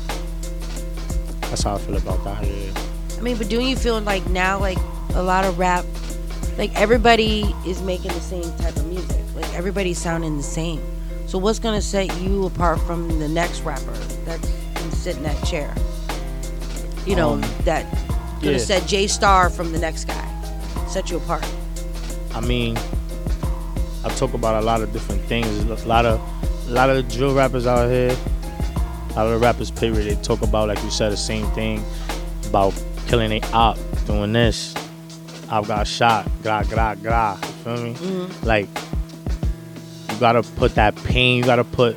That's 1.48 1.62
how 1.62 1.74
I 1.76 1.78
feel 1.78 1.96
about 1.96 2.22
that. 2.24 2.46
Yeah. 2.46 3.18
I 3.18 3.22
mean, 3.22 3.36
but 3.36 3.48
don't 3.48 3.64
you 3.64 3.76
feel 3.76 4.00
like 4.00 4.26
now, 4.28 4.58
like 4.58 4.78
a 5.14 5.22
lot 5.22 5.44
of 5.44 5.58
rap, 5.58 5.84
like 6.58 6.74
everybody 6.78 7.44
is 7.66 7.82
making 7.82 8.12
the 8.12 8.20
same 8.20 8.44
type 8.58 8.76
of 8.76 8.86
music, 8.86 9.24
like 9.40 9.54
everybody's 9.54 9.98
sounding 9.98 10.36
the 10.36 10.42
same. 10.42 10.80
So 11.26 11.38
what's 11.38 11.58
gonna 11.58 11.82
set 11.82 12.14
you 12.20 12.46
apart 12.46 12.80
from 12.82 13.18
the 13.18 13.28
next 13.28 13.60
rapper 13.62 13.92
that's 14.24 14.48
gonna 14.74 14.92
sit 14.92 15.16
in 15.16 15.22
that 15.22 15.42
chair? 15.44 15.72
You 17.06 17.16
know, 17.16 17.30
Um, 17.34 17.40
that 17.64 17.86
gonna 18.40 18.52
yeah. 18.52 18.58
set 18.58 18.86
J 18.86 19.06
Star 19.06 19.48
from 19.50 19.72
the 19.72 19.78
next 19.78 20.04
guy, 20.06 20.28
set 20.88 21.10
you 21.10 21.16
apart. 21.18 21.46
I 22.34 22.40
mean, 22.40 22.76
I 24.04 24.08
talk 24.10 24.34
about 24.34 24.62
a 24.62 24.64
lot 24.66 24.82
of 24.82 24.92
different 24.92 25.22
things. 25.26 25.48
A 25.82 25.86
lot 25.88 26.04
of 26.06 26.20
a 26.68 26.70
lot 26.72 26.90
of 26.90 26.96
the 26.96 27.02
drill 27.16 27.34
rappers 27.34 27.66
out 27.66 27.88
here, 27.90 28.10
a 29.10 29.14
lot 29.16 29.26
of 29.26 29.32
the 29.32 29.38
rappers, 29.38 29.70
period, 29.70 30.04
they 30.06 30.14
talk 30.22 30.40
about, 30.42 30.68
like 30.68 30.80
you 30.84 30.90
said, 30.90 31.10
the 31.10 31.16
same 31.16 31.46
thing 31.50 31.82
about 32.46 32.72
killing 33.08 33.32
a 33.32 33.40
op, 33.52 33.76
doing 34.06 34.32
this. 34.32 34.72
I've 35.50 35.66
got 35.66 35.86
shot, 35.88 36.28
gra, 36.42 36.64
gra, 36.68 36.96
gra. 37.02 37.36
You 37.42 37.48
feel 37.64 37.82
me? 37.82 37.94
Mhm. 37.94 38.44
Like, 38.44 38.68
gotta 40.20 40.42
put 40.42 40.74
that 40.76 40.94
pain, 40.96 41.38
you 41.38 41.44
gotta 41.44 41.64
put, 41.64 41.96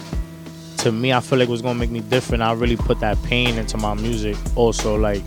to 0.78 0.92
me, 0.92 1.14
I 1.14 1.20
feel 1.20 1.38
like 1.38 1.50
what's 1.50 1.62
gonna 1.62 1.78
make 1.78 1.92
me 1.92 2.00
different, 2.00 2.42
I 2.42 2.54
really 2.54 2.78
put 2.78 3.00
that 3.02 3.22
pain 3.24 3.58
into 3.58 3.78
my 3.78 3.94
music. 3.94 4.36
Also, 4.56 4.96
like, 4.96 5.22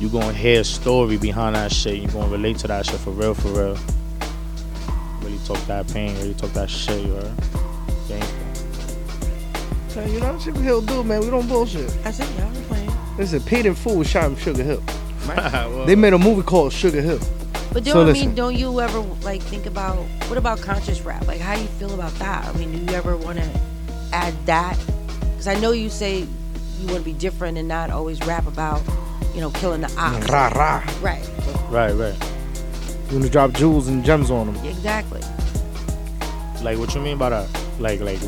you 0.00 0.08
gonna 0.08 0.32
hear 0.32 0.62
a 0.62 0.64
story 0.64 1.16
behind 1.18 1.54
that 1.54 1.70
shit, 1.72 1.96
you 1.98 2.08
gonna 2.08 2.28
relate 2.32 2.58
to 2.58 2.68
that 2.68 2.86
shit 2.86 2.98
for 2.98 3.10
real, 3.10 3.34
for 3.34 3.48
real. 3.48 3.78
Really 5.22 5.38
talk 5.46 5.58
that 5.66 5.86
pain, 5.92 6.16
really 6.16 6.34
talk 6.34 6.50
that 6.54 6.68
shit, 6.70 7.04
you 7.04 7.12
heard? 7.12 7.36
Gangsta. 8.08 8.42
Hey, 9.94 10.10
you 10.12 10.20
know, 10.20 10.32
what 10.32 10.40
Sugar 10.42 10.60
Hill 10.60 10.80
do, 10.80 11.04
man. 11.04 11.20
We 11.20 11.28
don't 11.30 11.46
bullshit. 11.46 11.94
I 12.04 12.10
said, 12.10 12.26
y'all 12.38 12.56
ain't 12.56 12.66
playing. 12.66 12.90
Listen, 13.18 13.40
Paid 13.42 13.66
in 13.66 13.74
Full 13.74 14.02
shot 14.04 14.30
in 14.30 14.36
Sugar 14.36 14.62
Hill. 14.64 14.82
Well, 15.24 15.86
They 15.86 15.94
made 15.94 16.14
a 16.14 16.18
movie 16.18 16.42
called 16.42 16.72
Sugar 16.72 17.00
Hill. 17.00 17.20
But 17.72 17.84
don't 17.84 17.94
So 17.94 18.08
I 18.08 18.12
mean, 18.12 18.34
don't 18.34 18.54
you 18.54 18.80
ever 18.80 19.00
like 19.22 19.40
think 19.42 19.66
about 19.66 19.96
what 20.28 20.36
about 20.36 20.60
conscious 20.60 21.00
rap? 21.00 21.26
Like, 21.26 21.40
how 21.40 21.54
do 21.54 21.62
you 21.62 21.68
feel 21.68 21.94
about 21.94 22.12
that? 22.16 22.44
I 22.46 22.52
mean, 22.58 22.72
do 22.72 22.92
you 22.92 22.98
ever 22.98 23.16
want 23.16 23.38
to 23.38 23.60
add 24.12 24.34
that? 24.46 24.78
Because 25.30 25.48
I 25.48 25.54
know 25.54 25.72
you 25.72 25.88
say 25.88 26.26
you 26.80 26.86
want 26.86 26.98
to 26.98 27.04
be 27.04 27.12
different 27.14 27.56
and 27.58 27.66
not 27.68 27.90
always 27.90 28.20
rap 28.26 28.46
about, 28.46 28.82
you 29.34 29.40
know, 29.40 29.50
killing 29.50 29.80
the 29.80 29.92
ops. 29.98 30.26
Mm, 30.26 30.30
rah, 30.30 30.48
rah. 30.48 30.84
Right. 31.00 31.28
Right, 31.70 31.92
right. 31.92 32.14
You 33.08 33.18
want 33.18 33.24
to 33.24 33.30
drop 33.30 33.52
jewels 33.52 33.88
and 33.88 34.04
gems 34.04 34.30
on 34.30 34.52
them. 34.52 34.64
Exactly. 34.66 35.20
Like, 36.62 36.78
what 36.78 36.94
you 36.94 37.00
mean 37.00 37.18
by 37.18 37.30
that? 37.30 37.48
Like, 37.78 38.00
like, 38.00 38.20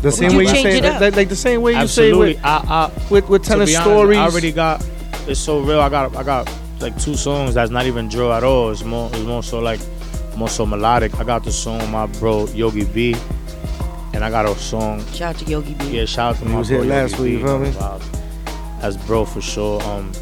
The 0.00 0.10
same 0.10 0.36
way 0.36 0.44
you 0.44 0.48
say, 0.48 0.80
like, 0.98 1.16
like 1.16 1.28
the 1.28 1.36
same 1.36 1.62
way 1.62 1.72
you 1.72 1.78
Absolutely. 1.78 2.34
say 2.34 2.38
with, 2.38 2.44
I, 2.44 2.56
I, 2.68 2.92
with, 3.10 3.28
with 3.28 3.42
to 3.42 3.48
telling 3.48 3.66
be 3.66 3.76
honest, 3.76 3.90
stories. 3.90 4.18
I 4.18 4.24
already 4.24 4.52
got. 4.52 4.86
It's 5.26 5.40
so 5.40 5.60
real. 5.60 5.80
I 5.80 5.88
got. 5.88 6.14
I 6.16 6.22
got 6.22 6.48
like 6.84 7.00
two 7.00 7.14
songs 7.14 7.54
that's 7.54 7.70
not 7.70 7.86
even 7.86 8.08
drill 8.08 8.32
at 8.32 8.44
all. 8.44 8.70
It's 8.70 8.84
more. 8.84 9.08
It's 9.14 9.24
more 9.24 9.42
so 9.42 9.58
like 9.58 9.80
more 10.36 10.50
so 10.50 10.66
melodic. 10.66 11.18
I 11.18 11.24
got 11.24 11.42
the 11.42 11.50
song 11.50 11.78
with 11.78 11.90
my 11.90 12.06
bro 12.20 12.46
Yogi 12.48 12.84
B, 12.84 13.16
and 14.12 14.22
I 14.22 14.30
got 14.30 14.44
a 14.44 14.54
song. 14.54 15.04
Shout 15.06 15.34
out 15.34 15.38
to 15.40 15.50
Yogi 15.50 15.74
B. 15.74 15.96
Yeah, 15.96 16.04
shout 16.04 16.34
out 16.34 16.38
to 16.40 16.44
He 16.44 16.52
my 16.52 16.58
was 16.58 16.68
bro 16.68 16.82
here 16.82 16.90
last 16.90 17.12
Yogi 17.12 17.22
week, 17.22 17.32
B, 17.32 17.40
you 17.40 17.46
feel 17.46 17.58
me? 17.58 17.70
That's 18.80 18.96
bro 18.98 19.24
for 19.24 19.40
sure. 19.40 19.82
Um, 19.84 20.12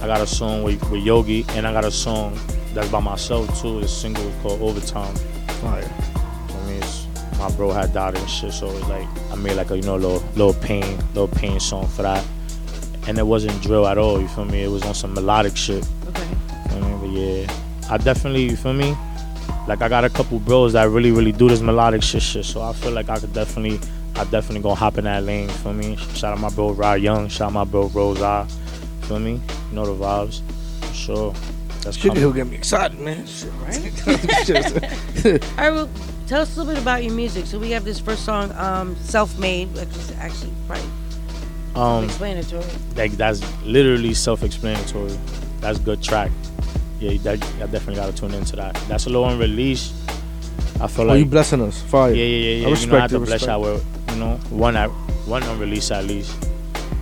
I 0.00 0.06
got 0.08 0.20
a 0.20 0.26
song 0.26 0.64
with, 0.64 0.82
with 0.90 1.04
Yogi, 1.04 1.44
and 1.50 1.66
I 1.66 1.72
got 1.72 1.84
a 1.84 1.90
song 1.90 2.36
that's 2.74 2.88
by 2.90 3.00
myself 3.00 3.46
too. 3.62 3.80
The 3.80 3.88
single 3.88 4.26
is 4.26 4.42
called 4.42 4.60
Overtime. 4.60 5.14
Fire. 5.62 5.82
So, 5.82 6.58
I 6.58 6.66
mean, 6.66 6.82
it's, 6.82 7.06
my 7.38 7.48
bro 7.52 7.70
had 7.70 7.92
died 7.94 8.16
and 8.16 8.28
shit, 8.28 8.52
so 8.52 8.68
it's 8.76 8.88
like 8.88 9.06
I 9.30 9.36
made 9.36 9.54
like 9.54 9.70
a 9.70 9.76
you 9.76 9.82
know 9.82 9.94
little 9.96 10.20
little 10.34 10.54
pain 10.54 10.98
little 11.14 11.28
pain 11.28 11.60
song 11.60 11.86
for 11.86 12.02
that, 12.02 12.24
and 13.06 13.18
it 13.18 13.26
wasn't 13.26 13.60
drill 13.62 13.86
at 13.86 13.98
all. 13.98 14.20
You 14.20 14.28
feel 14.28 14.44
me? 14.44 14.64
It 14.64 14.68
was 14.68 14.82
on 14.84 14.94
some 14.94 15.14
melodic 15.14 15.56
shit. 15.56 15.86
Okay. 16.08 16.28
I 16.70 16.80
mean, 16.80 16.98
but 17.00 17.10
yeah, 17.10 17.52
I 17.90 17.98
definitely 17.98 18.44
you 18.44 18.56
feel 18.56 18.74
me. 18.74 18.96
Like 19.68 19.82
I 19.82 19.88
got 19.88 20.04
a 20.04 20.10
couple 20.10 20.38
bros 20.38 20.72
that 20.74 20.88
really 20.88 21.10
really 21.10 21.32
do 21.32 21.48
this 21.48 21.60
melodic 21.60 22.02
shit 22.02 22.22
shit, 22.22 22.44
so 22.44 22.62
I 22.62 22.72
feel 22.72 22.92
like 22.92 23.08
I 23.08 23.18
could 23.18 23.32
definitely 23.32 23.80
I 24.16 24.24
definitely 24.24 24.60
gonna 24.60 24.74
hop 24.74 24.98
in 24.98 25.04
that 25.04 25.24
lane. 25.24 25.48
You 25.48 25.54
feel 25.54 25.72
me? 25.72 25.96
Shout 26.14 26.32
out 26.32 26.38
my 26.38 26.50
bro 26.50 26.72
Rod 26.72 27.00
Young. 27.00 27.28
Shout 27.28 27.48
out 27.48 27.52
my 27.52 27.64
bro 27.64 27.88
Rose 27.88 28.22
Eye. 28.22 28.46
Feel 29.02 29.18
me? 29.18 29.40
You 29.70 29.74
know 29.74 29.86
the 29.86 30.04
vibes. 30.04 30.42
For 30.80 30.94
sure. 30.94 31.34
That's 31.82 31.96
Sugar 31.96 32.08
coming. 32.08 32.22
Hill 32.22 32.32
get 32.32 32.46
me 32.48 32.56
excited, 32.56 32.98
man. 32.98 33.26
Shit, 34.44 35.42
All 35.52 35.56
right, 35.56 35.70
well, 35.70 35.88
tell 36.26 36.42
us 36.42 36.56
a 36.56 36.58
little 36.58 36.74
bit 36.74 36.82
about 36.82 37.04
your 37.04 37.12
music. 37.12 37.46
So 37.46 37.58
we 37.58 37.70
have 37.70 37.84
this 37.84 38.00
first 38.00 38.24
song, 38.24 38.50
um, 38.52 38.96
"Self-Made," 38.96 39.72
which 39.74 39.88
is 39.90 40.10
actually 40.18 40.52
probably 40.66 40.88
Um, 41.76 42.04
explanatory. 42.04 42.64
like 42.96 43.12
that's 43.12 43.40
literally 43.64 44.14
self-explanatory. 44.14 45.16
That's 45.60 45.78
good 45.78 46.02
track. 46.02 46.30
Yeah, 47.00 47.18
that, 47.24 47.42
I 47.56 47.66
definitely 47.66 47.96
gotta 47.96 48.14
tune 48.14 48.32
into 48.34 48.56
that. 48.56 48.74
That's 48.88 49.06
a 49.06 49.10
little 49.10 49.28
unreleased. 49.28 49.92
I 50.80 50.86
feel 50.88 51.04
Oh, 51.04 51.08
like 51.08 51.18
you 51.18 51.26
blessing 51.26 51.60
us. 51.62 51.82
Fire. 51.82 52.12
Yeah, 52.12 52.24
yeah, 52.24 52.36
yeah, 52.36 52.50
yeah. 52.50 52.66
I 52.66 52.68
you 52.68 52.74
respect 52.74 52.90
know, 52.92 52.96
I 52.98 53.00
have 53.00 53.10
it, 53.12 53.18
to 53.18 53.20
bless 53.20 53.42
our, 53.44 53.48
y'all 53.48 53.60
with 53.74 54.10
you 54.10 54.16
know 54.16 54.36
one 54.50 54.76
at 54.76 54.88
one 55.26 55.42
unreleased 55.42 55.92
at 55.92 56.04
least. 56.04 56.34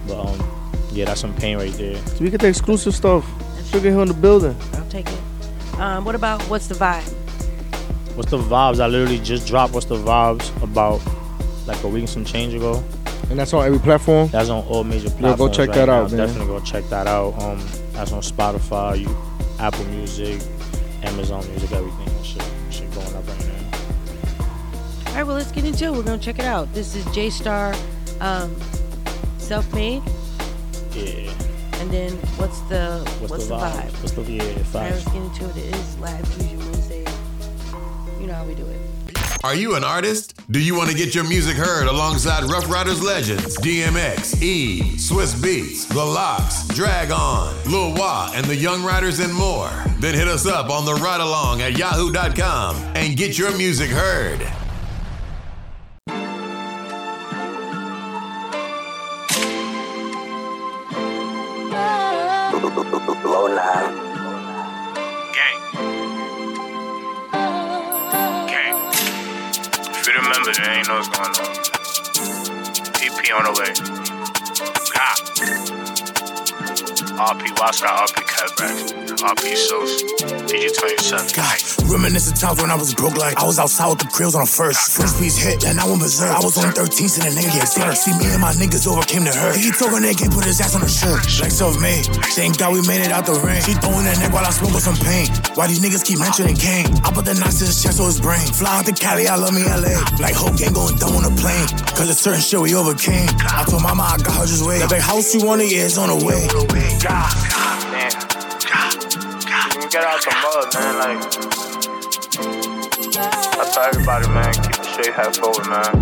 But 0.08 0.26
um, 0.26 0.50
yeah, 0.92 1.04
that's 1.06 1.20
some 1.20 1.34
pain 1.36 1.56
right 1.56 1.72
there. 1.74 1.96
So 2.06 2.24
we 2.24 2.30
get 2.30 2.40
the 2.40 2.48
exclusive 2.48 2.94
stuff. 2.94 3.24
Sugar 3.70 3.90
Hill 3.90 4.02
in 4.02 4.08
the 4.08 4.14
building. 4.14 4.56
I'll 4.74 4.88
take 4.88 5.08
it. 5.08 5.20
Um, 5.78 6.04
what 6.04 6.14
about 6.14 6.42
what's 6.44 6.66
the 6.68 6.74
vibe? 6.74 7.02
What's 8.16 8.30
the 8.30 8.38
vibes? 8.38 8.80
I 8.80 8.86
literally 8.86 9.18
just 9.18 9.46
dropped. 9.46 9.72
What's 9.74 9.86
the 9.86 9.96
vibes 9.96 10.50
about 10.62 11.00
like 11.66 11.82
a 11.82 11.88
week 11.88 12.00
and 12.02 12.08
some 12.08 12.24
change 12.24 12.54
ago. 12.54 12.82
And 13.30 13.38
that's 13.38 13.52
on 13.52 13.64
every 13.66 13.78
platform. 13.80 14.28
That's 14.28 14.48
on 14.48 14.64
all 14.66 14.84
major 14.84 15.10
platforms. 15.10 15.20
Yeah, 15.22 15.36
platforms. 15.36 15.56
go 15.56 15.56
check 15.56 15.68
right 15.68 15.74
that 15.76 15.86
now. 15.86 16.02
out, 16.02 16.10
man. 16.12 16.26
Definitely 16.26 16.46
go 16.46 16.60
check 16.60 16.84
that 16.90 17.06
out. 17.06 17.42
Um, 17.42 17.60
that's 17.92 18.12
on 18.12 18.20
Spotify, 18.22 19.00
you, 19.00 19.16
Apple 19.58 19.84
Music, 19.86 20.40
Amazon 21.02 21.46
Music, 21.50 21.72
everything. 21.72 22.22
Shit, 22.22 22.42
shit 22.70 22.94
going 22.94 23.14
up 23.14 23.26
right 23.26 23.46
now. 23.46 23.78
All 25.08 25.14
right, 25.14 25.24
well, 25.26 25.36
let's 25.36 25.52
get 25.52 25.64
into 25.64 25.86
it. 25.86 25.92
We're 25.92 26.02
gonna 26.02 26.18
check 26.18 26.38
it 26.38 26.44
out. 26.44 26.72
This 26.74 26.94
is 26.96 27.04
J 27.14 27.30
Star, 27.30 27.74
um, 28.20 28.54
self-made, 29.38 30.02
Yeah. 30.92 31.32
and 31.80 31.90
then 31.90 32.12
what's 32.36 32.60
the 32.62 33.00
What's, 33.20 33.30
what's, 33.30 33.46
the, 33.46 33.56
the, 33.56 33.60
vibes? 33.60 33.72
vibe? 33.72 34.02
What's 34.02 34.12
the 34.12 34.22
yeah? 34.22 34.42
All 34.42 34.48
right, 34.48 34.66
Facts. 34.66 34.94
let's 34.94 35.04
get 35.06 35.22
into 35.22 35.44
it. 35.50 35.56
It 35.56 35.74
is 35.76 35.98
live 35.98 36.28
fusion 36.28 36.58
Wednesday. 36.58 37.04
You 38.20 38.26
know 38.26 38.34
how 38.34 38.44
we 38.44 38.54
do 38.54 38.66
it. 38.66 38.80
Are 39.44 39.54
you 39.54 39.74
an 39.74 39.84
artist? 39.84 40.40
Do 40.50 40.58
you 40.58 40.74
want 40.74 40.90
to 40.90 40.96
get 40.96 41.14
your 41.14 41.28
music 41.28 41.58
heard 41.58 41.86
alongside 41.86 42.44
Ruff 42.44 42.66
Ryders 42.70 43.02
legends 43.02 43.58
DMX, 43.58 44.42
E, 44.42 44.80
Swizz 44.96 45.34
Beatz, 45.34 45.86
The 45.86 46.02
LOX, 46.02 46.66
Drag 46.68 47.10
On, 47.10 47.54
Lil 47.70 47.92
Wah, 47.92 48.32
and 48.34 48.46
the 48.46 48.56
Young 48.56 48.82
Riders 48.82 49.20
and 49.20 49.34
more? 49.34 49.68
Then 50.00 50.14
hit 50.14 50.28
us 50.28 50.46
up 50.46 50.70
on 50.70 50.86
the 50.86 50.94
Ryde 50.94 51.20
Along 51.20 51.60
at 51.60 51.76
yahoo.com 51.76 52.76
and 52.96 53.18
get 53.18 53.36
your 53.36 53.54
music 53.58 53.90
heard. 53.90 54.40
Gang. 63.74 64.03
Remember, 70.46 70.70
ain't 70.70 70.88
know 70.88 70.96
what's 70.96 71.08
going 71.08 71.30
on. 71.40 71.56
EP 73.02 73.34
on 73.34 73.44
the 73.44 73.52
way. 73.60 73.72
God. 74.94 75.93
RP 77.14 77.46
Wasta, 77.60 77.86
RP 77.86 78.26
Cadback, 78.26 78.74
RP 79.22 79.54
Sauce, 79.54 80.02
PG27. 80.50 81.30
God, 81.38 81.56
reminiscent 81.86 82.40
times 82.40 82.60
when 82.60 82.70
I 82.70 82.74
was 82.74 82.92
broke, 82.92 83.16
like 83.16 83.38
I 83.38 83.46
was 83.46 83.58
outside 83.58 83.86
with 83.86 84.00
the 84.02 84.10
krills 84.10 84.34
on 84.34 84.42
a 84.42 84.46
first. 84.46 84.98
First 84.98 85.22
piece 85.22 85.38
hit, 85.38 85.64
and 85.64 85.78
I 85.78 85.86
went 85.86 86.02
berserk. 86.02 86.34
I 86.34 86.42
was 86.42 86.58
on 86.58 86.74
13th 86.74 87.22
in 87.22 87.30
the 87.30 87.32
nigga 87.38 87.54
get. 87.54 87.94
See 87.94 88.10
me 88.18 88.26
and 88.34 88.42
my 88.42 88.50
niggas 88.58 88.90
overcame 88.90 89.22
the 89.22 89.30
hurt. 89.30 89.54
He 89.54 89.70
took 89.70 89.94
a 89.94 90.02
nigga 90.02 90.26
put 90.34 90.42
his 90.42 90.58
ass 90.60 90.74
on 90.74 90.82
the 90.82 90.90
shirt. 90.90 91.22
Like 91.38 91.54
self-made. 91.54 92.10
Thank 92.34 92.58
God 92.58 92.74
we 92.74 92.82
made 92.82 93.06
it 93.06 93.14
out 93.14 93.30
the 93.30 93.38
rain. 93.46 93.62
She 93.62 93.78
throwing 93.78 94.10
that 94.10 94.18
neck 94.18 94.34
while 94.34 94.42
I 94.42 94.50
smoke 94.50 94.74
with 94.74 94.82
some 94.82 94.98
pain. 94.98 95.30
Why 95.54 95.70
these 95.70 95.78
niggas 95.78 96.02
keep 96.02 96.18
mentioning 96.18 96.58
Kane? 96.58 96.90
I 97.06 97.14
put 97.14 97.30
the 97.30 97.38
knife 97.38 97.62
to 97.62 97.70
his 97.70 97.78
chest 97.78 98.02
or 98.02 98.10
his 98.10 98.18
brain. 98.18 98.42
Fly 98.50 98.82
out 98.82 98.90
to 98.90 98.94
Cali, 98.94 99.30
I 99.30 99.38
love 99.38 99.54
me 99.54 99.62
LA. 99.62 100.02
Like 100.18 100.34
whole 100.34 100.50
gang 100.58 100.74
going 100.74 100.98
dumb 100.98 101.14
on 101.14 101.30
a 101.30 101.34
plane. 101.38 101.70
Cause 101.94 102.10
it's 102.10 102.18
certain 102.18 102.42
shit 102.42 102.58
we 102.58 102.74
overcame. 102.74 103.30
I 103.46 103.62
told 103.70 103.86
mama 103.86 104.02
I 104.02 104.18
got 104.18 104.34
her 104.34 104.46
just 104.50 104.66
wait. 104.66 104.82
That 104.82 104.90
big 104.90 105.06
house 105.06 105.30
you 105.30 105.46
wanted, 105.46 105.70
yeah, 105.70 105.86
it's 105.86 105.94
on 105.94 106.10
the 106.10 106.18
way. 106.26 106.42
God, 107.04 107.30
damn. 107.92 108.12
You 109.82 109.88
get 109.90 110.04
out 110.04 110.22
the 110.24 110.32
mud, 110.42 110.74
man. 110.74 110.98
Like, 110.98 111.20
I 113.44 113.70
tell 113.72 113.84
everybody, 113.84 114.28
man, 114.28 114.54
keep 114.54 114.78
a 114.80 114.84
straight 114.84 115.12
head 115.12 115.36
forward, 115.36 115.68
man. 115.68 115.92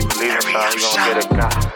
You 0.00 0.06
believe 0.08 0.36
in 0.36 0.42
something, 0.42 0.72
you 0.72 0.80
gonna 0.80 1.04
get 1.04 1.18
it. 1.18 1.30
God, 1.36 1.69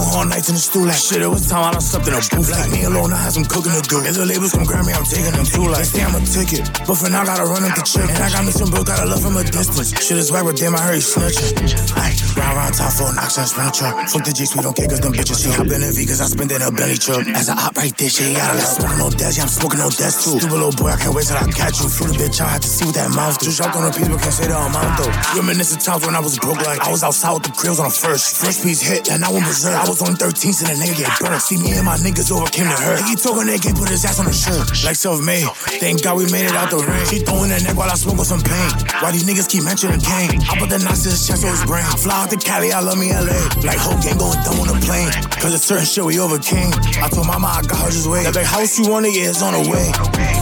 All 0.00 0.24
nights 0.24 0.48
in 0.48 0.56
the 0.56 0.64
stool, 0.64 0.88
like 0.88 0.96
shit, 0.96 1.20
it 1.20 1.28
was 1.28 1.44
time 1.44 1.60
I 1.60 1.76
done 1.76 1.84
in 1.84 2.16
a 2.16 2.22
booth. 2.32 2.48
Like 2.48 2.72
me 2.72 2.88
alone, 2.88 3.12
I 3.12 3.20
had 3.20 3.36
some 3.36 3.44
cooking 3.44 3.76
to 3.76 3.84
do. 3.84 4.00
If 4.00 4.16
the 4.16 4.24
labels 4.24 4.56
come 4.56 4.64
grab 4.64 4.88
me, 4.88 4.96
I'm 4.96 5.04
taking 5.04 5.36
them 5.36 5.44
too. 5.44 5.68
Like, 5.68 5.84
say 5.84 6.00
I'm 6.00 6.16
a 6.16 6.20
ticket, 6.24 6.64
but 6.88 6.96
for 6.96 7.12
now, 7.12 7.22
gotta 7.28 7.44
run 7.44 7.68
up 7.68 7.76
the 7.76 7.84
check. 7.84 8.08
And 8.08 8.24
I 8.24 8.32
got 8.32 8.48
me 8.48 8.52
some 8.52 8.72
bro, 8.72 8.80
gotta 8.80 9.04
love 9.04 9.20
from 9.20 9.36
a 9.36 9.44
distance. 9.44 9.92
Shit 10.00 10.16
is 10.16 10.32
whack, 10.32 10.48
but 10.48 10.56
damn, 10.56 10.72
I 10.72 10.80
heard 10.80 10.96
he 10.96 11.04
snitching. 11.04 11.52
Like, 11.92 12.16
round 12.32 12.56
round 12.56 12.72
top 12.72 12.96
four, 12.96 13.12
knocks 13.12 13.36
and 13.36 13.44
spin 13.44 13.68
truck. 13.76 13.94
Fuck 14.08 14.24
the 14.24 14.32
Jeeps, 14.32 14.56
we 14.56 14.64
don't 14.64 14.72
care, 14.72 14.88
cause 14.88 15.04
them 15.04 15.12
bitches. 15.12 15.44
She 15.44 15.52
hop 15.52 15.68
in 15.68 15.84
a 15.84 15.92
V, 15.92 16.08
cause 16.08 16.20
I 16.24 16.26
spend 16.32 16.48
in 16.48 16.64
a 16.64 16.72
belly 16.72 16.96
truck. 16.96 17.28
As 17.36 17.52
I 17.52 17.60
hop 17.60 17.76
right 17.76 17.92
there, 17.92 18.08
shit, 18.08 18.32
gotta 18.32 18.56
love. 18.56 18.72
Smoking 18.80 18.98
no 19.04 19.08
death, 19.12 19.36
yeah, 19.36 19.44
I'm 19.44 19.52
smoking 19.52 19.80
no 19.84 19.92
death 19.92 20.16
too. 20.16 20.40
Stupid 20.40 20.56
little 20.56 20.74
boy, 20.80 20.96
I 20.96 20.96
can't 20.96 21.12
wait 21.12 21.28
till 21.28 21.36
I 21.36 21.44
catch 21.52 21.76
you. 21.84 21.92
Flew 21.92 22.08
the 22.08 22.16
bitch, 22.16 22.40
I 22.40 22.56
had 22.56 22.62
to 22.64 22.70
see 22.72 22.88
what 22.88 22.96
that 22.96 23.12
mouth 23.12 23.36
do. 23.36 23.52
Dropped 23.52 23.76
on 23.76 23.84
the 23.84 23.92
piece, 23.92 24.08
but 24.08 24.20
can't 24.24 24.32
say 24.32 24.48
the 24.48 24.56
amount 24.56 24.96
though. 24.96 25.12
Reminiscent 25.36 25.84
times 25.84 26.08
when 26.08 26.16
I 26.16 26.22
was 26.24 26.40
broke, 26.40 26.64
like 26.64 26.80
I 26.80 26.88
was 26.88 27.04
outside 27.04 27.36
with 27.36 27.44
the 27.44 27.52
krills 27.52 27.78
on 27.78 27.92
the 27.92 27.94
first. 27.94 28.40
First 28.40 28.64
piece 28.64 28.80
hit, 28.80 29.12
and 29.12 29.22
I 29.22 29.30
went 29.30 29.44
berserk. 29.44 29.89
Was 29.90 30.06
on 30.06 30.14
13, 30.14 30.54
so 30.54 30.70
the 30.70 30.78
nigga 30.78 31.02
get 31.02 31.10
burned. 31.18 31.42
See 31.42 31.58
me 31.58 31.74
and 31.74 31.82
my 31.82 31.98
niggas 31.98 32.30
overcame 32.30 32.70
the 32.70 32.78
hurt. 32.78 33.02
He 33.10 33.18
talking 33.18 33.50
that 33.50 33.58
game, 33.58 33.74
put 33.74 33.90
his 33.90 34.06
ass 34.06 34.22
on 34.22 34.30
the 34.30 34.32
shirt. 34.32 34.70
Like 34.86 34.94
self-made. 34.94 35.50
Thank 35.82 36.06
God 36.06 36.14
we 36.22 36.30
made 36.30 36.46
it 36.46 36.54
out 36.54 36.70
the 36.70 36.78
rain. 36.78 37.02
She 37.10 37.18
throwing 37.26 37.50
the 37.50 37.58
neck 37.58 37.74
while 37.74 37.90
I 37.90 37.98
smoke 37.98 38.22
on 38.22 38.24
some 38.24 38.38
pain. 38.38 38.70
Why 39.02 39.10
these 39.10 39.26
niggas 39.26 39.50
keep 39.50 39.66
mentioning 39.66 39.98
game? 39.98 40.38
I 40.46 40.54
put 40.62 40.70
the 40.70 40.78
knots 40.78 41.02
to 41.02 41.10
his 41.10 41.26
chest 41.26 41.42
or 41.42 41.50
his 41.50 41.66
brain. 41.66 41.82
Fly 41.98 42.14
out 42.22 42.30
to 42.30 42.38
Cali, 42.38 42.70
I 42.70 42.78
love 42.78 43.02
me 43.02 43.10
LA. 43.10 43.34
Like 43.66 43.82
whole 43.82 43.98
gang 43.98 44.14
going 44.14 44.38
dumb 44.46 44.62
on 44.62 44.70
the 44.70 44.78
plane. 44.86 45.10
Cause 45.42 45.50
it's 45.58 45.66
certain 45.66 45.84
shit 45.84 46.06
we 46.06 46.22
overcame. 46.22 46.70
I 47.02 47.10
told 47.10 47.26
mama 47.26 47.58
I 47.58 47.66
got 47.66 47.82
her 47.82 47.90
just 47.90 48.06
wait. 48.06 48.30
That 48.30 48.38
big 48.38 48.46
house 48.46 48.78
you 48.78 48.86
want, 48.86 49.10
yeah, 49.10 49.34
it's 49.34 49.42
on 49.42 49.58
the 49.58 49.66
way. 49.66 49.90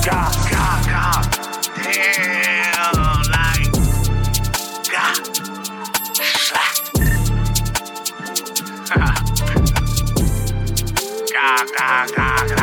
God, 0.05 0.29
God, 0.53 0.79
God. 0.85 1.25
Damn, 1.81 2.28
God, 11.49 11.73
God, 11.79 12.13
God, 12.15 12.49
God, 12.51 12.58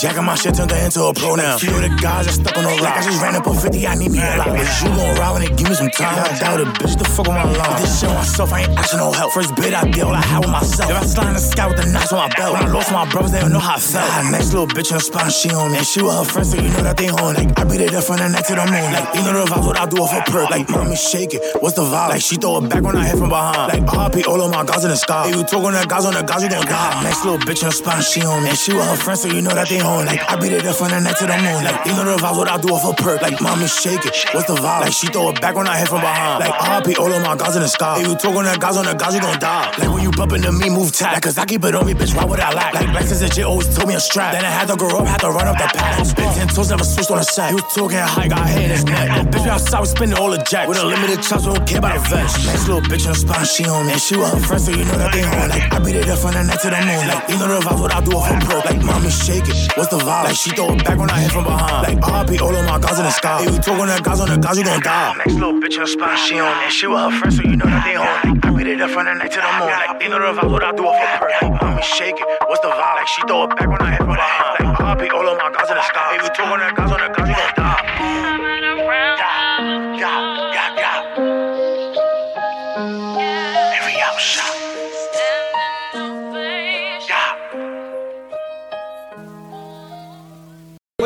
jacking 0.00 0.24
my 0.24 0.34
shit, 0.34 0.54
turned 0.54 0.70
her 0.70 0.80
into 0.80 1.04
a 1.04 1.12
pro 1.12 1.36
now. 1.36 1.58
Few 1.58 1.68
of 1.68 1.82
the 1.82 1.92
guys 2.00 2.26
are 2.26 2.32
stuck 2.32 2.56
on 2.56 2.64
the 2.64 2.72
rock. 2.80 2.96
I 2.96 3.02
just 3.04 3.20
ran 3.20 3.36
up 3.36 3.46
on 3.46 3.56
50, 3.56 3.86
I 3.86 3.94
need 3.94 4.10
me 4.10 4.18
a 4.18 4.36
lot. 4.40 4.48
Bitch, 4.48 4.80
you 4.80 4.88
gon' 4.96 5.14
ride 5.20 5.32
when 5.32 5.42
they 5.44 5.52
give 5.52 5.68
me 5.68 5.74
some 5.76 5.90
time. 5.90 6.16
I 6.16 6.32
doubt 6.40 6.60
it, 6.60 6.68
bitch, 6.80 6.96
the 6.96 7.04
fuck 7.04 7.28
with 7.28 7.36
my 7.36 7.44
line. 7.44 7.80
This 7.80 8.00
shit 8.00 8.08
on 8.08 8.16
myself, 8.16 8.52
I 8.52 8.60
ain't 8.64 8.78
asking 8.80 8.98
no 8.98 9.12
help. 9.12 9.32
First 9.32 9.54
bid 9.56 9.74
I 9.74 9.84
did, 9.84 10.02
all 10.02 10.16
I 10.16 10.24
had 10.24 10.40
with 10.40 10.50
myself. 10.50 10.90
If 10.90 10.96
I 10.96 11.04
slide 11.04 11.28
in 11.28 11.34
the 11.34 11.44
sky 11.44 11.66
with 11.68 11.76
the 11.76 11.86
knots 11.92 12.12
on 12.12 12.18
my 12.18 12.28
belt. 12.34 12.52
When 12.56 12.64
I 12.64 12.72
lost 12.72 12.92
my 12.92 13.04
brothers, 13.10 13.32
they 13.32 13.40
don't 13.40 13.52
know 13.52 13.60
how 13.60 13.76
I 13.76 13.80
felt. 13.80 14.08
Ah, 14.08 14.28
next 14.32 14.52
little 14.56 14.66
bitch 14.66 14.90
in 14.90 14.96
the 14.96 15.04
spot, 15.04 15.30
she 15.32 15.50
on 15.52 15.70
me. 15.72 15.78
And 15.78 15.86
she 15.86 16.00
with 16.00 16.16
her 16.16 16.24
friends, 16.24 16.50
so 16.50 16.56
you 16.56 16.70
know 16.72 16.82
that 16.82 16.96
they 16.96 17.12
home. 17.12 17.34
Like, 17.36 17.52
I 17.60 17.64
beat 17.64 17.80
it 17.80 17.92
up 17.94 18.04
from 18.04 18.16
the 18.18 18.28
neck 18.28 18.46
to 18.48 18.54
the 18.56 18.64
moon. 18.64 18.88
Like, 18.96 19.08
you 19.14 19.22
know 19.28 19.36
the 19.36 19.44
vibes, 19.52 19.66
what 19.66 19.76
I 19.76 19.84
do 19.84 20.00
off 20.00 20.12
her 20.16 20.24
perk. 20.32 20.48
Like, 20.50 20.68
mommy 20.70 20.96
shake 20.96 21.34
it, 21.34 21.42
what's 21.60 21.76
the 21.76 21.84
vibe? 21.84 22.16
Like, 22.16 22.22
she 22.24 22.36
throw 22.36 22.64
it 22.64 22.68
back 22.72 22.82
when 22.82 22.96
I 22.96 23.04
hit 23.04 23.18
from 23.20 23.28
behind. 23.28 23.68
Like, 23.68 23.84
RP 23.84 24.24
all 24.26 24.40
of 24.40 24.50
my 24.50 24.64
guys 24.64 24.84
in 24.84 24.90
the 24.90 24.96
sky. 24.96 25.28
If 25.28 25.36
you 25.36 25.44
talk 25.44 25.64
on 25.64 25.74
that 25.76 25.88
guys 25.88 26.08
on 26.08 26.14
the 26.14 26.22
guys, 26.22 26.42
you 26.42 26.48
gon' 26.48 26.64
die. 26.64 27.04
Next 27.04 27.24
little 27.24 27.38
bitch 27.44 27.60
in 27.60 27.68
the 27.68 27.76
spot, 27.76 28.02
she 28.02 28.22
on 28.22 28.42
me. 28.42 28.50
And 28.50 28.58
she 28.58 28.72
with 28.72 28.88
her 28.88 28.96
friends, 28.96 29.22
so 29.22 29.28
you 29.28 29.42
know 29.42 29.54
that 29.54 29.68
they 29.68 29.78
home. 29.90 30.06
Like, 30.06 30.22
I 30.30 30.38
beat 30.38 30.52
it 30.52 30.66
up 30.66 30.76
from 30.76 30.90
the 30.94 31.00
neck 31.02 31.18
to 31.18 31.26
the 31.26 31.36
moon. 31.42 31.60
Like, 31.66 31.78
you 31.86 31.92
know 31.98 32.06
the 32.06 32.16
vibes, 32.22 32.38
what 32.38 32.48
I 32.48 32.56
do 32.62 32.68
off 32.70 32.86
her 32.86 32.94
perk. 32.94 33.22
Like, 33.22 33.40
mommy 33.42 33.66
shake 33.66 34.06
it, 34.06 34.14
what's 34.32 34.46
the 34.46 34.54
vibe? 34.54 34.86
Like, 34.86 34.94
she 34.94 35.06
throw 35.08 35.30
it 35.30 35.40
back 35.40 35.54
when 35.58 35.66
I 35.66 35.78
hit 35.78 35.88
from 35.88 36.00
behind. 36.00 36.46
Like, 36.46 36.54
RP 36.54 36.98
all 36.98 37.10
of 37.10 37.22
my 37.22 37.34
guys 37.36 37.56
in 37.56 37.62
the 37.62 37.68
sky. 37.68 38.00
If 38.00 38.06
you 38.06 38.14
talk 38.14 38.34
on 38.38 38.44
that 38.44 38.60
guys 38.60 38.76
on 38.76 38.86
the 38.86 38.94
guys, 38.94 39.14
you 39.14 39.20
gon' 39.20 39.38
die. 39.38 39.74
Like, 39.78 39.90
when 39.90 40.02
you 40.02 40.10
bump 40.12 40.32
into 40.32 40.52
me, 40.52 40.70
move 40.70 40.92
tight. 40.92 41.14
Like, 41.14 41.22
cause 41.22 41.38
I 41.38 41.44
keep 41.44 41.64
it 41.64 41.74
on 41.74 41.86
me, 41.86 41.94
bitch, 41.94 42.14
why 42.14 42.24
would 42.24 42.40
I 42.40 42.52
lack? 42.54 42.74
Like, 42.74 42.90
Black 42.92 43.04
since 43.04 43.22
a 43.22 43.28
J 43.28 43.42
always 43.42 43.68
told 43.74 43.88
me 43.88 43.94
a 43.94 44.00
strap. 44.00 44.32
Then 44.32 44.44
I 44.44 44.50
had 44.50 44.68
to 44.68 44.76
grow 44.76 44.90
up, 45.00 45.06
had 45.06 45.20
to 45.20 45.30
run 45.30 45.46
up 45.46 45.56
the 45.58 45.68
path. 45.76 46.06
Spit 46.06 46.24
10 46.24 46.48
toes, 46.48 46.70
never 46.70 46.84
switched 46.84 47.10
on 47.10 47.18
a 47.18 47.24
set. 47.24 47.50
You 47.52 47.58
talking 47.74 47.98
high, 47.98 48.28
got 48.28 48.48
hit 48.48 48.64
in 48.64 48.70
his 48.70 48.84
neck. 48.84 49.26
Bitch, 49.30 49.44
we 49.44 49.50
outside, 49.50 49.80
we 49.80 49.86
spending 49.86 50.18
all 50.18 50.30
the 50.30 50.38
jack. 50.38 50.68
With 50.68 50.78
a 50.78 50.86
limited 50.86 51.22
chops, 51.22 51.46
we 51.46 51.54
don't 51.54 51.66
care 51.66 51.78
about 51.78 52.02
the 52.02 52.08
vest. 52.08 52.46
Next 52.46 52.68
little 52.68 52.82
bitch 52.82 53.06
in 53.06 53.12
the 53.12 53.18
spot, 53.18 53.46
she 53.46 53.64
on 53.64 53.86
me. 53.86 53.92
And 53.92 54.00
she 54.00 54.16
with 54.16 54.32
her 54.32 54.40
friends, 54.40 54.64
so 54.66 54.72
you 54.72 54.84
know 54.84 54.98
that 54.98 55.12
they 55.12 55.22
home. 55.22 55.48
Like, 55.48 55.72
I 55.72 55.78
beat 55.78 55.96
it 55.96 56.08
up 56.08 56.18
from 56.18 56.34
the 56.34 56.42
neck 56.44 56.60
to 56.62 56.70
the 56.70 56.80
moon. 56.80 57.04
Like, 57.08 57.28
you 57.28 57.36
know 57.38 57.48
the 57.48 57.60
vibes, 57.60 57.80
what 57.80 57.94
I 57.94 58.00
do 58.04 58.12
off 58.16 58.28
her 58.28 58.38
perk. 58.40 58.64
Like, 58.64 58.82
mommy 58.82 59.10
shake 59.10 59.48
it, 59.48 59.56
what's 59.80 59.88
the 59.88 59.98
vibe? 59.98 60.24
Like, 60.28 60.36
she 60.36 60.50
throw 60.50 60.76
it 60.76 60.84
back 60.84 60.98
when 61.00 61.08
I 61.08 61.24
hit 61.24 61.32
from 61.32 61.44
behind. 61.44 61.88
Like, 61.88 62.00
RP 62.04 62.40
all 62.44 62.54
of 62.54 62.64
my 62.68 62.78
guys 62.78 62.98
in 63.00 63.04
the 63.04 63.10
sky. 63.10 63.40
If 63.48 63.56
you 63.56 63.60
talk 63.64 63.80
on 63.80 63.88
that 63.88 64.04
guys 64.04 64.20
on 64.20 64.28
the 64.28 64.36
guys, 64.36 64.58
you 64.58 64.64
gon' 64.64 64.80
die. 64.84 65.16
Next 65.16 65.34
little 65.40 65.56
bitch 65.56 65.80
in 65.80 65.80
the 65.80 65.86
spot, 65.88 66.18
she 66.18 66.38
on. 66.38 66.52
And 66.52 66.72
she 66.72 66.86
with 66.86 67.00
her 67.00 67.10
friends, 67.16 67.36
so 67.40 67.42
you 67.48 67.56
know 67.56 67.64
that 67.64 67.84
they 67.88 67.96
home. 67.96 68.36
Like, 68.36 68.44
I 68.44 68.50
beat 68.52 68.68
it 68.68 68.80
up 68.84 68.90
from 68.92 69.08
the 69.08 69.14
neck 69.16 69.32
to 69.32 69.40
the 69.40 69.50
moon. 69.56 69.72
Like, 69.72 70.02
you 70.04 70.08
know 70.12 70.20
the 70.20 70.36
vibes, 70.36 70.52
what 70.52 70.62
I 70.62 70.76
do 70.76 70.84
off 70.84 71.00
her 71.00 71.08
perk. 71.16 71.32
Like, 71.40 71.56
mommy 71.64 71.80
shake 71.80 72.20
it, 72.20 72.28
what's 72.44 72.60
the 72.60 72.68
vibe? 72.68 72.96
Like, 73.00 73.08
she 73.08 73.20
throw 73.24 73.48
it 73.48 73.56
back 73.56 73.68
when 73.72 73.80
I 73.80 73.96
hit 73.96 74.04
from 74.04 74.20
behind. 74.20 74.60
Like, 74.60 75.00
RP 75.00 75.02
all 75.16 75.24
of 75.24 75.36
my 75.40 75.48
guys 75.48 75.72
in 75.72 75.76
the 75.80 75.86
sky. 75.88 76.20
If 76.20 76.28
you 76.28 76.32
talk 76.36 76.52
on 76.52 76.60
that 76.60 76.76
guys 76.76 76.92
on 76.92 77.00
the 77.00 77.08
guys, 77.16 77.19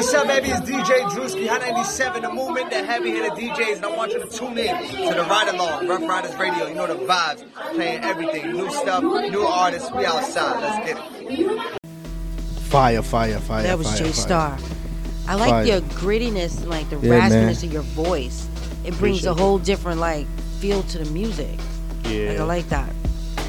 What's 0.04 0.16
up, 0.16 0.26
baby? 0.26 0.50
It's 0.50 0.60
DJ 0.60 1.00
Drewski, 1.08 1.48
Hot 1.48 1.62
97, 1.62 2.20
the 2.20 2.30
movement, 2.30 2.68
the 2.68 2.84
heavy 2.84 3.12
hitter 3.12 3.30
DJs, 3.30 3.76
and 3.76 3.86
I 3.86 3.96
want 3.96 4.12
you 4.12 4.20
to 4.20 4.28
tune 4.28 4.58
in 4.58 4.76
to 4.86 5.14
the 5.14 5.26
Ryde 5.30 5.54
Along, 5.54 5.88
Ruff 5.88 6.02
Ryders 6.02 6.36
Radio. 6.36 6.66
You 6.66 6.74
know 6.74 6.86
the 6.86 7.06
vibes, 7.06 7.42
playing 7.74 8.04
everything, 8.04 8.52
new 8.52 8.70
stuff, 8.70 9.02
new 9.02 9.40
artists. 9.40 9.90
We 9.92 10.04
outside. 10.04 10.60
Let's 10.60 10.86
get 10.86 11.30
it. 11.40 11.80
Fire, 12.64 13.00
fire, 13.00 13.38
fire. 13.38 13.62
That 13.62 13.78
was 13.78 13.86
fire, 13.88 13.96
J 13.96 14.04
fire. 14.04 14.12
Star. 14.12 14.58
I 15.26 15.36
like 15.36 15.48
Fire. 15.48 15.64
your 15.64 15.80
grittiness, 15.80 16.60
and, 16.60 16.68
like 16.68 16.90
the 16.90 16.98
Yeah, 16.98 17.08
man. 17.08 17.30
raspiness 17.30 17.64
of 17.64 17.72
your 17.72 17.82
voice. 17.82 18.46
It 18.84 18.92
brings 18.98 19.24
Appreciate 19.24 19.30
a 19.30 19.34
whole 19.34 19.58
different 19.58 20.00
like 20.00 20.26
feel 20.60 20.82
to 20.82 20.98
the 20.98 21.10
music. 21.12 21.58
Yeah. 22.04 22.32
Like 22.32 22.40
I 22.40 22.44
like 22.44 22.68
that. 22.68 22.90
I 22.90 23.42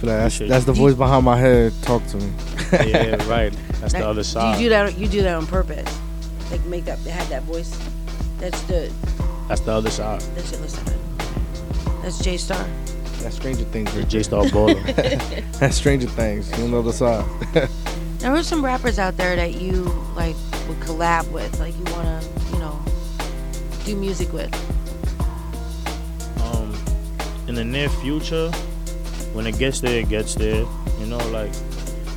feel 0.00 0.10
like 0.10 0.18
that's, 0.18 0.38
that's 0.40 0.64
the 0.64 0.72
voice 0.72 0.94
behind 0.94 1.24
my 1.24 1.36
head. 1.36 1.72
Talk 1.82 2.04
to 2.08 2.16
me. 2.16 2.32
yeah, 2.72 3.24
right. 3.28 3.54
That's 3.92 4.02
the 4.04 4.08
other 4.08 4.24
side. 4.24 4.56
You 4.60 4.64
do 4.66 4.68
that. 4.70 4.98
You 4.98 5.08
do 5.08 5.22
that 5.22 5.34
on 5.34 5.46
purpose. 5.46 6.00
Like 6.50 6.64
make 6.64 6.84
that 6.84 6.98
have 7.00 7.28
that 7.28 7.42
voice. 7.44 7.76
That's 8.38 8.60
the. 8.62 8.92
That's 9.48 9.60
the 9.60 9.72
other 9.72 9.90
side. 9.90 10.20
That's 10.34 10.52
it. 10.52 10.60
Listen. 10.60 10.84
That's 12.02 12.18
J 12.18 12.36
Star. 12.36 12.64
That's 13.20 13.36
Stranger 13.36 13.64
Things. 13.64 13.94
Right 13.94 14.08
J 14.08 14.22
Star 14.22 14.44
Baller. 14.44 14.80
That's 15.58 15.76
Stranger 15.76 16.08
Things. 16.08 16.52
On 16.60 16.70
the 16.70 16.78
other 16.78 16.92
side. 16.92 17.24
There 18.18 18.34
are 18.34 18.42
some 18.42 18.64
rappers 18.64 18.98
out 18.98 19.16
there 19.18 19.36
that 19.36 19.60
you 19.60 19.82
like 20.16 20.34
would 20.66 20.80
collab 20.80 21.30
with, 21.30 21.60
like 21.60 21.76
you 21.76 21.84
wanna, 21.92 22.20
you 22.52 22.58
know, 22.58 22.76
do 23.84 23.94
music 23.94 24.32
with. 24.32 24.50
um, 26.42 26.74
in 27.46 27.54
the 27.54 27.62
near 27.64 27.88
future, 27.88 28.50
when 29.32 29.46
it 29.46 29.58
gets 29.58 29.80
there, 29.80 30.00
it 30.00 30.08
gets 30.08 30.34
there. 30.34 30.64
You 30.98 31.06
know, 31.06 31.18
like. 31.28 31.52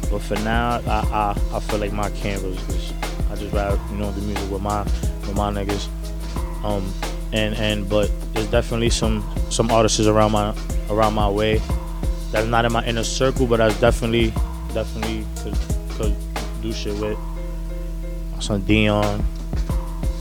But 0.10 0.22
for 0.22 0.36
now, 0.36 0.82
I 0.88 1.00
I, 1.12 1.58
I 1.58 1.60
feel 1.60 1.80
like 1.80 1.94
my 1.94 2.10
canvas 2.12 2.58
is. 2.70 2.94
I 3.32 3.36
just 3.36 3.54
rather 3.54 3.80
you 3.92 3.98
know 3.98 4.12
the 4.12 4.22
music 4.22 4.50
with 4.52 4.62
my 4.62 4.84
with 4.84 5.36
my 5.36 5.52
niggas. 5.52 5.88
Um, 6.64 6.92
and 7.32 7.56
and 7.56 7.88
but 7.90 8.12
there's 8.34 8.48
definitely 8.48 8.90
some 8.90 9.24
some 9.50 9.70
artists 9.72 10.00
around 10.08 10.32
my 10.32 10.56
around 10.90 11.14
my 11.14 11.30
way 11.30 11.62
that's 12.32 12.48
not 12.48 12.66
in 12.66 12.72
my 12.72 12.86
inner 12.86 13.04
circle, 13.04 13.48
but 13.48 13.62
I 13.62 13.70
definitely 13.80 14.34
definitely 14.74 15.26
could 15.42 15.58
could 15.92 16.16
do 16.62 16.74
shit 16.74 16.96
with. 17.00 17.18
My 18.34 18.40
son 18.40 18.62
Dion. 18.62 19.24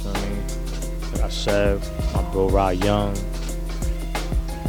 Feel 0.02 0.12
me? 0.14 0.42
Like 1.12 1.22
I 1.22 1.28
said, 1.28 1.80
my 2.14 2.22
bro 2.30 2.48
Rod 2.48 2.82
Young. 2.82 3.14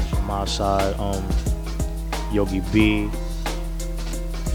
From 0.09 0.25
my 0.27 0.45
side, 0.45 0.95
um, 0.99 1.27
Yogi 2.31 2.61
B. 2.71 3.09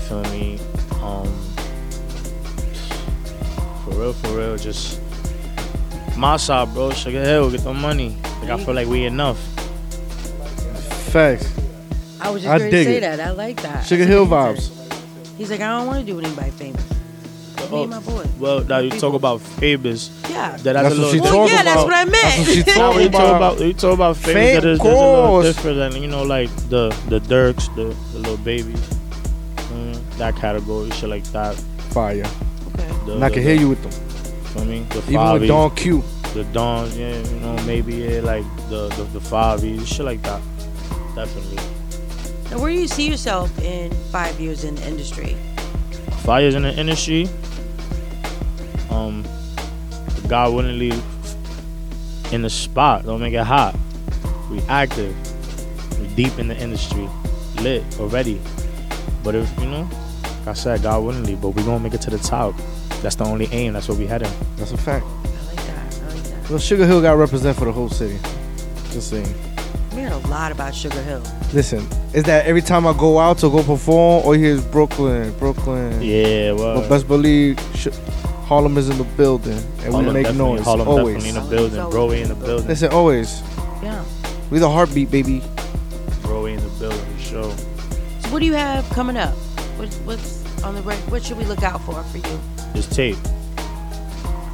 Feel 0.09 0.23
me? 0.25 0.59
Um, 1.03 1.27
for 3.85 3.91
real, 3.91 4.13
for 4.13 4.29
real, 4.39 4.57
just 4.57 5.01
my 6.17 6.37
side, 6.37 6.73
bro. 6.75 6.91
Sugar 6.93 7.23
Hill, 7.23 7.51
get 7.51 7.63
the 7.63 7.75
money. 7.75 8.17
Like 8.41 8.51
I 8.51 8.65
feel 8.65 8.75
like 8.75 8.89
we 8.89 9.05
enough. 9.05 9.39
Facts. 11.13 11.51
I 12.21 12.31
was 12.31 12.43
just 12.43 12.53
I 12.55 12.59
going 12.59 12.71
to 12.71 12.77
dig 12.77 12.87
say 12.87 12.97
it. 12.97 13.01
that. 13.01 13.21
I 13.21 13.31
like 13.33 13.61
that. 13.63 13.87
Sugar 13.87 14.05
Hill 14.07 14.27
vibes. 14.27 14.71
He's 15.37 15.51
like, 15.51 15.61
I 15.61 15.77
don't 15.79 15.87
want 15.87 16.01
to 16.01 16.07
do 16.07 16.17
with 16.17 16.25
anybody 16.27 16.51
famous. 16.53 16.83
Me 17.71 17.83
and 17.83 17.91
my 17.91 17.99
boy. 18.01 18.27
Well, 18.39 18.63
now 18.65 18.79
you 18.79 18.91
talk 18.91 19.15
about 19.15 19.41
famous. 19.41 20.11
Yeah. 20.31 20.51
That, 20.59 20.63
that's, 20.63 20.65
That's 20.65 20.77
a 20.77 20.83
what 20.83 20.97
little 20.97 21.11
she 21.13 21.19
different. 21.19 21.35
talking 21.35 21.55
Yeah, 21.55 21.63
that's 21.63 21.75
about. 21.83 21.87
what 21.87 21.95
I 21.95 22.05
meant. 22.05 22.13
That's 22.23 22.39
what 22.39 22.55
she 22.55 22.63
Now, 22.67 22.75
talking 22.75 22.95
when 22.97 23.05
you 23.05 23.11
talk 23.11 23.37
about. 23.37 23.53
about. 23.55 23.67
You 23.67 23.73
talk 23.75 23.95
about 23.95 24.17
famous. 24.17 24.35
Fame, 24.35 24.61
that 24.61 24.69
is, 24.69 24.79
that's 24.79 24.89
a 24.89 24.93
little 24.93 25.27
course. 25.27 25.47
different 25.47 25.77
than 25.93 26.03
you 26.03 26.09
know, 26.09 26.23
like 26.23 26.51
the 26.69 26.89
the 27.09 27.21
Durks, 27.21 27.75
the 27.75 27.95
the 28.13 28.19
little 28.19 28.37
babies, 28.39 28.89
that 30.19 30.37
category, 30.37 30.91
shit 30.91 31.09
like 31.09 31.25
that. 31.33 31.55
Fire. 31.91 32.23
The, 33.07 33.15
And 33.15 33.25
I 33.25 33.29
the- 33.29 33.35
can 33.35 33.43
hear 33.43 33.55
you 33.55 33.69
with 33.69 33.83
them. 33.83 33.93
Feel 34.53 34.65
me? 34.65 34.87
The 34.91 34.99
Even 35.13 35.33
with 35.33 35.49
Don 35.49 35.75
Q. 35.75 36.03
The 36.35 36.45
Dons, 36.53 36.97
yeah, 36.99 37.17
you 37.21 37.41
know, 37.41 37.57
maybe 37.65 37.95
yeah, 37.95 38.21
like 38.21 38.45
the 38.69 38.89
the, 38.97 39.05
the 39.13 39.21
Favies, 39.21 39.87
shit 39.87 40.05
like 40.05 40.21
that. 40.23 40.41
Definitely. 41.15 41.59
Now, 42.51 42.59
where 42.61 42.73
do 42.73 42.79
you 42.79 42.89
see 42.89 43.09
yourself 43.09 43.57
in 43.63 43.93
five 44.11 44.41
years 44.41 44.65
in 44.65 44.75
the 44.75 44.87
industry? 44.87 45.37
fires 46.25 46.55
in 46.55 46.63
the 46.63 46.73
industry. 46.81 47.29
Um, 48.91 49.25
God 50.27 50.55
wouldn't 50.55 50.79
leave 50.79 51.03
in 52.33 52.43
the 52.43 52.51
spot. 52.51 53.05
Don't 53.05 53.21
make 53.21 53.35
it 53.35 53.45
hot. 53.45 53.77
We 54.51 54.61
active. 54.69 55.15
We 56.01 56.07
deep 56.17 56.39
in 56.39 56.49
the 56.49 56.57
industry, 56.57 57.09
lit 57.61 57.85
already. 58.01 58.41
But 59.23 59.35
if 59.35 59.49
you 59.61 59.67
know, 59.67 59.89
like 60.45 60.49
I 60.49 60.53
said, 60.53 60.83
God 60.83 61.03
wouldn't 61.03 61.25
leave. 61.27 61.41
But 61.41 61.51
we 61.51 61.63
gonna 61.63 61.81
make 61.81 61.95
it 61.95 62.01
to 62.03 62.11
the 62.11 62.19
top. 62.19 62.55
That's 63.03 63.17
the 63.17 63.25
only 63.25 63.47
aim. 63.53 63.73
That's 63.73 63.89
what 63.89 63.97
we 63.99 64.07
heading. 64.07 64.31
That's 64.57 64.73
a 64.73 64.77
fact. 64.77 65.05
I 65.07 65.47
like 65.47 65.57
that. 65.57 65.95
I 66.03 66.07
like 66.15 66.23
that. 66.25 66.51
Well, 66.51 66.59
Sugar 66.59 66.87
Hill 66.87 67.01
got 67.01 67.13
represent 67.17 67.57
for 67.59 67.65
the 67.65 67.73
whole 67.73 67.89
city. 67.89 68.19
Just 68.91 69.11
saying. 69.11 69.33
We 69.95 70.03
heard 70.03 70.13
a 70.13 70.19
lot 70.29 70.53
about 70.53 70.75
Sugar 70.75 71.01
Hill. 71.03 71.23
Listen, 71.53 71.87
is 72.13 72.25
that 72.25 72.47
every 72.47 72.61
time 72.63 72.87
I 72.87 72.93
go 72.93 73.19
out 73.19 73.39
to 73.39 73.49
go 73.51 73.63
perform, 73.63 74.25
all 74.27 74.33
here's 74.33 74.63
Brooklyn, 74.65 75.33
Brooklyn. 75.39 76.03
Yeah, 76.03 76.53
well. 76.53 76.81
But 76.81 76.89
best 76.89 77.09
believe 77.09 77.59
sh- 77.75 77.89
Harlem 78.47 78.77
is 78.77 78.89
in 78.91 78.99
the 78.99 79.05
building, 79.17 79.53
and 79.53 79.93
Harlem 79.93 80.07
we 80.07 80.13
make 80.13 80.25
definitely- 80.25 80.55
noise 80.57 80.65
Harlem 80.65 80.89
always. 80.89 81.15
definitely 81.25 81.29
in 81.29 81.35
the 81.49 81.57
building. 81.57 81.91
Broadway 81.91 82.23
in 82.23 82.29
the 82.29 82.35
building. 82.35 82.67
Listen, 82.69 82.93
always. 82.93 83.41
Yeah. 83.83 84.05
We 84.51 84.59
the 84.59 84.69
heartbeat, 84.69 85.11
baby. 85.11 85.43
Broadway 86.23 86.55
in 86.55 86.61
the 86.61 86.69
building 86.81 87.19
show. 87.19 87.51
So 88.21 88.29
what 88.31 88.41
do 88.41 88.47
you 88.47 88.53
have 88.55 88.89
coming 88.91 89.17
up? 89.17 89.35
What, 89.85 89.95
what's 90.07 90.63
on 90.65 90.75
the 90.75 90.83
right? 90.83 90.99
What 91.11 91.23
should 91.23 91.37
we 91.37 91.45
look 91.45 91.63
out 91.63 91.81
for 91.83 92.03
for 92.05 92.17
you? 92.19 92.41
This 92.73 92.87
tape. 92.89 93.19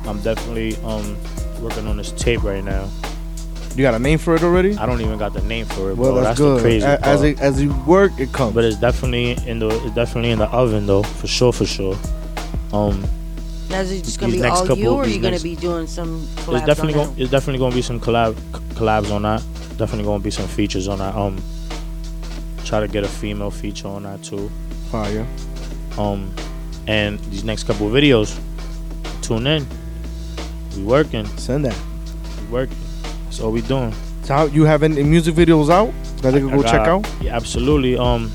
I'm 0.05 0.21
definitely 0.23 0.77
um 0.85 1.17
working 1.61 1.87
on 1.87 1.97
this 1.99 2.11
tape 2.13 2.43
right 2.43 2.65
now. 2.65 2.89
You 3.77 3.83
got 3.85 3.95
a 3.95 4.01
name 4.01 4.19
for 4.19 4.35
it 4.35 4.43
already? 4.43 4.77
I 4.77 4.87
don't 4.87 5.01
even 5.01 5.17
got 5.19 5.33
the 5.33 5.43
name 5.43 5.65
for 5.67 5.91
it, 5.91 5.97
Well, 5.97 6.13
bro. 6.15 6.23
that's, 6.25 6.39
the 6.41 6.45
good. 6.55 6.61
crazy 6.63 6.85
A- 6.85 6.99
as 7.03 7.23
it, 7.23 7.41
as 7.41 7.63
you 7.63 7.73
work, 7.87 8.11
it 8.19 8.33
comes. 8.33 8.53
But 8.55 8.65
it's 8.65 8.77
definitely 8.79 9.37
in 9.49 9.61
the 9.61 9.69
it's 9.69 9.95
definitely 9.95 10.31
in 10.33 10.41
the 10.41 10.49
oven 10.49 10.87
though, 10.87 11.05
for 11.05 11.29
sure, 11.29 11.53
for 11.53 11.65
sure. 11.67 11.97
Um, 12.73 13.05
Now, 13.71 13.81
is 13.81 13.93
it 13.93 14.03
just 14.03 14.19
gonna 14.19 14.33
These 14.33 14.43
be 14.43 14.49
next 14.49 14.61
all 14.63 14.67
couple- 14.67 14.79
you, 14.83 14.91
or 14.91 15.03
are 15.03 15.07
these 15.07 15.15
you 15.15 15.23
gonna 15.23 15.31
next- 15.33 15.45
be 15.45 15.55
doing 15.55 15.87
some 15.87 16.23
collabs 16.39 16.57
it's 16.59 16.67
definitely 16.67 16.95
on 17.01 17.07
gonna 17.11 17.23
it's 17.23 17.31
definitely 17.31 17.59
gonna 17.61 17.75
be 17.77 17.83
some 17.83 18.01
collab 18.01 18.35
collabs 18.75 19.13
on 19.13 19.23
that. 19.23 19.43
Definitely 19.77 20.05
gonna 20.07 20.23
be 20.25 20.33
some 20.33 20.49
features 20.49 20.89
on 20.89 20.99
that. 20.99 21.15
Um, 21.15 21.41
try 22.65 22.81
to 22.81 22.89
get 22.89 23.05
a 23.05 23.09
female 23.09 23.53
feature 23.53 23.87
on 23.87 24.03
that 24.03 24.23
too. 24.25 24.51
Fire. 24.91 25.27
Um, 25.99 26.35
and 26.87 27.19
these 27.31 27.45
next 27.45 27.65
couple 27.65 27.87
of 27.87 27.93
videos, 27.93 28.39
tune 29.23 29.47
in. 29.47 29.67
We 30.77 30.83
working. 30.85 31.27
Send 31.39 31.65
that. 31.65 31.77
We 32.41 32.53
working. 32.53 32.77
That's 33.25 33.41
all 33.41 33.53
we 33.53 33.61
doing. 33.63 33.93
So 34.25 34.35
how, 34.35 34.45
you 34.47 34.65
have 34.65 34.83
any 34.83 35.03
music 35.03 35.35
videos 35.35 35.71
out 35.71 35.93
that 36.23 36.33
they 36.33 36.41
can 36.41 36.49
go 36.51 36.63
got- 36.63 36.71
check 36.71 36.87
out? 36.87 37.09
Yeah, 37.21 37.37
absolutely. 37.37 37.97
Um, 37.97 38.33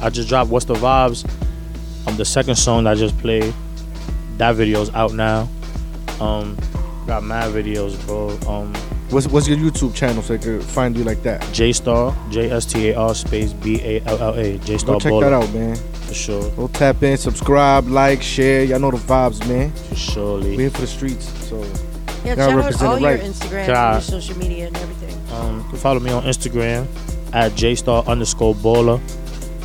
I 0.00 0.10
just 0.10 0.28
dropped 0.28 0.50
"What's 0.50 0.64
the 0.66 0.74
Vibes." 0.74 1.24
Um, 2.06 2.16
the 2.16 2.24
second 2.24 2.56
song 2.56 2.84
that 2.84 2.90
I 2.90 2.94
just 2.94 3.16
played. 3.18 3.54
That 4.36 4.56
video's 4.56 4.92
out 4.94 5.12
now. 5.14 5.48
Um, 6.20 6.56
got 7.06 7.22
mad 7.22 7.52
videos, 7.52 7.94
bro. 8.06 8.30
Um, 8.52 8.72
What's 9.10 9.26
what's 9.28 9.46
your 9.46 9.58
YouTube 9.58 9.94
channel 9.94 10.22
so 10.22 10.36
they 10.36 10.42
can 10.42 10.60
find 10.60 10.96
you 10.96 11.04
like 11.04 11.22
that? 11.22 11.46
J 11.52 11.72
Star, 11.72 12.16
J 12.30 12.50
S 12.50 12.64
T 12.66 12.90
A 12.90 12.96
R 12.96 13.14
space 13.14 13.52
B 13.52 13.80
A 13.82 14.00
L 14.06 14.18
L 14.22 14.34
A. 14.34 14.58
J 14.58 14.78
Star 14.78 14.94
Go 14.94 15.00
check 15.00 15.12
Baller. 15.12 15.20
that 15.22 15.32
out, 15.32 15.54
man. 15.54 15.76
For 15.76 16.14
sure. 16.14 16.50
Go 16.52 16.68
tap 16.68 17.02
in, 17.02 17.16
subscribe, 17.16 17.86
like, 17.88 18.22
share. 18.22 18.64
Y'all 18.64 18.80
know 18.80 18.90
the 18.90 18.96
vibes, 18.96 19.46
man. 19.48 19.70
For 19.72 19.94
surely. 19.94 20.50
We're 20.50 20.60
here 20.62 20.70
for 20.70 20.80
the 20.82 20.86
streets, 20.86 21.26
so 21.48 21.58
Yeah, 22.24 22.34
y'all 22.34 22.36
shout 22.36 22.38
out 22.50 22.56
represent 22.56 22.82
all 22.90 22.96
it 22.96 23.00
your 23.02 23.10
right. 23.10 23.20
Instagrams 23.20 23.92
your 23.92 24.00
social 24.00 24.38
media 24.38 24.66
and 24.68 24.76
everything. 24.78 25.32
Um, 25.34 25.58
you 25.58 25.68
can 25.70 25.78
follow 25.78 26.00
me 26.00 26.10
on 26.10 26.22
Instagram 26.24 26.86
at 27.32 27.52
jstar 27.52 28.06
underscore 28.06 28.54
baller, 28.54 29.00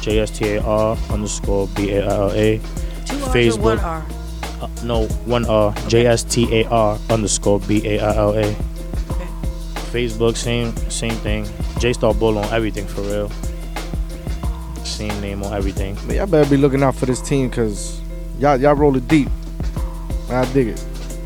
J 0.01 0.19
S 0.19 0.31
T 0.37 0.45
A 0.55 0.61
R 0.63 0.97
underscore 1.09 1.67
B 1.75 1.91
A 1.91 2.05
L 2.05 2.23
L 2.23 2.31
A. 2.33 2.59
Two 3.05 3.23
R's 3.23 3.57
or 3.57 3.61
one 3.61 3.79
R? 3.79 4.05
Uh, 4.61 4.67
no, 4.83 5.07
one 5.25 5.45
R. 5.45 5.73
J 5.87 6.05
S 6.07 6.23
T 6.23 6.61
A 6.61 6.67
R 6.69 6.99
underscore 7.09 7.59
B 7.61 7.81
A 7.87 7.99
L 7.99 8.35
L 8.35 8.37
A. 8.37 8.55
Facebook, 9.91 10.35
same 10.37 10.75
same 10.89 11.11
thing. 11.21 11.45
J 11.79 11.93
Star 11.93 12.13
Bull 12.13 12.37
on 12.37 12.45
everything 12.53 12.85
for 12.87 13.01
real. 13.01 13.29
Same 14.85 15.19
name 15.21 15.43
on 15.43 15.53
everything. 15.53 15.97
But 16.05 16.15
y'all 16.15 16.27
better 16.27 16.49
be 16.49 16.57
looking 16.57 16.83
out 16.83 16.95
for 16.95 17.05
this 17.05 17.21
team 17.21 17.49
because 17.49 17.99
y'all 18.39 18.57
y'all 18.59 18.75
roll 18.75 18.95
it 18.97 19.07
deep. 19.07 19.29
I 20.29 20.45
dig 20.53 20.67
it. 20.69 20.77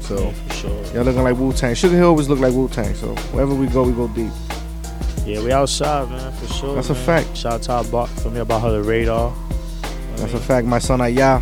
So 0.02 0.16
Yeah, 0.20 0.32
for 0.32 0.54
sure. 0.54 0.84
y'all 0.94 1.04
looking 1.04 1.24
like 1.24 1.38
Wu 1.38 1.54
Tang. 1.54 1.76
Sugar 1.76 1.96
Hill 1.98 2.08
always 2.10 2.30
look 2.30 2.40
like 2.40 2.54
Wu 2.54 2.68
Tang. 2.68 2.94
So 2.96 3.16
wherever 3.34 3.54
we 3.56 3.68
go, 3.68 3.84
we 3.84 3.94
go 3.94 4.08
deep. 4.10 4.32
Yeah, 5.26 5.42
we 5.42 5.52
outside, 5.54 6.10
man, 6.10 6.32
for 6.34 6.54
sure. 6.54 6.76
That's 6.76 6.90
a 6.90 6.96
fact. 6.96 7.36
Shout 7.38 7.70
out 7.70 7.86
to 7.86 8.22
for 8.22 8.30
me 8.30 8.40
about 8.42 8.62
her 8.62 8.72
the 8.72 8.84
radar. 8.84 9.34
That's 10.18 10.34
a 10.34 10.40
fact. 10.40 10.68
My 10.68 10.80
son 10.80 11.02
Aya, 11.02 11.42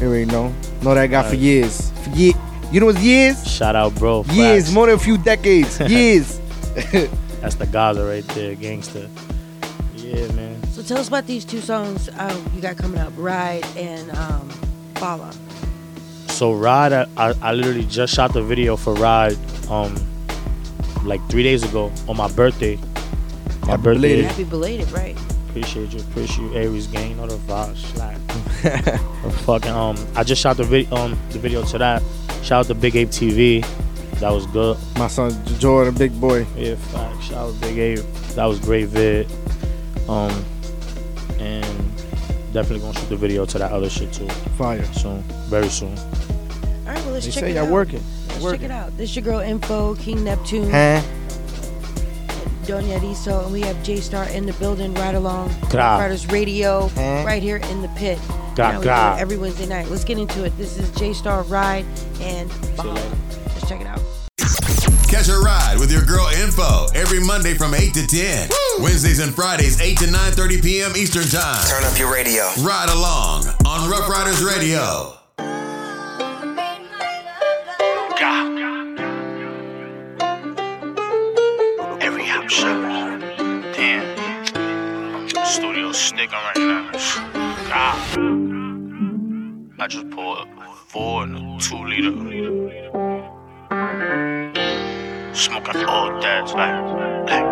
you 0.00 0.06
already 0.06 0.24
know. 0.26 0.54
Know 0.82 0.94
that 0.94 1.08
guy 1.08 1.28
for 1.28 1.34
years. 1.34 1.90
For 2.02 2.10
ye- 2.10 2.34
you 2.72 2.80
know 2.80 2.86
what's 2.86 3.00
years? 3.00 3.46
Shout 3.46 3.76
out, 3.76 3.94
bro. 3.96 4.24
Years, 4.30 4.72
more 4.72 4.86
than 4.86 4.96
a 4.96 4.98
few 4.98 5.18
decades. 5.18 5.78
years. 5.88 6.38
That's 7.40 7.56
the 7.56 7.66
Gaza 7.66 8.02
right 8.04 8.24
there, 8.28 8.54
gangster. 8.54 9.10
Yeah, 9.96 10.26
man. 10.32 10.62
So 10.68 10.82
tell 10.82 10.96
us 10.98 11.08
about 11.08 11.26
these 11.26 11.44
two 11.44 11.60
songs 11.60 12.08
uh, 12.08 12.42
you 12.54 12.62
got 12.62 12.78
coming 12.78 12.98
up, 12.98 13.12
Ride 13.16 13.64
and 13.76 14.10
um, 14.12 14.48
Bala. 14.94 15.34
So 16.28 16.54
Ride, 16.54 16.94
I, 16.94 17.06
I, 17.18 17.34
I 17.42 17.52
literally 17.52 17.84
just 17.84 18.14
shot 18.14 18.32
the 18.32 18.42
video 18.42 18.76
for 18.76 18.94
Ride, 18.94 19.36
um, 19.68 19.94
like 21.04 21.20
three 21.28 21.42
days 21.42 21.62
ago 21.62 21.92
on 22.08 22.16
my 22.16 22.30
birthday. 22.32 22.78
My 23.66 23.76
birthday. 23.76 24.22
Happy 24.22 24.44
belated, 24.44 24.90
right? 24.92 25.16
Appreciate 25.52 25.92
you, 25.92 26.00
appreciate 26.00 26.38
you, 26.50 26.54
Aries 26.54 26.86
gang. 26.86 27.10
You 27.10 27.16
know 27.16 27.26
the 27.26 27.34
vibes, 27.36 27.76
slack. 27.76 28.16
Fucking 29.44 29.70
um, 29.70 29.96
I 30.16 30.24
just 30.24 30.40
shot 30.40 30.56
the 30.56 30.64
video 30.64 30.96
um 30.96 31.18
the 31.30 31.38
video 31.38 31.62
to 31.64 31.78
that. 31.78 32.02
Shout 32.42 32.60
out 32.60 32.66
to 32.68 32.74
Big 32.74 32.96
Ape 32.96 33.08
TV. 33.08 33.60
That 34.20 34.30
was 34.30 34.46
good. 34.46 34.78
My 34.96 35.08
son 35.08 35.30
Jordan, 35.58 35.94
big 35.94 36.18
boy. 36.18 36.46
Yeah, 36.56 36.76
fact. 36.76 37.22
Shout 37.24 37.36
out 37.48 37.54
to 37.54 37.60
Big 37.60 37.76
Ape. 37.78 37.98
That 38.34 38.46
was 38.46 38.58
great 38.60 38.86
vid. 38.88 39.30
Um, 40.08 40.30
and 41.38 41.66
definitely 42.54 42.80
gonna 42.80 42.98
shoot 42.98 43.08
the 43.10 43.16
video 43.16 43.44
to 43.44 43.58
that 43.58 43.72
other 43.72 43.90
shit 43.90 44.10
too. 44.12 44.28
Fire. 44.56 44.82
Soon, 44.94 45.22
very 45.50 45.68
soon. 45.68 45.96
All 45.98 46.04
right, 46.86 46.96
well 47.04 47.12
let's 47.12 47.26
They 47.26 47.32
check 47.32 47.44
say 47.44 47.50
it 47.50 47.54
y'all 47.56 47.66
out. 47.66 47.70
working. 47.72 48.02
Let's 48.28 48.42
Working. 48.42 48.60
check 48.62 48.70
it 48.70 48.72
out. 48.72 48.96
This 48.96 49.10
is 49.10 49.16
your 49.16 49.22
girl 49.24 49.40
Info, 49.40 49.94
King 49.96 50.24
Neptune, 50.24 50.70
Huh? 50.70 51.02
Doña 52.62 53.00
Riso, 53.00 53.44
and 53.44 53.52
we 53.52 53.60
have 53.62 53.82
J 53.82 53.96
Star 54.00 54.24
in 54.30 54.46
the 54.46 54.52
building 54.54 54.94
right 54.94 55.14
along 55.14 55.54
Gra. 55.70 55.98
Riders 55.98 56.26
Radio 56.28 56.88
Huh? 56.94 57.22
right 57.26 57.42
here 57.42 57.56
in 57.56 57.82
the 57.82 57.88
pit. 57.96 58.18
Gra, 58.54 58.66
You 58.68 58.72
know, 58.74 58.78
we 58.80 58.84
gra. 58.84 59.12
do 59.14 59.18
it 59.18 59.22
every 59.22 59.36
Wednesday 59.38 59.66
night. 59.66 59.88
Let's 59.90 60.04
get 60.04 60.18
into 60.18 60.44
it. 60.44 60.56
This 60.58 60.78
is 60.78 60.90
J 60.92 61.12
Star 61.12 61.42
Ride 61.44 61.84
and 62.20 62.50
Bala. 62.76 62.94
Let's 63.54 63.68
check 63.68 63.80
it 63.80 63.86
out. 63.86 64.00
Catch 65.08 65.28
a 65.28 65.38
ride 65.38 65.76
with 65.78 65.92
your 65.92 66.02
girl 66.06 66.26
Info 66.42 66.86
every 66.94 67.20
Monday 67.20 67.52
from 67.54 67.74
8 67.74 67.92
to 67.94 68.06
10. 68.06 68.48
Wednesdays 68.80 69.18
and 69.18 69.34
Fridays, 69.34 69.78
8 69.78 69.98
to 69.98 70.04
9.30 70.06 70.62
p.m. 70.62 70.92
Eastern 70.96 71.24
Time. 71.24 71.68
Turn 71.68 71.84
up 71.84 71.98
your 71.98 72.10
radio. 72.10 72.48
Ride 72.62 72.88
along 72.88 73.44
on 73.66 73.90
Ruff 73.90 74.08
Ryders 74.08 74.42
Radio. 74.42 75.18
Studio 85.92 86.32
sticking 86.32 86.32
right 86.32 86.56
now. 86.56 86.90
God. 87.68 87.98
I 89.78 89.86
just 89.88 90.10
poured 90.10 90.48
four 90.86 91.24
and 91.24 91.36
a 91.36 91.58
two 91.60 91.84
liter. 91.84 92.12
Smoking 95.34 95.84
all 95.84 96.20
that, 96.20 96.54
like, 96.54 96.84
like. 97.28 97.46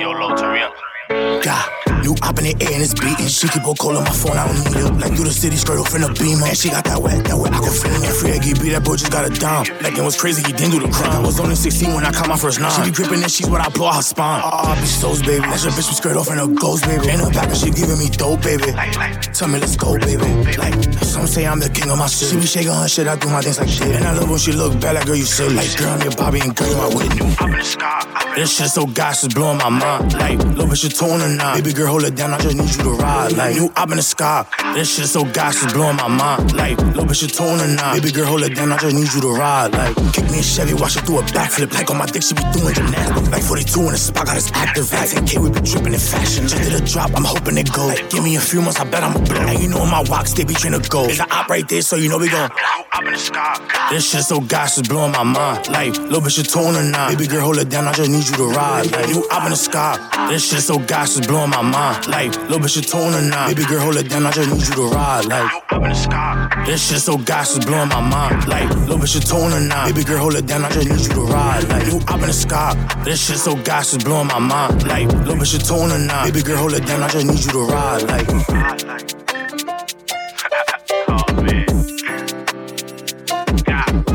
Yo, 0.00 0.10
low, 0.12 0.36
turn 0.36 0.52
me 0.54 0.60
up. 0.60 0.74
Yeah, 1.08 1.62
new 2.02 2.14
op 2.22 2.38
in 2.38 2.50
the 2.50 2.54
air 2.58 2.74
and 2.74 2.82
it's 2.82 2.94
beating. 2.94 3.30
She 3.30 3.46
keep 3.48 3.62
on 3.62 3.76
calling 3.76 4.02
my 4.02 4.10
phone, 4.10 4.34
I 4.34 4.46
don't 4.46 4.58
need 4.66 4.82
it. 4.82 4.92
Like 4.98 5.14
through 5.14 5.30
the 5.30 5.36
city, 5.36 5.54
skirt 5.56 5.78
off 5.78 5.94
in 5.94 6.02
a 6.02 6.10
beamer. 6.12 6.50
And 6.50 6.58
she 6.58 6.70
got 6.70 6.82
that 6.84 6.98
wet, 6.98 7.22
that 7.30 7.38
wet. 7.38 7.54
I 7.54 7.60
go 7.62 7.70
feeling 7.70 8.02
that 8.02 8.14
free 8.18 8.34
Aggie 8.34 8.58
B, 8.58 8.74
that 8.74 8.82
boy 8.82 8.96
just 8.96 9.12
got 9.12 9.22
a 9.22 9.30
dime. 9.30 9.66
Like 9.82 9.94
it 9.96 10.02
was 10.02 10.18
crazy, 10.18 10.42
he 10.42 10.52
didn't 10.52 10.74
do 10.74 10.80
the 10.82 10.90
crime. 10.90 11.14
I 11.14 11.20
was 11.22 11.38
only 11.38 11.54
16 11.54 11.94
when 11.94 12.04
I 12.04 12.10
caught 12.10 12.26
my 12.26 12.36
first 12.36 12.58
nine. 12.58 12.74
She 12.74 12.90
be 12.90 12.90
gripping 12.90 13.20
that 13.22 13.30
she's 13.30 13.46
what 13.46 13.60
I 13.60 13.68
blow 13.70 13.86
out 13.86 14.02
her 14.02 14.02
spine. 14.02 14.42
Ah, 14.42 14.72
uh, 14.72 14.76
bitch, 14.76 14.98
souls, 14.98 15.22
baby. 15.22 15.46
That's 15.46 15.62
your 15.62 15.72
bitch 15.78 15.86
with 15.86 16.02
skirt 16.02 16.16
off 16.16 16.30
in 16.30 16.42
a 16.42 16.48
ghost, 16.48 16.82
baby. 16.90 17.06
In 17.06 17.22
her 17.22 17.30
back, 17.30 17.54
and 17.54 17.58
she 17.58 17.70
giving 17.70 17.98
me 17.98 18.10
dope, 18.10 18.42
baby. 18.42 18.72
Like, 18.74 18.96
like, 18.98 19.22
tell 19.30 19.46
me, 19.46 19.62
let's 19.62 19.76
go, 19.76 19.94
baby. 19.94 20.26
Like, 20.58 20.74
some 21.06 21.30
say 21.30 21.46
I'm 21.46 21.62
the 21.62 21.70
king 21.70 21.86
of 21.86 21.98
my 21.98 22.10
shit. 22.10 22.34
She 22.34 22.36
be 22.36 22.46
shaking 22.50 22.74
her 22.74 22.88
shit, 22.90 23.06
I 23.06 23.14
do 23.14 23.30
my 23.30 23.46
things 23.46 23.62
like 23.62 23.70
shit. 23.70 23.94
And 23.94 24.04
I 24.04 24.18
love 24.18 24.28
when 24.28 24.38
she 24.42 24.50
look 24.50 24.74
back 24.82 24.98
like, 24.98 25.06
girl, 25.06 25.14
you 25.14 25.24
silly. 25.24 25.54
Like, 25.54 25.70
girl, 25.78 25.94
I'm 25.94 26.02
your 26.02 26.16
Bobby 26.18 26.42
and 26.42 26.50
girl, 26.50 26.66
you 26.66 26.76
my 26.76 26.90
Whitney. 26.90 27.22
Up 27.22 27.42
in 27.46 27.50
the 27.54 27.62
sky. 27.62 28.16
This 28.34 28.56
shit 28.56 28.68
so 28.68 28.86
gosh, 28.86 29.24
it's 29.24 29.32
blowing 29.32 29.58
my 29.58 29.70
mind. 29.70 30.12
Like, 30.12 30.38
little 30.38 30.66
bitch, 30.66 30.84
you 30.84 30.90
tone 30.96 31.20
or 31.20 31.28
not. 31.28 31.56
Baby 31.56 31.72
girl, 31.72 31.88
hold 31.88 32.04
it 32.04 32.16
down, 32.16 32.32
I 32.32 32.38
just 32.38 32.56
need 32.56 32.68
you 32.68 32.82
to 32.84 32.90
ride. 32.96 33.32
Like, 33.32 33.54
you 33.54 33.70
up 33.76 33.90
in 33.90 33.96
the 33.96 34.02
sky. 34.02 34.46
This 34.74 34.96
shit 34.96 35.06
so 35.06 35.24
gas, 35.24 35.62
it's 35.62 35.72
blowing 35.72 35.96
my 35.96 36.08
mind. 36.08 36.54
Like, 36.54 36.78
little 36.78 37.04
bitch, 37.04 37.22
you 37.22 37.28
tone 37.28 37.60
or 37.60 37.68
not. 37.68 37.94
Baby 37.94 38.12
girl, 38.12 38.26
hold 38.26 38.42
it 38.42 38.54
down, 38.54 38.72
I 38.72 38.78
just 38.78 38.94
need 38.94 39.12
you 39.12 39.20
to 39.20 39.32
ride. 39.32 39.72
Like, 39.72 39.94
kick 40.12 40.24
me 40.30 40.40
a 40.40 40.42
Chevy, 40.42 40.74
watch 40.74 40.96
it 40.96 41.04
do 41.04 41.18
a 41.18 41.22
backflip. 41.22 41.72
Like, 41.74 41.90
on 41.90 41.98
my 41.98 42.06
dick, 42.06 42.22
she 42.22 42.34
be 42.34 42.42
doing 42.52 42.74
gymnastics. 42.74 43.28
Like, 43.28 43.42
42 43.42 43.80
in 43.80 43.92
the 43.92 43.98
spot, 43.98 44.26
got 44.26 44.36
us 44.36 44.50
active. 44.54 44.90
Like, 44.92 45.08
10K, 45.08 45.38
we 45.38 45.50
be 45.50 45.60
dripping 45.60 45.92
in 45.92 46.00
fashion. 46.00 46.48
Just 46.48 46.62
did 46.62 46.72
a 46.80 46.84
drop, 46.84 47.10
I'm 47.14 47.24
hoping 47.24 47.58
it 47.58 47.72
go. 47.72 47.86
Like, 47.86 48.08
give 48.10 48.24
me 48.24 48.36
a 48.36 48.40
few 48.40 48.62
months, 48.62 48.80
I 48.80 48.84
bet 48.84 49.02
I'm 49.02 49.14
a 49.16 49.20
blow. 49.20 49.36
And 49.36 49.60
you 49.60 49.68
know, 49.68 49.82
in 49.84 49.90
my 49.90 50.02
walks, 50.08 50.32
they 50.32 50.44
be 50.44 50.54
trying 50.54 50.80
to 50.80 50.88
go. 50.88 51.06
There's 51.06 51.20
an 51.20 51.30
op 51.30 51.48
right 51.48 51.68
there, 51.68 51.82
so 51.82 51.96
you 51.96 52.08
know 52.08 52.18
we 52.18 52.28
gon' 52.28 52.50
up 52.50 53.04
in 53.04 53.12
the 53.12 53.18
sky. 53.18 53.88
This 53.90 54.10
shit 54.10 54.22
so 54.22 54.40
gas, 54.40 54.78
it's 54.78 54.88
blowing 54.88 55.12
my 55.12 55.22
mind. 55.22 55.68
Like, 55.68 55.96
little 55.96 56.20
bitch, 56.20 56.38
you 56.38 56.44
tone 56.44 56.74
or 56.74 56.82
not. 56.82 57.10
Baby 57.10 57.26
girl, 57.26 57.44
hold 57.44 57.58
it 57.58 57.68
down, 57.68 57.86
I 57.86 57.92
just 57.92 58.10
need 58.10 58.26
you 58.26 58.36
to 58.36 58.46
ride. 58.48 58.90
Like, 58.90 59.08
you 59.08 59.26
up 59.30 59.44
in 59.44 59.50
the 59.50 59.56
sky. 59.56 59.98
This 60.30 60.48
shit 60.48 60.60
so 60.60 60.78
gas, 60.86 61.16
it's 61.16 61.26
blowing 61.26 61.50
my 61.50 61.62
mind. 61.62 62.06
Like, 62.06 62.34
little 62.42 62.58
bitch, 62.58 62.76
you 62.76 62.82
tone 62.82 63.14
or 63.14 63.22
not. 63.22 63.48
Baby 63.48 63.64
girl, 63.66 63.80
hold 63.80 63.96
it 63.96 64.08
down, 64.08 64.26
I 64.26 64.30
just 64.30 64.50
need 64.50 64.66
you 64.66 64.74
to 64.74 64.94
ride. 64.94 65.26
Like, 65.26 65.50
up 65.72 65.72
in 65.72 65.82
the 65.82 65.94
sky. 65.94 66.64
This 66.66 66.88
shit 66.88 67.00
so 67.00 67.18
gas, 67.18 67.56
it's 67.56 67.64
blowing 67.64 67.88
my 67.88 68.00
mind. 68.00 68.48
Like, 68.48 68.68
little 68.70 68.98
bitch, 68.98 69.14
you 69.14 69.20
tone 69.20 69.52
or 69.52 69.60
not. 69.60 69.86
Baby 69.86 70.04
girl, 70.04 70.18
hold 70.18 70.34
it 70.34 70.46
down, 70.46 70.64
I 70.64 70.70
just 70.70 70.88
need 70.88 71.00
you 71.00 71.08
to 71.08 71.20
ride. 71.32 71.64
Like, 71.68 71.86
you 71.86 71.98
up 71.98 72.20
in 72.20 72.26
the 72.26 72.32
sky. 72.32 72.74
This 73.04 73.26
shit 73.26 73.38
so 73.38 73.56
gas, 73.56 73.94
it's 73.94 74.04
blowing 74.04 74.28
my 74.28 74.38
mind. 74.38 74.86
Like, 74.86 75.08
little 75.08 75.36
bitch, 75.36 75.52
you 75.54 75.58
tone 75.58 75.90
or 75.90 75.98
not. 75.98 76.26
Baby 76.26 76.42
girl, 76.42 76.58
hold 76.58 76.74
it 76.74 76.86
down, 76.86 77.02
I 77.02 77.08
just 77.08 77.26
need 77.26 77.44
you 77.44 77.50
to 77.52 77.66
ride. 77.66 78.02
Like, 78.02 78.26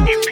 RP 0.02 0.31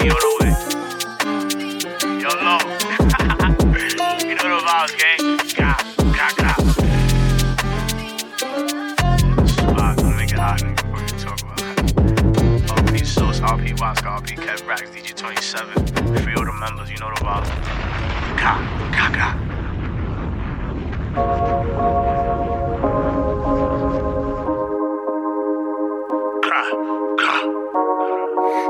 Sauce, 13.79 14.01
RP 14.01 14.35
Kev 14.35 14.67
Racks, 14.67 14.89
DJ 14.89 15.15
27. 15.15 15.73
Free 16.17 16.33
all 16.35 16.43
the 16.43 16.51
members, 16.51 16.91
you 16.91 16.97
know 16.97 17.09
the 17.15 17.21
vibes. 17.23 17.47
Ka, 18.37 18.59
ka, 18.91 19.09
ka. 19.15 19.27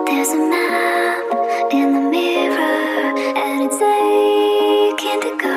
There's 0.06 0.30
a 0.30 0.38
map 0.38 1.74
in 1.74 1.94
the 1.96 2.02
mirror, 2.12 3.18
and 3.36 3.64
it's 3.66 3.82
aching 3.82 5.22
to 5.26 5.32
go. 5.42 5.56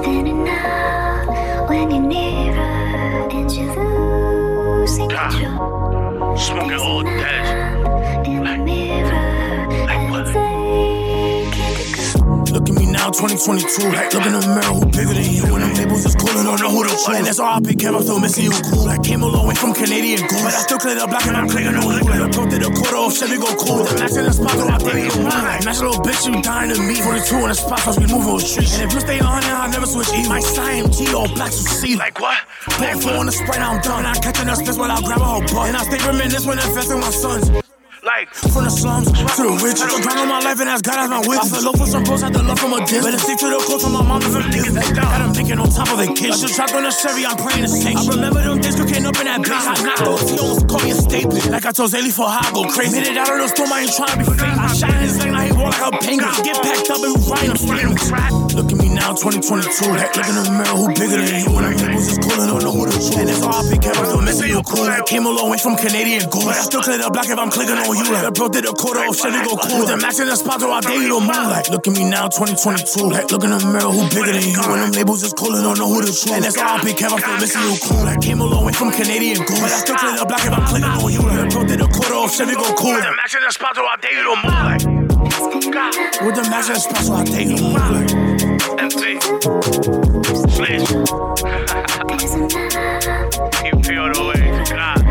Spinning 0.00 0.48
out 0.48 1.68
when 1.68 1.90
you're 1.90 2.00
nearer, 2.00 3.28
and 3.30 3.52
you're 3.52 3.76
losing 3.76 5.10
control. 5.10 6.34
Smoking 6.38 6.87
now, 12.98 13.10
2022. 13.14 13.94
Like, 13.94 14.12
look 14.12 14.26
in 14.26 14.34
the 14.34 14.42
mirror, 14.50 14.74
who 14.74 14.84
bigger 14.90 15.14
than 15.14 15.30
you? 15.30 15.46
And 15.54 15.62
them 15.62 15.74
labels 15.78 16.04
is 16.04 16.14
cool, 16.18 16.34
don't 16.34 16.58
know 16.58 16.70
who 16.70 16.82
to 16.82 16.90
choose. 16.90 17.14
And 17.14 17.26
that's 17.26 17.38
all 17.38 17.54
I 17.54 17.60
pick, 17.62 17.78
I'm 17.86 18.02
still 18.02 18.18
missing 18.18 18.50
you 18.50 18.54
cool. 18.70 18.90
I 18.90 18.98
came 18.98 19.22
a 19.22 19.28
long 19.30 19.46
way 19.46 19.54
from 19.54 19.72
Canadian 19.72 20.26
goose. 20.26 20.42
But 20.42 20.54
I 20.54 20.62
still 20.66 20.78
clear 20.78 20.98
the 20.98 21.06
block 21.06 21.26
and 21.26 21.36
I'm 21.36 21.48
clicking 21.48 21.74
on 21.78 21.86
you. 21.86 22.02
Like, 22.02 22.20
I 22.20 22.28
broke 22.28 22.50
to 22.50 22.58
the 22.58 22.70
quarter 22.74 22.98
off 22.98 23.14
Chevy 23.14 23.38
go 23.38 23.50
cool. 23.54 23.86
The 23.86 23.94
max 23.98 24.16
in 24.18 24.24
the 24.26 24.34
spot, 24.34 24.54
go 24.58 24.66
out 24.68 24.82
there, 24.82 24.98
you 24.98 25.14
mine. 25.22 25.62
Nice 25.62 25.80
little 25.80 26.02
bitch, 26.02 26.26
you 26.26 26.42
dying 26.42 26.74
to 26.74 26.78
meet. 26.82 26.98
42 26.98 27.36
in 27.38 27.48
the 27.48 27.54
spot, 27.54 27.80
cause 27.86 27.96
we 27.98 28.06
moving 28.10 28.34
with 28.34 28.46
street. 28.46 28.70
And 28.74 28.90
if 28.90 28.92
you 28.92 29.00
stay 29.00 29.20
on, 29.22 29.42
I'll 29.46 29.70
never 29.70 29.86
switch 29.86 30.10
E. 30.10 30.26
My 30.28 30.40
sign, 30.40 30.90
G, 30.90 31.14
all 31.14 31.30
black, 31.30 31.54
you 31.54 31.64
see. 31.64 31.94
Like, 31.94 32.18
what? 32.20 32.38
Back 32.82 32.98
four 32.98 33.14
on 33.14 33.26
the 33.26 33.32
sprite, 33.32 33.62
I'm 33.62 33.80
done. 33.80 34.04
I 34.04 34.14
catching 34.18 34.48
us, 34.48 34.60
this 34.62 34.76
when 34.76 34.90
I 34.90 35.00
grab 35.00 35.20
a 35.20 35.24
whole 35.24 35.44
butt. 35.52 35.70
And 35.70 35.76
I 35.76 35.82
stay 35.86 36.00
reminisce 36.04 36.46
when 36.46 36.58
investing 36.58 37.00
my 37.00 37.10
sons. 37.10 37.67
Like, 38.18 38.34
from 38.34 38.66
the 38.66 38.74
slums 38.74 39.06
to 39.14 39.42
the 39.46 39.54
rich. 39.62 39.78
I 39.78 39.94
grind 40.02 40.18
on 40.18 40.26
my 40.26 40.42
life 40.42 40.58
and 40.58 40.66
ask 40.66 40.82
God 40.82 40.98
as 40.98 41.06
my 41.06 41.22
witness. 41.22 41.54
I 41.54 41.62
feel 41.62 41.70
low 41.70 41.74
for 41.78 41.86
some 41.86 42.02
bros, 42.02 42.18
had 42.18 42.34
to 42.34 42.42
love 42.42 42.58
from 42.58 42.74
a 42.74 42.82
distance. 42.82 43.06
Better 43.06 43.22
stick 43.22 43.38
to 43.38 43.46
the 43.46 43.62
code 43.62 43.78
from 43.78 43.94
my 43.94 44.02
mom 44.02 44.18
and 44.18 44.32
from 44.34 44.42
niggas 44.50 44.74
that 44.74 44.90
down. 44.90 45.06
Got 45.06 45.22
them 45.22 45.32
thinking 45.38 45.58
on 45.62 45.70
top 45.70 45.86
of 45.94 46.02
the 46.02 46.10
kids. 46.18 46.42
Still 46.42 46.50
trapped 46.50 46.74
on 46.74 46.82
the 46.82 46.90
Chevy, 46.90 47.22
I'm 47.22 47.38
praying 47.38 47.62
to 47.62 47.70
sink. 47.70 47.94
I 47.94 48.02
remember 48.10 48.42
them 48.42 48.58
days 48.58 48.74
cocaine 48.74 49.06
up 49.06 49.14
in 49.22 49.30
that 49.30 49.38
bitch. 49.38 49.54
I 49.54 49.78
knocked 49.86 50.02
those, 50.02 50.26
he 50.26 50.34
almost 50.34 50.66
called 50.66 50.82
me 50.82 50.90
a 50.90 50.98
staple. 50.98 51.38
Like 51.46 51.62
I 51.62 51.70
told 51.70 51.94
Zaylee 51.94 52.10
for 52.10 52.26
how 52.26 52.42
I 52.42 52.50
go 52.50 52.66
crazy. 52.66 52.98
Made 52.98 53.06
it 53.06 53.22
out 53.22 53.30
of 53.30 53.38
the 53.38 53.46
storm, 53.54 53.70
I 53.70 53.86
ain't 53.86 53.94
trying 53.94 54.10
to 54.10 54.18
be 54.18 54.34
fake. 54.34 54.50
I 54.50 54.66
shine 54.74 54.98
his 54.98 55.14
leg, 55.22 55.30
now 55.30 55.46
he 55.46 55.52
walk 55.54 55.78
like 55.78 55.94
a 55.94 56.02
penguin. 56.02 56.34
Get 56.42 56.58
packed 56.58 56.90
up 56.90 56.98
and 56.98 57.14
who 57.14 57.22
I'm 57.38 57.54
spraying 57.54 57.86
him 57.86 58.47
now, 59.08 59.16
2022. 59.16 59.88
Like, 59.88 60.12
look 60.12 60.28
in 60.28 60.36
the 60.36 60.44
mirror, 60.52 60.76
who 60.76 60.86
bigger 60.92 61.16
than 61.16 61.40
you? 61.40 61.48
And 61.56 61.64
them 61.64 61.76
labels 61.80 62.12
is 62.12 62.18
cool 62.20 62.36
and 62.36 62.48
don't 62.52 62.60
know 62.60 62.74
who 62.76 62.84
to 62.84 62.92
choose. 62.92 63.16
And 63.16 63.28
it's 63.32 63.40
all 63.40 63.56
I 63.56 63.64
pick 63.64 63.84
up, 63.88 63.96
I'm 63.96 64.04
still 64.04 64.20
missing 64.22 64.50
you 64.52 64.60
cool. 64.68 64.84
I 64.84 65.00
came 65.08 65.24
a 65.24 65.32
long 65.32 65.48
way 65.48 65.56
from 65.58 65.76
Canadian 65.80 66.28
goose. 66.28 66.44
But 66.44 66.60
I 66.60 66.64
still 66.68 66.82
clear 66.84 67.00
the 67.00 67.08
block 67.08 67.28
if 67.28 67.38
I'm 67.38 67.48
clicking 67.48 67.80
on 67.80 67.88
you. 67.96 68.08
Like, 68.12 68.28
I 68.28 68.32
broke 68.36 68.52
did 68.52 68.68
a 68.68 68.74
quarter 68.76 69.00
off 69.00 69.16
Chevy 69.16 69.40
go 69.48 69.56
cool. 69.56 69.88
The 69.88 69.96
max 69.96 70.20
in 70.20 70.28
the 70.28 70.36
spot, 70.36 70.60
so 70.60 70.68
I 70.68 70.80
dare 70.84 71.00
you 71.00 71.08
to 71.08 71.20
move. 71.24 71.48
Like, 71.48 71.72
look 71.72 71.88
at 71.88 71.94
me 71.96 72.04
now, 72.04 72.28
2022. 72.28 73.08
Like, 73.08 73.32
look 73.32 73.44
in 73.44 73.50
the 73.50 73.60
mirror, 73.64 73.88
who 73.88 74.04
bigger 74.12 74.34
than 74.36 74.44
you? 74.44 74.60
And 74.60 74.80
them 74.84 74.92
labels 74.92 75.24
is 75.24 75.32
cool 75.32 75.56
and 75.56 75.64
don't 75.64 75.80
know 75.80 75.88
who 75.88 76.04
to 76.04 76.12
choose. 76.12 76.28
And 76.28 76.44
that's 76.44 76.60
all 76.60 76.76
I 76.76 76.84
pick 76.84 77.00
up, 77.00 77.16
I'm 77.16 77.20
still 77.24 77.40
missing 77.40 77.64
you 77.64 77.76
cool. 77.80 78.04
I 78.04 78.16
came 78.20 78.44
a 78.44 78.46
long 78.46 78.68
way 78.68 78.76
from 78.76 78.92
Canadian 78.92 79.40
goose. 79.48 79.56
But 79.56 79.72
I 79.72 79.80
still 79.80 79.96
clear 79.96 80.20
the 80.20 80.26
block 80.28 80.44
if 80.44 80.52
I'm 80.52 80.66
clicking 80.68 80.92
on 80.92 81.08
you. 81.08 81.24
Like, 81.24 81.40
I 81.40 81.46
broke 81.48 81.68
did 81.72 81.80
a 81.80 81.88
quarter 81.88 82.16
off 82.20 82.36
Chevy 82.36 82.52
go 82.52 82.68
cool. 82.76 82.92
The 82.92 83.12
max 83.16 83.32
in 83.32 83.40
the 83.40 83.52
spot, 83.52 83.72
so 83.72 83.88
I 83.88 83.96
dare 84.04 84.12
you 84.12 84.24
to 84.28 84.36
move. 84.36 84.52
Like, 84.68 84.84
with 86.20 86.36
the 86.36 86.44
max 86.52 86.68
in 86.68 86.76
the 86.76 86.80
spot, 86.84 87.02
so 87.08 87.14
I 87.14 87.24
dare 87.24 87.48
you 87.48 87.56
to 87.56 87.62
move. 87.62 87.72
Like, 87.72 88.07
Keep. 88.78 89.20
God. 94.70 95.02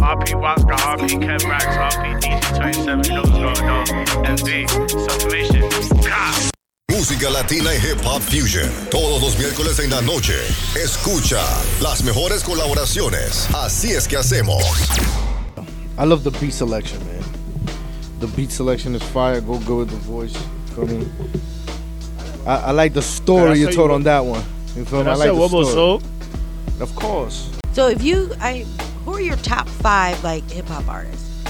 RP 0.00 0.34
Waska, 0.38 0.76
RP 0.76 1.18
Kev 1.18 1.42
Racks, 1.48 1.66
RP 1.66 2.20
DJ 2.20 2.56
27, 2.56 3.04
you 3.04 3.10
know 3.10 3.22
what's 3.22 3.60
going 3.60 3.70
on. 3.70 3.86
Submission. 5.08 5.62
God. 6.02 6.50
Música 6.90 7.30
latina 7.30 7.74
y 7.74 7.78
hip 7.78 7.98
hop 8.04 8.22
fusion. 8.22 8.70
Todos 8.90 9.20
los 9.20 9.36
miércoles 9.38 9.80
en 9.80 9.90
la 9.90 10.02
noche. 10.02 10.34
Escucha 10.76 11.42
las 11.80 12.04
mejores 12.04 12.44
colaboraciones. 12.44 13.48
Así 13.54 13.90
es 13.90 14.06
que 14.06 14.16
hacemos. 14.16 14.62
I 15.98 16.04
love 16.04 16.22
the 16.22 16.30
beat 16.38 16.52
selection, 16.52 16.98
man. 17.06 17.24
The 18.20 18.28
beat 18.28 18.52
selection 18.52 18.94
is 18.94 19.02
fire. 19.02 19.40
Go 19.40 19.58
good 19.58 19.78
with 19.78 19.90
the 19.90 19.96
voice. 19.96 20.59
Feel 20.74 20.86
me? 20.86 21.08
I, 22.46 22.56
I 22.56 22.70
like 22.70 22.92
the 22.94 23.02
story 23.02 23.42
Can 23.42 23.52
I 23.52 23.54
you 23.56 23.66
say 23.66 23.72
told 23.72 23.90
what- 23.90 23.96
on 23.96 24.02
that 24.04 24.20
one. 24.24 24.42
You 24.76 24.84
feel 24.84 25.02
Can 25.02 25.06
me? 25.06 25.10
I 25.10 25.12
I 25.12 25.16
like 25.16 25.28
say 25.28 25.34
the 25.34 25.40
one 25.40 25.48
story. 25.48 25.64
song? 25.66 26.02
Of 26.80 26.94
course. 26.96 27.50
So 27.72 27.88
if 27.88 28.02
you, 28.02 28.32
I, 28.40 28.64
who 29.04 29.14
are 29.14 29.20
your 29.20 29.36
top 29.36 29.68
five 29.68 30.22
like 30.24 30.48
hip 30.50 30.66
hop 30.66 30.88
artists? 30.88 31.44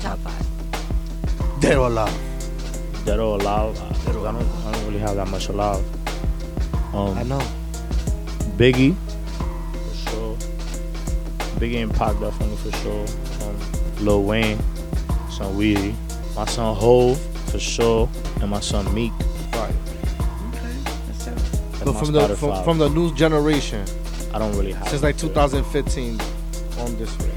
Top 0.00 0.18
five. 0.18 1.60
Dead 1.60 1.76
or 1.76 1.86
alive. 1.88 2.18
Dead 3.04 3.18
or 3.20 3.38
alive? 3.38 3.78
I 3.80 4.10
I 4.10 4.12
don't, 4.12 4.26
I 4.26 4.72
don't 4.72 4.86
really 4.86 4.98
have 4.98 5.16
that 5.16 5.28
much 5.28 5.48
alive. 5.48 5.84
Um, 6.94 7.16
I 7.18 7.22
know. 7.24 7.40
Biggie, 8.56 8.94
for 9.36 10.10
sure. 10.10 10.36
Biggie 11.58 11.82
and 11.82 11.92
Pac 11.94 12.18
definitely 12.20 12.56
for 12.56 12.76
sure. 12.78 13.06
Um, 13.46 14.04
Lil 14.04 14.22
Wayne, 14.24 14.58
son 15.30 15.56
Weezy. 15.56 15.94
My 16.36 16.44
son 16.46 16.74
Hove, 16.76 17.18
for 17.54 17.60
sure. 17.60 18.08
And 18.40 18.50
my 18.50 18.58
son 18.58 18.92
Meek. 18.92 19.12
Right. 19.52 19.72
That's 20.50 21.84
But 21.84 21.94
my 21.94 22.00
from 22.00 22.12
the 22.12 22.36
from, 22.36 22.64
from 22.64 22.78
the 22.78 22.88
new 22.88 23.14
generation, 23.14 23.86
I 24.34 24.40
don't 24.40 24.56
really 24.56 24.72
have 24.72 24.88
since 24.88 25.04
like 25.04 25.16
2015 25.16 26.20
on 26.80 26.96
this 26.96 27.16
way. 27.20 27.30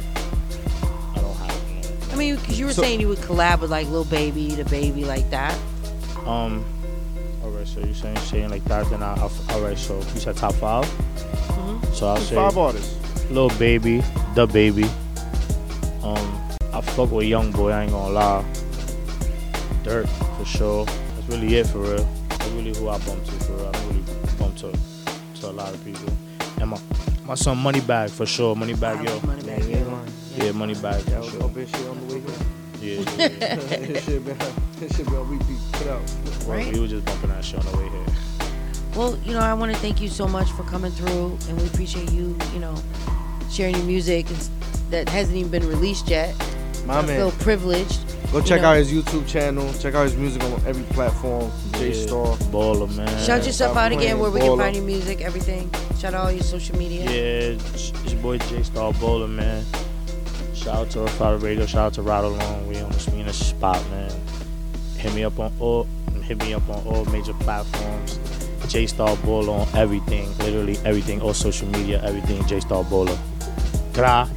I 1.16 1.20
don't 1.22 1.36
have. 1.36 1.52
It. 1.52 2.14
I 2.14 2.16
mean, 2.16 2.36
because 2.38 2.60
you 2.60 2.66
were 2.66 2.74
So- 2.74 2.82
saying 2.82 3.00
you 3.00 3.10
would 3.10 3.20
collab 3.20 3.62
with 3.62 3.70
like 3.70 3.88
Lil 3.90 4.06
Baby, 4.06 4.50
DaBaby, 4.50 5.06
like 5.06 5.30
that. 5.30 5.56
Um, 6.26 6.66
alright, 7.44 7.68
so 7.68 7.80
you're 7.82 7.94
saying 7.94 8.18
saying 8.18 8.50
like 8.50 8.64
that, 8.66 8.90
then 8.90 9.04
I, 9.04 9.14
I'll, 9.18 9.32
alright, 9.52 9.78
so 9.78 10.00
you 10.00 10.20
said 10.20 10.36
top 10.36 10.56
5 10.56 10.84
Mm-hmm. 10.84 11.94
So 11.94 12.08
I'll 12.08 12.18
say 12.18 12.36
five 12.36 12.58
artists. 12.58 12.98
Lil 13.30 13.50
Baby, 13.60 14.00
DaBaby. 14.34 14.90
Um, 16.04 16.58
I 16.74 16.82
fuck 16.82 17.12
with 17.12 17.28
Young 17.28 17.52
Boy, 17.52 17.72
I 17.72 17.84
ain't 17.84 17.92
gonna 17.92 18.14
lie. 18.14 18.46
Dirt 19.88 20.08
for 20.38 20.44
sure. 20.46 20.86
That's 20.86 21.28
really 21.30 21.56
it 21.56 21.68
for 21.68 21.80
real. 21.80 22.08
That's 22.28 22.46
really 22.50 22.76
who 22.78 22.90
I 22.90 22.98
bump 23.00 23.24
to 23.24 23.32
for 23.46 23.54
real. 23.54 23.72
I 23.74 23.80
really 23.86 24.04
bump 24.38 24.56
to 24.58 24.72
to 25.40 25.48
a 25.48 25.52
lot 25.52 25.74
of 25.74 25.84
people. 25.86 26.10
And 26.60 26.72
my 26.72 26.80
my 27.26 27.36
son 27.36 27.58
Moneybagg 27.58 28.10
for 28.10 28.26
sure. 28.26 28.54
Moneybagg, 28.56 29.06
yo. 29.06 29.18
Moneybagg, 29.20 29.70
yo. 29.70 29.78
Yeah, 30.46 30.52
Moneybagg 30.52 31.08
Yeah, 31.10 31.22
for 31.22 31.24
I'll 31.24 31.30
sure. 31.30 31.50
bet 31.50 31.70
shit 31.70 31.88
on 31.88 32.08
the 32.08 32.14
way 32.16 32.20
here. 32.20 32.36
Yeah, 32.82 33.16
yeah, 33.18 33.28
yeah. 33.40 33.56
This 33.88 34.06
shit 34.06 34.26
been 34.26 34.38
this 34.80 34.96
shit 34.98 35.06
been 35.06 35.16
on 35.16 35.30
repeat. 35.30 35.58
Put 35.72 35.88
out. 35.88 36.02
Well, 36.48 36.72
We 36.72 36.80
were 36.82 36.88
just 36.88 37.06
bumping 37.06 37.30
that 37.30 37.46
shit 37.46 37.60
on 37.60 37.66
the 37.72 37.78
way 37.78 37.88
here. 37.90 38.06
Well, 38.96 39.18
you 39.24 39.32
know, 39.34 39.40
I 39.40 39.54
want 39.54 39.72
to 39.74 39.78
thank 39.80 40.02
you 40.02 40.10
so 40.10 40.28
much 40.28 40.50
for 40.52 40.64
coming 40.64 40.92
through, 40.92 41.38
and 41.48 41.62
we 41.62 41.66
appreciate 41.68 42.12
you, 42.12 42.38
you 42.54 42.60
know, 42.60 42.76
sharing 43.50 43.76
your 43.76 43.86
music 43.86 44.26
that 44.90 45.08
hasn't 45.08 45.38
even 45.38 45.50
been 45.52 45.68
released 45.68 46.10
yet. 46.10 46.36
My 46.86 47.00
I 47.00 47.02
man. 47.06 47.18
feel 47.18 47.32
privileged. 47.44 48.00
Go 48.32 48.42
check 48.42 48.62
know. 48.62 48.70
out 48.70 48.78
his 48.78 48.92
YouTube 48.92 49.28
channel. 49.28 49.74
Check 49.76 49.96
out 49.96 50.04
his 50.04 50.16
music 50.16 50.44
on 50.44 50.54
every 50.66 50.84
platform. 50.94 51.52
J 51.74 51.94
Star. 51.94 52.36
Baller, 52.52 52.94
man. 52.96 53.08
Shout 53.26 53.46
yourself 53.46 53.72
Stop 53.72 53.78
out 53.78 53.92
again 53.92 54.20
where 54.20 54.30
we 54.30 54.42
can 54.42 54.58
find 54.58 54.76
your 54.76 54.86
music, 54.86 55.22
everything. 55.22 55.72
Shout 55.98 56.14
out 56.14 56.26
all 56.26 56.32
your 56.32 56.44
social 56.44 56.78
media. 56.78 57.04
Yeah, 57.06 57.56
it's 57.56 57.92
it's 57.92 58.14
your 58.14 58.22
boy 58.22 58.38
J-Starr 58.38 58.94
Bowler, 58.94 59.28
man. 59.28 59.66
Shout 60.54 60.76
out 60.76 60.90
to 60.92 61.00
Ruff 61.02 61.20
Ryder 61.20 61.38
Radio. 61.38 61.66
Shout 61.66 61.88
out 61.88 61.94
to 61.94 62.02
Ryde 62.02 62.26
Along. 62.26 62.68
We 62.68 62.80
on 62.80 62.92
the 62.92 63.12
we 63.12 63.22
in 63.22 63.26
the 63.28 63.34
spot, 63.34 63.82
man. 63.90 64.12
Hit 64.98 65.14
me 65.16 65.24
up 65.24 65.40
on 65.40 65.54
all. 65.60 65.88
Hit 66.22 66.38
me 66.40 66.54
up 66.54 66.70
on 66.70 66.86
all 66.86 67.06
major 67.06 67.34
platforms. 67.34 68.20
J-Starr 68.68 69.16
Bowler 69.18 69.54
on 69.54 69.68
everything, 69.76 70.38
literally 70.40 70.78
everything, 70.84 71.22
all 71.22 71.34
social 71.34 71.68
media, 71.70 72.04
everything. 72.04 72.46
J-Starr 72.46 72.84
Bowler. 72.84 73.18
Gra. 73.94 74.30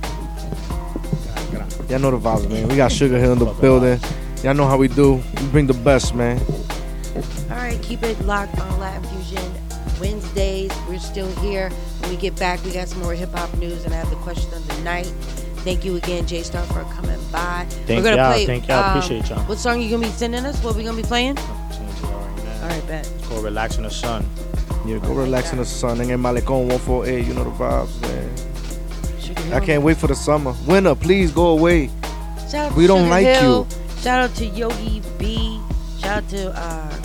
Y'all 1.90 1.98
know 1.98 2.10
the 2.12 2.18
vibes, 2.18 2.48
man. 2.48 2.68
We 2.68 2.76
got 2.76 2.92
Sugar 2.92 3.18
Hill 3.18 3.32
in 3.32 3.38
the 3.40 3.46
building. 3.46 3.98
Y'all 4.44 4.54
know 4.54 4.66
how 4.66 4.76
we 4.76 4.86
do. 4.88 5.14
We 5.40 5.46
bring 5.48 5.66
the 5.66 5.74
best, 5.74 6.14
man. 6.14 6.40
All 7.50 7.56
right, 7.56 7.78
keep 7.82 8.02
it 8.04 8.18
locked 8.24 8.58
on 8.60 8.78
Latin 8.78 9.02
Fusion 9.10 9.52
Wednesdays. 10.00 10.70
We're 10.88 11.00
still 11.00 11.30
here. 11.40 11.68
When 12.00 12.10
we 12.10 12.16
get 12.16 12.38
back, 12.38 12.62
we 12.64 12.70
got 12.70 12.88
some 12.88 13.02
more 13.02 13.12
hip 13.14 13.30
hop 13.32 13.52
news, 13.58 13.84
and 13.84 13.92
I 13.92 13.96
have 13.96 14.08
the 14.10 14.16
question 14.16 14.52
of 14.54 14.66
the 14.68 14.80
night. 14.82 15.06
Thank 15.64 15.84
you 15.84 15.96
again, 15.96 16.26
J-Starr, 16.26 16.64
for 16.66 16.84
coming 16.94 17.18
by. 17.32 17.66
Thank 17.68 17.88
We're 17.88 18.02
gonna 18.02 18.16
y'all, 18.16 18.32
play. 18.32 18.46
thank 18.46 18.68
y'all. 18.68 18.84
um, 18.84 18.96
Appreciate 18.96 19.28
y'all. 19.28 19.40
What 19.44 19.58
song 19.58 19.82
you 19.82 19.90
gonna 19.90 20.06
be 20.06 20.12
sending 20.12 20.46
us? 20.46 20.62
What 20.62 20.76
we 20.76 20.84
gonna 20.84 20.96
be 20.96 21.02
playing? 21.02 21.36
All 21.38 22.68
right, 22.68 22.86
bet. 22.86 23.10
Go 23.22 23.28
called 23.28 23.44
Relax 23.44 23.76
in 23.78 23.82
the 23.82 23.90
Sun. 23.90 24.24
Yeah, 24.86 24.98
go 24.98 25.12
relax 25.12 25.52
in 25.52 25.58
the 25.58 25.64
sun. 25.66 26.00
And 26.00 26.08
get 26.08 26.18
Malecon 26.18 26.66
148, 26.68 27.26
you 27.26 27.34
know 27.34 27.44
the 27.44 27.50
vibes, 27.50 28.00
man. 28.00 28.49
I 29.52 29.60
can't 29.60 29.82
wait 29.82 29.96
for 29.96 30.06
the 30.06 30.14
summer. 30.14 30.54
Winter, 30.66 30.94
please 30.94 31.32
go 31.32 31.48
away. 31.48 31.90
Shout 32.50 32.72
out 32.72 32.76
We 32.76 32.84
to 32.84 32.88
don't 32.88 32.98
Sugar 33.00 33.10
like 33.10 33.26
Hill. 33.26 33.66
you. 33.70 34.00
Shout 34.02 34.30
out 34.30 34.36
to 34.36 34.46
Yogi 34.46 35.02
B. 35.18 35.60
Shout 36.00 36.22
out 36.24 36.28
to 36.30 36.50
uh, 36.58 36.96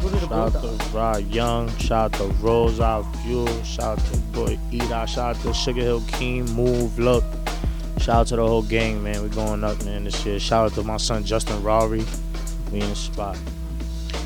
Buddha 0.00 0.16
the 0.16 0.20
Shout 0.28 0.32
out 0.32 0.62
to 0.62 0.96
Rod 0.96 1.26
Young. 1.28 1.76
Shout 1.76 2.14
out 2.14 2.18
to 2.20 2.24
Rose 2.42 2.80
Out 2.80 3.02
Fuel. 3.18 3.62
Shout 3.62 3.98
out 3.98 4.06
to 4.06 4.16
Boy 4.32 4.58
Eda. 4.70 5.06
Shout 5.06 5.36
out 5.36 5.42
to 5.42 5.52
Sugar 5.54 5.82
Hill 5.82 6.02
King. 6.12 6.44
Move 6.52 6.98
Look. 6.98 7.24
Shout 7.98 8.16
out 8.16 8.26
to 8.28 8.36
the 8.36 8.46
whole 8.46 8.62
gang, 8.62 9.02
man. 9.02 9.22
We 9.22 9.28
going 9.28 9.62
up, 9.62 9.84
man, 9.84 10.04
this 10.04 10.24
year. 10.24 10.40
Shout 10.40 10.66
out 10.72 10.74
to 10.76 10.82
my 10.82 10.96
son 10.96 11.22
Justin 11.24 11.62
Rory. 11.62 12.04
We 12.72 12.80
in 12.80 12.88
the 12.88 12.96
spot. 12.96 13.36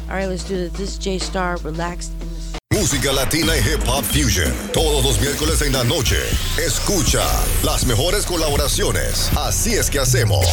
All 0.09 0.15
right, 0.17 0.27
let's 0.27 0.45
do 0.45 0.55
this. 0.57 0.73
This 0.73 0.89
is 0.91 0.99
J-Starr. 0.99 1.57
Relaxed 1.59 2.13
in 2.21 2.29
the 2.34 2.34
Música 2.75 3.13
latina 3.13 3.53
y 3.57 3.61
hip 3.61 3.87
hop 3.87 4.03
fusion. 4.03 4.53
Todos 4.73 5.05
los 5.05 5.21
miércoles 5.21 5.63
en 5.63 5.75
la 5.75 5.85
noche. 5.85 6.17
Escucha 6.59 7.23
las 7.63 7.87
mejores 7.87 8.27
colaboraciones. 8.27 9.31
Así 9.37 9.75
es 9.75 9.89
que 9.89 10.01
hacemos. 10.01 10.45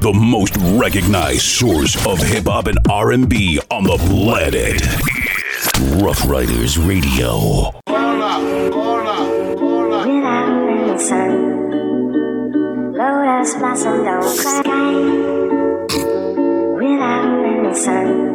The 0.00 0.12
most 0.12 0.56
recognized 0.80 1.40
source 1.40 1.96
of 2.06 2.22
hip 2.22 2.46
hop 2.46 2.68
and 2.68 2.78
R&B 2.88 3.58
on 3.68 3.82
the 3.82 3.98
planet. 4.06 4.80
Rough 6.00 6.24
Riders 6.24 6.78
Radio. 6.78 7.72
Lotus 12.94 13.54
blossom 13.54 14.04
don't 14.04 14.38
cry 14.38 14.92
without 16.76 17.44
any 17.44 17.74
sun. 17.74 18.27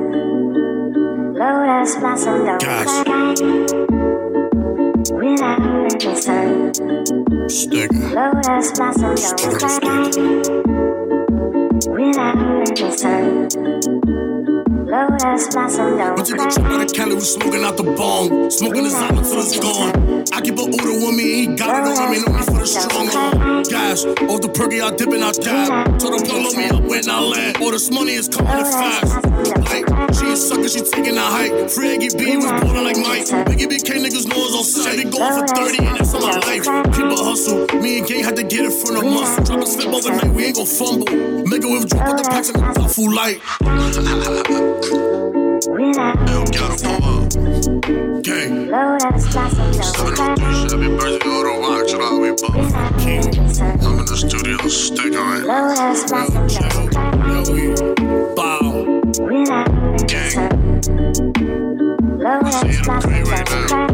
Lotus 1.73 1.95
blossom 1.95 2.45
don't 2.45 2.61
cry 2.61 3.33
without 5.11 5.59
any 5.59 6.15
sun. 6.15 6.71
Lotus 8.13 8.71
blossom 8.73 9.15
don't 9.15 9.39
cry 9.57 9.73
without 11.89 12.37
any 12.37 12.91
sun. 12.95 13.49
Lotus 14.85 15.47
blossom 15.47 15.97
don't 15.97 16.15
We 16.15 16.23
took 16.23 16.39
a 16.39 16.51
trip 16.51 16.65
out 16.67 16.81
of 16.83 16.93
Cali, 16.93 17.15
we 17.15 17.21
smoking 17.21 17.63
out 17.63 17.77
the 17.77 17.83
bong. 17.83 18.51
Smoking 18.51 18.83
the 18.83 18.89
silence 18.91 19.31
till 19.31 19.39
it's 19.39 19.59
gone. 19.59 20.12
I 20.33 20.41
keep 20.41 20.57
a 20.57 20.65
order 20.65 20.97
with 20.97 21.13
me, 21.13 21.45
he 21.45 21.47
got 21.53 21.85
it 21.85 21.93
on 21.93 22.09
me, 22.09 22.17
know 22.25 22.33
me 22.33 22.41
for 22.41 22.57
the 22.57 22.65
strong 22.65 23.05
arm. 23.13 23.61
Gas, 23.69 24.03
off 24.03 24.41
the 24.41 24.49
perky, 24.49 24.81
I 24.81 24.89
dip 24.89 25.13
and 25.13 25.23
I 25.23 25.31
dab. 25.31 25.99
Told 26.01 26.17
her 26.17 26.25
pull 26.25 26.49
me 26.57 26.65
up 26.73 26.81
when 26.81 27.07
I 27.07 27.21
land. 27.21 27.57
All 27.61 27.69
this 27.69 27.91
money 27.91 28.13
is 28.13 28.27
coming 28.27 28.49
in 28.49 28.65
fast. 28.65 29.13
Like, 29.69 29.85
she 30.17 30.33
a 30.33 30.35
sucker, 30.35 30.69
she 30.69 30.81
taking 30.81 31.21
a 31.21 31.21
hike. 31.21 31.53
Fraggy 31.69 32.09
B 32.17 32.37
was 32.37 32.49
ballin' 32.49 32.81
like 32.83 32.97
Mike. 32.97 33.29
Biggie 33.45 33.69
BK 33.69 34.01
niggas 34.01 34.25
know 34.25 34.41
it's 34.41 34.57
on 34.57 34.65
set. 34.65 34.97
They 34.97 35.05
going 35.05 35.37
for 35.37 35.45
30 35.53 35.85
and 35.85 35.97
that's 36.01 36.13
on 36.17 36.25
my 36.25 36.41
life. 36.49 36.65
Keep 36.97 37.13
a 37.13 37.17
hustle. 37.21 37.69
Me 37.77 37.99
and 37.99 38.07
Gang 38.07 38.23
had 38.23 38.35
to 38.35 38.43
get 38.43 38.65
it 38.65 38.73
from 38.73 38.97
the 38.97 39.05
muscle. 39.05 39.43
Drop 39.45 39.61
a 39.61 39.67
slip 39.69 39.93
overnight, 39.93 40.33
we 40.33 40.45
ain't 40.45 40.57
gon' 40.57 40.65
fumble. 40.65 41.13
Make 41.45 41.61
a 41.61 41.69
withdraw 41.69 42.09
with 42.09 42.25
the 42.25 42.29
packs 42.33 42.49
and 42.49 42.57
the 42.73 42.89
full 42.89 43.13
light. 43.13 43.37
Yo, 46.25 46.41
gotta 46.57 46.73
pull 46.81 48.09
up. 48.09 48.12
Gang. 48.33 48.67
Lotus 48.67 49.31
blossom 49.31 49.71
don't 49.71 50.15
cry. 50.15 50.33
Happy 50.39 50.89
birthday, 50.97 51.29
Auto 51.29 51.53
Rock. 51.61 51.87
Shout 51.87 52.01
out, 52.01 52.19
we 52.19 52.29
both. 52.29 52.43
King. 52.99 53.21
I'm 53.85 53.99
in 53.99 54.05
the 54.05 54.17
studio, 54.17 54.57
stick 54.67 55.15
on 55.15 55.37
it. 55.37 55.45
Lotus 55.45 56.03
blossom 56.09 56.47
don't 56.47 56.89
cry 56.89 57.11
Bow. 58.35 58.63
without 59.27 59.69
any 60.01 60.29
sun. 60.31 60.51
Lotus 62.17 62.81
blossom 62.81 63.23
don't 63.23 63.47
cry 63.67 63.93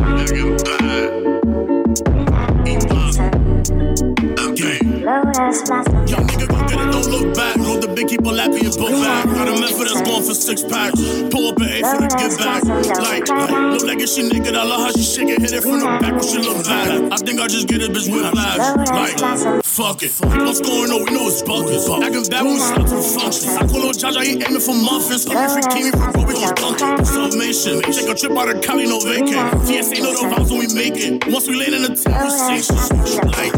Lotus 5.10 5.64
blossom 5.64 6.07
Young 6.07 6.28
nigga 6.28 6.48
gon' 6.48 6.68
get 6.68 6.80
it, 6.80 6.91
don't 6.91 7.07
look 7.10 7.36
back. 7.36 7.57
Hold 8.00 8.08
the 8.08 8.16
big 8.16 8.20
keep 8.20 8.28
on 8.28 8.36
lapping 8.36 8.64
your 8.64 8.72
book 8.72 8.92
back. 9.04 9.26
Got 9.26 9.48
a 9.48 9.60
method 9.60 9.88
that's 9.88 10.02
going 10.02 10.24
for 10.24 10.34
six 10.34 10.64
packs. 10.64 11.00
Pull 11.30 11.48
up 11.50 11.58
an 11.58 11.70
eight 11.70 11.84
for 11.84 12.00
the 12.00 12.08
give 12.16 12.38
back. 12.40 12.64
Like, 12.64 13.28
like, 13.28 13.52
look 13.74 13.84
like 13.84 14.00
a 14.00 14.08
shit 14.08 14.32
nigga. 14.32 14.56
I 14.56 14.64
love 14.64 14.82
how 14.82 14.92
she 14.92 15.04
shake 15.04 15.30
it, 15.30 15.42
hit 15.42 15.52
it 15.52 15.64
from 15.64 15.80
the 15.80 15.86
back 15.86 16.14
when 16.14 16.24
she 16.24 16.38
look 16.40 16.64
back. 16.64 16.88
I 17.12 17.18
think 17.18 17.40
I 17.40 17.48
just 17.48 17.68
get 17.68 17.82
a 17.82 17.90
bitch 17.92 18.08
with 18.08 18.30
flash. 18.32 18.60
Like, 18.90 19.64
fuck 19.66 20.04
it. 20.04 20.16
What's 20.22 20.62
going 20.62 20.92
on? 20.92 21.04
We 21.06 21.12
know 21.12 21.28
it's 21.28 21.42
buckets. 21.44 21.90
Acting 21.90 22.24
bad 22.30 22.44
when 22.46 22.56
we 22.56 22.64
start 22.64 22.88
to 22.88 23.02
function. 23.04 23.50
I 23.60 23.68
call 23.68 23.88
on 23.88 23.96
Jaja, 23.96 24.24
he 24.24 24.40
aiming 24.40 24.64
for 24.64 24.76
muffins. 24.76 25.26
Coming 25.26 25.52
for 25.52 25.64
Kimi, 25.70 25.92
for 25.92 26.12
bro, 26.16 26.24
we 26.24 26.34
gon' 26.40 26.56
dunk 26.56 26.80
it. 26.80 27.06
Submission. 27.06 27.82
Take 27.84 28.08
a 28.08 28.16
trip 28.16 28.36
out 28.38 28.48
of 28.48 28.62
Cali, 28.64 28.88
no 28.88 29.00
vacant. 29.04 29.44
TSA 29.68 30.00
know 30.00 30.16
the 30.16 30.24
vibes 30.32 30.50
when 30.52 30.60
we 30.64 30.68
make 30.72 30.96
it. 30.96 31.28
Once 31.28 31.48
we 31.48 31.56
land 31.60 31.76
in 31.76 31.84
the 31.84 31.94
conversation, 32.00 32.76
like, 33.36 33.54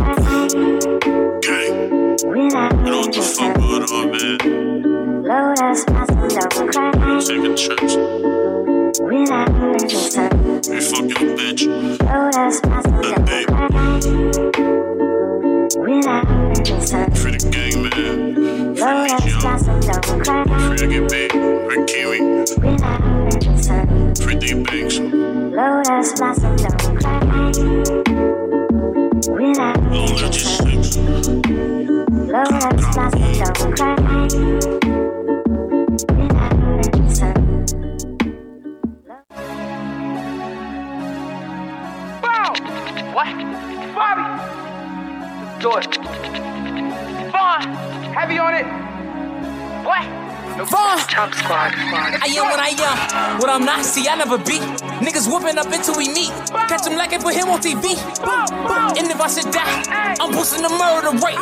gang. 1.45 2.00
You 2.23 2.27
what 2.29 3.13
the 3.13 3.21
fuck 3.23 3.57
on, 3.91 4.11
man? 4.11 5.23
Lotus 5.23 5.85
blossom 5.85 6.27
don't 6.29 6.71
cry 6.71 6.91
Taking 7.19 7.55
trips. 7.55 7.95
without 9.01 9.49
sun. 9.89 10.29
We 10.69 10.79
fucking 10.81 11.31
bitch. 11.35 11.65
Lotus 12.05 12.61
blossom 12.61 13.01
don't 13.01 13.25
cry 13.25 13.73
without 15.81 16.25
any 16.57 16.81
sun. 16.85 17.09
Free 17.15 17.31
the 17.31 17.49
gang, 17.49 17.89
man. 17.89 18.75
Lotus 18.75 19.41
blossom 19.41 19.79
don't 19.79 20.23
cry 20.23 20.45
Free 20.67 20.77
to 20.77 21.07
big. 21.07 21.31
Free 21.31 21.85
Kiwi. 21.87 22.19
without 22.61 23.01
sun. 23.63 24.13
Free 24.15 24.35
D 24.35 24.53
Banks. 24.63 24.99
Lotus 24.99 26.13
blossom 26.19 26.55
don't 26.55 26.99
cry 27.01 27.19
without 27.49 28.10
see, 53.83 54.07
I 54.07 54.15
never 54.15 54.37
beat. 54.37 54.61
Niggas 55.01 55.27
whooping 55.31 55.57
up 55.57 55.71
until 55.71 55.97
we 55.97 56.07
meet. 56.09 56.31
Catch 56.69 56.87
him 56.87 56.95
like 56.95 57.13
it, 57.13 57.21
put 57.21 57.33
him 57.33 57.49
on 57.49 57.59
TV. 57.59 57.97
And 58.97 59.07
if 59.09 59.19
I 59.19 59.27
should 59.27 59.51
die, 59.51 60.17
I'm 60.19 60.31
boosting 60.31 60.61
the 60.61 60.69
murder 60.69 61.11
rate. 61.17 61.39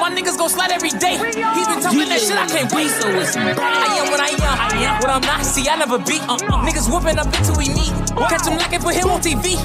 My 0.00 0.08
niggas 0.10 0.38
gon' 0.38 0.48
slide 0.48 0.70
every 0.70 0.90
day. 0.90 1.18
He 1.18 1.62
been 1.68 1.80
talking 1.82 2.08
that 2.08 2.20
shit, 2.20 2.36
I 2.36 2.46
can't 2.46 2.72
wait. 2.72 2.88
So 2.88 3.08
it's 3.20 3.36
I 3.36 4.00
am 4.00 4.10
what 4.10 4.20
I 4.20 4.32
am. 4.32 5.00
What 5.00 5.10
I'm 5.10 5.22
not, 5.22 5.44
see, 5.44 5.68
I 5.68 5.76
never 5.76 5.98
beat. 5.98 6.22
Uh, 6.28 6.38
niggas 6.64 6.88
whooping 6.90 7.18
up 7.18 7.28
until 7.28 7.56
we 7.56 7.68
meet. 7.68 7.92
Catch 8.30 8.46
him 8.46 8.56
like 8.56 8.72
it, 8.72 8.80
put 8.80 8.94
him 8.94 9.10
on 9.10 9.20
TV. 9.20 9.58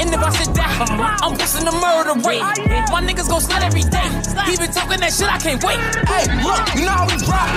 And 0.00 0.08
if 0.12 0.20
I 0.20 0.30
should 0.34 0.54
die, 0.54 1.18
I'm 1.22 1.34
boosting 1.36 1.64
the 1.64 1.74
murder 1.82 2.14
rate. 2.22 2.44
My 2.92 3.02
niggas 3.02 3.28
gon' 3.28 3.40
slide 3.40 3.64
every 3.64 3.82
day. 3.82 4.08
He 4.46 4.56
been 4.56 4.70
talking 4.70 5.00
that 5.00 5.12
shit, 5.12 5.28
I 5.28 5.38
can't 5.38 5.62
wait. 5.64 5.78
Hey, 6.06 6.30
look, 6.44 6.62
you 6.74 6.86
know 6.86 6.94
how 6.94 7.06
we 7.10 7.18
rock. 7.26 7.48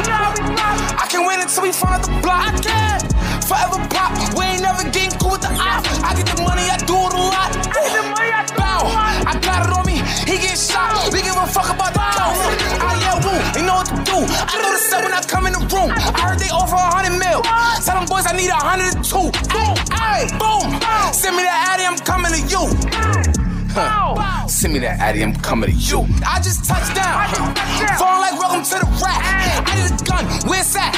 I 0.98 1.06
can 1.10 1.26
win 1.26 1.42
until 1.42 1.64
we 1.64 1.72
find 1.72 2.04
the 2.04 2.10
block. 2.22 2.54
I 2.54 2.58
can 2.60 3.17
forever 3.48 3.80
pop. 3.88 4.12
We 4.36 4.44
ain't 4.44 4.62
never 4.62 4.84
getting 4.92 5.16
cool 5.18 5.40
with 5.40 5.42
the 5.42 5.52
op. 5.56 5.88
I 6.04 6.12
get 6.20 6.28
the 6.28 6.44
money, 6.44 6.68
I 6.68 6.78
do 6.84 7.00
it 7.08 7.14
a 7.16 7.22
lot. 7.32 7.56
I 7.56 7.80
get 7.80 7.96
the 7.96 8.04
money, 8.12 8.30
I 8.36 8.44
do 8.44 8.60
Bow. 8.60 8.84
I 9.24 9.34
got 9.40 9.66
it 9.66 9.72
on 9.72 9.86
me, 9.88 10.04
he 10.28 10.36
get 10.36 10.60
shot. 10.60 11.08
We 11.14 11.24
give 11.24 11.40
a 11.40 11.48
fuck 11.48 11.72
about 11.72 11.96
the 11.96 12.04
count. 12.12 12.36
I 12.84 13.00
yell 13.00 13.20
woo, 13.24 13.40
you 13.56 13.64
know 13.64 13.80
what 13.80 13.88
to 13.88 13.98
do. 14.04 14.20
I 14.28 14.54
know 14.60 14.72
the 14.76 14.82
stuff 14.84 15.02
when 15.04 15.16
I 15.16 15.24
come 15.24 15.48
in 15.48 15.54
the 15.56 15.64
room. 15.72 15.96
I 15.96 16.12
heard 16.20 16.40
they 16.40 16.52
offer 16.52 16.76
a 16.76 16.92
hundred 16.92 17.16
mil. 17.16 17.42
Tell 17.88 17.96
them 17.96 18.06
boys 18.12 18.28
I 18.28 18.36
need 18.36 18.52
a 18.52 18.60
hundred 18.60 19.00
and 19.00 19.04
two. 19.04 19.32
Boom, 19.48 19.76
ay, 19.96 20.28
boom. 20.36 20.68
Send 21.16 21.40
me 21.40 21.44
that 21.48 21.72
Addy, 21.72 21.88
I'm 21.88 21.98
coming 22.04 22.36
to 22.36 22.42
you. 22.52 22.68
Huh. 23.72 24.48
Send 24.48 24.74
me 24.74 24.80
that 24.80 25.00
Addy, 25.00 25.24
I'm 25.24 25.36
coming 25.40 25.70
to 25.72 25.76
you. 25.76 26.04
I 26.28 26.42
just 26.44 26.66
touched 26.66 26.96
down. 26.96 27.32
Falling 27.96 28.22
like 28.28 28.36
welcome 28.36 28.64
to 28.64 28.76
the 28.84 28.90
rack. 29.00 29.24
I 29.64 29.72
need 29.80 29.94
a 29.94 30.04
gun, 30.04 30.26
where's 30.50 30.74
that? 30.74 30.92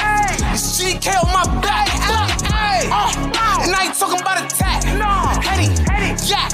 It's 0.52 0.80
GK 0.80 1.14
on 1.22 1.30
my 1.30 1.44
back. 1.60 2.39
Hey, 2.80 2.88
uh, 2.88 3.60
and 3.60 3.76
I 3.76 3.92
ain't 3.92 3.94
talking 3.94 4.16
about 4.20 4.40
attack. 4.40 4.80
Henny, 5.44 5.68
yeah. 6.24 6.48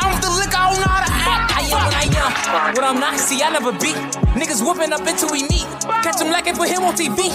I'm 0.00 0.16
with 0.16 0.24
the 0.24 0.32
liquor, 0.32 0.56
I 0.56 0.72
don't 0.72 0.80
know 0.80 0.88
how 0.88 1.04
to 1.04 1.12
act. 1.12 1.52
I 1.52 1.60
am 1.68 1.76
what 1.76 1.92
I 1.92 2.08
am, 2.08 2.72
what 2.72 2.84
I'm 2.88 2.96
not. 2.96 3.20
See, 3.20 3.42
I 3.44 3.50
never 3.52 3.72
beat. 3.76 4.00
Niggas 4.32 4.64
whooping 4.64 4.96
up 4.96 5.04
until 5.04 5.28
we 5.28 5.44
meet. 5.44 5.68
Catch 6.00 6.24
him 6.24 6.32
like 6.32 6.46
and 6.48 6.56
put 6.56 6.72
him 6.72 6.88
on 6.88 6.94
TV. 6.96 7.28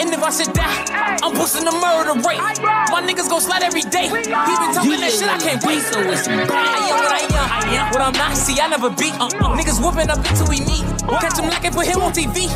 And 0.00 0.08
if 0.08 0.22
I 0.24 0.30
sit 0.30 0.54
down, 0.56 0.72
I'm 1.20 1.36
boosting 1.36 1.68
the 1.68 1.76
murder 1.76 2.16
rate. 2.24 2.40
My 2.88 3.04
niggas 3.04 3.28
gon' 3.28 3.44
slide 3.44 3.62
every 3.62 3.84
day. 3.84 4.08
He 4.08 4.32
been 4.56 4.72
talking 4.72 4.96
that 4.96 5.12
shit, 5.12 5.28
I 5.28 5.36
can't 5.36 5.60
wait. 5.60 5.84
So 5.84 6.00
it's 6.08 6.24
I 6.24 6.40
am 6.40 6.48
what 6.48 7.12
I 7.12 7.20
am, 7.20 7.48
I 7.52 7.68
am. 7.76 7.92
what 7.92 8.00
I'm 8.00 8.16
not. 8.16 8.32
See, 8.32 8.56
I 8.58 8.68
never 8.68 8.88
beat. 8.88 9.12
Niggas 9.12 9.76
whooping 9.84 10.08
up 10.08 10.24
until 10.24 10.48
we 10.48 10.64
meet. 10.64 10.88
Catch 11.06 11.38
him 11.38 11.46
and 11.46 11.74
put 11.74 11.86
him 11.86 12.02
on 12.02 12.12
TV. 12.12 12.50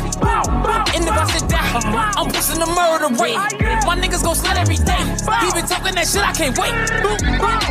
And 0.93 1.03
if 1.07 1.15
I 1.15 1.25
sit 1.31 1.47
down, 1.47 1.81
I'm 2.17 2.27
boosting 2.27 2.59
the 2.59 2.67
murder 2.67 3.07
rate. 3.15 3.39
My 3.87 3.95
niggas 3.95 4.23
gon' 4.23 4.35
slide 4.35 4.57
every 4.57 4.77
day. 4.77 5.03
He 5.41 5.47
been 5.55 5.65
talking 5.65 5.95
that 5.95 6.07
shit, 6.07 6.21
I 6.21 6.33
can't 6.33 6.57
wait. 6.59 6.73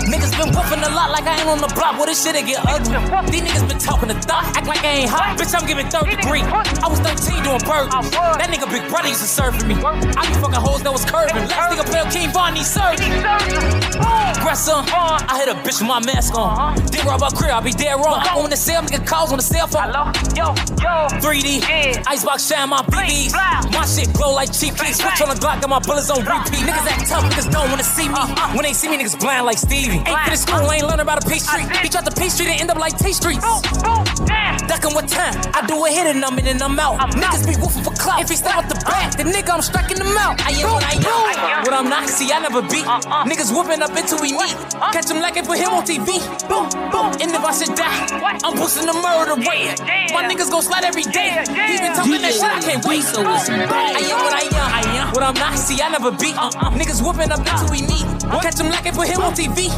Niggas 0.08 0.32
been 0.36 0.50
whooping 0.56 0.82
a 0.82 0.90
lot 0.94 1.10
like 1.10 1.24
I 1.24 1.38
ain't 1.40 1.48
on 1.48 1.60
the 1.60 1.68
block. 1.74 1.96
Well, 2.00 2.06
this 2.06 2.24
shit 2.24 2.34
it 2.34 2.46
get 2.46 2.64
ugly. 2.64 2.96
These 3.30 3.42
niggas 3.44 3.68
been 3.68 3.78
talking 3.78 4.08
the 4.08 4.18
thought, 4.24 4.48
act 4.56 4.66
like 4.66 4.82
I 4.84 5.04
ain't 5.04 5.10
hot. 5.10 5.38
Bitch, 5.38 5.52
I'm 5.54 5.66
giving 5.66 5.86
third 5.88 6.08
degree. 6.08 6.42
I 6.42 6.88
was 6.88 6.98
13 7.00 7.44
doing 7.44 7.62
bird. 7.68 7.92
That 8.40 8.48
nigga 8.48 8.70
Big 8.70 8.88
Brother 8.88 9.08
used 9.08 9.20
to 9.20 9.28
serve 9.28 9.56
for 9.60 9.66
me. 9.66 9.76
I 9.76 10.24
be 10.26 10.34
fucking 10.40 10.60
hoes 10.60 10.82
that 10.82 10.92
was 10.92 11.04
curving. 11.04 11.44
Last 11.48 11.76
nigga 11.76 11.84
play 11.86 12.02
King 12.10 12.32
Von, 12.32 12.56
he 12.56 12.64
served. 12.64 13.04
Aggressor, 13.04 14.80
I 14.80 15.36
hit 15.38 15.48
a 15.52 15.56
bitch 15.60 15.80
with 15.80 15.88
my 15.88 16.00
mask 16.00 16.34
on. 16.34 16.74
Did 16.88 17.04
rob 17.04 17.22
our 17.22 17.30
crib, 17.30 17.52
I 17.52 17.60
be 17.60 17.72
dead 17.72 17.94
wrong. 18.00 18.24
I 18.24 18.34
own 18.36 18.48
the 18.50 18.56
cell, 18.56 18.82
nigga 18.82 19.06
calls 19.06 19.30
on 19.30 19.38
the 19.38 19.44
cell 19.44 19.66
phone. 19.66 19.92
Yo, 20.34 20.54
yo, 20.78 21.08
3D, 21.18 21.62
icebox 22.06 22.46
shine 22.46 22.68
my 22.68 22.82
BBs. 22.82 23.32
My 23.72 23.86
shit 23.86 24.12
glow 24.12 24.34
like 24.34 24.52
cheap 24.52 24.76
keys. 24.76 24.96
Switch 25.00 25.20
on 25.22 25.28
the 25.28 25.38
Glock, 25.40 25.60
got 25.60 25.70
my 25.70 25.78
bullets 25.78 26.10
on 26.10 26.20
repeat. 26.20 26.62
Niggas 26.62 26.86
act 26.86 27.08
tough, 27.08 27.24
niggas 27.24 27.50
don't 27.50 27.68
wanna 27.70 27.84
see 27.84 28.08
me. 28.08 28.20
When 28.54 28.62
they 28.62 28.72
see 28.72 28.88
me, 28.88 28.98
niggas 28.98 29.18
blind 29.18 29.46
like 29.46 29.58
Stevie. 29.58 30.02
Ain't 30.06 30.18
finished 30.24 30.42
school, 30.42 30.70
ain't 30.70 30.84
learning 30.86 31.00
about 31.00 31.24
a 31.24 31.28
P 31.28 31.38
Street. 31.38 31.68
He 31.82 31.88
tried 31.88 32.06
to 32.06 32.14
P 32.14 32.28
Street 32.28 32.50
and 32.50 32.60
end 32.60 32.70
up 32.70 32.78
like 32.78 32.96
T 32.98 33.12
Streets. 33.12 33.44
Ducking 34.68 34.94
with 34.94 35.08
time? 35.08 35.34
I 35.54 35.64
do 35.66 35.84
a 35.84 35.88
hit 35.88 36.06
and 36.06 36.24
I'm 36.24 36.38
in 36.38 36.46
and 36.46 36.62
I'm 36.62 36.78
out. 36.78 37.00
I'm 37.00 37.10
Niggas 37.10 37.46
be 37.46 37.54
woofing 37.54 37.84
for 37.84 37.94
clout. 37.94 38.20
If 38.22 38.28
he 38.28 38.36
step 38.36 38.56
with 38.56 38.68
the 38.68 38.78
back, 38.84 39.16
the 39.16 39.24
nigga 39.24 39.50
I'm 39.50 39.62
striking 39.62 39.98
them 39.98 40.16
out. 40.18 40.40
I 40.40 40.50
am 40.52 40.70
what 40.70 40.84
I 40.84 40.94
am. 40.94 41.64
What 41.64 41.74
I'm 41.74 41.88
not, 41.88 42.08
see, 42.08 42.32
I 42.32 42.40
never 42.40 42.62
beat. 42.62 42.84
Niggas 43.28 43.52
whooping 43.54 43.82
up 43.82 43.90
until 43.96 44.20
we 44.20 44.32
meet. 44.32 44.54
Catch 44.92 45.10
him 45.10 45.20
like 45.20 45.36
and 45.36 45.46
put 45.46 45.58
him 45.58 45.70
on 45.70 45.84
TV. 45.84 46.20
Boom, 46.48 46.68
boom. 46.90 47.12
And 47.20 47.30
if 47.32 47.44
I 47.44 47.52
sit 47.52 47.74
down, 47.76 47.92
I'm 48.44 48.54
boosting 48.56 48.86
the 48.86 48.94
murder 48.94 49.36
rate. 49.40 49.78
My 50.12 50.24
niggas 50.24 50.50
gon' 50.60 50.68
slide 50.68 50.84
every 50.84 51.04
day. 51.04 51.40
He 51.48 51.78
been 51.80 51.96
talking 51.96 52.20
that 52.20 52.34
shit, 52.36 52.44
I 52.44 52.60
can't 52.60 52.84
wait. 52.84 53.02
So 53.02 53.24
it's 53.24 53.48
I 53.48 54.04
am 54.12 54.18
what 54.20 54.34
I 54.36 54.44
am. 54.44 54.68
I 54.68 54.82
am 55.00 55.06
what 55.12 55.22
I'm 55.24 55.34
not, 55.34 55.56
see, 55.56 55.80
I 55.80 55.88
never 55.88 56.12
beat. 56.12 56.36
Uh, 56.36 56.52
uh. 56.52 56.70
Niggas 56.76 57.00
whooping 57.00 57.32
up 57.32 57.40
until 57.40 57.70
we 57.72 57.80
meet. 57.88 58.04
Catch 58.44 58.60
him 58.60 58.68
like 58.68 58.84
and 58.84 58.96
put 58.96 59.08
him 59.08 59.20
on 59.24 59.32
TV. 59.32 59.72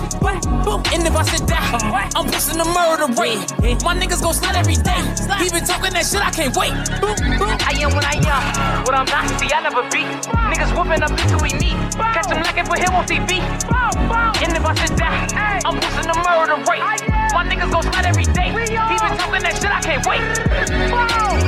And 0.93 1.07
if 1.07 1.15
I 1.15 1.23
sit 1.23 1.47
down, 1.47 1.79
I'm 2.19 2.27
boosting 2.27 2.59
the 2.59 2.67
murder 2.67 3.07
rate. 3.15 3.47
My 3.87 3.95
niggas 3.95 4.23
gon' 4.23 4.35
slide 4.35 4.57
every 4.59 4.75
day. 4.75 5.03
He 5.39 5.51
been 5.55 5.65
talking 5.65 5.95
that 5.95 6.07
shit, 6.07 6.23
I 6.23 6.31
can't 6.35 6.55
wait. 6.57 6.75
I 6.75 7.73
am 7.79 7.95
what 7.95 8.05
I 8.05 8.19
am. 8.19 8.83
What 8.83 8.95
I'm 8.95 9.07
not, 9.07 9.31
see, 9.39 9.51
I 9.55 9.63
never 9.63 9.87
beat. 9.95 10.11
Niggas 10.51 10.75
whooping 10.75 11.03
up 11.03 11.15
until 11.15 11.39
we 11.39 11.55
meet. 11.63 11.79
Catch 11.95 12.27
him 12.27 12.43
like 12.43 12.59
and 12.59 12.67
put 12.67 12.83
him 12.83 12.95
on 12.95 13.07
TV. 13.07 13.39
And 13.39 14.51
if 14.51 14.65
I 14.67 14.75
sit 14.83 14.99
down, 14.99 15.31
I'm 15.63 15.79
boosting 15.79 16.11
the 16.11 16.19
murder 16.27 16.59
rate. 16.67 17.12
My 17.33 17.45
niggas 17.45 17.73
gon' 17.73 17.83
slide 17.83 18.05
every 18.05 18.25
day. 18.25 18.49
He 18.49 18.53
been 18.53 19.17
talking 19.17 19.43
that 19.43 19.55
shit, 19.57 19.71
I 19.71 19.81
can't 19.81 20.07
wait. 20.07 21.42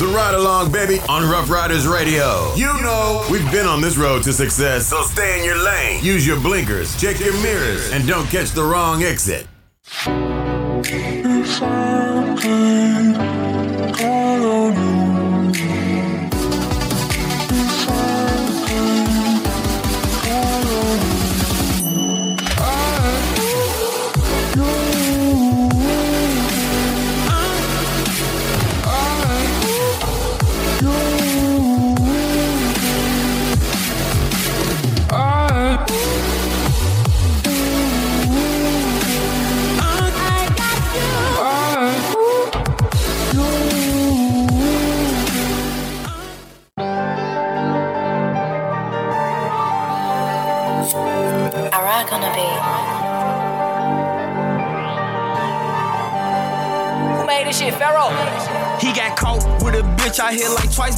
The 0.00 0.06
Ryde 0.06 0.34
Along, 0.34 0.72
baby, 0.72 0.98
on 1.10 1.28
Ruff 1.30 1.50
Ryders 1.50 1.86
Radio. 1.86 2.54
You 2.54 2.72
know, 2.80 3.22
we've 3.30 3.44
been 3.52 3.66
on 3.66 3.82
this 3.82 3.98
road 3.98 4.22
to 4.22 4.32
success, 4.32 4.86
so 4.86 5.02
stay 5.02 5.38
in 5.38 5.44
your 5.44 5.62
lane. 5.62 6.02
Use 6.02 6.26
your 6.26 6.40
blinkers, 6.40 6.98
check 6.98 7.20
your 7.20 7.34
mirrors, 7.42 7.92
and 7.92 8.08
don't 8.08 8.26
catch 8.28 8.52
the 8.52 8.64
wrong 8.64 9.02
exit. 9.02 9.46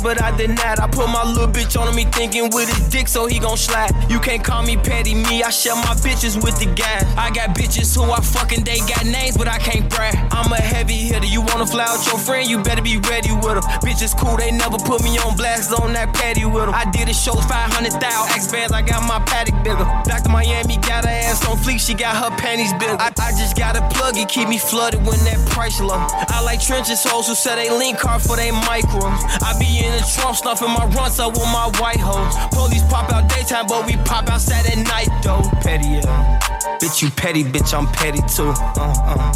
But 0.02 0.20
I 0.20 0.36
denied. 0.36 0.80
I 0.80 0.86
put 0.88 1.08
my 1.08 1.24
little 1.24 1.48
bitch 1.48 1.78
on 1.80 1.94
me 1.94 2.04
thinking 2.04 2.50
with 2.52 2.68
his 2.68 2.88
dick, 2.88 3.08
so 3.08 3.26
he 3.26 3.38
gon' 3.38 3.56
slap. 3.56 3.94
You 4.10 4.18
can't 4.18 4.42
call 4.42 4.62
me 4.62 4.76
petty, 4.76 5.14
me, 5.14 5.42
I 5.42 5.50
share 5.50 5.76
my 5.76 5.94
bitches 6.02 6.42
with 6.42 6.58
the 6.58 6.66
guys. 6.74 7.04
I 7.16 7.30
got 7.30 7.54
bitches 7.54 7.94
who 7.94 8.10
I 8.10 8.20
fucking, 8.20 8.64
they 8.64 8.78
got 8.80 9.04
names, 9.04 9.36
but 9.36 9.48
I 9.48 9.58
can't 9.58 9.88
brag. 9.88 10.16
I'm 10.32 10.52
a 10.52 10.56
heavy 10.56 10.94
hitter, 10.94 11.26
you 11.26 11.40
wanna 11.40 11.66
fly 11.66 11.84
out 11.84 12.04
your 12.06 12.18
friend, 12.18 12.48
you 12.48 12.62
better 12.62 12.82
be 12.82 12.98
ready 12.98 13.32
with 13.32 13.60
them. 13.60 13.64
Bitches 13.80 14.16
cool, 14.18 14.36
they 14.36 14.50
never 14.50 14.78
put 14.78 15.02
me 15.02 15.18
on 15.18 15.36
blast 15.36 15.72
on 15.72 15.92
that 15.92 16.12
patty 16.14 16.44
with 16.44 16.66
them. 16.66 16.74
I 16.74 16.90
did 16.90 17.08
a 17.08 17.14
show 17.14 17.34
500,000 17.34 18.02
X 18.34 18.50
bands, 18.50 18.72
I 18.72 18.82
got 18.82 19.06
my 19.06 19.20
paddock 19.24 19.62
bigger. 19.62 19.86
Dr. 20.04 20.30
Miami 20.30 20.76
got 20.78 21.04
her 21.04 21.10
ass 21.10 21.46
on 21.46 21.56
fleek, 21.56 21.78
she 21.78 21.94
got 21.94 22.16
her 22.16 22.34
panties 22.36 22.72
bigger. 22.74 22.96
I, 22.98 23.12
I 23.20 23.30
just 23.38 23.56
got 23.56 23.76
a 23.76 23.82
plug 23.94 24.16
it, 24.16 24.28
keep 24.28 24.48
me 24.48 24.58
flooded 24.58 25.00
when 25.06 25.18
that 25.24 25.38
price 25.50 25.80
low. 25.80 26.00
I 26.28 26.42
like 26.42 26.60
trenches 26.60 27.04
hoes 27.04 27.28
who 27.28 27.34
sell 27.34 27.56
they 27.56 27.70
link 27.70 27.98
card 27.98 28.22
for 28.22 28.36
they 28.36 28.50
micros. 28.50 29.20
I 29.42 29.56
be 29.58 29.84
in 29.84 29.91
the 29.92 30.00
trunk 30.14 30.36
stuffing 30.36 30.68
my 30.68 30.86
runs 30.96 31.20
up 31.20 31.32
with 31.32 31.50
my 31.52 31.70
white 31.78 32.00
hoes. 32.00 32.34
Police 32.50 32.82
pop 32.84 33.12
out 33.12 33.28
daytime, 33.28 33.66
but 33.66 33.86
we 33.86 33.96
pop 34.08 34.28
outside 34.28 34.66
at 34.66 34.78
night 34.78 35.08
though. 35.22 35.42
Petty, 35.60 35.88
yeah. 35.88 36.38
Bitch, 36.80 37.02
you 37.02 37.10
petty, 37.10 37.44
bitch, 37.44 37.72
I'm 37.76 37.86
petty 37.86 38.20
too. 38.26 38.50
Uh, 38.50 38.94
uh. 39.06 39.32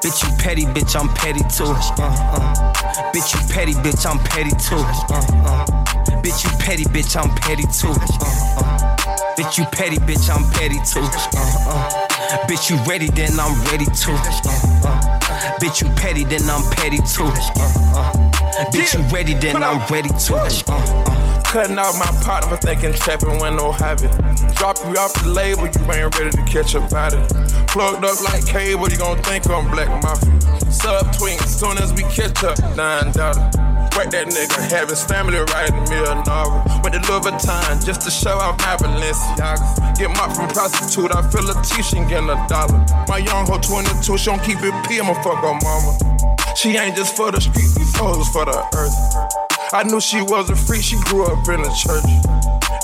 Bitch, 0.00 0.22
you 0.22 0.30
petty, 0.38 0.64
bitch, 0.66 0.94
I'm 0.98 1.08
petty 1.14 1.40
too. 1.48 1.64
Uh, 1.64 2.12
uh. 2.34 2.72
Bitch, 3.12 3.34
you 3.34 3.40
petty, 3.52 3.72
bitch, 3.74 4.04
I'm 4.04 4.18
petty 4.18 4.50
too. 4.58 4.76
Uh, 4.76 5.22
uh. 5.46 5.66
Bitch, 6.22 6.44
you 6.44 6.50
petty, 6.58 6.84
bitch, 6.84 7.16
I'm 7.16 7.34
petty 7.36 7.64
too. 7.72 7.88
Uh, 7.88 8.60
uh. 8.60 8.96
Bitch, 9.36 9.58
you 9.58 9.64
petty, 9.72 9.96
bitch, 9.96 10.28
I'm 10.28 10.44
petty 10.52 10.78
too. 10.84 11.00
Uh, 11.00 11.70
uh. 11.70 12.46
Bitch, 12.46 12.70
you 12.70 12.76
ready, 12.88 13.08
then 13.08 13.38
I'm 13.38 13.54
ready 13.70 13.86
too. 13.86 14.12
Uh, 14.12 14.50
uh. 14.84 15.58
Bitch, 15.60 15.82
you 15.82 15.88
petty, 15.94 16.24
then 16.24 16.48
I'm 16.50 16.62
petty 16.72 16.98
too. 16.98 18.31
Bitch, 18.70 18.94
you 18.94 19.02
ready, 19.14 19.34
then 19.34 19.62
I'm 19.62 19.86
ready 19.90 20.08
too. 20.18 20.34
Uh, 20.34 20.48
uh. 20.68 21.42
Cutting 21.44 21.78
out 21.78 21.94
my 21.98 22.06
partner 22.22 22.56
for 22.56 22.56
thinking 22.56 22.92
trapping 22.94 23.38
when 23.38 23.56
no 23.56 23.72
habit. 23.72 24.10
Drop 24.54 24.78
you 24.84 24.96
off 24.96 25.12
the 25.22 25.28
label, 25.28 25.66
you 25.66 25.92
ain't 25.92 26.18
ready 26.18 26.30
to 26.30 26.42
catch 26.44 26.74
a 26.74 26.80
body. 26.80 27.18
Plugged 27.66 28.04
up 28.04 28.22
like 28.24 28.46
cable, 28.46 28.88
you 28.88 28.96
gon' 28.96 29.18
think 29.22 29.48
I'm 29.50 29.70
Black 29.70 29.88
Mafia. 30.02 30.70
Sub 30.70 31.14
twink, 31.16 31.40
soon 31.42 31.76
as 31.78 31.92
we 31.92 32.02
catch 32.04 32.42
up, 32.44 32.58
nine 32.76 33.12
dollar. 33.12 33.71
Whack 33.96 34.08
that 34.10 34.28
nigga, 34.28 34.72
have 34.72 34.88
his 34.88 35.04
family 35.04 35.38
writing 35.52 35.84
me 35.92 36.00
a 36.00 36.16
novel. 36.24 36.64
With 36.80 36.96
the 36.96 37.00
Louis 37.04 37.28
Vuitton, 37.28 37.84
just 37.84 38.00
to 38.02 38.10
show 38.10 38.36
off 38.40 38.56
my 38.64 38.76
Balenciagas. 38.80 39.98
Get 39.98 40.08
mopped 40.16 40.36
from 40.36 40.48
prostitute, 40.48 41.14
I 41.14 41.20
feel 41.28 41.44
a 41.44 41.54
t-shirt 41.60 42.08
getting 42.08 42.30
a 42.30 42.40
dollar. 42.48 42.80
My 43.08 43.18
young 43.18 43.44
hoe 43.44 43.60
22, 43.60 44.16
she 44.16 44.24
don't 44.24 44.42
keep 44.42 44.58
it 44.64 44.72
P, 44.88 44.98
I'ma 44.98 45.12
fuck 45.20 45.44
her 45.44 45.52
mama. 45.60 45.92
She 46.56 46.76
ain't 46.76 46.96
just 46.96 47.16
for 47.16 47.30
the 47.30 47.40
street, 47.40 47.68
these 47.76 47.94
hoes 47.96 48.28
for 48.28 48.44
the 48.44 48.56
earth. 48.72 48.96
I 49.74 49.84
knew 49.84 50.00
she 50.00 50.22
was 50.22 50.48
a 50.48 50.56
freak, 50.56 50.82
she 50.82 50.96
grew 51.04 51.24
up 51.26 51.46
in 51.48 51.60
the 51.60 51.72
church. 51.76 52.08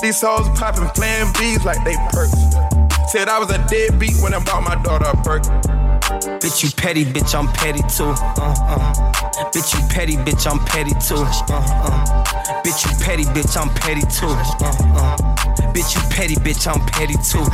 These 0.01 0.21
hoes 0.21 0.47
poppin' 0.57 0.89
playing 0.93 1.33
bees 1.39 1.65
like 1.65 1.83
they 1.83 1.97
perks. 2.13 2.37
Said 3.11 3.29
I 3.29 3.39
was 3.39 3.49
a 3.49 3.57
deadbeat 3.65 4.21
when 4.21 4.33
I 4.33 4.43
bought 4.43 4.61
my 4.61 4.75
daughter 4.83 5.09
a 5.09 5.17
perk. 5.25 5.41
Bitch, 6.19 6.63
you 6.63 6.71
petty, 6.71 7.05
bitch, 7.05 7.33
I'm 7.33 7.47
petty 7.53 7.81
too. 7.83 8.03
Uh, 8.03 8.53
uh. 8.67 8.93
Bitch, 9.53 9.73
you 9.73 9.87
petty, 9.87 10.17
bitch, 10.17 10.45
I'm 10.51 10.59
petty 10.65 10.91
too. 10.99 11.15
Uh, 11.15 11.55
uh. 11.55 12.23
Bitch, 12.63 12.83
you 12.83 12.91
petty, 13.05 13.23
bitch, 13.23 13.55
I'm 13.55 13.69
petty 13.75 14.01
too. 14.11 14.27
Uh, 14.27 14.67
uh. 14.99 15.15
Bitch, 15.73 15.95
you 15.95 16.01
petty, 16.09 16.35
bitch, 16.35 16.67
I'm 16.67 16.85
petty 16.87 17.15
too. 17.23 17.39
Uh, 17.39 17.47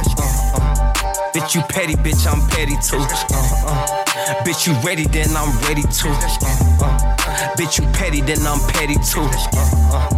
uh. 0.57 0.93
Bitch, 1.33 1.53
you 1.53 1.61
petty, 1.69 1.93
bitch, 1.95 2.25
I'm 2.25 2.41
petty 2.49 2.75
too. 2.81 2.97
Uh, 2.97 3.37
uh. 3.67 4.43
Bitch, 4.43 4.65
you 4.65 4.73
ready, 4.81 5.05
then 5.05 5.29
I'm 5.37 5.55
ready 5.67 5.83
too. 5.83 6.09
Uh, 6.09 6.81
uh. 6.81 7.55
Bitch, 7.57 7.77
you 7.79 7.85
petty, 7.93 8.21
then 8.21 8.45
I'm 8.47 8.59
petty 8.71 8.95
too. 8.95 9.21
Uh, 9.21 9.29
uh. 9.93 10.09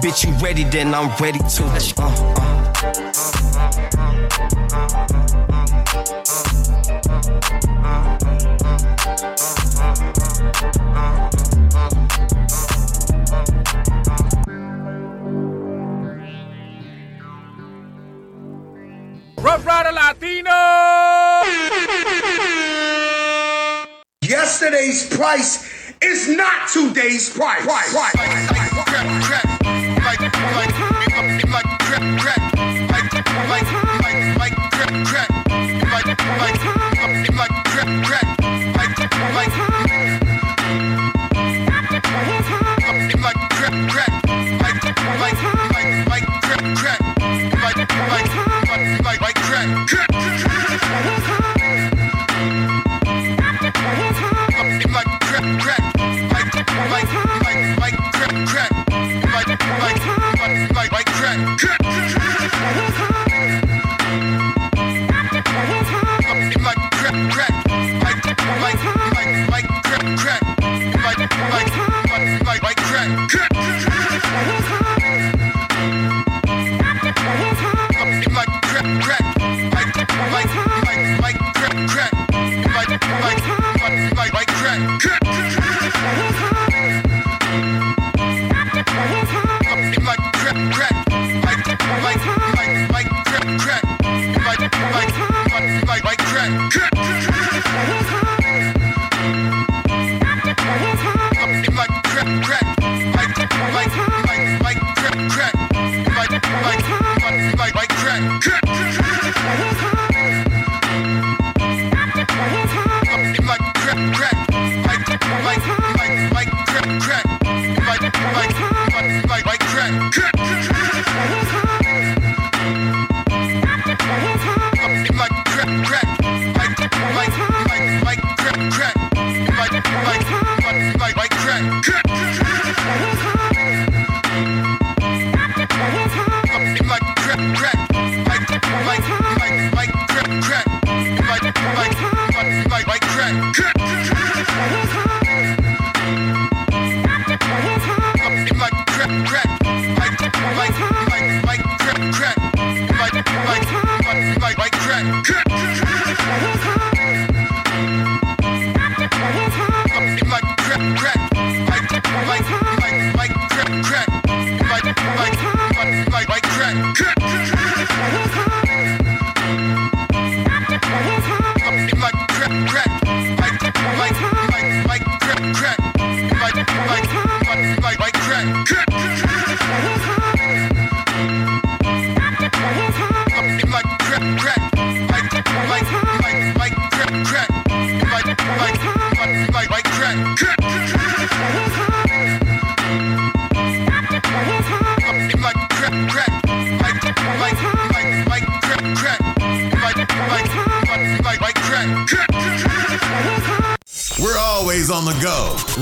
Bitch, 0.00 0.24
you 0.24 0.32
ready, 0.44 0.62
then 0.64 0.94
I'm 0.94 1.10
ready 1.20 1.40
too. 1.50 1.64
Uh, 1.64 2.04
uh. 2.04 2.48
Ruff 19.40 19.64
Ryder 19.64 19.92
Latino. 19.92 20.50
Yesterday's 24.22 25.08
price 25.16 25.94
is 26.02 26.28
not 26.28 26.68
today's 26.68 27.30
price. 27.30 27.64
price. 27.64 27.94
We're 27.94 29.67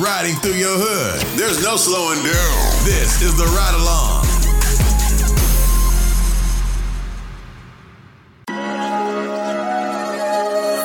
riding 0.07 0.37
through 0.37 0.55
your 0.55 0.79
hood. 0.79 1.19
There's 1.35 1.63
no 1.65 1.77
slowing 1.77 2.23
down. 2.23 2.85
This 2.87 3.23
is 3.23 3.35
the 3.35 3.43
Ryde 3.43 3.75
Along. 3.75 4.23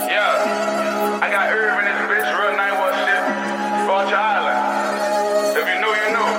Yeah, 0.09 1.21
I 1.21 1.29
got 1.29 1.53
Irv 1.53 1.77
in 1.79 1.85
this 1.85 2.01
bitch, 2.09 2.33
real 2.33 2.57
916, 2.57 3.85
Vulture 3.85 4.17
Island. 4.17 4.57
If 5.53 5.65
you 5.69 5.77
know, 5.85 5.93
you 5.93 6.09
know. 6.17 6.29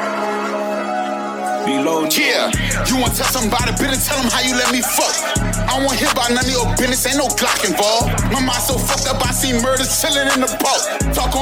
Below. 1.71 2.11
Yeah, 2.11 2.51
you 2.91 2.99
want 2.99 3.15
to 3.15 3.23
tell 3.23 3.31
somebody, 3.31 3.71
better 3.79 3.95
tell 3.95 4.19
them 4.19 4.27
how 4.27 4.43
you 4.43 4.59
let 4.59 4.75
me 4.75 4.83
fuck. 4.83 5.15
I 5.39 5.79
don't 5.79 5.87
want 5.87 5.97
to 5.97 6.05
hear 6.05 6.11
about 6.11 6.35
none 6.35 6.45
of 6.45 6.51
your 6.51 6.67
business, 6.75 7.07
ain't 7.07 7.17
no 7.17 7.31
Glock 7.39 7.63
involved. 7.63 8.11
My 8.35 8.43
mind 8.43 8.61
so 8.61 8.75
fucked 8.75 9.07
up, 9.07 9.23
I 9.23 9.31
see 9.31 9.55
murders 9.63 10.03
chilling 10.03 10.27
in 10.35 10.43
the 10.43 10.51
boat. 10.59 10.83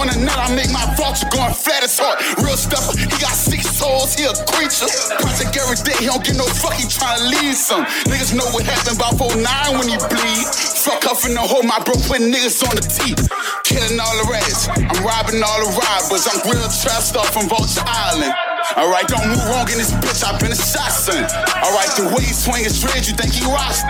On 0.01 0.09
the 0.09 0.16
net, 0.16 0.40
I 0.40 0.48
make 0.56 0.72
my 0.72 0.81
vulture 0.97 1.28
going 1.28 1.52
flat 1.52 1.85
as 1.85 2.01
heart. 2.01 2.24
Real 2.40 2.56
stuffer, 2.56 2.97
he 2.97 3.05
got 3.20 3.36
six 3.36 3.68
souls, 3.68 4.16
he 4.16 4.24
a 4.24 4.32
creature. 4.48 4.89
Project 5.20 5.52
every 5.60 5.77
day, 5.85 5.93
he 6.01 6.09
don't 6.09 6.24
get 6.24 6.40
no 6.40 6.48
fuck, 6.48 6.72
he 6.72 6.89
tryna 6.89 7.28
leave 7.28 7.52
some. 7.52 7.85
Niggas 8.09 8.32
know 8.32 8.48
what 8.56 8.64
happened 8.64 8.97
about 8.97 9.20
49 9.20 9.44
when 9.77 9.93
he 9.93 10.01
bleed. 10.01 10.44
Fuck 10.81 11.05
up 11.05 11.20
in 11.28 11.36
the 11.36 11.44
hole, 11.44 11.60
my 11.68 11.77
bro 11.85 12.01
putting 12.09 12.32
niggas 12.32 12.64
on 12.64 12.81
the 12.81 12.85
teeth. 12.89 13.28
Killing 13.68 14.01
all 14.01 14.16
the 14.16 14.27
rats, 14.32 14.72
I'm 14.72 15.05
robbing 15.05 15.44
all 15.44 15.60
the 15.60 15.68
robbers. 15.68 16.24
I'm 16.32 16.40
real 16.48 16.64
trap 16.81 17.05
star 17.05 17.28
from 17.28 17.52
Vulture 17.52 17.85
Island. 17.85 18.32
Alright, 18.81 19.05
don't 19.05 19.28
move 19.28 19.44
wrong 19.52 19.68
in 19.68 19.77
this 19.77 19.93
bitch, 20.01 20.24
I've 20.24 20.40
been 20.40 20.52
a 20.52 20.56
shot, 20.56 20.97
son. 20.97 21.28
Alright, 21.60 21.93
the 22.01 22.09
way 22.09 22.24
he 22.24 22.32
swing 22.32 22.64
his 22.64 22.81
dreads, 22.81 23.05
you 23.05 23.12
think 23.20 23.36
he 23.36 23.44
rocks. 23.44 23.85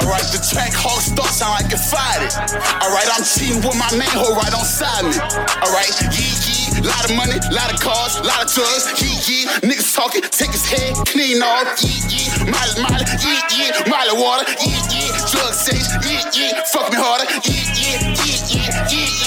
Alright, 0.00 0.26
the 0.34 0.42
track 0.42 0.74
hog 0.74 1.00
stuff 1.00 1.30
sound 1.30 1.62
like 1.62 1.70
it 1.70 1.78
fired 1.78 2.26
it. 2.26 2.34
Alright, 2.82 3.08
I'm 3.14 3.22
cheating 3.22 3.62
with 3.62 3.78
my 3.78 3.90
main 3.94 4.10
hoe 4.10 4.34
right 4.34 4.50
on 4.50 4.66
side 4.66 5.06
me. 5.06 5.14
Alright, 5.62 5.92
yee 6.10 6.34
yee, 6.44 6.82
lot 6.82 7.06
of 7.06 7.14
money, 7.14 7.38
lot 7.54 7.70
of 7.70 7.78
cars, 7.78 8.18
lot 8.26 8.42
of 8.42 8.48
drugs, 8.50 8.90
yee 8.98 9.14
yee. 9.26 9.44
Niggas 9.62 9.94
talking, 9.94 10.22
take 10.34 10.50
his 10.50 10.66
head, 10.66 10.94
clean 11.06 11.42
off, 11.42 11.78
yee 11.78 12.02
yee. 12.10 12.26
Molly, 12.50 12.74
molly, 12.82 13.06
yee 13.22 13.38
yee. 13.54 13.70
Molly 13.86 14.14
water, 14.18 14.44
yee 14.66 14.82
yee. 14.90 15.10
Drug 15.30 15.54
sage, 15.54 15.86
yee 16.02 16.20
yee. 16.34 16.52
Fuck 16.74 16.90
me 16.90 16.98
harder, 16.98 17.30
yee 17.46 17.62
yee, 17.78 18.18
yee 18.18 18.38
yee, 18.50 18.66
yee 18.90 19.06
yee, 19.14 19.23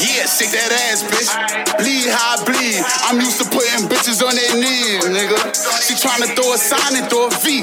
Yeah, 0.00 0.26
shake 0.26 0.50
that 0.50 0.72
ass, 0.90 1.06
bitch. 1.06 1.30
Bleed 1.78 2.10
how 2.10 2.34
I 2.34 2.44
bleed. 2.44 2.82
I'm 3.06 3.20
used 3.20 3.38
to 3.42 3.46
putting 3.46 3.86
bitches 3.86 4.22
on 4.24 4.34
their 4.34 4.54
knees, 4.58 5.06
nigga. 5.06 5.38
She 5.84 5.94
tryna 5.94 6.34
throw 6.34 6.54
a 6.54 6.58
sign 6.58 6.98
and 6.98 7.06
throw 7.06 7.28
a 7.28 7.34
V. 7.42 7.62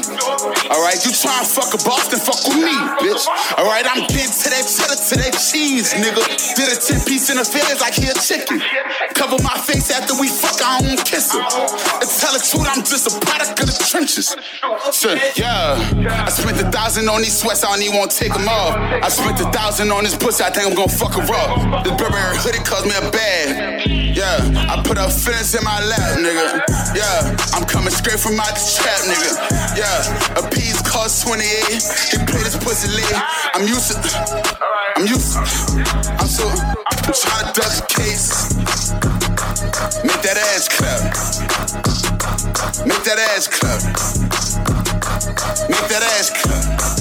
Alright, 0.72 1.04
you 1.04 1.12
tryna 1.12 1.48
fuck 1.48 1.74
a 1.76 1.80
Boston, 1.84 2.20
fuck 2.20 2.40
with 2.48 2.64
me, 2.64 2.76
bitch. 3.04 3.26
Alright, 3.58 3.84
I'm 3.90 4.08
getting 4.08 4.32
to 4.32 4.48
that 4.54 4.66
cheddar, 4.68 4.96
to 4.96 5.16
that 5.20 5.36
cheese, 5.42 5.92
nigga. 5.98 6.24
Did 6.56 6.70
a 6.72 6.78
10 6.80 7.04
piece 7.04 7.28
in 7.30 7.38
the 7.38 7.46
feds 7.46 7.82
like 7.82 7.96
he 7.96 8.08
a 8.08 8.16
chicken. 8.16 8.62
Cover 9.18 9.42
my 9.44 9.58
face 9.68 9.92
after 9.92 10.16
we 10.16 10.30
fuck, 10.32 10.62
I 10.64 10.80
don't 10.82 11.02
kiss 11.04 11.34
her. 11.34 11.42
And 11.42 12.08
tell 12.08 12.32
the 12.32 12.42
truth, 12.42 12.68
I'm 12.70 12.84
just 12.86 13.10
a 13.10 13.14
product 13.20 13.60
of 13.60 13.68
the 13.68 13.78
trenches. 13.84 14.36
Shit, 14.96 15.20
yeah. 15.38 15.76
I 16.24 16.30
spent 16.30 16.62
a 16.62 16.68
thousand 16.72 17.10
on 17.10 17.22
these 17.22 17.36
sweats, 17.36 17.64
I 17.64 17.74
don't 17.74 17.82
even 17.84 18.00
wanna 18.00 18.12
take 18.12 18.34
them 18.34 18.48
off. 18.48 18.78
I 18.80 19.10
spent 19.10 19.40
a 19.42 19.50
thousand 19.52 19.92
on 19.92 20.04
this 20.04 20.16
pussy, 20.22 20.44
I 20.44 20.52
think 20.54 20.70
I'm 20.70 20.76
gonna 20.78 20.88
fuck 20.88 21.18
her 21.18 21.26
up. 21.26 21.84
This 21.84 21.98
Burberry 21.98 22.38
hoodie 22.38 22.62
cost 22.62 22.86
me 22.86 22.94
a 22.94 23.10
bag. 23.10 23.82
Yeah, 23.90 24.38
I 24.70 24.82
put 24.86 24.98
a 24.98 25.10
fence 25.10 25.58
in 25.58 25.64
my 25.66 25.82
lap, 25.82 26.22
nigga. 26.22 26.62
Yeah, 26.94 27.34
I'm 27.58 27.66
coming 27.66 27.90
straight 27.90 28.20
from 28.22 28.40
out 28.40 28.54
trap, 28.54 29.02
nigga. 29.10 29.34
Yeah, 29.74 30.38
a 30.38 30.44
piece 30.54 30.82
cost 30.86 31.26
28. 31.26 31.42
He 32.14 32.18
played 32.30 32.46
his 32.46 32.56
pussy 32.62 32.94
lit. 32.94 33.10
I'm 33.58 33.66
used 33.66 33.92
to. 33.92 33.98
I'm 34.96 35.08
used 35.10 35.34
to. 35.34 35.42
I'm 36.22 36.30
so. 36.30 36.46
I'm 36.46 37.14
trying 37.18 37.50
to 37.50 37.54
duck 37.58 37.74
the 37.74 37.86
case. 37.90 38.54
Make 40.06 40.22
that 40.22 40.38
ass 40.38 40.70
clap. 40.70 41.02
Make 42.86 43.04
that 43.10 43.18
ass 43.34 43.48
clap. 43.50 43.82
Make 45.70 45.88
that 45.90 46.04
ass 46.14 46.30
clap. 46.30 47.01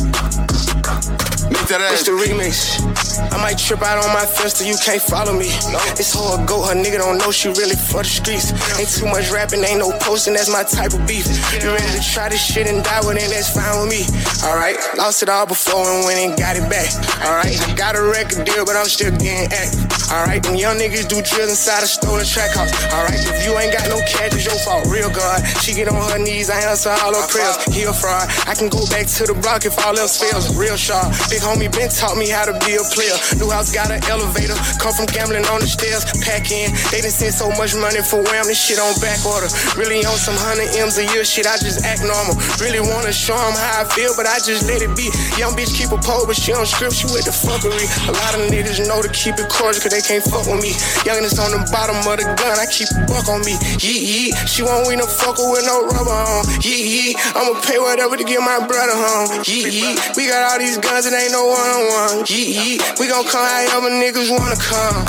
That 1.71 1.87
ass 1.87 2.03
It's 2.03 2.11
the 2.11 2.19
remix. 2.19 2.83
I 3.31 3.39
might 3.39 3.55
trip 3.55 3.79
out 3.79 4.03
on 4.03 4.11
my 4.11 4.27
fence 4.27 4.59
you 4.59 4.75
can't 4.83 5.01
follow 5.01 5.31
me. 5.31 5.55
No. 5.71 5.79
This 5.95 6.11
whole 6.11 6.35
go, 6.43 6.67
her 6.67 6.75
nigga 6.75 6.99
don't 6.99 7.19
know 7.19 7.31
she 7.31 7.47
really 7.47 7.79
for 7.79 8.03
the 8.03 8.11
streets. 8.11 8.51
Ain't 8.75 8.91
too 8.91 9.07
much 9.07 9.31
rapping, 9.31 9.63
ain't 9.63 9.79
no 9.79 9.95
posting, 10.03 10.35
that's 10.35 10.51
my 10.51 10.65
type 10.65 10.95
of 10.95 11.07
beef. 11.07 11.31
You 11.63 11.71
ready 11.71 11.87
to 11.95 12.03
try 12.03 12.29
this 12.29 12.43
shit 12.43 12.67
and 12.67 12.83
die 12.83 13.03
with 13.07 13.23
it, 13.23 13.31
that's 13.31 13.55
fine 13.55 13.71
with 13.79 13.91
me. 13.91 14.03
Alright, 14.43 14.83
lost 14.99 15.23
it 15.23 15.29
all 15.29 15.47
before 15.47 15.79
and 15.79 16.07
went 16.07 16.19
and 16.19 16.35
got 16.35 16.59
it 16.59 16.67
back. 16.67 16.91
Alright, 17.23 17.55
I 17.55 17.71
got 17.79 17.95
a 17.95 18.03
record 18.03 18.43
deal, 18.43 18.65
but 18.65 18.75
I'm 18.75 18.91
still 18.91 19.15
getting 19.15 19.47
active. 19.53 19.87
Alright, 20.11 20.43
them 20.43 20.57
young 20.59 20.75
niggas 20.75 21.07
do 21.07 21.23
drills 21.23 21.55
inside 21.55 21.83
a 21.83 21.91
stolen 21.91 22.27
track 22.27 22.51
house. 22.57 22.75
Alright, 22.91 23.23
if 23.31 23.47
you 23.47 23.55
ain't 23.59 23.71
got 23.71 23.87
no 23.87 24.03
cash, 24.11 24.35
it's 24.35 24.43
your 24.43 24.59
fault. 24.67 24.91
Real 24.91 25.11
God, 25.11 25.45
she 25.63 25.75
get 25.75 25.87
on 25.87 26.03
her 26.11 26.19
knees, 26.19 26.51
I 26.51 26.67
answer 26.67 26.91
all 26.91 27.15
her 27.15 27.27
prayers. 27.31 27.63
He 27.71 27.85
a 27.85 27.93
fraud. 27.93 28.27
I 28.47 28.55
can 28.59 28.71
go 28.71 28.83
back 28.91 29.07
to 29.19 29.27
the 29.27 29.35
block 29.35 29.67
if 29.67 29.77
all 29.85 29.95
else 29.99 30.19
fails. 30.19 30.51
Real 30.57 30.77
sharp. 30.77 31.13
Big 31.29 31.43
homie 31.43 31.60
Ben 31.69 31.89
taught 31.91 32.17
me 32.17 32.29
how 32.29 32.45
to 32.45 32.55
be 32.65 32.77
a 32.77 32.85
player. 32.95 33.17
New 33.37 33.51
house 33.51 33.73
got 33.73 33.91
an 33.91 34.01
elevator. 34.09 34.57
Come 34.79 34.95
from 34.95 35.07
gambling 35.11 35.45
on 35.53 35.61
the 35.61 35.69
stairs. 35.69 36.05
Pack 36.25 36.51
in. 36.51 36.73
They 36.93 37.01
done 37.01 37.13
sent 37.13 37.35
so 37.35 37.51
much 37.59 37.75
money 37.75 38.01
for 38.01 38.23
wham. 38.23 38.47
This 38.47 38.61
shit 38.61 38.79
on 38.79 38.95
back 39.01 39.21
order. 39.27 39.49
Really 39.77 40.05
on 40.07 40.17
some 40.17 40.37
hundred 40.37 40.73
M's 40.77 40.99
a 40.99 41.05
year 41.13 41.25
shit. 41.25 41.47
I 41.47 41.57
just 41.59 41.85
act 41.85 42.03
normal. 42.05 42.37
Really 42.61 42.81
wanna 42.81 43.13
show 43.13 43.37
'em 43.37 43.55
how 43.57 43.83
I 43.83 43.85
feel, 43.93 44.15
but 44.17 44.27
I 44.27 44.39
just 44.41 44.65
let 44.65 44.81
it 44.83 44.95
be. 44.97 45.11
Young 45.37 45.53
bitch 45.57 45.75
keep 45.75 45.91
a 45.93 45.99
pole, 45.99 46.25
but 46.27 46.37
she 46.37 46.53
don't 46.53 46.67
script. 46.67 46.95
She 46.95 47.07
with 47.11 47.25
the 47.25 47.35
fuckery. 47.35 47.87
A 48.09 48.13
lot 48.13 48.35
of 48.35 48.49
niggas 48.49 48.81
know 48.87 49.03
to 49.03 49.09
keep 49.09 49.39
it 49.39 49.49
cordial, 49.49 49.81
cause 49.83 49.93
they 49.93 50.03
can't 50.03 50.25
fuck 50.25 50.47
with 50.47 50.63
me. 50.63 50.73
Youngest 51.05 51.39
on 51.39 51.51
the 51.53 51.61
bottom 51.71 51.97
of 52.07 52.17
the 52.17 52.27
gun. 52.39 52.59
I 52.59 52.67
keep 52.67 52.89
a 52.93 53.05
buck 53.07 53.29
on 53.29 53.41
me. 53.45 53.59
Yee 53.81 54.01
yee. 54.01 54.33
She 54.47 54.63
won't 54.63 54.87
win 54.87 54.99
no 54.99 55.07
fucker 55.07 55.45
with 55.51 55.65
no 55.65 55.87
rubber 55.87 56.11
on. 56.13 56.45
Yee 56.63 56.85
yee. 56.95 57.17
I'ma 57.35 57.61
pay 57.61 57.79
whatever 57.79 58.17
to 58.17 58.25
get 58.25 58.41
my 58.41 58.59
brother 58.67 58.95
home. 58.95 59.43
Yee 59.45 59.69
yee. 59.69 59.99
We 60.17 60.27
got 60.29 60.53
all 60.53 60.59
these 60.59 60.79
guns 60.79 61.07
and 61.07 61.15
ain't 61.15 61.33
no 61.33 61.50
one 61.51 61.71
on 61.71 61.83
one. 62.17 62.25
Yee 62.29 62.55
yee. 62.55 62.81
We 62.99 63.09
gon' 63.09 63.25
come 63.27 63.45
however 63.45 63.91
niggas 63.91 64.31
wanna 64.31 64.57
come. 64.57 65.05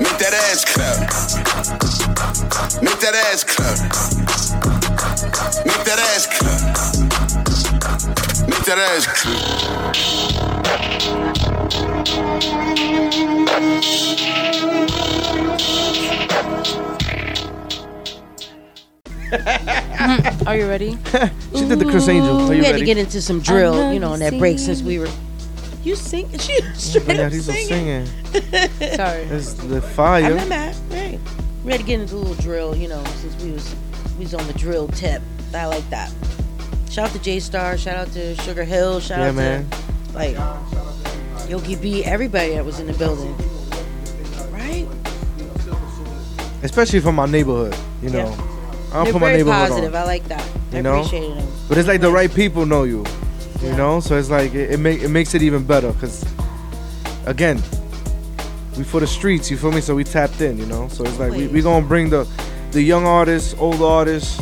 Make 0.00 0.18
that 0.18 0.34
ass 0.34 0.64
clap. 0.64 0.98
Make 2.82 2.98
that 3.00 3.14
ass 3.14 3.44
clap. 3.44 3.78
Make 5.66 5.84
that 5.84 5.98
ass 6.10 6.26
clap. 6.26 6.60
Make 8.48 8.64
that 8.64 8.78
ass 8.78 9.06
Are 20.46 20.56
you 20.56 20.68
ready? 20.68 20.96
She 21.56 21.64
did 21.66 21.78
the 21.78 21.86
Criss 21.86 22.08
Angel. 22.08 22.42
Are 22.42 22.48
we 22.50 22.56
you 22.58 22.62
had 22.64 22.72
ready? 22.72 22.80
to 22.80 22.84
get 22.86 22.98
into 22.98 23.20
some 23.22 23.40
drill, 23.40 23.92
you 23.92 23.98
know, 23.98 24.12
on 24.12 24.18
that 24.20 24.38
break 24.38 24.58
since 24.58 24.82
we 24.82 24.98
were. 24.98 25.08
You 25.82 25.96
sing? 25.96 26.28
She 26.38 26.60
straight 26.74 27.16
Yeah, 27.16 27.26
up 27.26 27.32
he's 27.32 27.46
singing. 27.46 28.06
singing. 28.06 28.96
Sorry. 28.96 29.22
It's 29.22 29.54
the 29.54 29.80
fire. 29.80 30.24
I'm 30.26 30.36
not 30.36 30.48
mad. 30.48 30.76
Right. 30.90 31.18
We 31.64 31.72
had 31.72 31.80
to 31.80 31.86
get 31.86 32.00
into 32.00 32.16
a 32.16 32.18
little 32.18 32.34
drill, 32.42 32.76
you 32.76 32.88
know, 32.88 33.02
since 33.20 33.42
we 33.42 33.52
was 33.52 33.74
we 34.18 34.24
was 34.24 34.34
on 34.34 34.46
the 34.46 34.52
drill 34.54 34.88
tip. 34.88 35.22
I 35.54 35.66
like 35.66 35.88
that. 35.90 36.12
Shout 36.90 37.08
out 37.08 37.12
to 37.16 37.22
J-Starr. 37.22 37.78
Shout 37.78 37.96
out 37.96 38.12
to 38.12 38.34
Sugar 38.42 38.64
Hill. 38.64 39.00
Shout 39.00 39.18
Yeah, 39.18 39.28
out 39.28 39.34
man. 39.34 39.66
to 39.70 40.12
like 40.14 41.48
Yogi 41.48 41.76
B. 41.76 42.04
Everybody 42.04 42.50
that 42.54 42.64
was 42.64 42.78
in 42.80 42.86
the 42.86 42.92
building. 42.94 43.34
Right. 44.52 44.86
Especially 46.62 47.00
from 47.00 47.14
my 47.14 47.26
neighborhood, 47.26 47.74
you 48.02 48.10
know. 48.10 48.28
Yeah. 48.28 48.52
I 48.90 48.94
don't 48.94 49.04
They're 49.04 49.12
put 49.12 49.20
my 49.20 49.26
very 49.28 49.36
neighborhood 49.38 49.68
positive. 49.68 49.94
on. 49.94 50.02
I 50.02 50.04
like 50.04 50.24
that. 50.28 50.48
I 50.72 50.76
You 50.76 50.82
know? 50.82 50.96
appreciate 51.00 51.34
them. 51.34 51.48
But 51.68 51.78
it's 51.78 51.88
like 51.88 52.00
the 52.00 52.10
right 52.10 52.32
people 52.32 52.64
know 52.66 52.84
you. 52.84 53.04
You 53.62 53.72
know? 53.76 54.00
So 54.00 54.16
it's 54.16 54.30
like 54.30 54.54
it, 54.54 54.72
it 54.72 54.78
make 54.80 55.02
it 55.02 55.08
makes 55.08 55.34
it 55.34 55.42
even 55.42 55.64
better 55.64 55.92
cuz 55.94 56.24
again, 57.26 57.60
we 58.76 58.84
for 58.84 59.00
the 59.00 59.06
streets, 59.06 59.50
you 59.50 59.56
feel 59.56 59.72
me? 59.72 59.80
So 59.80 59.94
we 59.94 60.04
tapped 60.04 60.40
in, 60.40 60.58
you 60.58 60.66
know? 60.66 60.88
So 60.88 61.04
it's 61.04 61.18
like 61.18 61.32
we 61.32 61.46
we 61.48 61.62
going 61.62 61.82
to 61.82 61.88
bring 61.88 62.10
the 62.10 62.26
the 62.72 62.82
young 62.82 63.06
artists, 63.06 63.54
old 63.58 63.80
artists, 63.82 64.40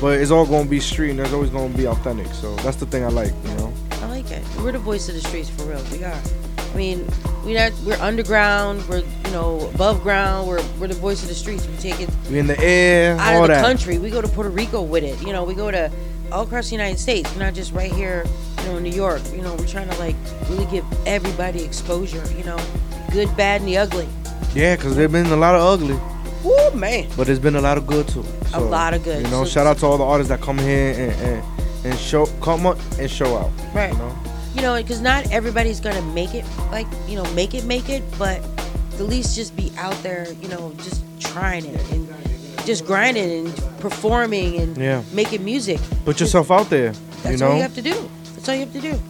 but 0.00 0.18
it's 0.20 0.30
all 0.30 0.44
going 0.46 0.64
to 0.64 0.70
be 0.70 0.80
street 0.80 1.10
and 1.10 1.18
there's 1.18 1.32
always 1.32 1.50
going 1.50 1.70
to 1.72 1.78
be 1.78 1.86
authentic. 1.86 2.26
So 2.34 2.54
that's 2.56 2.76
the 2.76 2.86
thing 2.86 3.04
I 3.04 3.08
like, 3.08 3.32
you 3.48 3.54
know. 3.56 3.72
I 4.02 4.06
like 4.08 4.30
it. 4.30 4.42
We're 4.58 4.72
the 4.72 4.78
voice 4.78 5.08
of 5.08 5.14
the 5.14 5.20
streets 5.20 5.48
for 5.48 5.62
real. 5.64 5.82
We 5.92 6.04
are. 6.04 6.20
I 6.58 6.76
mean, 6.76 7.06
we 7.44 7.54
not 7.54 7.72
we're 7.84 8.00
underground. 8.00 8.86
We're 8.88 8.98
you 8.98 9.30
know 9.30 9.70
above 9.74 10.02
ground. 10.02 10.48
We're 10.48 10.62
we're 10.80 10.88
the 10.88 10.94
voice 10.94 11.22
of 11.22 11.28
the 11.28 11.34
streets. 11.34 11.66
We 11.66 11.76
take 11.76 12.00
it 12.00 12.08
We 12.30 12.38
in 12.38 12.46
the 12.46 12.58
air, 12.60 13.16
out 13.18 13.34
all 13.34 13.42
of 13.44 13.48
the 13.48 13.54
that. 13.54 13.62
country. 13.64 13.98
We 13.98 14.10
go 14.10 14.20
to 14.20 14.28
Puerto 14.28 14.50
Rico 14.50 14.82
with 14.82 15.04
it. 15.04 15.20
You 15.24 15.32
know, 15.32 15.44
we 15.44 15.54
go 15.54 15.70
to 15.70 15.90
all 16.32 16.42
across 16.44 16.66
the 16.70 16.74
United 16.76 16.98
States. 16.98 17.30
We're 17.34 17.44
not 17.44 17.54
just 17.54 17.72
right 17.72 17.92
here. 17.92 18.24
You 18.60 18.64
know, 18.68 18.76
in 18.76 18.82
New 18.84 18.90
York. 18.90 19.20
You 19.34 19.42
know, 19.42 19.54
we're 19.56 19.66
trying 19.66 19.88
to 19.90 19.98
like 19.98 20.16
really 20.48 20.66
give 20.66 20.84
everybody 21.06 21.62
exposure. 21.64 22.22
You 22.36 22.44
know, 22.44 22.58
good, 23.12 23.34
bad, 23.36 23.60
and 23.60 23.68
the 23.68 23.76
ugly. 23.78 24.08
Yeah, 24.54 24.76
cuz 24.76 24.94
there's 24.96 25.10
been 25.12 25.26
a 25.26 25.36
lot 25.36 25.54
of 25.54 25.62
ugly. 25.62 25.98
Woo 26.42 26.70
man. 26.74 27.06
But 27.16 27.26
there's 27.26 27.38
been 27.38 27.56
a 27.56 27.60
lot 27.60 27.76
of 27.78 27.86
good 27.86 28.08
too. 28.08 28.24
A 28.54 28.60
lot 28.60 28.94
of 28.94 29.04
good. 29.04 29.22
You 29.24 29.30
know, 29.30 29.44
So- 29.44 29.50
shout 29.50 29.66
out 29.66 29.78
to 29.78 29.86
all 29.86 29.98
the 29.98 30.04
artists 30.04 30.28
that 30.30 30.40
come 30.40 30.58
here 30.58 30.92
and, 30.92 31.12
and, 31.22 31.42
and 31.84 31.98
show 31.98 32.26
come 32.40 32.66
up 32.66 32.78
and 32.98 33.10
show 33.10 33.36
out. 33.36 33.50
Right. 33.74 33.92
You 33.92 33.98
know? 33.98 34.14
You 34.54 34.62
know, 34.62 34.76
because 34.76 35.00
not 35.00 35.30
everybody's 35.32 35.80
gonna 35.80 36.02
make 36.02 36.34
it. 36.34 36.44
Like 36.70 36.86
you 37.08 37.16
know, 37.16 37.24
make 37.34 37.54
it, 37.54 37.64
make 37.64 37.88
it. 37.88 38.02
But 38.18 38.40
at 38.94 39.00
least 39.00 39.34
just 39.34 39.56
be 39.56 39.72
out 39.78 40.00
there. 40.02 40.26
You 40.40 40.48
know, 40.48 40.72
just 40.78 41.02
trying 41.20 41.64
it 41.64 41.90
and 41.92 42.08
just 42.66 42.84
grinding 42.86 43.46
and 43.46 43.56
performing 43.80 44.58
and 44.60 44.76
Yeah. 44.76 45.02
making 45.12 45.44
music. 45.44 45.80
Put 46.04 46.20
yourself 46.20 46.50
out 46.50 46.70
there. 46.70 46.92
That's 47.22 47.32
you 47.32 47.36
know. 47.38 47.50
all 47.50 47.56
you 47.56 47.62
have 47.62 47.74
to 47.74 47.82
do. 47.82 48.10
That's 48.34 48.48
all 48.48 48.54
you 48.54 48.60
have 48.60 48.72
to 48.72 48.80
do. 48.80 49.00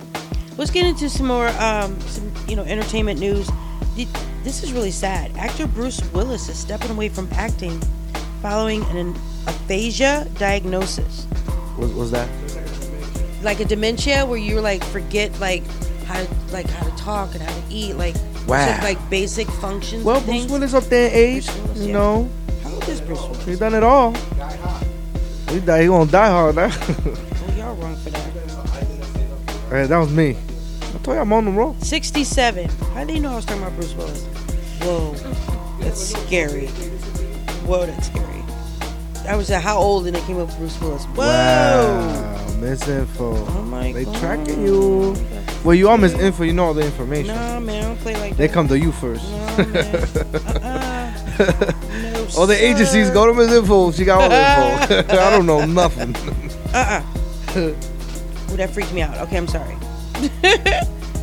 Let's 0.58 0.70
get 0.70 0.86
into 0.86 1.08
some 1.08 1.26
more, 1.26 1.48
um, 1.58 1.98
some 2.02 2.30
you 2.46 2.56
know, 2.56 2.62
entertainment 2.62 3.18
news. 3.18 3.48
This 4.44 4.62
is 4.62 4.72
really 4.72 4.90
sad. 4.90 5.30
Actor 5.36 5.68
Bruce 5.68 6.00
Willis 6.12 6.48
is 6.48 6.58
stepping 6.58 6.90
away 6.90 7.08
from 7.08 7.28
acting 7.32 7.80
following 8.42 8.82
an 8.86 9.14
aphasia 9.46 10.26
diagnosis, 10.38 11.26
Was, 11.78 11.92
was 11.92 12.10
that? 12.10 12.28
Like 13.42 13.60
a 13.60 13.64
dementia 13.64 14.24
where 14.26 14.38
you 14.38 14.60
like 14.60 14.82
forget 14.84 15.38
like 15.40 15.64
how 16.04 16.22
to 16.22 16.28
like 16.52 16.68
how 16.68 16.88
to 16.88 16.96
talk 16.96 17.34
and 17.34 17.42
how 17.42 17.52
to 17.54 17.62
eat, 17.70 17.94
like 17.94 18.14
Wow. 18.46 18.66
just, 18.66 18.82
like 18.82 19.10
basic 19.10 19.48
functions. 19.48 20.04
Well, 20.04 20.20
Bruce. 20.20 20.46
Willis 20.46 20.74
up 20.74 20.84
there 20.84 21.08
in 21.08 21.14
age, 21.14 21.48
you 21.76 21.86
yeah. 21.86 21.92
know. 21.92 22.30
How 22.64 22.72
old 22.72 22.88
is 22.88 23.00
Bruce 23.00 23.20
Willis? 23.22 23.44
He 23.44 23.56
done 23.56 23.74
it 23.74 23.84
all. 23.84 24.12
He, 25.48 25.60
die, 25.60 25.82
he 25.82 25.86
gonna 25.86 26.10
die 26.10 26.28
hard 26.28 26.56
now. 26.56 26.70
Oh, 26.72 27.54
y'all 27.56 27.76
wrong 27.76 27.96
for 27.96 28.10
that. 28.10 28.32
Hey, 29.70 29.86
that 29.86 29.96
was 29.96 30.12
me. 30.12 30.36
I 30.82 30.98
told 30.98 31.14
you 31.16 31.22
I'm 31.22 31.32
on 31.32 31.46
the 31.46 31.50
roll. 31.50 31.74
67. 31.80 32.68
How 32.92 33.04
do 33.04 33.14
you 33.14 33.20
know 33.20 33.32
I 33.32 33.36
was 33.36 33.46
talking 33.46 33.62
about 33.62 33.74
Bruce 33.74 33.94
Willis? 33.94 34.22
Whoa. 34.82 35.14
That's 35.80 35.98
scary. 35.98 36.66
Whoa, 37.64 37.86
that's 37.86 38.08
scary. 38.08 38.44
I 39.26 39.34
was 39.34 39.50
at 39.50 39.62
how 39.62 39.78
old 39.78 40.06
and 40.06 40.14
they 40.14 40.20
came 40.22 40.38
up 40.38 40.48
with 40.48 40.58
Bruce 40.58 40.78
Willis. 40.78 41.04
Whoa. 41.06 41.24
Wow, 41.24 42.36
misinfo. 42.62 43.44
Oh 43.48 43.62
my 43.64 43.92
they 43.92 44.04
God. 44.04 44.14
tracking 44.20 44.62
you. 44.62 45.14
Well, 45.64 45.74
you 45.74 45.88
are 45.88 45.98
misinfo. 45.98 46.46
You 46.46 46.52
know 46.52 46.66
all 46.66 46.74
the 46.74 46.84
information. 46.84 47.34
Nah, 47.34 47.58
man, 47.60 47.82
I 47.84 47.88
don't 47.88 47.98
play 47.98 48.14
like 48.14 48.36
They 48.36 48.46
that. 48.46 48.54
come 48.54 48.68
to 48.68 48.78
you 48.78 48.92
first. 48.92 49.24
No, 49.30 49.46
all 52.38 52.46
the 52.46 52.56
agencies 52.58 53.10
go 53.10 53.26
to 53.26 53.32
misinfo. 53.32 53.92
She 53.94 54.04
got 54.04 54.22
all 54.22 54.28
the 54.28 54.36
info. 55.02 55.16
I 55.26 55.30
don't 55.30 55.46
know 55.46 55.64
nothing. 55.66 56.14
Uh 56.72 57.02
uh 57.02 57.58
Ooh, 57.58 57.74
that 58.56 58.70
freaked 58.70 58.92
me 58.92 59.02
out. 59.02 59.18
Okay, 59.18 59.36
I'm 59.36 59.48
sorry. 59.48 59.76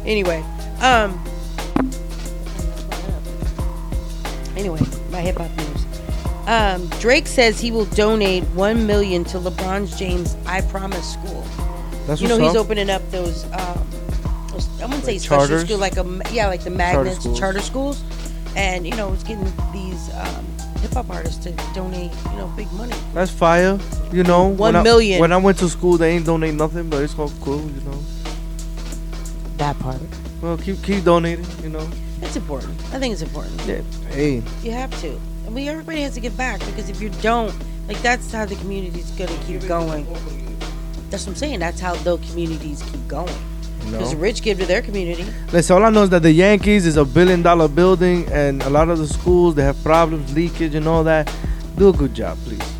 anyway, 0.06 0.44
um. 0.82 1.18
Anyway, 4.57 4.82
my 5.10 5.22
hip 5.22 5.38
hop. 5.38 5.49
Um, 6.50 6.88
Drake 7.00 7.28
says 7.28 7.60
he 7.60 7.70
will 7.70 7.86
donate 7.86 8.44
one 8.56 8.88
million 8.88 9.24
to 9.26 9.38
LeBron 9.38 9.96
James 9.98 10.36
I 10.48 10.62
Promise 10.62 11.14
School. 11.14 11.44
That's 12.08 12.22
you 12.22 12.28
know 12.28 12.40
he's 12.40 12.56
up. 12.56 12.66
opening 12.66 12.90
up 12.90 13.04
those. 13.12 13.44
Um, 13.54 13.88
those 14.52 14.68
I 14.82 14.86
wouldn't 14.86 15.06
say 15.06 15.12
Like 15.14 15.22
special 15.22 15.38
charters? 15.48 15.66
school, 15.66 15.78
like 15.78 15.98
a 15.98 16.22
yeah, 16.34 16.48
like 16.48 16.64
the 16.64 16.72
magnets, 16.72 17.20
schools. 17.20 17.38
charter 17.40 17.60
schools, 17.62 18.04
and 18.56 18.84
you 18.88 18.96
know 18.96 19.14
it's 19.14 19.24
getting 19.24 19.46
these 19.72 20.10
um, 20.16 20.44
hip 20.82 20.92
hop 20.94 21.12
artists 21.12 21.38
to 21.44 21.52
donate, 21.76 22.12
you 22.32 22.38
know, 22.38 22.52
big 22.58 22.72
money. 22.74 22.96
That's 23.14 23.30
fire. 23.30 23.78
You 24.12 24.24
know, 24.24 24.46
One 24.48 24.58
when 24.58 24.76
I- 24.78 24.82
million. 24.82 25.20
when 25.20 25.32
I 25.32 25.38
went 25.38 25.60
to 25.60 25.70
school, 25.70 25.98
they 25.98 26.16
ain't 26.16 26.26
donate 26.26 26.56
nothing, 26.56 26.90
but 26.90 27.04
it's 27.04 27.18
all 27.20 27.32
cool. 27.42 27.62
You 27.62 27.82
know. 27.82 28.00
That 29.58 29.78
part. 29.78 30.00
Well, 30.42 30.58
keep 30.58 30.82
keep 30.82 31.04
donating. 31.04 31.46
You 31.62 31.70
know. 31.70 31.88
It's 32.24 32.36
important. 32.36 32.74
I 32.92 32.98
think 32.98 33.14
it's 33.14 33.22
important. 33.22 33.62
Yeah. 33.68 33.82
Hey. 34.10 34.42
You 34.64 34.72
have 34.72 34.90
to. 35.02 35.20
I 35.50 35.52
mean, 35.52 35.68
everybody 35.68 36.02
has 36.02 36.14
to 36.14 36.20
give 36.20 36.38
back 36.38 36.60
because 36.60 36.90
if 36.92 37.02
you 37.02 37.10
don't, 37.24 37.52
like, 37.88 38.00
that's 38.04 38.32
how 38.32 38.46
the 38.46 38.56
community's 38.58 39.10
gonna 39.12 39.36
keep 39.48 39.66
going. 39.68 40.06
That's 41.10 41.26
what 41.26 41.32
I'm 41.32 41.36
saying. 41.38 41.58
That's 41.58 41.80
how 41.80 41.96
the 41.96 42.20
communities 42.30 42.84
keep 42.84 43.08
going. 43.08 43.34
Because 43.80 43.92
know? 43.92 44.10
the 44.12 44.18
rich 44.18 44.44
give 44.44 44.60
to 44.60 44.68
their 44.68 44.84
community. 44.84 45.26
Listen, 45.52 45.78
all 45.78 45.86
I 45.86 45.90
know 45.90 46.04
is 46.04 46.12
that 46.12 46.22
the 46.22 46.32
Yankees 46.32 46.86
is 46.86 46.98
a 46.98 47.04
billion 47.04 47.42
dollar 47.42 47.68
building, 47.68 48.32
and 48.32 48.62
a 48.62 48.70
lot 48.70 48.90
of 48.90 49.00
the 49.00 49.08
schools 49.08 49.56
they 49.56 49.64
have 49.64 49.82
problems, 49.84 50.36
leakage, 50.36 50.76
and 50.76 50.88
all 50.88 51.04
that. 51.06 51.34
Do 51.78 51.90
a 51.90 51.94
good 51.94 52.14
job, 52.14 52.38
please. 52.46 52.74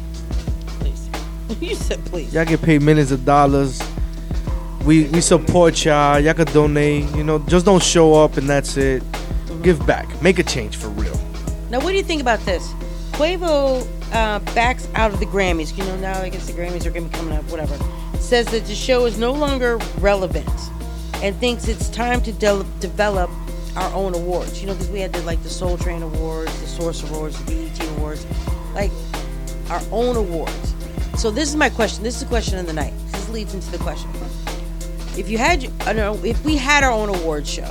please. 0.78 1.10
you 1.60 1.74
said 1.74 2.06
please. 2.06 2.32
Y'all 2.36 2.46
get 2.46 2.62
paid 2.62 2.84
millions 2.84 3.12
of 3.12 3.26
dollars. 3.26 3.82
We 4.86 5.06
we 5.06 5.22
support 5.22 5.84
y'all. 5.86 6.20
Y'all 6.20 6.36
could 6.36 6.54
donate. 6.54 7.10
You 7.16 7.24
know, 7.24 7.40
just 7.40 7.66
don't 7.66 7.82
show 7.82 8.14
up 8.24 8.38
and 8.38 8.48
that's 8.48 8.78
it. 8.78 9.02
Give 9.64 9.84
back. 9.88 10.22
Make 10.22 10.38
a 10.38 10.44
change 10.44 10.78
for 10.78 10.90
real. 10.90 11.19
Now, 11.70 11.80
what 11.80 11.91
do 11.91 11.98
you 11.98 12.04
think 12.04 12.22
about 12.22 12.40
this? 12.41 12.68
Quavo 13.12 13.86
uh, 14.12 14.40
backs 14.56 14.88
out 14.96 15.14
of 15.14 15.20
the 15.20 15.26
Grammys. 15.28 15.78
You 15.78 15.84
know, 15.84 15.96
now 15.98 16.20
I 16.20 16.30
guess 16.30 16.48
the 16.48 16.54
Grammys 16.54 16.86
are 16.86 16.91
going 16.91 17.08
to 17.08 17.12
be 17.12 17.18
coming 17.18 17.38
up, 17.38 17.44
whatever. 17.52 17.78
Says 18.20 18.48
that 18.48 18.66
the 18.66 18.74
show 18.74 19.06
is 19.06 19.20
no 19.20 19.32
longer 19.32 19.78
relevant 20.00 20.50
and 21.22 21.36
thinks 21.36 21.68
it's 21.68 21.90
time 21.90 22.22
to 22.22 22.32
de- 22.32 22.66
develop 22.80 23.30
our 23.76 23.94
own 23.94 24.16
awards. 24.16 24.62
You 24.62 24.68
know, 24.68 24.74
because 24.74 24.90
we 24.90 25.00
had 25.00 25.14
the, 25.14 25.22
like 25.24 25.41
the 25.44 25.50
Soul 25.50 25.78
Train 25.78 26.02
Awards, 26.02 26.60
the 26.60 26.68
Source 26.68 27.08
Awards, 27.10 27.38
the 27.46 27.70
BET 27.70 27.88
Awards, 27.98 28.26
like 28.74 28.91
our 29.70 29.82
own 29.91 30.16
awards. 30.16 30.76
So 31.18 31.30
this 31.30 31.50
is 31.50 31.56
my 31.56 31.70
question. 31.70 32.04
This 32.04 32.16
is 32.16 32.22
the 32.22 32.28
question 32.28 32.58
of 32.58 32.66
the 32.66 32.74
night. 32.74 32.94
This 33.12 33.30
leads 33.30 33.54
into 33.54 33.70
the 33.72 33.78
question. 33.78 34.10
If 35.18 35.30
you 35.30 35.38
had, 35.38 35.64
I 35.82 35.94
don't 35.94 35.98
know, 35.98 36.26
if 36.26 36.44
we 36.46 36.56
had 36.56 36.84
our 36.84 36.91
own 36.91 37.10
award 37.10 37.46
show, 37.46 37.70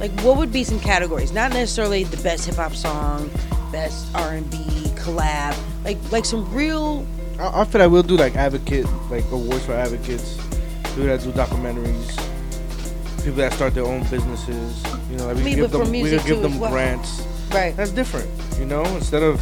like 0.00 0.10
what 0.22 0.36
would 0.38 0.52
be 0.52 0.64
some 0.64 0.80
categories? 0.80 1.32
Not 1.32 1.52
necessarily 1.52 2.04
the 2.04 2.16
best 2.22 2.46
hip 2.46 2.56
hop 2.56 2.74
song, 2.74 3.30
best 3.70 4.12
R 4.14 4.32
and 4.32 4.50
B 4.50 4.56
collab, 4.96 5.56
like 5.84 5.98
like 6.10 6.24
some 6.24 6.52
real. 6.52 7.06
I, 7.38 7.60
I 7.60 7.64
feel 7.64 7.82
like 7.82 7.90
we'll 7.90 8.02
do 8.02 8.16
like 8.16 8.34
advocate, 8.34 8.86
like 9.10 9.24
awards 9.30 9.66
for 9.66 9.74
advocates. 9.74 10.36
People 10.84 11.04
that 11.04 11.20
do 11.20 11.30
documentaries. 11.32 12.16
People 13.18 13.34
that 13.34 13.52
start 13.52 13.74
their 13.74 13.84
own 13.84 14.02
businesses. 14.08 14.82
You 15.10 15.18
know, 15.18 15.26
like 15.26 15.36
we 15.36 15.42
I 15.42 15.44
mean, 15.44 15.56
give 15.56 15.70
them, 15.70 15.90
we 15.90 16.02
give 16.10 16.24
too 16.24 16.40
them 16.40 16.58
well. 16.58 16.70
grants. 16.72 17.22
Right. 17.52 17.76
That's 17.76 17.90
different. 17.90 18.28
You 18.58 18.64
know, 18.64 18.84
instead 18.96 19.22
of 19.22 19.38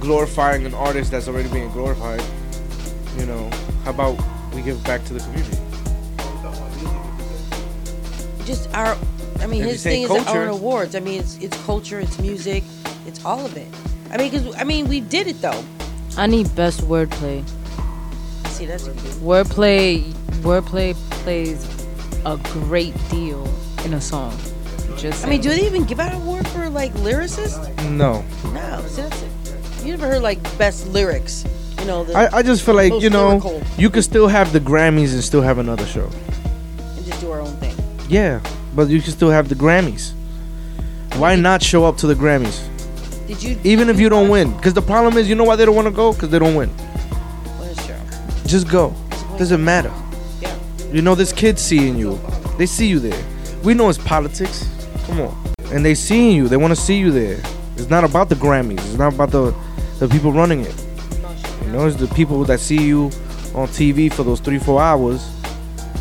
glorifying 0.00 0.66
an 0.66 0.74
artist 0.74 1.10
that's 1.10 1.28
already 1.28 1.48
being 1.48 1.70
glorified. 1.72 2.22
You 3.18 3.26
know, 3.26 3.50
how 3.84 3.90
about 3.90 4.22
we 4.54 4.62
give 4.62 4.82
back 4.84 5.04
to 5.06 5.14
the 5.14 5.20
community? 5.20 5.58
Just 8.44 8.72
our. 8.74 8.96
I 9.40 9.46
mean, 9.46 9.62
If 9.62 9.70
his 9.72 9.82
say 9.82 9.90
thing 9.90 10.02
is 10.04 10.08
culture- 10.08 10.28
our 10.30 10.42
own 10.44 10.48
awards. 10.48 10.94
I 10.94 11.00
mean, 11.00 11.20
it's 11.20 11.36
it's 11.38 11.56
culture, 11.64 12.00
it's 12.00 12.18
music, 12.18 12.64
it's 13.06 13.24
all 13.24 13.44
of 13.44 13.56
it. 13.56 13.68
I 14.10 14.16
mean, 14.16 14.30
because 14.30 14.54
I 14.56 14.64
mean, 14.64 14.88
we 14.88 15.00
did 15.00 15.26
it 15.26 15.40
though. 15.42 15.62
I 16.16 16.26
need 16.26 16.54
best 16.54 16.80
wordplay. 16.82 17.42
See, 18.48 18.66
that's 18.66 18.86
Wordplay, 19.18 20.02
wordplay 20.42 20.94
plays 21.24 21.66
a 22.24 22.36
great 22.52 22.94
deal 23.10 23.48
in 23.84 23.94
a 23.94 24.00
song. 24.00 24.36
Just 24.96 25.26
I 25.26 25.28
mean, 25.28 25.40
do 25.40 25.48
they 25.48 25.66
even 25.66 25.84
give 25.84 25.98
out 25.98 26.12
an 26.12 26.22
award 26.22 26.46
for 26.48 26.68
like 26.70 26.92
lyricist? 26.94 27.58
No. 27.90 28.24
No, 28.52 28.84
see, 28.86 29.02
that's 29.02 29.22
it. 29.22 29.84
You 29.84 29.90
never 29.90 30.06
heard 30.06 30.22
like 30.22 30.40
best 30.56 30.86
lyrics? 30.88 31.44
You 31.80 31.86
know, 31.86 32.04
the 32.04 32.14
I, 32.14 32.38
I 32.38 32.42
just 32.42 32.62
feel 32.64 32.74
like 32.76 32.92
you 33.02 33.10
know 33.10 33.28
lyrical, 33.30 33.60
you 33.76 33.90
could 33.90 34.04
still 34.04 34.28
have 34.28 34.52
the 34.52 34.60
Grammys 34.60 35.12
and 35.12 35.22
still 35.24 35.42
have 35.42 35.58
another 35.58 35.84
show. 35.84 36.08
and 36.96 37.04
just 37.04 37.20
do 37.20 37.32
our 37.32 37.40
own 37.40 37.54
thing. 37.56 37.74
Yeah, 38.08 38.40
but 38.74 38.88
you 38.88 39.00
can 39.00 39.12
still 39.12 39.30
have 39.30 39.48
the 39.48 39.54
Grammys. 39.54 40.12
Why 41.16 41.36
not 41.36 41.62
show 41.62 41.84
up 41.84 41.96
to 41.98 42.06
the 42.06 42.14
Grammys? 42.14 42.68
Did 43.26 43.42
you? 43.42 43.58
Even 43.64 43.88
if 43.88 43.98
you 43.98 44.08
don't 44.08 44.28
win, 44.28 44.54
because 44.56 44.74
the 44.74 44.82
problem 44.82 45.16
is, 45.16 45.28
you 45.28 45.34
know 45.34 45.44
why 45.44 45.56
they 45.56 45.64
don't 45.64 45.76
want 45.76 45.86
to 45.88 45.94
go? 45.94 46.12
Because 46.12 46.30
they 46.30 46.38
don't 46.38 46.54
win. 46.54 46.74
Well, 46.76 47.64
that's 47.64 47.86
true. 47.86 47.96
Just 48.46 48.68
go. 48.68 48.94
Doesn't 49.38 49.64
matter. 49.64 49.92
Yeah. 50.40 50.56
You 50.92 51.02
know, 51.02 51.14
there's 51.14 51.32
kids 51.32 51.62
seeing 51.62 51.96
you. 51.96 52.18
They 52.58 52.66
see 52.66 52.86
you 52.86 52.98
there. 52.98 53.24
We 53.62 53.74
know 53.74 53.88
it's 53.88 53.98
politics. 53.98 54.68
Come 55.06 55.20
on. 55.22 55.54
And 55.72 55.84
they 55.84 55.94
seeing 55.94 56.36
you. 56.36 56.48
They 56.48 56.56
want 56.56 56.74
to 56.74 56.80
see 56.80 56.98
you 56.98 57.10
there. 57.10 57.40
It's 57.76 57.90
not 57.90 58.04
about 58.04 58.28
the 58.28 58.34
Grammys. 58.34 58.78
It's 58.78 58.98
not 58.98 59.14
about 59.14 59.30
the 59.30 59.54
the 59.98 60.08
people 60.08 60.32
running 60.32 60.60
it. 60.60 60.86
You 61.64 61.72
know, 61.72 61.86
it's 61.86 61.96
the 61.96 62.08
people 62.08 62.44
that 62.44 62.60
see 62.60 62.82
you 62.82 63.04
on 63.54 63.68
TV 63.68 64.12
for 64.12 64.22
those 64.22 64.40
three, 64.40 64.58
four 64.58 64.82
hours. 64.82 65.33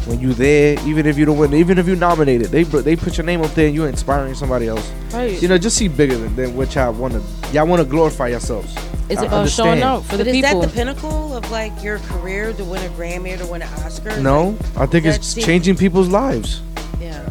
When 0.05 0.19
you 0.19 0.34
there, 0.34 0.77
even 0.85 1.05
if 1.05 1.17
you 1.17 1.23
don't 1.23 1.38
win, 1.38 1.53
even 1.53 1.77
if 1.77 1.88
you 1.88 1.95
nominated, 1.95 2.47
they 2.47 2.63
they 2.63 2.95
put 2.97 3.17
your 3.17 3.25
name 3.25 3.41
up 3.41 3.51
there 3.51 3.67
and 3.67 3.75
you're 3.75 3.88
inspiring 3.88 4.35
somebody 4.35 4.67
else. 4.67 4.91
Right. 5.13 5.41
You 5.41 5.47
know, 5.47 5.57
just 5.57 5.77
see 5.77 5.88
bigger 5.88 6.17
than, 6.17 6.35
than 6.35 6.55
what 6.57 6.75
y'all 6.75 6.91
want 6.93 7.13
to. 7.13 7.21
Y'all 7.53 7.65
want 7.67 7.81
to 7.81 7.88
glorify 7.88 8.27
yourselves. 8.27 8.75
It's 9.09 9.21
I 9.21 9.25
about 9.25 9.49
showing 9.49 9.81
up 9.81 9.99
out 9.99 10.05
for 10.05 10.17
the 10.17 10.25
but 10.25 10.35
is 10.35 10.41
that 10.41 10.61
the 10.61 10.67
pinnacle 10.67 11.34
of 11.35 11.49
like 11.51 11.71
your 11.81 11.99
career 11.99 12.51
to 12.51 12.63
win 12.65 12.84
a 12.84 12.89
Grammy 12.95 13.34
or 13.35 13.38
to 13.45 13.47
win 13.51 13.61
an 13.61 13.69
Oscar? 13.85 14.19
No, 14.19 14.57
I 14.75 14.85
think 14.88 15.05
it's 15.05 15.25
seems- 15.25 15.45
changing 15.45 15.77
people's 15.77 16.09
lives. 16.09 16.61
Yeah, 16.99 17.23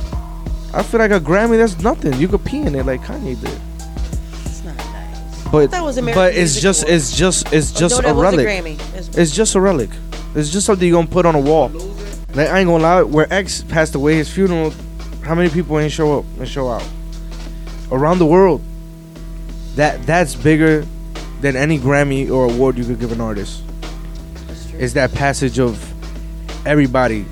I 0.73 0.83
feel 0.83 1.01
like 1.01 1.11
a 1.11 1.21
Grammy, 1.21 1.59
that's 1.59 1.79
nothing. 1.83 2.15
You 2.15 2.29
could 2.29 2.43
pee 2.45 2.63
in 2.63 2.75
it 2.75 2.87
like 2.87 3.03
Kanye 3.03 3.39
did. 3.41 3.61
it's 4.47 4.65
not 4.65 4.77
nice. 4.77 5.49
But 5.51 5.71
that 5.73 5.83
was 5.85 5.99
American 5.99 6.23
but 6.23 6.35
it's 6.35 6.59
just 6.61 6.89
it's 6.89 7.15
just 7.15 7.53
it's 7.53 7.75
Oh, 7.77 7.81
just 7.81 7.95
no, 7.95 7.99
a 7.99 8.03
that 8.15 8.17
was 8.17 8.35
a 8.35 8.37
relic. 8.37 8.47
Grammy. 8.49 9.17
It's 9.19 9.31
just 9.35 9.55
a 9.57 9.61
relic. 9.61 9.91
It's 10.35 10.51
just 10.51 10.65
something 10.67 10.89
you're 10.89 10.97
gonna 10.97 11.07
put 11.13 11.27
on 11.27 11.35
a 11.35 11.41
wall. 11.41 11.71
Like 12.35 12.49
I 12.49 12.61
ain't 12.61 12.69
gonna 12.69 12.83
lie, 12.83 13.03
where 13.03 13.33
X 13.33 13.63
passed 13.63 13.95
away, 13.95 14.15
his 14.17 14.31
funeral, 14.33 14.73
how 15.23 15.35
many 15.35 15.51
people 15.51 15.79
ain't 15.79 15.93
show 15.93 16.19
up 16.19 16.25
and 16.39 16.49
show 16.49 16.69
out? 16.69 16.87
Around 17.91 18.19
the 18.19 18.27
world. 18.27 18.63
That 19.77 20.05
that's 20.07 20.35
bigger 20.35 20.87
than 21.41 21.57
any 21.57 21.79
Grammy 21.79 22.31
or 22.31 22.45
award 22.47 22.79
you 22.79 22.85
could 22.85 23.01
give 23.01 23.13
an 23.13 23.21
artist. 23.21 23.63
Is 24.79 24.95
that 24.95 25.13
passage 25.13 25.59
of 25.59 25.79
everybody 26.67 27.25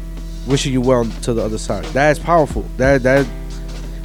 wishing 0.46 0.72
you 0.72 0.80
well 0.80 1.04
to 1.22 1.32
the 1.34 1.42
other 1.44 1.58
side. 1.58 1.84
That's 1.86 2.18
powerful. 2.18 2.64
That 2.76 3.02
that 3.04 3.26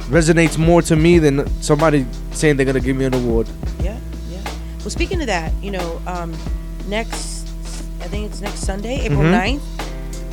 resonates 0.08 0.56
more 0.58 0.82
to 0.82 0.96
me 0.96 1.18
than 1.18 1.46
somebody 1.62 2.06
saying 2.32 2.56
they're 2.56 2.66
gonna 2.66 2.80
give 2.80 2.96
me 2.96 3.04
an 3.04 3.14
award. 3.14 3.48
Yeah, 3.82 3.98
yeah. 4.30 4.38
Well, 4.80 4.90
speaking 4.90 5.20
of 5.20 5.26
that, 5.26 5.52
you 5.62 5.70
know, 5.72 6.00
um, 6.06 6.32
next, 6.88 7.48
I 8.00 8.04
think 8.08 8.26
it's 8.30 8.40
next 8.40 8.60
Sunday, 8.60 9.00
April 9.00 9.22
Mhm. 9.22 9.30
9th, 9.32 9.62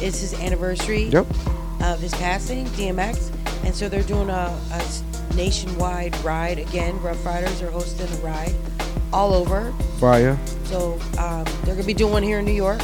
is 0.03 0.19
his 0.19 0.33
anniversary 0.39 1.03
Yep. 1.05 1.25
of 1.81 1.99
his 1.99 2.13
passing, 2.15 2.65
DMX. 2.69 3.31
And 3.65 3.73
so 3.73 3.87
they're 3.89 4.03
doing 4.03 4.29
a 4.29 4.53
nationwide 5.35 6.15
ride 6.23 6.59
again. 6.59 6.99
Ruff 7.01 7.25
Ryders 7.25 7.61
are 7.61 7.71
hosting 7.71 8.07
a 8.07 8.15
ride 8.25 8.53
all 9.11 9.33
over. 9.33 9.73
Fire. 9.99 10.37
So 10.65 10.99
um, 11.17 11.43
they're 11.63 11.75
going 11.75 11.77
to 11.81 11.83
be 11.87 11.93
doing 11.93 12.13
one 12.13 12.23
here 12.23 12.39
in 12.39 12.45
New 12.45 12.51
York, 12.51 12.81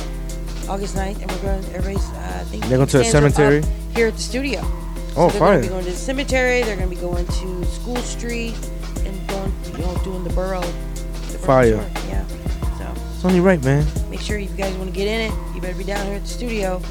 August 0.68 0.96
9th. 0.96 1.22
And 1.22 1.32
we're 1.32 1.42
going 1.42 1.64
to, 1.64 1.70
everybody's, 1.76 2.10
uh, 2.12 2.38
I 2.42 2.44
think, 2.46 2.66
They're 2.66 2.78
going 2.78 2.88
to 2.90 3.00
a 3.02 3.04
stands 3.04 3.16
are 3.16 3.28
up 3.28 3.34
cemetery? 3.34 3.74
Here 3.96 4.08
at 4.08 4.14
the 4.16 4.22
studio. 4.22 4.62
Oh, 5.18 5.30
so 5.30 5.40
they're 5.40 5.40
going 5.40 5.62
to 5.62 5.68
be 5.68 5.70
going 5.70 5.86
to 5.86 5.92
the 5.92 5.98
cemetery. 5.98 6.64
They're 6.64 6.78
going 6.78 6.90
to 6.90 6.96
be 6.96 7.02
going 7.02 7.26
to 7.26 7.66
School 7.66 7.98
Street 7.98 8.56
and 9.06 9.28
going, 9.28 9.54
you 9.72 9.78
know, 9.80 9.98
doing 10.04 10.24
the 10.24 10.30
borough. 10.32 10.62
The 10.62 11.38
borough 11.40 11.46
Fire. 11.46 11.72
tour. 11.72 11.90
Yeah. 12.08 12.26
So 12.78 12.94
It's 13.16 13.26
only 13.26 13.40
right, 13.42 13.62
man. 13.64 13.86
make 14.10 14.22
sure 14.22 14.38
if 14.38 14.50
you 14.50 14.56
guys 14.56 14.74
want 14.76 14.90
to 14.92 14.96
get 14.96 15.08
in 15.08 15.32
it, 15.32 15.56
you 15.56 15.62
better 15.62 15.76
be 15.78 15.84
down 15.84 16.06
here 16.06 16.16
at 16.16 16.22
the 16.22 16.28
studio. 16.30 16.82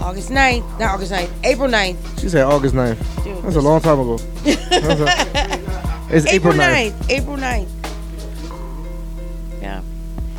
August 0.00 0.30
9th, 0.30 0.78
not 0.78 0.94
August 0.94 1.12
9th, 1.12 1.30
April 1.44 1.68
9th. 1.68 2.20
She 2.20 2.28
said 2.28 2.42
August 2.44 2.74
9th. 2.74 3.24
Dude, 3.24 3.42
That's 3.42 3.56
a 3.56 3.60
long 3.60 3.80
time 3.80 4.00
ago. 4.00 4.18
A- 4.44 5.60
It's 6.10 6.26
April, 6.26 6.52
9th. 6.54 6.92
9th. 6.92 7.10
April 7.10 7.36
9th. 7.36 7.68
Yeah. 9.62 9.82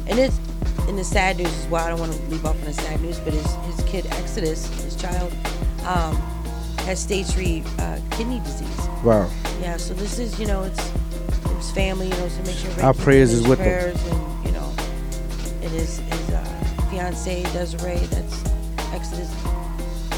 And 0.08 0.20
it's 0.20 0.40
in 0.88 0.96
the 0.96 1.04
sad 1.04 1.38
news 1.38 1.48
as 1.58 1.68
well. 1.68 1.84
I 1.86 1.90
don't 1.90 2.00
want 2.00 2.14
to 2.14 2.22
leave 2.28 2.46
off 2.46 2.56
on 2.60 2.66
the 2.66 2.74
sad 2.74 3.02
news, 3.02 3.20
but 3.20 3.34
his, 3.34 3.46
his 3.66 3.84
kid 3.86 4.06
Exodus, 4.12 4.68
his 4.84 4.96
child, 4.96 5.34
um, 5.86 6.16
has 6.86 7.00
stage 7.02 7.26
three 7.28 7.64
uh, 7.80 8.00
kidney 8.12 8.40
disease. 8.42 8.88
Wow. 9.04 9.30
Yeah, 9.60 9.78
so 9.78 9.94
this 9.96 10.20
is, 10.20 10.40
you 10.40 10.46
know, 10.46 10.64
it's 10.64 10.92
his 11.58 11.72
family, 11.72 12.08
you 12.08 12.14
know, 12.18 12.28
so 12.30 12.44
make 12.44 12.56
sure 12.56 12.84
Our 12.84 12.94
prayers 12.94 13.34
is 13.34 13.48
with 13.48 13.58
them. 13.60 13.68
prayers 13.68 14.06
and, 14.08 14.46
you 14.46 14.52
know, 14.52 14.72
it 15.64 15.74
is 15.74 15.98
his 15.98 16.30
uh, 16.30 16.44
fiance 16.92 17.42
Desiree, 17.52 17.96
that's 17.98 18.44
Exodus' 18.94 19.30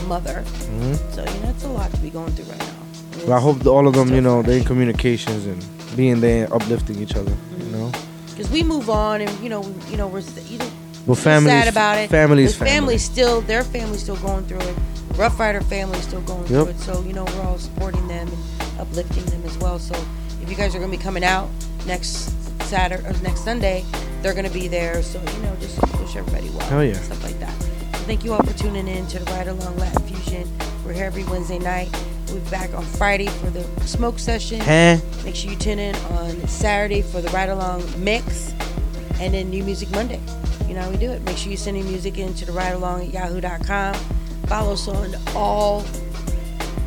mother. 0.08 0.44
Mhm. 0.46 0.98
So, 1.14 1.22
you 1.22 1.40
know, 1.42 1.50
it's 1.50 1.64
a 1.64 1.70
lot 1.70 1.92
to 1.92 1.98
be 1.98 2.10
going 2.10 2.32
through 2.34 2.46
right 2.52 2.60
now. 2.60 3.26
But 3.26 3.36
I 3.38 3.40
hope 3.40 3.66
all 3.66 3.88
of 3.88 3.94
them, 3.94 4.14
you 4.14 4.22
know, 4.22 4.42
they're 4.42 4.58
in 4.60 4.64
communications 4.64 5.46
and 5.46 5.64
being 5.96 6.22
there, 6.22 6.46
and 6.46 6.54
uplifting 6.54 7.00
each 7.02 7.16
other. 7.16 7.34
You 7.60 7.66
know. 7.78 7.92
because 8.30 8.52
we 8.52 8.62
move 8.62 8.88
on 8.90 9.20
and 9.22 9.32
you 9.42 9.50
know 9.50 9.62
we- 9.62 9.92
you 9.92 9.98
know 9.98 10.06
we're 10.08 10.22
you 10.48 10.60
know 10.60 10.70
Well, 11.08 11.16
sad 11.16 11.68
about 11.68 11.98
it. 11.98 12.08
family 12.12 12.44
is 12.44 12.56
But 12.56 12.68
family's 12.68 13.04
still 13.04 13.42
their 13.42 13.64
family's 13.64 14.02
still 14.04 14.16
going 14.18 14.46
through 14.46 14.60
it. 14.60 14.76
Ruff 15.16 15.40
Ryder 15.40 15.62
family's 15.62 16.04
still 16.04 16.22
going 16.22 16.42
Yep. 16.42 16.50
through 16.50 16.68
it. 16.68 16.80
So 16.82 17.04
you 17.08 17.14
know 17.14 17.26
we're 17.26 17.42
all 17.42 17.58
supporting 17.58 18.08
them 18.08 18.28
and 18.28 18.80
uplifting 18.80 19.26
them 19.26 19.42
as 19.48 19.58
well. 19.58 19.80
So 19.80 19.96
if 20.44 20.50
you 20.52 20.56
guys 20.56 20.76
are 20.76 20.80
gonna 20.80 20.92
be 20.92 20.98
coming 20.98 21.24
out 21.24 21.50
next 21.88 22.30
Saturday 22.70 23.02
or 23.08 23.14
next 23.24 23.44
Sunday, 23.44 23.84
they're 24.22 24.36
gonna 24.36 24.52
be 24.52 24.68
there. 24.68 25.02
So 25.02 25.20
you 25.20 25.42
know 25.44 25.54
just 25.60 25.76
wish 26.00 26.16
everybody 26.16 26.50
well. 26.52 26.68
Hell 26.68 26.84
yeah. 26.84 27.02
Stuff 27.02 27.24
like 27.24 27.40
that. 27.40 27.54
Thank 28.08 28.24
you 28.24 28.32
all 28.32 28.42
for 28.42 28.58
tuning 28.58 28.88
in 28.88 29.06
to 29.08 29.20
the 29.20 29.30
Ryde 29.34 29.50
Along 29.50 29.76
Latin 29.76 30.02
Fusion. 30.04 30.50
We're 30.86 30.94
here 30.94 31.04
every 31.04 31.26
Wednesday 31.26 31.60
night. 31.60 31.90
We'll 32.28 32.40
be 32.40 32.50
back 32.50 32.74
on 32.74 32.86
Friday 32.86 33.28
for 33.28 33.50
the 33.50 33.64
smoke 33.82 34.18
session. 34.18 34.62
Huh? 34.62 34.96
Make 35.26 35.36
sure 35.36 35.52
you 35.52 35.58
tune 35.58 35.78
in 35.78 35.94
on 36.14 36.48
Saturday 36.48 37.02
for 37.02 37.20
the 37.20 37.28
Ryde 37.32 37.50
Along 37.50 37.84
mix 38.02 38.54
and 39.20 39.34
then 39.34 39.50
New 39.50 39.62
Music 39.62 39.92
Monday. 39.92 40.22
You 40.70 40.76
know 40.76 40.84
how 40.84 40.90
we 40.90 40.96
do 40.96 41.12
it. 41.12 41.22
Make 41.24 41.36
sure 41.36 41.52
you 41.52 41.58
send 41.58 41.76
your 41.76 41.86
music 41.86 42.18
in 42.18 42.34
to 42.36 42.46
the 42.46 42.54
Ryde 42.54 42.76
Along 42.76 43.02
at 43.02 43.10
yahoo.com. 43.10 43.96
Follow 44.46 44.72
us 44.72 44.88
on 44.88 45.14
all 45.36 45.84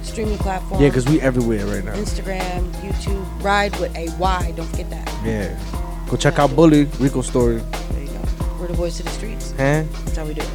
streaming 0.02 0.38
platforms. 0.38 0.80
Yeah, 0.82 0.88
because 0.88 1.06
we 1.06 1.20
everywhere 1.20 1.66
right 1.66 1.84
now. 1.84 1.96
Instagram, 1.96 2.72
YouTube, 2.76 3.44
ride 3.44 3.78
with 3.78 3.94
a 3.94 4.08
Y. 4.16 4.54
Don't 4.56 4.66
forget 4.68 4.88
that. 4.88 5.06
Yeah. 5.22 6.06
Go 6.08 6.16
check 6.16 6.38
out 6.38 6.56
Bully 6.56 6.84
Rico 6.98 7.20
story. 7.20 7.56
There 7.56 8.04
you 8.04 8.08
go. 8.08 8.56
We're 8.58 8.68
the 8.68 8.72
voice 8.72 8.98
of 9.00 9.04
the 9.04 9.12
streets. 9.12 9.50
Huh? 9.50 9.84
That's 9.84 10.16
how 10.16 10.24
we 10.24 10.32
do 10.32 10.40
it. 10.40 10.48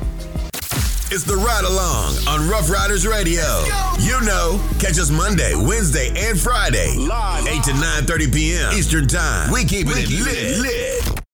It's 1.15 1.23
the 1.23 1.37
Ryde 1.37 1.63
Along 1.63 2.13
on 2.27 2.49
Ruff 2.49 2.69
Ryders 2.69 3.07
Radio. 3.07 3.63
You 3.99 4.19
know, 4.25 4.59
catch 4.79 4.99
us 4.99 5.09
Monday, 5.09 5.55
Wednesday, 5.55 6.09
and 6.09 6.37
Friday, 6.37 6.89
8 6.89 6.97
to 6.97 7.71
9.30 7.71 8.33
p.m. 8.33 8.73
Eastern 8.73 9.07
Time. 9.07 9.49
We 9.49 9.63
keeping 9.63 9.93
it 9.95 10.09
lit. 10.09 10.59
lit. 10.59 11.24